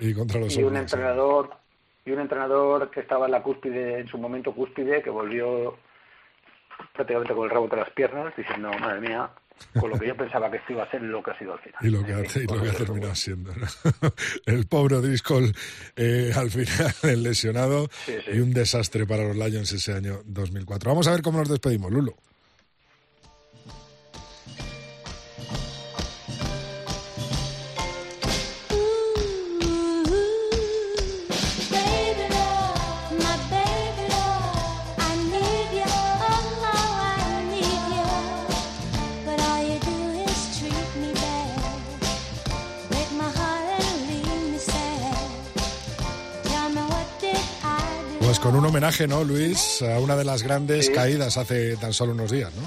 y, 0.00 0.14
contra 0.14 0.40
los 0.40 0.56
y 0.56 0.62
un 0.62 0.76
entrenador 0.76 1.50
y 2.04 2.12
un 2.12 2.20
entrenador 2.20 2.90
que 2.90 3.00
estaba 3.00 3.26
en 3.26 3.32
la 3.32 3.42
cúspide, 3.42 4.00
en 4.00 4.08
su 4.08 4.18
momento 4.18 4.52
cúspide, 4.52 5.02
que 5.02 5.10
volvió 5.10 5.76
prácticamente 6.92 7.34
con 7.34 7.44
el 7.44 7.50
rabo 7.50 7.64
entre 7.64 7.80
las 7.80 7.90
piernas, 7.90 8.34
diciendo, 8.36 8.70
madre 8.80 9.00
mía, 9.00 9.30
con 9.78 9.90
lo 9.90 9.98
que 9.98 10.06
yo 10.06 10.16
pensaba 10.16 10.50
que 10.50 10.58
esto 10.58 10.72
iba 10.72 10.84
a 10.84 10.90
ser 10.90 11.02
lo 11.02 11.22
que 11.22 11.30
ha 11.30 11.38
sido 11.38 11.52
al 11.52 11.58
final. 11.60 11.80
Y 11.82 11.90
lo 11.90 12.04
que 12.04 12.12
ha, 12.12 12.22
terminado 12.72 13.14
siendo. 13.14 13.52
El 14.46 14.66
pobre 14.66 14.96
Driscoll, 14.96 15.52
eh, 15.96 16.32
al 16.34 16.50
final, 16.50 16.94
el 17.02 17.22
lesionado 17.22 17.88
y 18.32 18.38
un 18.38 18.52
desastre 18.52 19.06
para 19.06 19.24
los 19.24 19.36
Lions 19.36 19.72
ese 19.72 19.92
año 19.92 20.20
2004. 20.24 20.90
Vamos 20.90 21.06
a 21.08 21.12
ver 21.12 21.22
cómo 21.22 21.38
nos 21.38 21.48
despedimos, 21.48 21.90
Lulo. 21.90 22.16
Con 48.46 48.54
un 48.54 48.66
homenaje, 48.66 49.08
¿no, 49.08 49.24
Luis? 49.24 49.82
A 49.82 49.98
una 49.98 50.14
de 50.14 50.24
las 50.24 50.44
grandes 50.44 50.88
caídas 50.90 51.36
hace 51.36 51.76
tan 51.78 51.92
solo 51.92 52.12
unos 52.12 52.30
días, 52.30 52.54
¿no? 52.54 52.62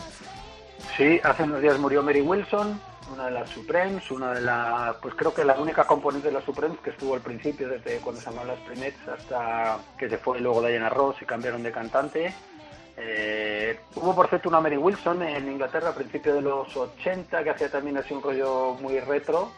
Sí, 0.98 1.22
hace 1.24 1.44
unos 1.44 1.62
días 1.62 1.80
murió 1.80 2.04
Mary 2.04 2.20
Wilson, 2.20 2.82
una 3.14 3.28
de 3.28 3.32
las 3.32 3.50
Supremes, 3.50 4.12
una 4.12 4.34
de 4.34 4.42
las, 4.42 4.98
pues 4.98 5.16
creo 5.16 5.34
que 5.34 5.46
la 5.46 5.54
única 5.54 5.86
componente 5.86 6.28
de 6.28 6.34
las 6.34 6.44
Supremes 6.44 6.80
que 6.80 6.90
estuvo 6.90 7.14
al 7.14 7.22
principio, 7.22 7.70
desde 7.70 8.00
cuando 8.00 8.20
se 8.20 8.30
llamaban 8.30 8.50
las 8.50 8.60
Primettes 8.60 9.08
hasta 9.08 9.78
que 9.98 10.10
se 10.10 10.18
fue 10.18 10.42
luego 10.42 10.62
Diana 10.62 10.90
Ross 10.90 11.16
y 11.22 11.26
cambiaron 11.26 11.64
de 11.64 11.72
cantante. 11.72 12.34
Eh, 12.98 13.80
hubo 13.96 14.14
por 14.14 14.28
cierto 14.28 14.50
una 14.50 14.60
Mary 14.60 14.76
Wilson 14.76 15.22
en 15.24 15.50
Inglaterra 15.50 15.92
a 15.92 15.96
principios 15.96 16.36
de 16.36 16.42
los 16.42 16.76
80 16.76 17.42
que 17.42 17.50
hacía 17.52 17.72
también 17.72 17.96
así 17.96 18.14
un 18.14 18.22
rollo 18.22 18.74
muy 18.82 19.00
retro, 19.00 19.50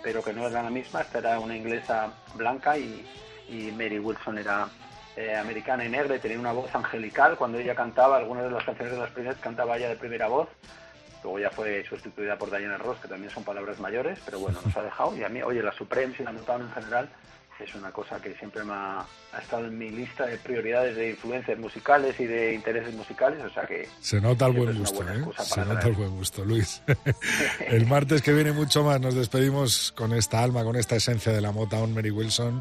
pero 0.00 0.22
que 0.22 0.32
no 0.32 0.46
era 0.46 0.62
la 0.62 0.70
misma, 0.70 1.00
esta 1.00 1.18
era 1.18 1.40
una 1.40 1.56
inglesa 1.56 2.12
blanca 2.36 2.78
y, 2.78 3.04
y 3.48 3.72
Mary 3.72 3.98
Wilson 3.98 4.38
era 4.38 4.68
eh, 5.16 5.34
americana 5.34 5.84
y 5.84 5.88
negra 5.88 6.16
y 6.16 6.18
tenía 6.18 6.38
una 6.38 6.52
voz 6.52 6.74
angelical. 6.74 7.36
Cuando 7.36 7.58
ella 7.58 7.74
cantaba, 7.74 8.18
algunas 8.18 8.44
de 8.44 8.50
las 8.50 8.64
canciones 8.64 8.94
de 8.94 9.00
las 9.00 9.10
primeras 9.10 9.38
cantaba 9.38 9.76
ella 9.76 9.88
de 9.88 9.96
primera 9.96 10.28
voz. 10.28 10.48
Luego 11.22 11.38
ya 11.38 11.50
fue 11.50 11.84
sustituida 11.88 12.36
por 12.36 12.50
Diana 12.50 12.78
Ross, 12.78 12.98
que 12.98 13.08
también 13.08 13.32
son 13.32 13.42
palabras 13.42 13.80
mayores, 13.80 14.18
pero 14.24 14.38
bueno, 14.38 14.60
nos 14.64 14.76
ha 14.76 14.82
dejado. 14.82 15.16
Y 15.16 15.24
a 15.24 15.28
mí, 15.28 15.42
oye, 15.42 15.62
la 15.62 15.72
Supremes 15.72 16.20
y 16.20 16.22
la 16.22 16.32
Motown 16.32 16.62
en 16.62 16.70
general 16.70 17.08
es 17.58 17.74
una 17.74 17.90
cosa 17.90 18.20
que 18.20 18.34
siempre 18.34 18.62
me 18.64 18.74
ha, 18.74 19.06
estado 19.40 19.66
en 19.66 19.78
mi 19.78 19.90
lista 19.90 20.26
de 20.26 20.36
prioridades 20.36 20.94
de 20.96 21.10
influencias 21.10 21.58
musicales 21.58 22.18
y 22.20 22.26
de 22.26 22.54
intereses 22.54 22.94
musicales, 22.94 23.42
o 23.42 23.50
sea 23.50 23.66
que... 23.66 23.88
Se 24.00 24.20
nota 24.20 24.46
el 24.46 24.52
buen 24.52 24.78
gusto, 24.78 25.02
¿eh? 25.02 25.24
Se 25.42 25.64
nota 25.64 25.88
el 25.88 25.94
buen 25.94 26.16
gusto, 26.16 26.44
Luis. 26.44 26.82
el 27.66 27.86
martes 27.86 28.22
que 28.22 28.32
viene 28.32 28.52
mucho 28.52 28.84
más 28.84 29.00
nos 29.00 29.14
despedimos 29.14 29.92
con 29.92 30.12
esta 30.12 30.42
alma, 30.42 30.64
con 30.64 30.76
esta 30.76 30.96
esencia 30.96 31.32
de 31.32 31.40
la 31.40 31.52
Motown, 31.52 31.94
Mary 31.94 32.10
Wilson. 32.10 32.60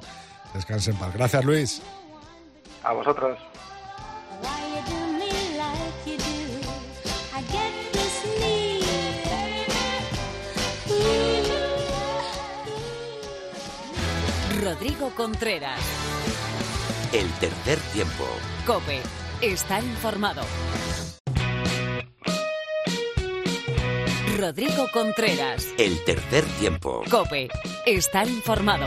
Descansen 0.54 0.94
en 0.94 1.00
paz. 1.00 1.14
Gracias, 1.14 1.44
Luis. 1.44 1.82
A 2.86 2.94
vosotros. 2.94 3.40
Rodrigo 14.62 15.10
Contreras. 15.16 15.80
El 17.12 17.28
tercer 17.40 17.80
tiempo. 17.92 18.24
Cope. 18.68 19.02
Está 19.42 19.80
informado. 19.80 20.44
Rodrigo 24.38 24.88
Contreras. 24.94 25.74
El 25.80 26.04
tercer 26.06 26.44
tiempo. 26.60 27.02
Cope. 27.10 27.48
Está 27.88 28.26
informado. 28.26 28.86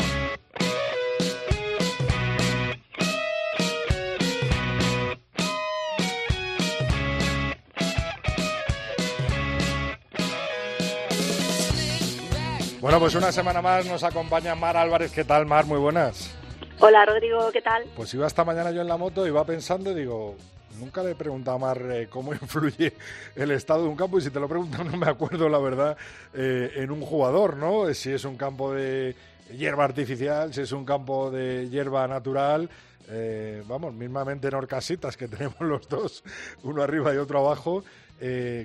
Bueno, 12.89 13.01
pues 13.01 13.15
una 13.17 13.31
semana 13.33 13.61
más 13.61 13.85
nos 13.85 14.03
acompaña 14.03 14.55
Mar 14.55 14.75
Álvarez. 14.75 15.13
¿Qué 15.13 15.23
tal, 15.23 15.45
Mar? 15.45 15.67
Muy 15.67 15.79
buenas. 15.79 16.35
Hola, 16.79 17.05
Rodrigo, 17.05 17.53
¿qué 17.53 17.61
tal? 17.61 17.85
Pues 17.95 18.15
iba 18.15 18.27
esta 18.27 18.47
mañana 18.47 18.71
yo 18.71 18.81
en 18.81 18.89
la 18.89 18.97
moto 18.97 19.27
y 19.27 19.29
iba 19.29 19.45
pensando, 19.45 19.93
digo, 19.93 20.37
nunca 20.81 21.03
le 21.03 21.11
he 21.11 21.15
preguntado 21.15 21.59
a 21.59 21.61
Mar 21.61 21.83
eh, 21.93 22.07
cómo 22.09 22.33
influye 22.41 22.95
el 23.37 23.51
estado 23.51 23.83
de 23.83 23.89
un 23.91 23.95
campo 23.95 24.17
y 24.17 24.23
si 24.23 24.31
te 24.31 24.41
lo 24.41 24.49
pregunto 24.49 24.83
no 24.85 24.97
me 24.97 25.07
acuerdo, 25.07 25.51
la 25.51 25.59
verdad, 25.59 25.99
eh, 26.33 26.73
en 26.77 26.91
un 26.91 27.03
jugador, 27.03 27.59
¿no? 27.59 27.93
Si 27.93 28.11
es 28.11 28.25
un 28.25 28.39
campo 28.39 28.73
de 28.73 29.15
hierba 29.55 29.85
artificial, 29.85 30.55
si 30.55 30.63
es 30.63 30.73
un 30.73 30.87
campo 30.87 31.31
de 31.31 31.69
hierba 31.69 32.09
natural. 32.09 32.71
Eh, 33.11 33.63
vamos, 33.67 33.93
mismamente 33.93 34.49
en 34.49 34.55
Orcasitas, 34.55 35.19
que 35.19 35.29
tenemos 35.29 35.61
los 35.61 35.87
dos, 35.91 36.25
uno 36.63 36.83
arriba 36.83 37.13
y 37.13 37.19
otro 37.19 37.41
abajo, 37.41 37.85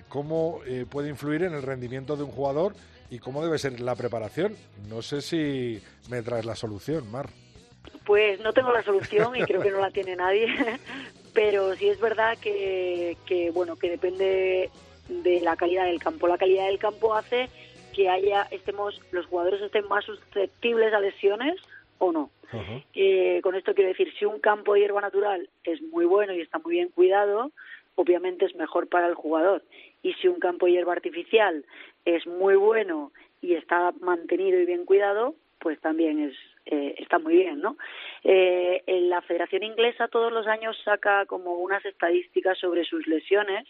¿cómo 0.08 0.62
puede 0.90 1.10
influir 1.10 1.44
en 1.44 1.56
el 1.56 1.62
rendimiento 1.62 2.16
de 2.16 2.24
un 2.24 2.32
jugador? 2.32 2.74
Y 3.14 3.20
cómo 3.20 3.44
debe 3.44 3.60
ser 3.60 3.80
la 3.80 3.96
preparación. 3.96 4.56
No 4.90 5.04
sé 5.04 5.22
si 5.22 5.80
me 6.10 6.24
traes 6.24 6.46
la 6.46 6.56
solución, 6.56 7.12
Mar. 7.12 7.30
Pues 8.06 8.40
no 8.40 8.54
tengo 8.54 8.74
la 8.74 8.82
solución 8.82 9.36
y 9.36 9.44
creo 9.44 9.62
que 9.62 9.70
no 9.70 9.80
la 9.80 9.92
tiene 9.92 10.16
nadie, 10.16 10.48
pero 11.34 11.76
sí 11.76 11.90
es 11.90 12.00
verdad 12.00 12.36
que, 12.40 13.16
que, 13.28 13.52
bueno 13.52 13.76
que 13.76 13.92
depende 13.92 14.72
de 15.08 15.42
la 15.42 15.56
calidad 15.56 15.86
del 15.86 16.00
campo. 16.00 16.28
La 16.28 16.40
calidad 16.40 16.66
del 16.66 16.80
campo 16.80 17.14
hace 17.14 17.50
que 17.94 18.10
haya 18.10 18.48
estemos 18.50 19.00
los 19.12 19.28
jugadores 19.28 19.62
estén 19.62 19.88
más 19.88 20.04
susceptibles 20.06 20.92
a 20.92 21.00
lesiones 21.00 21.62
o 22.00 22.12
no. 22.12 22.32
Eh, 22.96 23.42
con 23.44 23.56
esto 23.56 23.76
quiero 23.76 23.90
decir, 23.90 24.12
si 24.18 24.26
un 24.26 24.40
campo 24.40 24.74
de 24.74 24.82
hierba 24.82 25.02
natural 25.02 25.50
es 25.64 25.82
muy 25.82 26.06
bueno 26.06 26.34
y 26.34 26.42
está 26.42 26.58
muy 26.60 26.76
bien 26.76 26.90
cuidado, 26.90 27.52
obviamente 27.96 28.46
es 28.46 28.56
mejor 28.56 28.90
para 28.90 29.08
el 29.08 29.14
jugador. 29.14 29.64
Y 30.04 30.14
si 30.16 30.28
un 30.28 30.40
campo 30.40 30.66
de 30.66 30.74
hierba 30.74 30.94
artificial 30.94 31.66
es 32.06 32.28
muy 32.28 32.56
bueno 32.56 33.12
y 33.42 33.56
está 33.56 33.92
mantenido 34.02 34.60
y 34.60 34.66
bien 34.66 34.86
cuidado, 34.86 35.34
pues 35.60 35.80
también 35.80 36.20
es 36.20 36.36
eh, 36.66 36.96
está 36.98 37.20
muy 37.20 37.36
bien, 37.36 37.62
¿no? 37.62 37.78
Eh, 38.24 38.84
en 38.88 39.10
la 39.10 39.22
Federación 39.22 39.64
Inglesa 39.64 40.08
todos 40.08 40.32
los 40.32 40.48
años 40.48 40.78
saca 40.86 41.26
como 41.26 41.56
unas 41.56 41.84
estadísticas 41.84 42.58
sobre 42.58 42.86
sus 42.86 43.06
lesiones 43.06 43.66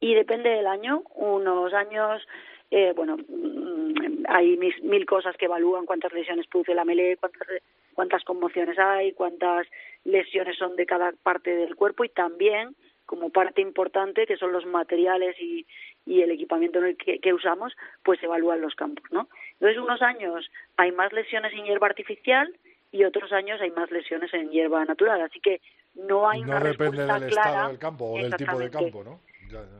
y 0.00 0.14
depende 0.14 0.50
del 0.50 0.66
año. 0.66 1.02
Unos 1.14 1.72
años, 1.72 2.26
eh, 2.72 2.92
bueno, 2.96 3.16
mm, 3.16 4.24
hay 4.28 4.56
mil, 4.56 5.06
cosas 5.06 5.36
que 5.36 5.44
evalúan 5.44 5.86
cuántas 5.86 6.12
lesiones 6.12 6.48
produce 6.48 6.74
la 6.74 6.84
melee, 6.84 7.16
cuántas, 7.16 7.48
cuántas 7.94 8.24
conmociones 8.24 8.76
hay, 8.76 9.12
cuántas 9.12 9.68
lesiones 10.04 10.56
son 10.58 10.74
de 10.74 10.84
cada 10.84 11.12
parte 11.22 11.54
del 11.54 11.76
cuerpo 11.76 12.04
y 12.04 12.08
también 12.08 12.74
como 13.06 13.30
parte 13.30 13.60
importante, 13.62 14.26
que 14.26 14.36
son 14.36 14.52
los 14.52 14.66
materiales 14.66 15.36
y, 15.40 15.66
y 16.04 16.22
el 16.22 16.30
equipamiento 16.30 16.80
que, 16.98 17.18
que, 17.20 17.32
usamos, 17.32 17.72
pues 18.02 18.22
evalúan 18.22 18.60
los 18.60 18.74
campos, 18.74 19.04
¿no? 19.10 19.28
Entonces, 19.54 19.78
unos 19.78 20.02
años 20.02 20.50
hay 20.76 20.92
más 20.92 21.12
lesiones 21.12 21.52
en 21.54 21.64
hierba 21.64 21.86
artificial 21.86 22.52
y 22.92 23.04
otros 23.04 23.32
años 23.32 23.60
hay 23.60 23.70
más 23.70 23.90
lesiones 23.90 24.32
en 24.34 24.50
hierba 24.50 24.84
natural, 24.84 25.20
así 25.20 25.40
que 25.40 25.60
no 25.94 26.28
hay 26.28 26.42
una 26.42 26.60
respuesta 26.60 27.18
del 27.18 27.30
clara. 27.30 27.50
Estado 27.50 27.68
del 27.68 27.78
campo 27.78 28.04
o 28.12 28.18
del 28.18 28.36
tipo 28.36 28.58
de 28.58 28.70
campo, 28.70 29.04
¿no? 29.04 29.20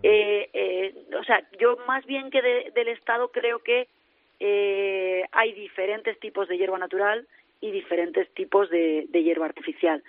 Eh, 0.03 0.49
eh, 0.53 0.95
o 1.19 1.25
sea, 1.25 1.43
yo 1.59 1.77
más 1.87 2.05
bien 2.07 2.31
que 2.31 2.41
del 2.43 2.89
estado 2.89 3.31
creo 3.33 3.61
que 3.61 3.89
eh, 4.39 5.25
hay 5.33 5.53
diferentes 5.53 6.19
tipos 6.21 6.49
de 6.49 6.57
hierba 6.57 6.79
natural 6.79 7.27
y 7.61 7.71
diferentes 7.73 8.33
tipos 8.35 8.71
de, 8.71 9.07
de 9.09 9.23
hierba 9.23 9.47
artificial. 9.47 10.03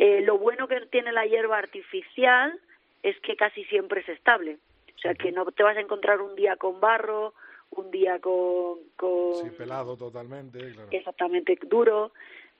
Eh, 0.00 0.20
lo 0.20 0.38
bueno 0.38 0.68
que 0.68 0.80
tiene 0.92 1.10
la 1.10 1.26
hierba 1.26 1.58
artificial 1.58 2.56
es 3.02 3.18
que 3.18 3.34
casi 3.34 3.64
siempre 3.64 4.02
es 4.02 4.08
estable. 4.08 4.58
O 4.94 4.98
sea, 5.00 5.12
que 5.14 5.32
no 5.32 5.44
te 5.50 5.64
vas 5.64 5.76
a 5.76 5.80
encontrar 5.80 6.20
un 6.20 6.36
día 6.36 6.54
con 6.54 6.78
barro, 6.78 7.34
un 7.70 7.90
día 7.90 8.20
con... 8.20 8.78
con 8.94 9.34
Sí, 9.42 9.50
pelado 9.58 9.96
totalmente, 9.96 10.60
claro. 10.72 10.88
exactamente 10.92 11.58
duro. 11.62 12.12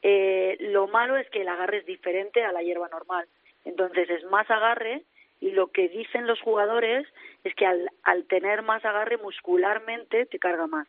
Eh, 0.02 0.56
lo 0.72 0.88
malo 0.88 1.16
es 1.16 1.30
que 1.30 1.42
el 1.42 1.48
agarre 1.48 1.78
es 1.78 1.86
diferente 1.86 2.42
a 2.42 2.50
la 2.50 2.60
hierba 2.60 2.88
normal. 2.88 3.28
Entonces 3.64 4.10
es 4.10 4.24
más 4.24 4.50
agarre 4.50 5.04
y 5.40 5.52
lo 5.52 5.68
que 5.68 5.88
dicen 5.88 6.26
los 6.26 6.40
jugadores 6.40 7.06
es 7.44 7.54
que 7.54 7.66
al, 7.66 7.88
al 8.02 8.24
tener 8.24 8.62
más 8.62 8.84
agarre 8.84 9.16
muscularmente 9.16 10.26
te 10.26 10.40
carga 10.40 10.66
más. 10.66 10.88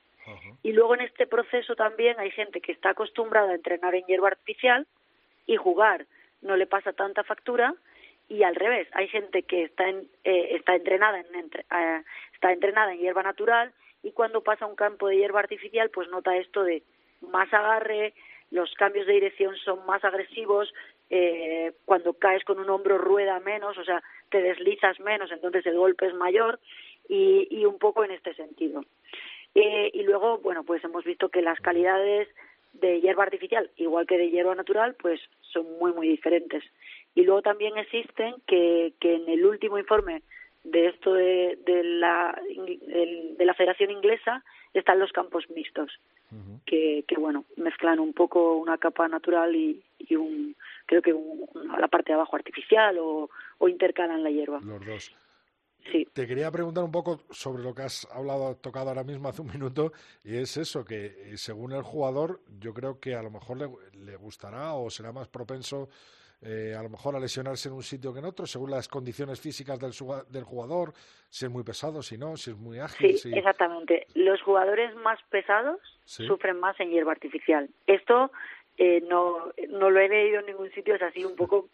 Y 0.64 0.74
luego 0.74 0.96
en 0.96 1.02
este 1.02 1.28
proceso 1.28 1.76
también 1.76 2.20
hay 2.20 2.32
gente 2.32 2.60
que 2.60 2.72
está 2.72 2.92
acostumbrada 2.92 3.52
a 3.52 3.56
entrenar 3.56 3.94
en 3.94 4.06
hierba 4.06 4.30
artificial 4.30 4.88
y 5.46 5.56
jugar 5.56 6.08
no 6.42 6.56
le 6.56 6.68
pasa 6.68 6.94
tanta 6.94 7.24
factura 7.24 7.74
y 8.28 8.44
al 8.44 8.56
revés 8.56 8.88
hay 8.94 9.08
gente 9.08 9.44
que 9.44 9.64
está 9.64 9.90
en, 9.90 10.08
eh, 10.24 10.50
está 10.56 10.76
entrenada 10.76 11.20
en 11.20 11.36
entre- 11.36 11.66
eh, 11.72 12.04
está 12.34 12.52
entrenada 12.52 12.94
en 12.94 13.00
hierba 13.00 13.24
natural 13.24 13.72
y 14.04 14.12
cuando 14.12 14.42
pasa 14.42 14.66
un 14.66 14.76
campo 14.76 15.08
de 15.08 15.18
hierba 15.18 15.40
artificial 15.40 15.90
pues 15.90 16.08
nota 16.10 16.38
esto 16.38 16.64
de 16.64 16.84
más 17.22 17.52
agarre 17.54 18.14
los 18.52 18.74
cambios 18.76 19.06
de 19.08 19.14
dirección 19.14 19.56
son 19.58 19.86
más 19.86 20.04
agresivos 20.04 20.74
eh, 21.10 21.74
cuando 21.86 22.14
caes 22.14 22.44
con 22.44 22.60
un 22.60 22.70
hombro 22.70 22.98
rueda 22.98 23.40
menos 23.40 23.78
o 23.78 23.84
sea 23.84 24.02
te 24.30 24.42
deslizas 24.42 25.00
menos 25.00 25.32
entonces 25.32 25.66
el 25.66 25.78
golpe 25.78 26.08
es 26.08 26.14
mayor 26.14 26.60
y, 27.10 27.48
y 27.50 27.66
un 27.66 27.80
poco 27.80 28.04
en 28.06 28.12
este 28.12 28.36
sentido. 28.36 28.86
Eh, 29.56 29.90
y 29.96 30.04
luego, 30.04 30.38
bueno, 30.38 30.64
pues 30.64 30.84
hemos 30.84 31.04
visto 31.04 31.30
que 31.30 31.42
las 31.42 31.60
calidades 31.60 32.28
de 32.74 33.02
hierba 33.02 33.24
artificial, 33.24 33.72
igual 33.78 34.06
que 34.06 34.20
de 34.20 34.30
hierba 34.30 34.54
natural, 34.54 34.96
pues 35.02 35.20
son 35.52 35.66
muy, 35.80 35.92
muy 35.94 36.08
diferentes. 36.08 36.64
Y 37.16 37.24
luego 37.24 37.42
también 37.42 37.78
existen 37.78 38.36
que, 38.48 38.94
que 39.00 39.16
en 39.16 39.28
el 39.30 39.46
último 39.46 39.78
informe 39.78 40.22
de 40.64 40.88
esto 40.88 41.14
de, 41.14 41.58
de 41.66 41.84
la, 41.84 42.40
de 43.38 43.46
la 43.46 43.54
Federación 43.54 43.92
Inglesa 43.92 44.44
están 44.74 45.00
los 45.00 45.12
campos 45.12 45.50
mixtos, 45.50 45.92
que, 46.66 47.04
que, 47.08 47.16
bueno, 47.16 47.46
mezclan 47.56 48.00
un 48.00 48.14
poco 48.14 48.58
una 48.58 48.78
capa 48.78 49.08
natural 49.08 49.56
y, 49.56 49.82
y 49.98 50.16
un, 50.16 50.56
creo 50.86 51.02
que 51.02 51.14
un- 51.14 51.48
la 51.80 51.88
parte 51.88 52.12
de 52.12 52.16
abajo 52.16 52.36
artificial 52.36 52.98
o, 53.00 53.30
o 53.58 53.68
intercalan 53.68 54.22
la 54.24 54.30
hierba. 54.30 54.60
Los 54.64 54.86
dos. 54.86 55.16
Sí. 55.92 56.08
Te 56.14 56.28
quería 56.28 56.52
preguntar 56.52 56.84
un 56.84 56.92
poco 56.92 57.22
sobre 57.32 57.64
lo 57.64 57.74
que 57.74 57.84
has 57.84 58.08
hablado, 58.12 58.56
tocado 58.58 58.90
ahora 58.90 59.04
mismo 59.04 59.28
hace 59.30 59.42
un 59.42 59.48
minuto, 59.52 59.92
y 60.24 60.36
es 60.36 60.56
eso, 60.58 60.84
que 60.86 61.06
eh, 61.34 61.38
según 61.38 61.72
el 61.72 61.82
jugador, 61.84 62.42
yo 62.60 62.74
creo 62.74 63.00
que 63.00 63.16
a 63.16 63.24
lo 63.24 63.32
mejor 63.32 63.58
le, 63.58 63.70
le 64.06 64.16
gustará 64.18 64.74
o 64.74 64.90
será 64.90 65.12
más 65.12 65.28
propenso 65.28 65.90
eh, 66.42 66.74
a 66.78 66.82
lo 66.82 66.90
mejor 66.90 67.16
a 67.18 67.20
lesionarse 67.20 67.68
en 67.68 67.76
un 67.76 67.84
sitio 67.84 68.14
que 68.14 68.20
en 68.20 68.26
otro, 68.26 68.46
según 68.46 68.72
las 68.72 68.88
condiciones 68.88 69.42
físicas 69.42 69.78
del, 69.78 70.44
jugador, 70.44 70.94
si 71.30 71.46
es 71.46 71.52
muy 71.52 71.64
pesado, 71.64 72.02
si 72.02 72.18
no, 72.18 72.38
si 72.38 72.52
es 72.52 72.58
muy 72.58 72.80
ágil. 72.80 73.18
Sí, 73.18 73.30
si- 73.30 73.38
exactamente. 73.38 74.08
Los 74.16 74.42
jugadores 74.42 74.96
más 74.96 75.20
pesados 75.30 75.80
Sí. 76.06 76.26
sufren 76.26 76.58
más 76.60 76.80
en 76.80 76.92
hierba 76.92 77.12
artificial. 77.12 77.70
Esto 77.88 78.32
eh, 78.78 79.02
no, 79.10 79.52
no 79.68 79.90
lo 79.90 80.00
he 80.00 80.08
leído 80.08 80.40
en 80.40 80.46
ningún 80.46 80.72
sitio, 80.72 80.96
es 80.96 81.02
así 81.02 81.26
un 81.26 81.36
poco 81.36 81.68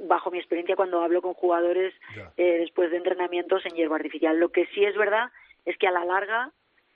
bajo 0.00 0.30
mi 0.30 0.38
experiencia 0.38 0.76
cuando 0.76 1.02
hablo 1.02 1.22
con 1.22 1.34
jugadores 1.34 1.94
eh, 2.36 2.58
después 2.58 2.90
de 2.90 2.96
entrenamientos 2.96 3.64
en 3.66 3.74
hierba 3.74 3.96
artificial. 3.96 4.38
Lo 4.38 4.50
que 4.50 4.66
sí 4.66 4.84
es 4.84 4.96
verdad 4.96 5.30
es 5.64 5.76
que 5.78 5.86
a 5.86 5.92
la 5.92 6.04
larga 6.04 6.50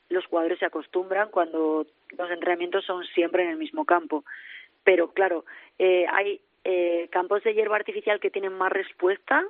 los 0.09 0.27
jugadores 0.27 0.59
se 0.59 0.67
acostumbran 0.67 1.31
cuando 1.31 1.87
los 2.17 2.31
entrenamientos 2.31 2.85
son 2.85 3.05
siempre 3.05 3.45
en 3.45 3.51
el 3.51 3.57
mismo 3.57 3.85
campo. 3.85 4.25
Pero 4.85 5.13
claro, 5.13 5.45
eh, 5.79 6.07
hay 6.11 6.41
eh, 6.65 7.09
campos 7.11 7.43
de 7.45 7.55
hierba 7.55 7.77
artificial 7.77 8.21
que 8.21 8.31
tienen 8.31 8.53
más 8.53 8.73
respuesta, 8.73 9.45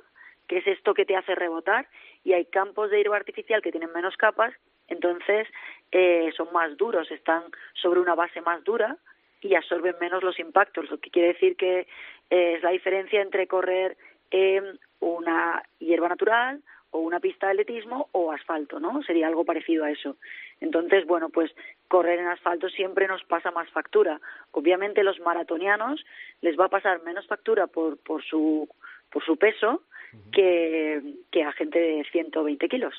que 0.47 0.57
es 0.57 0.67
esto 0.67 0.93
que 0.93 1.05
te 1.05 1.15
hace 1.15 1.35
rebotar, 1.35 1.87
y 2.23 2.33
hay 2.33 2.45
campos 2.45 2.89
de 2.89 2.97
hierba 2.97 3.17
artificial 3.17 3.61
que 3.61 3.71
tienen 3.71 3.93
menos 3.93 4.17
capas, 4.17 4.53
entonces 4.87 5.47
eh, 5.91 6.31
son 6.35 6.51
más 6.51 6.75
duros, 6.77 7.09
están 7.11 7.43
sobre 7.73 7.99
una 7.99 8.15
base 8.15 8.41
más 8.41 8.63
dura 8.63 8.97
y 9.41 9.55
absorben 9.55 9.95
menos 9.99 10.23
los 10.23 10.39
impactos, 10.39 10.89
lo 10.89 10.97
que 10.99 11.09
quiere 11.09 11.29
decir 11.29 11.55
que 11.55 11.87
eh, 12.29 12.53
es 12.55 12.63
la 12.63 12.71
diferencia 12.71 13.21
entre 13.21 13.47
correr 13.47 13.97
en 14.31 14.79
una 14.99 15.63
hierba 15.79 16.09
natural 16.09 16.61
o 16.91 16.99
una 16.99 17.19
pista 17.19 17.47
de 17.47 17.53
atletismo 17.53 18.09
o 18.11 18.31
asfalto, 18.31 18.79
¿no? 18.79 19.03
Sería 19.03 19.27
algo 19.27 19.45
parecido 19.45 19.85
a 19.85 19.91
eso. 19.91 20.17
Entonces, 20.59 21.05
bueno, 21.05 21.29
pues 21.29 21.51
correr 21.87 22.19
en 22.19 22.27
asfalto 22.27 22.67
siempre 22.69 23.07
nos 23.07 23.23
pasa 23.23 23.51
más 23.51 23.69
factura. 23.69 24.19
Obviamente 24.51 25.03
los 25.03 25.19
maratonianos 25.19 26.03
les 26.41 26.59
va 26.59 26.65
a 26.65 26.69
pasar 26.69 27.03
menos 27.03 27.27
factura 27.27 27.67
por, 27.67 27.97
por 27.97 28.23
su 28.23 28.67
por 29.11 29.23
su 29.25 29.37
peso 29.37 29.83
que, 30.31 31.01
que 31.31 31.43
a 31.43 31.51
gente 31.53 31.79
de 31.79 32.03
120 32.11 32.67
kilos, 32.69 32.93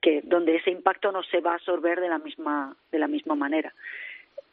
que 0.00 0.20
donde 0.22 0.56
ese 0.56 0.70
impacto 0.70 1.10
no 1.10 1.22
se 1.24 1.40
va 1.40 1.52
a 1.52 1.54
absorber 1.54 2.00
de 2.00 2.08
la 2.08 2.18
misma 2.18 2.76
de 2.90 2.98
la 2.98 3.08
misma 3.08 3.34
manera. 3.34 3.74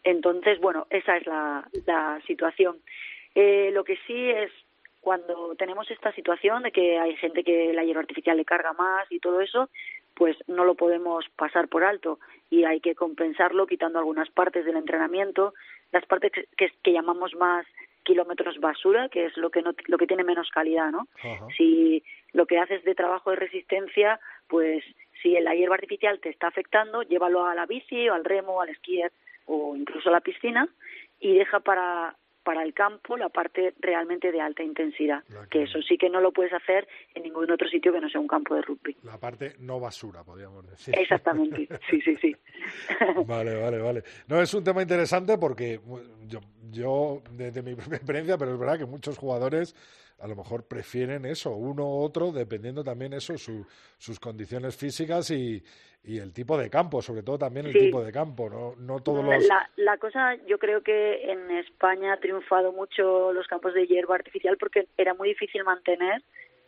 Entonces, 0.08 0.58
bueno, 0.62 0.88
esa 0.90 1.18
es 1.18 1.28
la, 1.28 1.68
la 1.86 2.22
situación. 2.26 2.78
Eh, 3.36 3.72
lo 3.74 3.84
que 3.84 3.98
sí 4.08 4.30
es 4.30 4.50
cuando 5.02 5.54
tenemos 5.56 5.92
esta 5.92 6.14
situación 6.14 6.64
de 6.64 6.72
que 6.72 6.98
hay 6.98 7.18
gente 7.18 7.44
que 7.44 7.74
la 7.74 7.84
hierba 7.84 8.02
artificial 8.02 8.38
le 8.38 8.46
carga 8.46 8.72
más 8.72 9.06
y 9.12 9.20
todo 9.20 9.42
eso, 9.42 9.70
pues 10.14 10.38
no 10.48 10.64
lo 10.64 10.76
podemos 10.76 11.26
pasar 11.36 11.68
por 11.68 11.84
alto 11.84 12.20
y 12.50 12.64
hay 12.64 12.80
que 12.80 12.96
compensarlo 12.96 13.68
quitando 13.68 14.00
algunas 14.00 14.30
partes 14.30 14.64
del 14.64 14.78
entrenamiento, 14.78 15.54
las 15.92 16.06
partes 16.06 16.32
que, 16.32 16.46
que, 16.56 16.72
que 16.82 16.94
llamamos 16.94 17.36
más 17.36 17.66
kilómetros 18.04 18.62
basura, 18.62 19.10
que 19.10 19.26
es 19.26 19.36
lo 19.36 19.50
que 19.50 19.62
no, 19.62 19.74
lo 19.88 19.98
que 19.98 20.08
tiene 20.08 20.24
menos 20.24 20.50
calidad, 20.52 20.90
¿no? 20.90 21.10
Si 21.58 22.02
lo 22.32 22.46
que 22.46 22.60
haces 22.60 22.82
de 22.86 22.96
trabajo 22.96 23.32
de 23.32 23.36
resistencia, 23.36 24.22
pues 24.48 24.86
si 25.22 25.38
la 25.42 25.54
hierba 25.54 25.76
artificial 25.76 26.22
te 26.22 26.30
está 26.30 26.48
afectando, 26.48 27.04
llévalo 27.04 27.46
a 27.46 27.56
la 27.56 27.66
bici 27.66 28.08
o 28.08 28.14
al 28.14 28.24
remo, 28.24 28.62
al 28.62 28.70
esquier 28.70 29.12
o 29.48 29.76
incluso 29.76 30.10
la 30.12 30.22
piscina 30.22 30.68
y 31.20 31.36
deja 31.36 31.60
para 31.60 32.16
para 32.48 32.64
el 32.64 32.74
campo 32.74 33.18
la 33.18 33.28
parte 33.28 33.74
realmente 33.82 34.32
de 34.32 34.40
alta 34.40 34.64
intensidad, 34.64 35.22
que 35.52 35.64
eso 35.64 35.82
sí 35.82 35.98
que 35.98 36.10
no 36.10 36.22
lo 36.22 36.32
puedes 36.32 36.54
hacer 36.54 36.88
en 37.14 37.24
ningún 37.24 37.52
otro 37.52 37.68
sitio 37.68 37.92
que 37.92 38.00
no 38.00 38.08
sea 38.08 38.22
un 38.22 38.28
campo 38.30 38.56
de 38.56 38.62
rugby. 38.62 38.96
La 39.04 39.18
parte 39.18 39.56
no 39.60 39.82
basura, 39.82 40.24
podríamos 40.24 40.66
decir. 40.66 40.98
Exactamente, 40.98 41.68
sí, 41.90 42.00
sí, 42.00 42.16
sí. 42.16 42.34
Vale, 43.28 43.54
vale, 43.62 43.80
vale. 43.80 44.04
No, 44.30 44.42
es 44.42 44.54
un 44.54 44.64
tema 44.64 44.82
interesante 44.82 45.38
porque 45.38 45.82
yo, 46.26 46.40
yo 46.72 47.22
desde 47.32 47.62
mi 47.62 47.76
propia 47.76 47.98
experiencia, 47.98 48.38
pero 48.38 48.54
es 48.54 48.60
verdad 48.60 48.78
que 48.78 48.86
muchos 48.86 49.18
jugadores 49.18 49.76
a 50.20 50.28
lo 50.28 50.36
mejor 50.36 50.68
prefieren 50.68 51.26
eso, 51.26 51.52
uno 51.52 51.86
u 51.86 52.04
otro, 52.04 52.32
dependiendo 52.32 52.84
también 52.84 53.14
eso, 53.14 53.38
su, 53.38 53.66
sus 53.98 54.20
condiciones 54.20 54.76
físicas 54.76 55.30
y, 55.32 55.64
y, 56.04 56.18
el 56.18 56.34
tipo 56.34 56.58
de 56.58 56.70
campo, 56.70 57.02
sobre 57.02 57.22
todo 57.24 57.38
también 57.38 57.68
el 57.68 57.74
sí. 57.74 57.80
tipo 57.80 58.04
de 58.04 58.12
campo, 58.12 58.50
no, 58.50 58.76
no 58.78 59.00
todos 59.02 59.24
los... 59.24 59.48
La, 59.48 59.70
la 59.76 59.98
cosa, 59.98 60.36
yo 60.48 60.58
creo 60.58 60.82
que 60.82 61.32
en 61.32 61.52
España 61.52 62.14
ha 62.14 62.20
triunfado 62.20 62.72
mucho 62.72 63.32
los 63.32 63.48
campos 63.48 63.74
de 63.74 63.86
hierba 63.86 64.16
artificial 64.16 64.58
porque 64.58 64.88
era 64.98 65.14
muy 65.14 65.30
difícil 65.30 65.64
mantener 65.64 66.24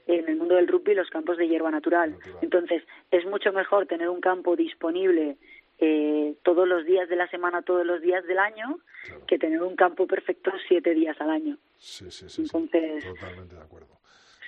en 0.07 0.27
el 0.27 0.37
mundo 0.37 0.55
del 0.55 0.67
rugby 0.67 0.95
los 0.95 1.09
campos 1.09 1.37
de 1.37 1.47
hierba 1.47 1.71
natural. 1.71 2.11
natural. 2.11 2.37
Entonces, 2.41 2.83
es 3.11 3.25
mucho 3.25 3.51
mejor 3.53 3.85
tener 3.85 4.09
un 4.09 4.21
campo 4.21 4.55
disponible 4.55 5.37
eh, 5.79 6.35
todos 6.43 6.67
los 6.67 6.85
días 6.85 7.07
de 7.09 7.15
la 7.15 7.27
semana, 7.29 7.61
todos 7.61 7.85
los 7.85 8.01
días 8.01 8.25
del 8.25 8.39
año, 8.39 8.79
claro. 9.05 9.25
que 9.25 9.37
tener 9.39 9.61
un 9.61 9.75
campo 9.75 10.07
perfecto 10.07 10.51
siete 10.67 10.93
días 10.93 11.19
al 11.21 11.29
año. 11.29 11.57
Sí, 11.77 12.11
sí, 12.11 12.29
sí. 12.29 12.41
Entonces, 12.43 13.03
sí, 13.03 13.09
totalmente 13.09 13.55
de 13.55 13.61
acuerdo. 13.61 13.99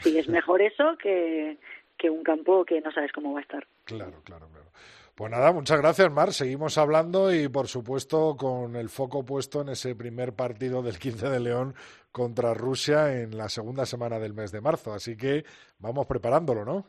Sí, 0.01 0.17
es 0.17 0.27
mejor 0.27 0.61
eso 0.61 0.97
que, 0.97 1.57
que 1.97 2.09
un 2.09 2.23
campo 2.23 2.65
que 2.65 2.81
no 2.81 2.91
sabes 2.91 3.11
cómo 3.11 3.33
va 3.33 3.39
a 3.39 3.43
estar. 3.43 3.67
Claro, 3.85 4.21
claro, 4.23 4.47
claro. 4.49 4.71
Pues 5.15 5.29
nada, 5.29 5.51
muchas 5.51 5.79
gracias, 5.79 6.11
Mar. 6.11 6.33
Seguimos 6.33 6.77
hablando 6.77 7.33
y, 7.33 7.47
por 7.47 7.67
supuesto, 7.67 8.35
con 8.37 8.75
el 8.75 8.89
foco 8.89 9.23
puesto 9.23 9.61
en 9.61 9.69
ese 9.69 9.93
primer 9.95 10.33
partido 10.33 10.81
del 10.81 10.97
15 10.97 11.29
de 11.29 11.39
León 11.39 11.75
contra 12.11 12.53
Rusia 12.53 13.21
en 13.21 13.37
la 13.37 13.47
segunda 13.47 13.85
semana 13.85 14.19
del 14.19 14.33
mes 14.33 14.51
de 14.51 14.61
marzo. 14.61 14.93
Así 14.93 15.15
que 15.15 15.43
vamos 15.79 16.07
preparándolo, 16.07 16.65
¿no? 16.65 16.87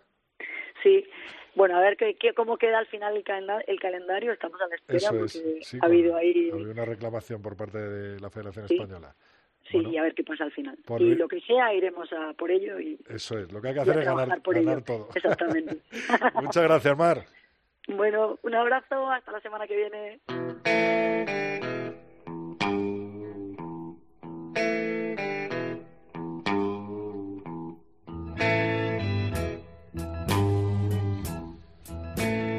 Sí. 0.83 1.05
Bueno, 1.55 1.77
a 1.77 1.81
ver 1.81 1.97
qué, 1.97 2.15
qué, 2.15 2.33
cómo 2.33 2.57
queda 2.57 2.79
al 2.79 2.87
final 2.87 3.17
el, 3.17 3.25
calenda 3.25 3.61
el 3.67 3.79
calendario. 3.79 4.33
Estamos 4.33 4.61
a 4.61 4.69
la 4.69 4.75
espera 4.77 4.99
Eso 4.99 5.11
porque 5.11 5.59
es. 5.59 5.67
Sí, 5.67 5.79
ha 5.81 5.87
habido 5.87 6.17
ahí... 6.17 6.51
Ha 6.51 6.55
habido 6.55 6.71
una 6.71 6.85
reclamación 6.85 7.43
por 7.43 7.57
parte 7.57 7.79
de 7.79 8.21
la 8.21 8.31
Federación 8.31 8.69
sí. 8.69 8.75
Española. 8.75 9.15
Sí, 9.69 9.77
bueno, 9.77 9.91
y 9.93 9.97
a 9.99 10.03
ver 10.03 10.15
qué 10.15 10.25
pasa 10.25 10.45
al 10.45 10.53
final. 10.53 10.77
Y 10.99 11.05
mi... 11.05 11.15
lo 11.15 11.29
que 11.29 11.41
sea, 11.41 11.73
iremos 11.73 12.13
a 12.13 12.33
por 12.33 12.51
ello. 12.51 12.81
Y, 12.81 12.99
Eso 13.09 13.39
es, 13.39 13.53
lo 13.53 13.61
que 13.61 13.69
hay 13.69 13.75
que 13.75 13.81
hacer 13.81 13.99
es 13.99 14.05
ganar, 14.05 14.41
ganar 14.45 14.83
todo. 14.83 15.09
Exactamente. 15.15 15.79
Muchas 16.35 16.63
gracias, 16.65 16.99
Mar. 16.99 17.25
Bueno, 17.89 18.39
un 18.43 18.55
abrazo, 18.55 19.11
hasta 19.11 19.33
la 19.33 19.41
semana 19.41 19.67
que 19.67 19.77
viene. 19.77 21.02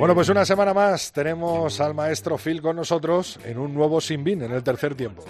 Bueno, 0.03 0.15
pues 0.15 0.27
una 0.27 0.43
semana 0.43 0.73
más 0.73 1.13
tenemos 1.13 1.79
al 1.79 1.93
maestro 1.93 2.37
Phil 2.37 2.61
con 2.61 2.75
nosotros 2.75 3.39
en 3.45 3.57
un 3.57 3.73
nuevo 3.73 4.01
Sin 4.01 4.21
Bin 4.21 4.41
en 4.41 4.51
el 4.51 4.61
tercer 4.61 4.95
tiempo. 4.95 5.23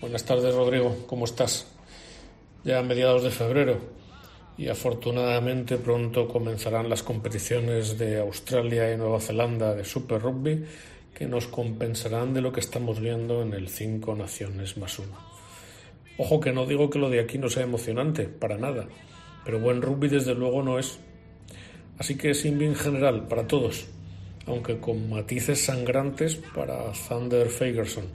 Buenas 0.00 0.24
tardes, 0.24 0.52
Rodrigo. 0.56 1.04
¿Cómo 1.06 1.24
estás? 1.24 1.68
Ya 2.64 2.80
a 2.80 2.82
mediados 2.82 3.22
de 3.22 3.30
febrero 3.30 4.01
y 4.58 4.68
afortunadamente 4.68 5.78
pronto 5.78 6.28
comenzarán 6.28 6.88
las 6.88 7.02
competiciones 7.02 7.98
de 7.98 8.20
Australia 8.20 8.92
y 8.92 8.96
Nueva 8.96 9.20
Zelanda 9.20 9.74
de 9.74 9.84
Super 9.84 10.20
Rugby 10.20 10.64
que 11.14 11.26
nos 11.26 11.46
compensarán 11.46 12.34
de 12.34 12.40
lo 12.40 12.52
que 12.52 12.60
estamos 12.60 13.00
viendo 13.00 13.42
en 13.42 13.54
el 13.54 13.68
Cinco 13.68 14.14
Naciones 14.14 14.76
más 14.76 14.98
uno. 14.98 15.16
Ojo 16.18 16.40
que 16.40 16.52
no 16.52 16.66
digo 16.66 16.90
que 16.90 16.98
lo 16.98 17.10
de 17.10 17.20
aquí 17.20 17.38
no 17.38 17.48
sea 17.48 17.62
emocionante, 17.62 18.26
para 18.26 18.58
nada, 18.58 18.86
pero 19.44 19.60
buen 19.60 19.82
rugby 19.82 20.08
desde 20.08 20.34
luego 20.34 20.62
no 20.62 20.78
es. 20.78 20.98
Así 21.98 22.16
que 22.16 22.34
sin 22.34 22.58
bien 22.58 22.74
general 22.74 23.28
para 23.28 23.46
todos, 23.46 23.86
aunque 24.46 24.78
con 24.78 25.08
matices 25.08 25.64
sangrantes 25.64 26.36
para 26.54 26.92
Thunder 26.92 27.48
Fagerson, 27.48 28.06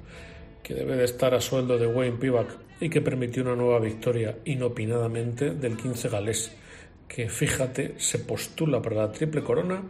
que 0.63 0.73
debe 0.73 0.95
de 0.95 1.05
estar 1.05 1.33
a 1.33 1.41
sueldo 1.41 1.77
de 1.77 1.87
Wayne 1.87 2.17
Pivac 2.17 2.66
y 2.79 2.89
que 2.89 3.01
permitió 3.01 3.43
una 3.43 3.55
nueva 3.55 3.79
victoria 3.79 4.37
inopinadamente 4.45 5.51
del 5.51 5.77
15 5.77 6.09
galés, 6.09 6.51
que 7.07 7.29
fíjate 7.29 7.95
se 7.97 8.19
postula 8.19 8.81
para 8.81 8.97
la 8.97 9.11
triple 9.11 9.43
corona 9.43 9.81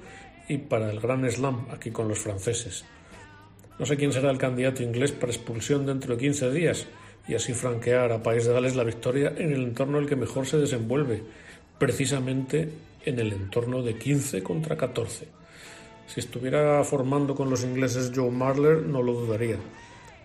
y 0.47 0.57
para 0.57 0.89
el 0.91 0.99
Gran 0.99 1.30
Slam 1.30 1.68
aquí 1.72 1.91
con 1.91 2.07
los 2.07 2.19
franceses. 2.19 2.85
No 3.80 3.85
sé 3.85 3.97
quién 3.97 4.14
será 4.14 4.31
el 4.31 4.38
candidato 4.38 4.84
inglés 4.84 5.11
para 5.11 5.31
expulsión 5.31 5.85
dentro 5.85 6.15
de 6.15 6.22
15 6.22 6.51
días 6.51 6.88
y 7.27 7.35
así 7.35 7.53
franquear 7.53 8.11
a 8.11 8.23
País 8.23 8.45
de 8.45 8.53
Gales 8.53 8.76
la 8.76 8.84
victoria 8.84 9.34
en 9.38 9.51
el 9.51 9.64
entorno 9.64 9.97
en 9.97 10.03
el 10.03 10.09
que 10.09 10.15
mejor 10.15 10.45
se 10.45 10.57
desenvuelve, 10.57 11.23
precisamente 11.77 12.69
en 13.05 13.19
el 13.19 13.34
entorno 13.34 13.84
de 13.84 13.97
15 13.97 14.41
contra 14.41 14.77
14. 14.77 15.27
Si 16.07 16.19
estuviera 16.22 16.81
formando 16.85 17.35
con 17.35 17.49
los 17.49 17.64
ingleses 17.64 18.11
Joe 18.15 18.31
Marler 18.31 18.84
no 18.84 19.03
lo 19.03 19.14
dudaría 19.14 19.57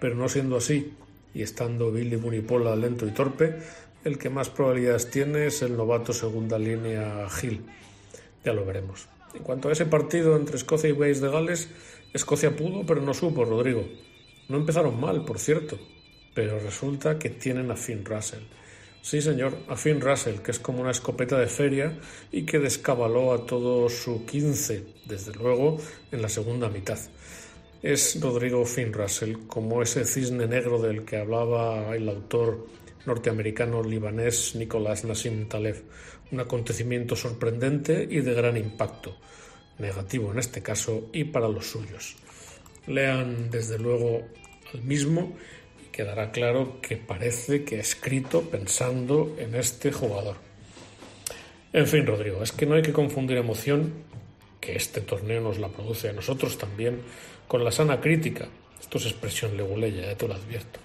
pero 0.02 0.16
no 0.16 0.28
siendo 0.28 0.56
así, 0.56 0.94
y 1.34 1.42
estando 1.42 1.90
Billy 1.90 2.16
Bunipola 2.16 2.76
lento 2.76 3.06
y 3.06 3.10
torpe, 3.10 3.56
el 4.04 4.18
que 4.18 4.30
más 4.30 4.50
probabilidades 4.50 5.10
tiene 5.10 5.46
es 5.46 5.62
el 5.62 5.76
novato 5.76 6.12
segunda 6.12 6.58
línea 6.58 7.28
Gil. 7.30 7.64
Ya 8.44 8.52
lo 8.52 8.64
veremos. 8.64 9.06
En 9.34 9.42
cuanto 9.42 9.68
a 9.68 9.72
ese 9.72 9.86
partido 9.86 10.36
entre 10.36 10.56
Escocia 10.56 10.90
y 10.90 10.92
Wales 10.92 11.20
de 11.20 11.30
Gales, 11.30 11.68
Escocia 12.12 12.54
pudo, 12.54 12.84
pero 12.84 13.00
no 13.00 13.14
supo, 13.14 13.44
Rodrigo. 13.44 13.84
No 14.48 14.58
empezaron 14.58 15.00
mal, 15.00 15.24
por 15.24 15.38
cierto, 15.38 15.78
pero 16.34 16.58
resulta 16.58 17.18
que 17.18 17.30
tienen 17.30 17.70
a 17.70 17.76
Finn 17.76 18.04
Russell. 18.04 18.42
Sí, 19.00 19.20
señor, 19.22 19.56
a 19.68 19.76
Finn 19.76 20.00
Russell, 20.00 20.40
que 20.40 20.50
es 20.50 20.58
como 20.58 20.80
una 20.80 20.90
escopeta 20.90 21.38
de 21.38 21.46
feria 21.46 21.98
y 22.30 22.42
que 22.42 22.58
descabaló 22.58 23.32
a 23.32 23.46
todo 23.46 23.88
su 23.88 24.26
15, 24.26 24.84
desde 25.06 25.32
luego, 25.32 25.78
en 26.10 26.22
la 26.22 26.28
segunda 26.28 26.68
mitad 26.68 26.98
es 27.82 28.20
Rodrigo 28.20 28.64
Finn 28.64 28.92
Russell, 28.92 29.46
como 29.48 29.82
ese 29.82 30.04
cisne 30.04 30.46
negro 30.46 30.80
del 30.80 31.04
que 31.04 31.16
hablaba 31.16 31.96
el 31.96 32.08
autor 32.08 32.68
norteamericano 33.06 33.82
libanés 33.82 34.54
Nicolás 34.54 35.04
Nassim 35.04 35.48
Taleb, 35.48 35.82
un 36.30 36.38
acontecimiento 36.38 37.16
sorprendente 37.16 38.06
y 38.08 38.20
de 38.20 38.34
gran 38.34 38.56
impacto, 38.56 39.16
negativo 39.78 40.30
en 40.30 40.38
este 40.38 40.62
caso 40.62 41.10
y 41.12 41.24
para 41.24 41.48
los 41.48 41.66
suyos. 41.66 42.14
Lean 42.86 43.50
desde 43.50 43.78
luego 43.80 44.22
al 44.72 44.82
mismo 44.82 45.36
y 45.84 45.90
quedará 45.90 46.30
claro 46.30 46.80
que 46.80 46.96
parece 46.96 47.64
que 47.64 47.78
ha 47.78 47.80
escrito 47.80 48.42
pensando 48.42 49.34
en 49.38 49.56
este 49.56 49.90
jugador. 49.90 50.36
En 51.72 51.88
fin, 51.88 52.06
Rodrigo, 52.06 52.44
es 52.44 52.52
que 52.52 52.66
no 52.66 52.76
hay 52.76 52.82
que 52.82 52.92
confundir 52.92 53.38
emoción, 53.38 53.92
que 54.62 54.76
este 54.76 55.00
torneo 55.00 55.40
nos 55.40 55.58
la 55.58 55.68
produce 55.68 56.08
a 56.08 56.12
nosotros 56.12 56.56
también, 56.56 57.00
con 57.48 57.64
la 57.64 57.72
sana 57.72 58.00
crítica. 58.00 58.46
Esto 58.80 58.98
es 58.98 59.06
expresión 59.06 59.56
leguleya, 59.56 60.06
ya 60.06 60.16
te 60.16 60.28
lo 60.28 60.34
advierto. 60.34 60.78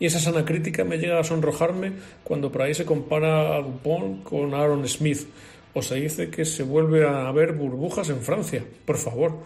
Y 0.00 0.06
esa 0.06 0.18
sana 0.18 0.44
crítica 0.44 0.82
me 0.82 0.98
llega 0.98 1.20
a 1.20 1.24
sonrojarme 1.24 1.92
cuando 2.24 2.50
por 2.50 2.62
ahí 2.62 2.74
se 2.74 2.84
compara 2.84 3.54
a 3.54 3.62
Dupont 3.62 4.24
con 4.24 4.52
Aaron 4.52 4.86
Smith 4.88 5.28
o 5.72 5.80
se 5.80 5.94
dice 5.94 6.28
que 6.28 6.44
se 6.44 6.64
vuelve 6.64 7.06
a 7.06 7.30
ver 7.30 7.52
burbujas 7.52 8.08
en 8.08 8.20
Francia. 8.20 8.64
Por 8.84 8.96
favor, 8.96 9.38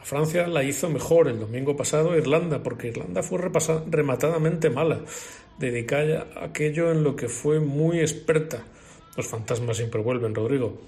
a 0.00 0.04
Francia 0.04 0.46
la 0.46 0.64
hizo 0.64 0.88
mejor 0.88 1.28
el 1.28 1.38
domingo 1.38 1.76
pasado 1.76 2.16
Irlanda, 2.16 2.62
porque 2.62 2.88
Irlanda 2.88 3.22
fue 3.22 3.38
rematadamente 3.38 4.70
mala, 4.70 5.00
dedicada 5.58 6.28
a 6.34 6.46
aquello 6.46 6.90
en 6.90 7.02
lo 7.04 7.14
que 7.14 7.28
fue 7.28 7.60
muy 7.60 8.00
experta. 8.00 8.64
Los 9.16 9.26
fantasmas 9.26 9.76
siempre 9.76 10.00
vuelven, 10.00 10.34
Rodrigo. 10.34 10.78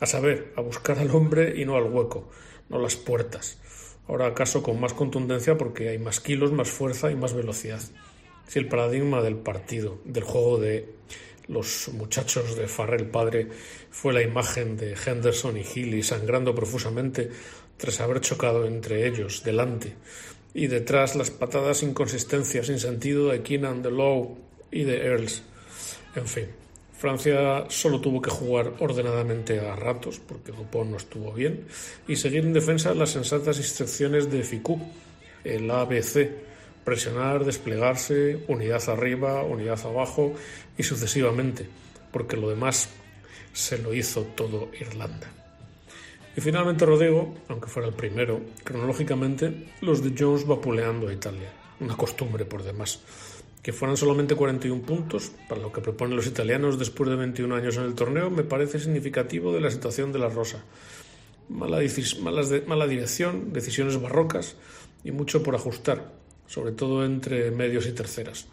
A 0.00 0.06
saber, 0.06 0.52
a 0.56 0.60
buscar 0.60 0.98
al 0.98 1.10
hombre 1.10 1.54
y 1.60 1.64
no 1.64 1.76
al 1.76 1.84
hueco, 1.84 2.28
no 2.68 2.78
las 2.78 2.96
puertas. 2.96 3.58
Ahora 4.06 4.26
acaso 4.26 4.62
con 4.62 4.80
más 4.80 4.94
contundencia 4.94 5.58
porque 5.58 5.88
hay 5.88 5.98
más 5.98 6.20
kilos, 6.20 6.52
más 6.52 6.70
fuerza 6.70 7.10
y 7.10 7.16
más 7.16 7.34
velocidad. 7.34 7.80
Si 8.46 8.58
el 8.58 8.68
paradigma 8.68 9.22
del 9.22 9.36
partido, 9.36 9.98
del 10.04 10.24
juego 10.24 10.58
de 10.58 10.94
los 11.48 11.90
muchachos 11.92 12.56
de 12.56 12.68
Farrell 12.68 13.06
padre 13.06 13.48
fue 13.90 14.12
la 14.12 14.22
imagen 14.22 14.76
de 14.76 14.94
Henderson 14.94 15.56
y 15.56 15.64
Healy 15.64 16.02
sangrando 16.02 16.54
profusamente 16.54 17.30
tras 17.76 18.00
haber 18.00 18.20
chocado 18.20 18.66
entre 18.66 19.06
ellos 19.06 19.42
delante 19.44 19.94
y 20.54 20.66
detrás 20.66 21.14
las 21.16 21.30
patadas 21.30 21.82
inconsistencias 21.82 22.66
sin 22.66 22.78
sentido 22.78 23.28
de 23.28 23.42
Keenan, 23.42 23.82
de 23.82 23.90
Lowe 23.90 24.36
y 24.70 24.84
de 24.84 25.06
Earls. 25.06 25.42
En 26.14 26.26
fin, 26.26 26.46
Francia 26.98 27.66
solo 27.68 28.00
tuvo 28.00 28.20
que 28.20 28.28
jugar 28.28 28.72
ordenadamente 28.80 29.60
a 29.60 29.76
ratos, 29.76 30.18
porque 30.18 30.50
Dupont 30.50 30.90
no 30.90 30.96
estuvo 30.96 31.32
bien, 31.32 31.64
y 32.08 32.16
seguir 32.16 32.44
en 32.44 32.52
defensa 32.52 32.92
las 32.92 33.10
sensatas 33.10 33.58
instrucciones 33.58 34.28
de 34.28 34.42
Ficú, 34.42 34.80
el 35.44 35.70
ABC, 35.70 36.28
presionar, 36.84 37.44
desplegarse, 37.44 38.42
unidad 38.48 38.82
arriba, 38.88 39.44
unidad 39.44 39.78
abajo 39.86 40.34
y 40.76 40.82
sucesivamente, 40.82 41.68
porque 42.10 42.36
lo 42.36 42.50
demás 42.50 42.88
se 43.52 43.78
lo 43.78 43.94
hizo 43.94 44.22
todo 44.34 44.68
Irlanda. 44.80 45.30
Y 46.36 46.40
finalmente 46.40 46.84
Rodrigo, 46.84 47.32
aunque 47.48 47.68
fuera 47.68 47.88
el 47.88 47.94
primero, 47.94 48.40
cronológicamente, 48.64 49.68
los 49.82 50.02
de 50.02 50.14
Jones 50.18 50.44
vapuleando 50.44 51.06
a 51.06 51.12
Italia, 51.12 51.52
una 51.78 51.96
costumbre 51.96 52.44
por 52.44 52.64
demás 52.64 53.00
que 53.68 53.74
fueran 53.74 53.98
solamente 53.98 54.34
41 54.34 54.80
puntos, 54.80 55.30
para 55.46 55.60
lo 55.60 55.70
que 55.70 55.82
proponen 55.82 56.16
los 56.16 56.26
italianos 56.26 56.78
después 56.78 57.10
de 57.10 57.16
21 57.16 57.54
años 57.54 57.76
en 57.76 57.82
el 57.82 57.94
torneo, 57.94 58.30
me 58.30 58.42
parece 58.42 58.80
significativo 58.80 59.52
de 59.52 59.60
la 59.60 59.70
situación 59.70 60.10
de 60.10 60.18
la 60.18 60.30
Rosa. 60.30 60.64
Mala, 61.50 61.82
mala 62.66 62.86
dirección, 62.86 63.52
decisiones 63.52 64.00
barrocas 64.00 64.56
y 65.04 65.10
mucho 65.10 65.42
por 65.42 65.54
ajustar, 65.54 66.14
sobre 66.46 66.72
todo 66.72 67.04
entre 67.04 67.50
medios 67.50 67.86
y 67.86 67.92
terceras. 67.92 68.46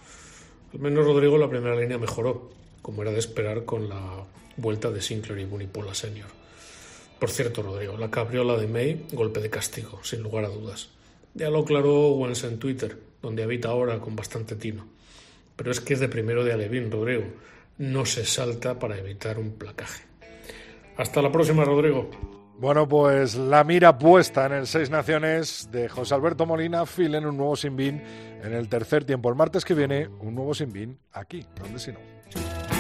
Al 0.74 0.82
menos 0.82 1.06
Rodrigo 1.06 1.38
la 1.38 1.50
primera 1.50 1.78
línea 1.78 1.98
mejoró, 1.98 2.52
como 2.82 3.02
era 3.02 3.12
de 3.14 3.20
esperar 3.20 3.64
con 3.64 3.88
la 3.88 4.26
vuelta 4.58 4.92
de 4.92 5.02
Sinclair 5.02 5.40
y 5.40 5.46
Bunipola 5.46 5.96
Senior. 5.96 6.28
Por 7.22 7.30
cierto, 7.30 7.64
Rodrigo, 7.64 7.98
la 7.98 8.12
cabriola 8.12 8.58
de 8.58 8.68
May, 8.68 9.06
golpe 9.14 9.40
de 9.40 9.50
castigo, 9.50 9.98
sin 10.04 10.22
lugar 10.24 10.44
a 10.44 10.50
dudas. 10.50 10.90
Ya 11.34 11.50
lo 11.50 11.60
aclaró 11.60 11.94
Owens 11.94 12.44
en 12.44 12.60
Twitter, 12.60 13.00
donde 13.22 13.44
habita 13.44 13.70
ahora 13.70 13.98
con 14.02 14.14
bastante 14.14 14.58
tino. 14.58 14.94
Pero 15.56 15.72
es 15.72 15.80
que 15.80 15.94
es 15.94 16.00
de 16.00 16.10
primero 16.10 16.44
de 16.44 16.54
Alevín, 16.54 16.92
Rodrigo. 16.92 17.24
No 17.78 18.06
se 18.06 18.26
salta 18.26 18.80
para 18.80 18.98
evitar 18.98 19.38
un 19.40 19.54
placaje. 19.54 20.04
Hasta 20.98 21.22
la 21.22 21.32
próxima, 21.32 21.66
Rodrigo. 21.66 22.10
Bueno, 22.58 22.88
pues 22.88 23.36
la 23.36 23.66
mira 23.66 23.98
puesta 23.98 24.46
en 24.46 24.54
el 24.54 24.68
Seis 24.68 24.90
Naciones 24.90 25.68
de 25.72 25.90
José 25.90 26.16
Alberto 26.16 26.46
Molina, 26.46 26.86
filen 26.86 27.26
un 27.26 27.36
nuevo 27.36 27.58
Sinbin 27.58 28.02
en 28.44 28.54
el 28.54 28.70
tercer 28.70 29.04
tiempo. 29.04 29.28
El 29.30 29.36
martes 29.36 29.66
que 29.66 29.74
viene, 29.74 30.08
un 30.08 30.36
nuevo 30.36 30.54
Sinbin 30.54 30.98
aquí, 31.12 31.46
donde 31.60 31.80
si 31.80 31.92
no. 31.92 32.75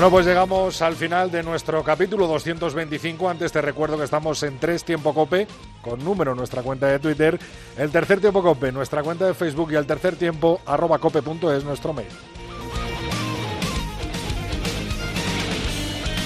Bueno, 0.00 0.12
pues 0.12 0.24
llegamos 0.24 0.80
al 0.80 0.96
final 0.96 1.30
de 1.30 1.42
nuestro 1.42 1.84
capítulo 1.84 2.26
225. 2.26 3.28
Antes 3.28 3.52
te 3.52 3.60
recuerdo 3.60 3.98
que 3.98 4.04
estamos 4.04 4.42
en 4.44 4.58
Tres 4.58 4.82
Tiempo 4.82 5.12
Cope, 5.12 5.46
con 5.82 6.02
número 6.02 6.34
nuestra 6.34 6.62
cuenta 6.62 6.86
de 6.86 6.98
Twitter, 6.98 7.38
el 7.76 7.90
Tercer 7.90 8.18
Tiempo 8.18 8.42
Cope, 8.42 8.72
nuestra 8.72 9.02
cuenta 9.02 9.26
de 9.26 9.34
Facebook 9.34 9.72
y 9.72 9.74
el 9.74 9.84
Tercer 9.84 10.16
Tiempo 10.16 10.62
arroba 10.64 10.98
cope.es 10.98 11.64
nuestro 11.64 11.92
mail. 11.92 12.08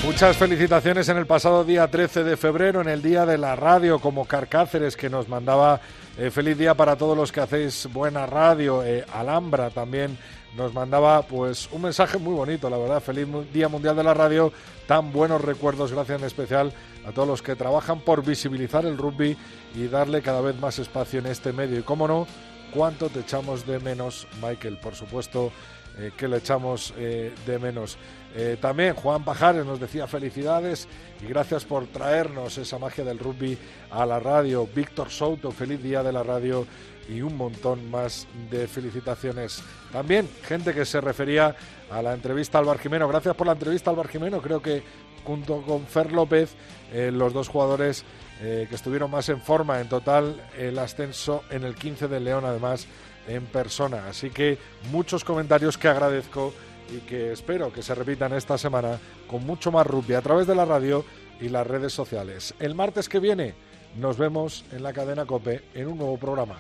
Muchas 0.04 0.36
felicitaciones 0.36 1.08
en 1.08 1.16
el 1.16 1.26
pasado 1.26 1.64
día 1.64 1.90
13 1.90 2.22
de 2.22 2.36
febrero, 2.36 2.80
en 2.80 2.88
el 2.88 3.02
Día 3.02 3.26
de 3.26 3.38
la 3.38 3.56
Radio, 3.56 3.98
como 3.98 4.24
Carcáceres, 4.24 4.96
que 4.96 5.10
nos 5.10 5.28
mandaba 5.28 5.80
eh, 6.16 6.30
feliz 6.30 6.56
día 6.56 6.74
para 6.74 6.94
todos 6.94 7.16
los 7.16 7.32
que 7.32 7.40
hacéis 7.40 7.88
buena 7.92 8.24
radio, 8.24 8.84
eh, 8.84 9.04
Alhambra 9.12 9.70
también 9.70 10.16
nos 10.56 10.72
mandaba 10.72 11.22
pues 11.22 11.68
un 11.72 11.82
mensaje 11.82 12.18
muy 12.18 12.34
bonito, 12.34 12.70
la 12.70 12.78
verdad. 12.78 13.00
Feliz 13.00 13.26
Día 13.52 13.68
Mundial 13.68 13.96
de 13.96 14.04
la 14.04 14.14
Radio, 14.14 14.52
tan 14.86 15.12
buenos 15.12 15.42
recuerdos, 15.42 15.92
gracias 15.92 16.20
en 16.20 16.26
especial 16.26 16.72
a 17.06 17.12
todos 17.12 17.26
los 17.26 17.42
que 17.42 17.56
trabajan 17.56 18.00
por 18.00 18.24
visibilizar 18.24 18.86
el 18.86 18.96
rugby 18.96 19.36
y 19.74 19.86
darle 19.88 20.22
cada 20.22 20.40
vez 20.40 20.56
más 20.56 20.78
espacio 20.78 21.18
en 21.18 21.26
este 21.26 21.52
medio. 21.52 21.78
Y 21.78 21.82
cómo 21.82 22.06
no, 22.06 22.26
cuánto 22.72 23.08
te 23.08 23.20
echamos 23.20 23.66
de 23.66 23.80
menos, 23.80 24.28
Michael, 24.40 24.78
por 24.78 24.94
supuesto 24.94 25.50
eh, 25.98 26.12
que 26.16 26.28
le 26.28 26.38
echamos 26.38 26.94
eh, 26.96 27.32
de 27.46 27.58
menos. 27.58 27.98
Eh, 28.36 28.56
también 28.60 28.94
Juan 28.94 29.24
Pajares 29.24 29.64
nos 29.64 29.78
decía 29.78 30.08
felicidades 30.08 30.88
y 31.22 31.26
gracias 31.26 31.64
por 31.64 31.86
traernos 31.86 32.58
esa 32.58 32.78
magia 32.80 33.04
del 33.04 33.20
rugby 33.20 33.56
a 33.92 34.04
la 34.04 34.18
radio. 34.18 34.68
Víctor 34.74 35.10
Souto, 35.10 35.52
feliz 35.52 35.80
día 35.80 36.02
de 36.02 36.12
la 36.12 36.24
radio 36.24 36.66
y 37.08 37.22
un 37.22 37.36
montón 37.36 37.90
más 37.90 38.26
de 38.50 38.66
felicitaciones. 38.66 39.62
También 39.92 40.28
gente 40.42 40.72
que 40.72 40.84
se 40.84 41.00
refería 41.00 41.54
a 41.90 42.02
la 42.02 42.14
entrevista 42.14 42.58
al 42.58 42.64
Barjimeno. 42.64 43.08
Gracias 43.08 43.34
por 43.34 43.46
la 43.46 43.52
entrevista 43.52 43.90
al 43.90 43.96
Barjimeno. 43.96 44.40
Creo 44.40 44.60
que 44.60 44.82
junto 45.24 45.62
con 45.62 45.86
Fer 45.86 46.12
López, 46.12 46.54
eh, 46.92 47.10
los 47.12 47.32
dos 47.32 47.48
jugadores 47.48 48.04
eh, 48.40 48.66
que 48.68 48.74
estuvieron 48.74 49.10
más 49.10 49.28
en 49.28 49.40
forma 49.40 49.80
en 49.80 49.88
total, 49.88 50.42
el 50.58 50.78
ascenso 50.78 51.44
en 51.50 51.64
el 51.64 51.74
15 51.74 52.08
de 52.08 52.20
León, 52.20 52.44
además 52.44 52.86
en 53.26 53.46
persona. 53.46 54.08
Así 54.08 54.30
que 54.30 54.58
muchos 54.90 55.24
comentarios 55.24 55.78
que 55.78 55.88
agradezco 55.88 56.52
y 56.94 56.98
que 56.98 57.32
espero 57.32 57.72
que 57.72 57.82
se 57.82 57.94
repitan 57.94 58.34
esta 58.34 58.58
semana 58.58 58.98
con 59.26 59.46
mucho 59.46 59.72
más 59.72 59.86
rugby 59.86 60.14
a 60.14 60.20
través 60.20 60.46
de 60.46 60.54
la 60.54 60.66
radio 60.66 61.04
y 61.40 61.48
las 61.48 61.66
redes 61.66 61.92
sociales. 61.92 62.54
El 62.58 62.74
martes 62.74 63.08
que 63.08 63.20
viene 63.20 63.54
nos 63.96 64.18
vemos 64.18 64.64
en 64.72 64.82
la 64.82 64.92
cadena 64.92 65.24
Cope 65.24 65.62
en 65.74 65.86
un 65.88 65.98
nuevo 65.98 66.18
programa 66.18 66.56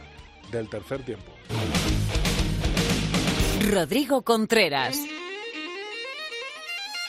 del 0.54 0.68
tercer 0.68 1.02
tiempo. 1.02 1.32
Rodrigo 3.70 4.22
Contreras. 4.22 4.96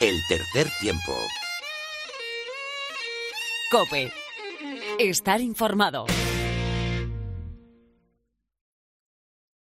El 0.01 0.19
tercer 0.27 0.67
tiempo. 0.81 1.13
Cope. 3.71 4.11
Estar 4.99 5.41
informado. 5.41 6.05